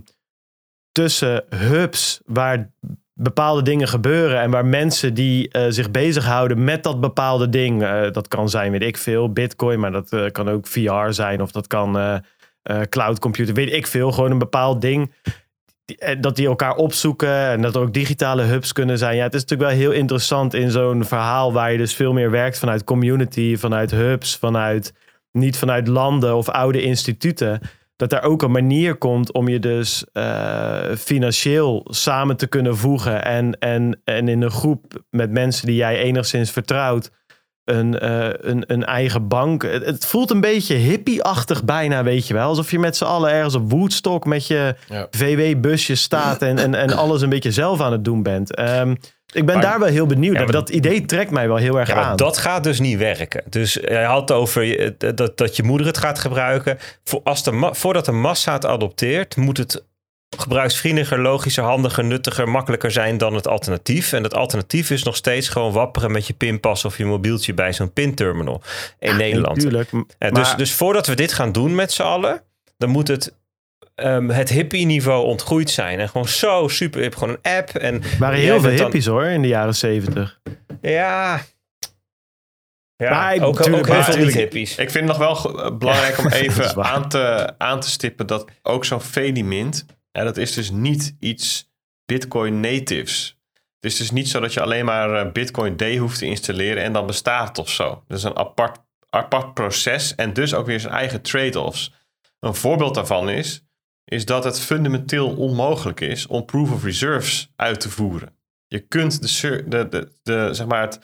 tussen 0.91 1.43
hubs 1.49 2.21
waar 2.25 2.71
bepaalde 3.13 3.61
dingen 3.61 3.87
gebeuren 3.87 4.41
en 4.41 4.51
waar 4.51 4.65
mensen 4.65 5.13
die 5.13 5.49
eh, 5.49 5.65
zich 5.69 5.91
bezighouden 5.91 6.63
met 6.63 6.83
dat 6.83 6.99
bepaalde 6.99 7.49
ding, 7.49 7.83
eh, 7.83 8.11
dat 8.11 8.27
kan 8.27 8.49
zijn, 8.49 8.71
weet 8.71 8.81
ik 8.81 8.97
veel, 8.97 9.31
bitcoin, 9.31 9.79
maar 9.79 9.91
dat 9.91 10.11
eh, 10.11 10.25
kan 10.31 10.49
ook 10.49 10.67
VR 10.67 11.09
zijn 11.09 11.41
of 11.41 11.51
dat 11.51 11.67
kan 11.67 12.21
cloud 12.89 13.19
computer, 13.19 13.53
weet 13.53 13.73
ik 13.73 13.87
veel, 13.87 14.11
gewoon 14.11 14.31
een 14.31 14.37
bepaald 14.37 14.81
ding. 14.81 15.13
Dat 16.19 16.35
die 16.35 16.47
elkaar 16.47 16.75
opzoeken 16.75 17.47
en 17.47 17.61
dat 17.61 17.75
er 17.75 17.81
ook 17.81 17.93
digitale 17.93 18.41
hubs 18.41 18.73
kunnen 18.73 18.97
zijn. 18.97 19.15
Ja, 19.15 19.23
het 19.23 19.33
is 19.33 19.41
natuurlijk 19.41 19.69
wel 19.69 19.79
heel 19.79 19.91
interessant 19.91 20.53
in 20.53 20.71
zo'n 20.71 21.05
verhaal 21.05 21.53
waar 21.53 21.71
je 21.71 21.77
dus 21.77 21.93
veel 21.93 22.13
meer 22.13 22.31
werkt 22.31 22.59
vanuit 22.59 22.83
community, 22.83 23.57
vanuit 23.57 23.91
hubs, 23.91 24.37
vanuit 24.37 24.93
niet 25.31 25.57
vanuit 25.57 25.87
landen 25.87 26.35
of 26.35 26.49
oude 26.49 26.81
instituten 26.81 27.61
dat 27.97 28.09
daar 28.09 28.23
ook 28.23 28.41
een 28.41 28.51
manier 28.51 28.95
komt 28.95 29.31
om 29.31 29.47
je 29.47 29.59
dus 29.59 30.05
eh, 30.13 30.95
financieel 30.97 31.87
samen 31.89 32.37
te 32.37 32.47
kunnen 32.47 32.77
voegen. 32.77 33.23
En, 33.23 33.59
en, 33.59 34.01
en 34.03 34.27
in 34.27 34.41
een 34.41 34.51
groep 34.51 35.03
met 35.09 35.31
mensen 35.31 35.67
die 35.67 35.75
jij 35.75 35.97
enigszins 35.97 36.51
vertrouwt, 36.51 37.11
een, 37.69 37.99
eh, 37.99 38.27
een, 38.39 38.63
een 38.67 38.85
eigen 38.85 39.27
bank. 39.27 39.61
Het, 39.63 39.85
het 39.85 40.05
voelt 40.05 40.31
een 40.31 40.41
beetje 40.41 40.75
hippie-achtig 40.75 41.63
bijna, 41.63 42.03
weet 42.03 42.27
je 42.27 42.33
wel. 42.33 42.47
Alsof 42.47 42.71
je 42.71 42.79
met 42.79 42.97
z'n 42.97 43.03
allen 43.03 43.31
ergens 43.31 43.55
op 43.55 43.71
Woodstock 43.71 44.25
met 44.25 44.47
je 44.47 44.75
Ja. 44.89 45.07
VW-busje 45.11 45.95
staat 45.95 46.41
en, 46.41 46.57
en, 46.57 46.73
en 46.75 46.93
alles 46.97 47.21
een 47.21 47.29
beetje 47.29 47.51
zelf 47.51 47.81
aan 47.81 47.91
het 47.91 48.03
doen 48.03 48.23
bent. 48.23 48.55
Ehm, 48.55 48.91
ik 49.33 49.45
ben 49.45 49.55
Maar- 49.55 49.61
daar 49.63 49.79
wel 49.79 49.89
heel 49.89 50.05
benieuwd. 50.05 50.33
Ja, 50.33 50.39
naar. 50.39 50.51
maar- 50.51 50.61
dat 50.61 50.69
idee 50.69 51.05
trekt 51.05 51.31
mij 51.31 51.47
wel 51.47 51.55
heel 51.57 51.79
erg 51.79 51.87
Ja, 51.89 51.95
maar 51.95 52.03
aan. 52.03 52.15
dat 52.15 52.37
gaat 52.37 52.63
dus 52.63 52.79
niet 52.79 52.97
werken. 52.97 53.43
Dus 53.49 53.77
hij 53.81 54.03
had 54.03 54.19
het 54.29 54.31
over 54.31 54.63
je- 54.63 54.95
dat, 55.15 55.37
dat 55.37 55.55
je 55.55 55.63
moeder 55.63 55.87
het 55.87 55.97
gaat 55.97 56.19
gebruiken. 56.19 56.77
Voor 57.03 57.21
als 57.23 57.43
de 57.43 57.69
voordat 57.71 58.05
de 58.05 58.11
massa 58.11 58.53
het 58.53 58.65
adopteert, 58.65 59.35
moet 59.35 59.57
het 59.57 59.85
gebruiksvriendelijker, 60.37 61.19
logischer, 61.19 61.63
handiger, 61.63 62.03
nuttiger, 62.03 62.49
makkelijker 62.49 62.91
zijn 62.91 63.17
dan 63.17 63.33
het 63.33 63.47
alternatief. 63.47 64.13
En 64.13 64.23
dat 64.23 64.33
alternatief 64.35 64.89
is 64.89 65.03
nog 65.03 65.15
steeds 65.15 65.49
gewoon 65.49 65.71
wapperen 65.71 66.11
met 66.11 66.27
je 66.27 66.33
pinpas 66.33 66.85
of 66.85 66.97
je 66.97 67.05
mobieltje 67.05 67.53
bij 67.53 67.73
zo'n 67.73 67.93
pinterminal 67.93 68.61
in 68.99 69.15
Nederland. 69.17 69.55
Natuurlijk. 69.55 69.89
Ja, 70.19 70.29
dus, 70.31 70.55
dus 70.55 70.73
voordat 70.73 71.07
we 71.07 71.15
dit 71.15 71.33
gaan 71.33 71.51
doen 71.51 71.75
met 71.75 71.91
z'n 71.91 72.01
allen, 72.01 72.43
dan 72.77 72.89
moet 72.89 73.07
het 73.07 73.35
ehm, 73.95 74.29
het 74.29 74.49
hippie-niveau 74.49 75.25
ontgroeid 75.25 75.69
zijn. 75.69 75.99
En 75.99 76.09
gewoon 76.09 76.27
zo 76.27 76.67
super. 76.67 76.97
Je 76.99 77.05
hebt 77.05 77.17
gewoon 77.17 77.37
een 77.41 77.57
app. 77.57 77.69
En 77.69 77.93
Er 78.03 78.17
waren 78.19 78.39
heel 78.39 78.59
veel 78.59 78.69
dan- 78.75 78.79
hippies 78.85 79.05
hoor, 79.05 79.23
in 79.25 79.41
de 79.41 79.47
jaren 79.47 79.75
zeventig. 79.75 80.39
Ja. 80.81 81.41
Ja, 82.95 83.09
Maar 83.09 83.35
ook, 83.35 83.41
ook 83.41 83.61
tuurlijk, 83.61 83.85
heel 83.85 83.95
maar 83.95 84.03
veel 84.03 84.13
tuurlijk- 84.13 84.35
niet-hippies. 84.35 84.71
Ik 84.77 84.91
vind 84.91 85.09
het 85.09 85.17
nog 85.17 85.41
wel 85.43 85.59
eh, 85.63 85.77
belangrijk 85.77 86.17
om 86.23 86.27
even 86.27 86.83
aan 86.83 87.09
te, 87.09 87.53
aan 87.57 87.79
te 87.79 87.89
stippen 87.89 88.27
dat 88.27 88.45
ook 88.63 88.85
zo'n 88.85 89.01
Fedimint, 89.01 89.85
ja, 90.17 90.23
dat 90.23 90.37
is 90.37 90.53
dus 90.53 90.71
niet 90.71 91.15
iets 91.19 91.71
Bitcoin 92.05 92.59
natives. 92.59 93.37
Het 93.53 93.91
is 93.91 93.97
dus 93.97 94.11
niet 94.11 94.29
zo 94.29 94.39
dat 94.39 94.53
je 94.53 94.61
alleen 94.61 94.85
maar 94.85 95.13
eh, 95.13 95.31
Bitcoin 95.31 95.75
D 95.75 95.97
hoeft 95.97 96.17
te 96.17 96.25
installeren 96.25 96.83
en 96.83 96.93
dan 96.93 97.05
bestaat 97.05 97.47
het 97.47 97.57
of 97.57 97.69
zo. 97.69 98.03
Dat 98.07 98.17
is 98.17 98.23
een 98.23 98.37
apart, 98.37 98.79
apart 99.09 99.53
proces 99.53 100.15
en 100.15 100.33
dus 100.33 100.53
ook 100.53 100.65
weer 100.65 100.79
zijn 100.79 100.93
eigen 100.93 101.21
trade-offs. 101.21 101.93
Een 102.39 102.55
voorbeeld 102.55 102.95
daarvan 102.95 103.29
is, 103.29 103.63
is 104.03 104.25
dat 104.25 104.43
het 104.43 104.59
fundamenteel 104.59 105.35
onmogelijk 105.35 105.99
is 105.99 106.27
om 106.27 106.45
proof 106.45 106.71
of 106.71 106.83
reserves 106.83 107.51
uit 107.55 107.79
te 107.79 107.89
voeren. 107.89 108.35
Je 108.67 108.79
kunt 108.79 109.41
de, 109.41 109.87
de, 109.89 110.11
de, 110.23 110.49
zeg 110.51 110.67
maar 110.67 110.81
het, 110.81 110.99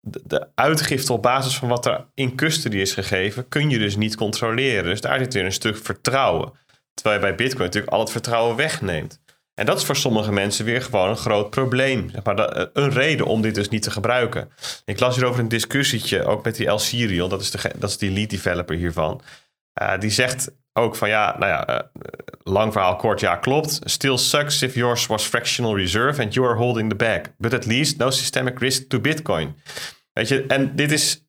de, 0.00 0.20
de 0.24 0.48
uitgifte 0.54 1.12
op 1.12 1.22
basis 1.22 1.56
van 1.56 1.68
wat 1.68 1.86
er 1.86 2.06
in 2.14 2.36
custody 2.36 2.76
is 2.76 2.92
gegeven, 2.92 3.48
kun 3.48 3.70
je 3.70 3.78
dus 3.78 3.96
niet 3.96 4.16
controleren. 4.16 4.84
Dus 4.84 5.00
daar 5.00 5.18
zit 5.18 5.34
weer 5.34 5.44
een 5.44 5.52
stuk 5.52 5.76
vertrouwen. 5.76 6.52
Terwijl 6.96 7.20
je 7.20 7.26
bij 7.26 7.34
Bitcoin 7.34 7.64
natuurlijk 7.64 7.92
al 7.92 8.00
het 8.00 8.10
vertrouwen 8.10 8.56
wegneemt. 8.56 9.20
En 9.54 9.66
dat 9.66 9.78
is 9.78 9.84
voor 9.84 9.96
sommige 9.96 10.32
mensen 10.32 10.64
weer 10.64 10.82
gewoon 10.82 11.08
een 11.08 11.16
groot 11.16 11.50
probleem. 11.50 12.10
Zeg 12.10 12.22
maar, 12.22 12.36
dat- 12.36 12.70
een 12.72 12.90
reden 12.90 13.26
om 13.26 13.42
dit 13.42 13.54
dus 13.54 13.68
niet 13.68 13.82
te 13.82 13.90
gebruiken. 13.90 14.50
Ik 14.84 15.00
las 15.00 15.14
hierover 15.16 15.40
een 15.40 15.48
discussietje, 15.48 16.24
ook 16.24 16.44
met 16.44 16.56
die 16.56 16.66
El 16.66 17.28
dat 17.28 17.40
is 17.40 17.50
de, 17.50 17.70
dat 17.76 17.90
is 17.90 17.98
die 17.98 18.10
lead 18.10 18.30
developer 18.30 18.76
hiervan. 18.76 19.20
Uh, 19.82 19.98
die 19.98 20.10
zegt 20.10 20.50
ook 20.72 20.96
van 20.96 21.08
ja, 21.08 21.36
nou 21.38 21.52
ja, 21.52 21.68
uh, 21.70 21.78
lang 22.42 22.72
verhaal 22.72 22.96
kort, 22.96 23.20
ja 23.20 23.36
klopt. 23.36 23.80
Still 23.84 24.16
sucks 24.16 24.62
if 24.62 24.74
yours 24.74 25.06
was 25.06 25.24
fractional 25.24 25.76
reserve 25.76 26.22
and 26.22 26.34
you 26.34 26.46
are 26.46 26.56
holding 26.56 26.88
the 26.88 26.96
bag. 26.96 27.20
But 27.38 27.54
at 27.54 27.66
least 27.66 27.98
no 27.98 28.10
systemic 28.10 28.58
risk 28.58 28.88
to 28.88 29.00
Bitcoin. 29.00 29.56
Weet 30.12 30.28
je, 30.28 30.46
en 30.46 30.76
dit 30.76 30.92
is, 30.92 31.24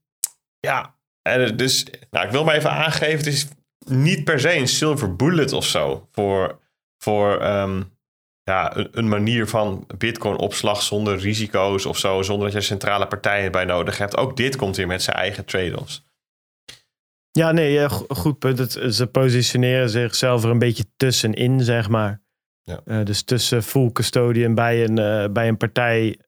ja, 0.60 0.96
en 1.22 1.58
dus, 1.58 1.86
nou 2.12 2.26
ik 2.26 2.32
wil 2.32 2.44
maar 2.44 2.56
even 2.56 2.72
aangeven, 2.72 3.18
het 3.18 3.28
is 3.28 3.48
niet 3.90 4.24
per 4.24 4.40
se 4.40 4.56
een 4.56 4.68
silver 4.68 5.16
bullet 5.16 5.54
of 5.54 5.66
zo 5.66 6.08
voor, 6.12 6.60
voor 6.98 7.46
um, 7.46 7.98
ja, 8.44 8.78
een, 8.78 8.88
een, 8.92 9.08
manier 9.08 9.48
van 9.48 9.88
Bitcoin-opslag 9.98 10.82
zonder 10.82 11.18
risico's 11.18 11.86
of 11.86 11.98
zo, 11.98 12.22
zonder 12.22 12.46
dat 12.46 12.56
je 12.56 12.68
centrale 12.68 13.08
partijen 13.08 13.52
bij 13.52 13.66
nodig 13.66 13.98
hebt. 13.98 14.18
Ook 14.18 14.38
dit 14.38 14.56
komt 14.56 14.76
weer 14.76 14.88
met 14.88 15.04
zijn 15.04 15.18
eigen 15.18 15.46
trade-offs. 15.46 16.06
Ja, 17.32 17.52
nee, 17.52 17.90
goed 17.90 18.40
punt. 18.40 18.58
Het, 18.58 18.96
ze 18.96 19.08
positioneren 19.08 19.90
zichzelf 19.90 20.44
er 20.44 20.50
een 20.50 20.60
beetje 20.60 20.86
tussenin, 20.98 21.62
zeg 21.62 21.90
maar. 21.90 22.22
Ja. 22.64 22.80
Uh, 22.86 23.06
dus 23.06 23.24
tussen 23.24 23.64
full 23.64 23.92
custodian 23.92 24.56
bij 24.56 24.84
een, 24.84 25.00
uh, 25.00 25.32
bij 25.32 25.48
een 25.48 25.58
partij 25.58 26.20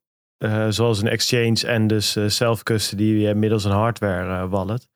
uh, 0.44 0.68
zoals 0.70 1.02
een 1.02 1.08
exchange 1.08 1.68
en 1.68 1.88
dus 1.88 2.18
self-custody 2.26 3.34
middels 3.34 3.64
een 3.64 3.72
hardware 3.72 4.48
wallet. 4.48 4.90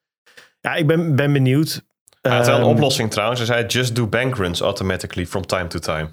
Ja, 0.60 0.76
ik 0.76 0.88
ben, 0.88 1.16
ben 1.16 1.34
benieuwd. 1.34 1.84
Hij 2.30 2.38
had 2.38 2.46
wel 2.46 2.58
een 2.58 2.64
oplossing 2.64 3.12
trouwens. 3.12 3.40
Hij 3.40 3.48
zei, 3.48 3.66
just 3.66 3.96
do 3.96 4.08
bankruns 4.08 4.62
automatically 4.62 5.26
from 5.26 5.46
time 5.46 5.68
to 5.68 5.80
time. 5.80 6.10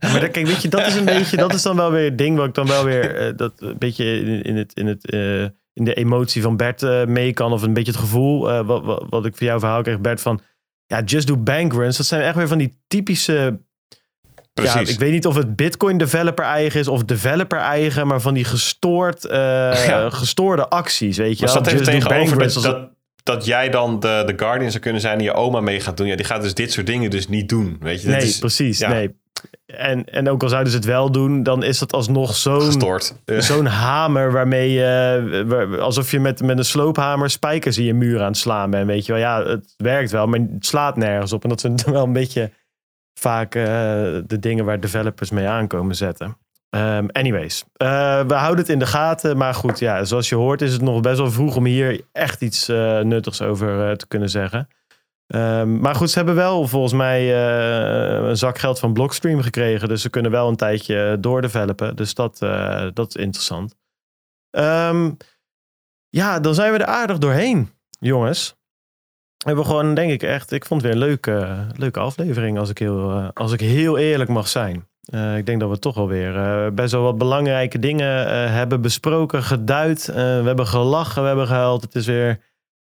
maar 0.00 0.20
dat, 0.20 0.30
kijk, 0.30 0.46
weet 0.46 0.62
je, 0.62 0.68
dat 0.68 0.86
is 0.86 0.94
een 0.94 1.04
beetje, 1.04 1.36
dat 1.36 1.54
is 1.54 1.62
dan 1.62 1.76
wel 1.76 1.90
weer 1.90 2.04
het 2.04 2.18
ding 2.18 2.36
wat 2.36 2.46
ik 2.46 2.54
dan 2.54 2.66
wel 2.66 2.84
weer, 2.84 3.28
uh, 3.28 3.36
dat 3.36 3.52
een 3.56 3.78
beetje 3.78 4.20
in, 4.20 4.42
in 4.42 4.56
het, 4.56 4.72
in 4.74 4.86
het, 4.86 5.12
uh, 5.12 5.42
in 5.72 5.84
de 5.84 5.94
emotie 5.94 6.42
van 6.42 6.56
Bert 6.56 6.82
uh, 6.82 7.04
mee 7.04 7.32
kan, 7.32 7.52
of 7.52 7.62
een 7.62 7.72
beetje 7.72 7.92
het 7.92 8.00
gevoel, 8.00 8.64
wat, 8.64 8.84
wat, 8.84 9.06
wat 9.08 9.26
ik 9.26 9.36
voor 9.36 9.46
jouw 9.46 9.58
verhaal 9.58 9.82
kreeg, 9.82 10.00
Bert, 10.00 10.20
van, 10.20 10.40
ja, 10.86 11.02
just 11.02 11.26
do 11.26 11.36
bankruns. 11.36 11.96
Dat 11.96 12.06
zijn 12.06 12.22
echt 12.22 12.36
weer 12.36 12.48
van 12.48 12.58
die 12.58 12.78
typische, 12.86 13.60
Precies. 14.52 14.88
ja, 14.88 14.94
ik 14.94 14.98
weet 14.98 15.12
niet 15.12 15.26
of 15.26 15.36
het 15.36 15.56
Bitcoin 15.56 15.98
developer 15.98 16.44
eigen 16.44 16.80
is 16.80 16.88
of 16.88 17.04
developer 17.04 17.58
eigen, 17.58 18.06
maar 18.06 18.20
van 18.20 18.34
die 18.34 18.44
gestoord, 18.44 19.22
ja. 19.30 20.10
gestoorde 20.10 20.68
acties, 20.68 21.16
weet 21.16 21.38
je 21.38 21.44
maar 21.44 21.54
wel. 21.54 21.62
Staat 21.62 21.74
even 21.74 21.86
Just 21.86 22.08
do 22.08 22.08
tegenover 22.08 22.62
dat, 22.62 22.92
dat, 23.24 23.44
jij 23.44 23.68
dan 23.70 24.00
de, 24.00 24.22
de 24.26 24.32
Guardian 24.36 24.70
zou 24.70 24.82
kunnen 24.82 25.00
zijn 25.00 25.18
die 25.18 25.26
je 25.26 25.34
oma 25.34 25.60
mee 25.60 25.80
gaat 25.80 25.96
doen. 25.96 26.06
Ja, 26.06 26.16
die 26.16 26.24
gaat 26.24 26.42
dus 26.42 26.54
dit 26.54 26.72
soort 26.72 26.86
dingen 26.86 27.10
dus 27.10 27.28
niet 27.28 27.48
doen. 27.48 27.76
Weet 27.80 28.02
je, 28.02 28.08
dat 28.08 28.16
Nee, 28.16 28.26
is 28.26 28.38
precies. 28.38 28.78
ja. 28.78 28.88
Nee. 28.88 29.14
En, 29.66 30.04
en 30.04 30.28
ook 30.28 30.42
al 30.42 30.48
zouden 30.48 30.70
ze 30.72 30.76
het 30.78 30.86
wel 30.86 31.10
doen, 31.12 31.42
dan 31.42 31.62
is 31.62 31.78
dat 31.78 31.92
alsnog 31.92 32.36
zo'n 32.36 32.60
gestoord. 32.60 33.14
Eh, 33.24 33.38
zo'n 33.38 33.66
hamer 33.66 34.32
waarmee 34.32 34.70
je, 34.72 35.44
waar- 35.46 35.80
alsof 35.80 36.10
je 36.10 36.20
met, 36.20 36.42
met 36.42 36.58
een 36.58 36.64
sloophamer 36.64 37.30
spijkers 37.30 37.78
in 37.78 37.84
je 37.84 37.94
muur 37.94 38.20
aan 38.20 38.26
het 38.26 38.36
slaan 38.36 38.70
bent. 38.70 38.86
Weet 38.86 39.06
je 39.06 39.12
wel, 39.12 39.20
ja, 39.20 39.44
het 39.46 39.74
werkt 39.76 40.10
wel, 40.10 40.26
maar 40.26 40.38
het 40.38 40.66
slaat 40.66 40.96
nergens 40.96 41.32
op. 41.32 41.42
En 41.42 41.48
dat 41.48 41.60
zijn 41.60 41.76
wel 41.86 42.04
een 42.04 42.12
beetje 42.12 42.50
vaak 43.20 43.54
eh, 43.54 43.64
de 44.26 44.38
dingen 44.40 44.64
waar 44.64 44.80
developers 44.80 45.30
mee 45.30 45.46
aankomen 45.46 45.96
zetten. 45.96 46.36
Ehm, 46.74 47.06
anyways, 47.12 47.64
eh, 47.72 48.26
we 48.26 48.34
houden 48.34 48.58
het 48.58 48.68
in 48.68 48.78
de 48.78 48.86
gaten. 48.86 49.36
Maar 49.36 49.54
goed, 49.54 49.78
ja, 49.78 50.04
zoals 50.04 50.28
je 50.28 50.34
hoort 50.34 50.62
is 50.62 50.72
het 50.72 50.82
nog 50.82 51.00
best 51.00 51.18
wel 51.18 51.30
vroeg 51.30 51.56
om 51.56 51.64
hier 51.64 52.00
echt 52.12 52.42
iets 52.42 52.68
eh, 52.68 53.00
nuttigs 53.00 53.42
over 53.42 53.88
eh, 53.88 53.96
te 53.96 54.06
kunnen 54.06 54.30
zeggen. 54.30 54.68
Ehm, 55.26 55.80
maar 55.80 55.94
goed, 55.94 56.10
ze 56.10 56.16
hebben 56.16 56.34
wel 56.34 56.66
volgens 56.66 56.92
mij 56.92 57.34
een 58.28 58.36
zak 58.36 58.58
geld 58.58 58.78
van 58.78 58.92
Blockstream 58.92 59.42
gekregen. 59.42 59.88
Dus 59.88 60.02
ze 60.02 60.10
kunnen 60.10 60.30
wel 60.30 60.48
een 60.48 60.56
tijdje 60.56 61.16
doordevelopen. 61.20 61.96
Dus 61.96 62.14
dat, 62.14 62.38
dat 62.94 63.08
is 63.08 63.22
interessant. 63.22 63.74
Ehm, 64.50 65.10
ja, 66.08 66.40
dan 66.40 66.54
zijn 66.54 66.72
we 66.72 66.78
er 66.78 66.84
aardig 66.84 67.18
doorheen, 67.18 67.70
jongens. 68.00 68.56
We 69.36 69.46
hebben 69.46 69.66
gewoon, 69.66 69.94
denk 69.94 70.10
ik, 70.10 70.22
echt... 70.22 70.52
Ik 70.52 70.66
vond 70.66 70.82
het 70.82 70.92
weer 70.92 71.00
een 71.00 71.08
leuke, 71.08 71.66
leuke 71.76 72.00
aflevering, 72.00 72.58
als 72.58 72.70
ik 72.70 72.78
heel, 72.78 73.12
als 73.34 73.52
ik 73.52 73.60
heel 73.60 73.98
eerlijk 73.98 74.30
mag 74.30 74.48
zijn. 74.48 74.88
Eh, 75.04 75.36
ik 75.36 75.46
denk 75.46 75.60
dat 75.60 75.70
we 75.70 75.78
toch 75.78 75.96
alweer 75.96 76.34
uh, 76.34 76.70
best 76.70 76.92
wel 76.92 77.02
wat 77.02 77.18
belangrijke 77.18 77.78
dingen 77.78 78.26
uh, 78.26 78.52
hebben 78.54 78.80
besproken, 78.80 79.42
geduid. 79.42 80.06
We 80.06 80.42
hebben 80.44 80.66
gelachen, 80.66 81.22
we 81.22 81.28
hebben 81.28 81.46
gehuild. 81.46 81.82
Het 81.82 81.94
is 81.94 82.06
weer, 82.06 82.40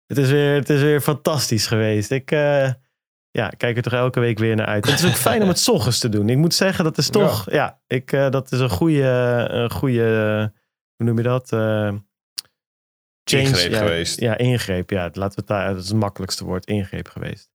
het 0.07 0.19
is 0.19 0.31
weer, 0.31 0.55
het 0.55 0.71
is 0.71 0.81
weer 0.81 1.01
fantastisch 1.01 1.67
geweest. 1.67 2.11
Ik 2.11 2.31
eh, 2.31 2.71
ja, 3.31 3.49
kijk 3.49 3.77
er 3.77 3.83
toch 3.83 3.93
elke 3.93 4.21
week 4.21 4.39
weer 4.39 4.57
naar 4.57 4.67
uit. 4.67 4.87
Het 4.87 4.99
is 4.99 5.07
ook 5.07 5.17
fijn 5.17 5.43
om 5.43 5.49
het 5.49 5.69
ochtends 5.69 5.99
te 5.99 6.09
doen. 6.09 6.29
Ik 6.29 6.37
moet 6.37 6.55
zeggen, 6.55 6.85
dat 6.85 6.99
is 6.99 7.09
toch, 7.09 7.51
ja, 7.51 7.81
ik, 7.87 8.13
eh, 8.13 8.31
dat 8.31 8.53
is 8.53 8.61
een 8.61 8.71
goede, 8.71 9.47
een 9.51 9.71
goede, 9.71 10.53
hoe 10.97 11.07
noem 11.07 11.17
je 11.17 11.23
dat? 11.23 11.53
Eh, 11.53 11.95
Ingreep 13.25 13.71
ja, 13.71 13.79
geweest. 13.79 14.21
Ja, 14.21 14.37
ingreep. 14.37 14.91
Ja, 14.91 15.03
laten 15.13 15.35
we 15.35 15.35
het 15.35 15.47
daar, 15.47 15.75
dat 15.75 15.83
is 15.83 15.89
het 15.89 15.99
makkelijkste 15.99 16.45
woord, 16.45 16.67
ingreep 16.67 17.09
geweest. 17.09 17.51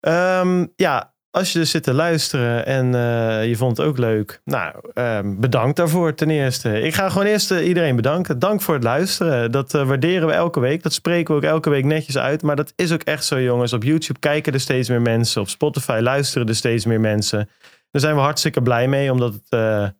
Ehm, 0.00 0.66
ja, 0.76 1.14
als 1.30 1.52
je 1.52 1.58
dus 1.58 1.70
zit 1.70 1.82
te 1.82 1.92
luisteren 1.92 2.66
en 2.66 2.86
uh, 2.86 3.48
je 3.48 3.56
vond 3.56 3.76
het 3.76 3.86
ook 3.86 3.98
leuk, 3.98 4.40
nou, 4.44 4.74
uh, 4.94 5.18
bedankt 5.24 5.76
daarvoor 5.76 6.14
ten 6.14 6.30
eerste. 6.30 6.80
Ik 6.80 6.94
ga 6.94 7.08
gewoon 7.08 7.26
eerst 7.26 7.50
uh, 7.50 7.66
iedereen 7.66 7.96
bedanken. 7.96 8.38
Dank 8.38 8.60
voor 8.60 8.74
het 8.74 8.82
luisteren. 8.82 9.52
Dat 9.52 9.74
uh, 9.74 9.86
waarderen 9.86 10.26
we 10.26 10.32
elke 10.32 10.60
week. 10.60 10.82
Dat 10.82 10.92
spreken 10.92 11.34
we 11.34 11.40
ook 11.40 11.46
elke 11.46 11.70
week 11.70 11.84
netjes 11.84 12.18
uit. 12.18 12.42
Maar 12.42 12.56
dat 12.56 12.72
is 12.76 12.92
ook 12.92 13.02
echt 13.02 13.24
zo, 13.24 13.40
jongens. 13.40 13.72
Op 13.72 13.82
YouTube 13.82 14.18
kijken 14.18 14.52
er 14.52 14.60
steeds 14.60 14.88
meer 14.88 15.02
mensen. 15.02 15.40
Op 15.40 15.48
Spotify 15.48 15.98
luisteren 16.02 16.48
er 16.48 16.54
steeds 16.54 16.84
meer 16.84 17.00
mensen. 17.00 17.48
Daar 17.90 18.00
zijn 18.00 18.14
we 18.14 18.20
hartstikke 18.20 18.62
blij 18.62 18.88
mee, 18.88 19.12
omdat 19.12 19.34
het, 19.34 19.94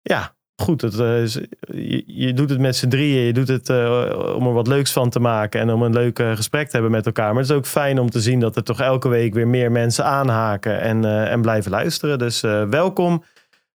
ja, 0.00 0.34
goed, 0.60 0.80
het, 0.80 0.94
is, 0.94 1.40
je, 1.60 2.02
je, 2.06 2.32
doet 2.32 2.50
het 2.50 2.58
met 2.58 2.76
z'n 2.76 2.88
drieën. 2.88 3.24
Je 3.24 3.32
doet 3.32 3.48
het 3.48 3.68
uh, 3.68 4.34
om 4.36 4.46
er 4.46 4.52
wat 4.52 4.66
leuks 4.66 4.92
van 4.92 5.10
te 5.10 5.20
maken 5.20 5.60
en 5.60 5.70
om 5.70 5.82
een 5.82 5.92
leuk 5.92 6.22
gesprek 6.34 6.66
te 6.66 6.72
hebben 6.72 6.90
met 6.90 7.06
elkaar. 7.06 7.32
Maar 7.32 7.42
het 7.42 7.50
is 7.50 7.56
ook 7.56 7.66
fijn 7.66 7.98
om 7.98 8.10
te 8.10 8.20
zien 8.20 8.40
dat 8.40 8.56
er 8.56 8.64
toch 8.64 8.80
elke 8.80 9.08
week 9.08 9.34
weer 9.34 9.48
meer 9.48 9.72
mensen 9.72 10.04
aanhaken 10.04 10.80
en, 10.80 11.02
uh, 11.02 11.32
en 11.32 11.40
blijven 11.40 11.70
luisteren. 11.70 12.18
Dus 12.18 12.40
welkom 12.70 13.24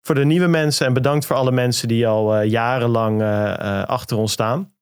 voor 0.01 0.15
de 0.15 0.25
nieuwe 0.25 0.47
mensen 0.47 0.87
en 0.87 0.93
bedankt 0.93 1.25
voor 1.25 1.35
alle 1.35 1.51
mensen 1.51 1.87
die 1.87 2.07
al 2.07 2.41
jarenlang 2.41 3.23
achter 3.87 4.17
ons 4.17 4.31
staan. 4.31 4.73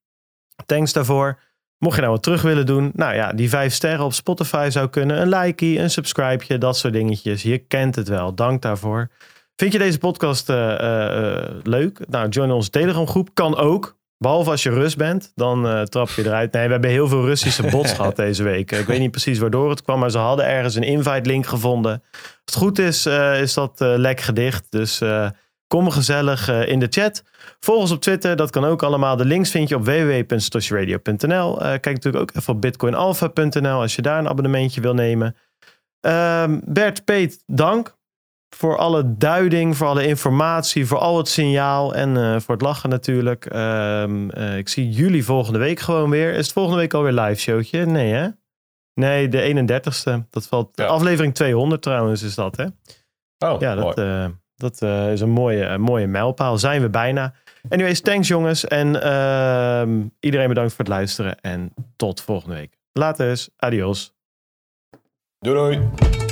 Thanks 0.66 0.94
daarvoor. 0.94 1.40
Mocht 1.84 1.96
je 1.96 2.02
nou 2.02 2.14
wat 2.14 2.24
terug 2.24 2.42
willen 2.42 2.66
doen, 2.66 2.92
nou 2.94 3.16
ja, 3.16 3.34
die 3.34 3.50
vijf 3.50 3.74
sterren 3.74 4.06
op 4.06 4.14
Spotify 4.14 4.68
zou 4.72 4.90
kunnen. 4.90 5.22
Een 5.22 5.30
likeie, 5.30 5.80
een 5.80 5.90
subscribeje, 5.90 6.58
dat 6.58 6.78
soort 6.78 6.94
dingetjes. 6.94 7.44
Je 7.44 7.58
kent 7.58 7.96
het 7.96 8.08
wel. 8.08 8.36
Dank 8.36 8.62
daarvoor. 8.62 9.10
Vind 9.56 9.72
je 9.72 9.78
deze 9.78 9.98
podcast 9.98 10.50
uh, 10.50 10.56
uh, 10.82 11.44
leuk? 11.64 12.00
Nou, 12.08 12.30
join 12.30 12.52
onze 12.52 12.70
Telegram 12.70 13.08
groep. 13.08 13.30
Kan 13.34 13.58
ook. 13.58 14.02
Behalve 14.18 14.50
als 14.50 14.64
je 14.64 14.70
Rus 14.70 14.96
bent, 14.96 15.32
dan 15.36 15.66
uh, 15.66 15.82
trap 15.82 16.10
je 16.10 16.26
eruit. 16.26 16.52
Nee, 16.52 16.66
we 16.66 16.72
hebben 16.72 16.90
heel 16.90 17.08
veel 17.08 17.26
Russische 17.26 17.70
bots 17.70 17.94
gehad 17.98 18.16
deze 18.16 18.44
week. 18.44 18.72
Ik 18.72 18.86
weet 18.86 19.00
niet 19.00 19.12
precies 19.12 19.40
waardoor 19.40 19.70
het 19.70 19.82
kwam, 19.82 20.00
maar 20.00 20.12
ze 20.12 20.18
hadden 20.18 20.46
ergens 20.46 20.76
een 20.76 20.84
invite 20.84 21.30
link 21.30 21.46
gevonden. 21.46 22.04
Als 22.12 22.32
het 22.46 22.56
goed 22.56 22.80
is, 22.80 23.06
is 23.42 23.54
dat 23.54 23.74
lek 23.80 24.22
gedicht. 24.22 24.66
Dus 24.70 25.02
kom 25.68 25.90
gezellig 25.90 26.50
in 26.50 26.80
de 26.80 26.88
chat. 26.90 27.24
Volg 27.60 27.80
ons 27.80 27.92
op 27.92 28.02
Twitter, 28.02 28.36
dat 28.36 28.50
kan 28.50 28.66
ook 28.66 28.84
allemaal. 28.84 29.16
De 29.16 29.26
links 29.26 29.52
vind 29.52 29.70
je 29.70 29.76
op 29.76 29.86
www.satoshiradio.nl. 29.86 31.58
kijk 31.58 31.94
natuurlijk 31.94 32.24
ook 32.24 32.36
even 32.36 32.54
op 32.54 32.62
bitcoinalpha.nl 32.62 33.82
als 33.82 33.96
je 33.96 34.02
daar 34.02 34.20
een 34.20 34.30
abonnementje 34.30 34.82
wil 34.82 34.94
nemen. 34.94 35.36
Ehm, 36.00 36.60
Bert, 36.64 37.06
Peet, 37.06 37.44
dank 37.46 37.96
voor 38.56 38.78
alle 38.78 39.18
duiding, 39.18 39.78
voor 39.78 39.88
alle 39.88 40.08
informatie, 40.08 40.86
voor 40.86 40.98
al 40.98 41.18
het 41.18 41.28
signaal 41.28 41.96
en 41.96 42.16
uh, 42.16 42.40
voor 42.40 42.54
het 42.54 42.64
lachen 42.64 42.90
natuurlijk. 42.90 43.46
Um, 43.56 44.30
uh, 44.38 44.58
ik 44.58 44.70
zie 44.70 44.90
jullie 44.90 45.26
volgende 45.26 45.60
week 45.60 45.80
gewoon 45.80 46.10
weer. 46.10 46.34
Is 46.34 46.46
het 46.46 46.54
volgende 46.54 46.80
week 46.80 46.94
alweer 46.94 47.12
live 47.12 47.42
showtje? 47.42 47.86
Nee 47.86 48.14
hè? 48.14 48.28
Nee, 48.94 49.28
de 49.28 49.68
31ste. 49.68 50.30
Dat 50.30 50.48
valt. 50.48 50.70
Ja. 50.74 50.86
Aflevering 50.86 51.34
200 51.34 51.82
trouwens 51.82 52.24
is 52.24 52.36
dat 52.36 52.58
hè? 52.58 52.66
Oh, 53.48 53.60
ja, 53.60 53.76
dat, 53.76 53.98
uh, 54.00 54.26
dat 54.56 54.82
is 55.12 55.22
een 55.22 55.30
mooie, 55.30 55.78
mooie 55.78 56.08
mijlpaal. 56.08 56.58
Zijn 56.58 56.82
we 56.82 56.90
bijna. 56.90 57.34
Anyways, 57.70 58.02
thanks 58.02 58.28
jongens. 58.28 58.68
En 58.68 59.02
ehm, 59.02 60.08
iedereen 60.20 60.48
bedankt 60.48 60.74
voor 60.74 60.86
het 60.86 60.94
luisteren. 60.94 61.40
En 61.42 61.74
tot 61.96 62.22
volgende 62.22 62.56
week. 62.56 62.78
Later. 62.92 63.48
Adios. 63.58 64.14
Doei 65.40 65.58
doei. 65.58 66.23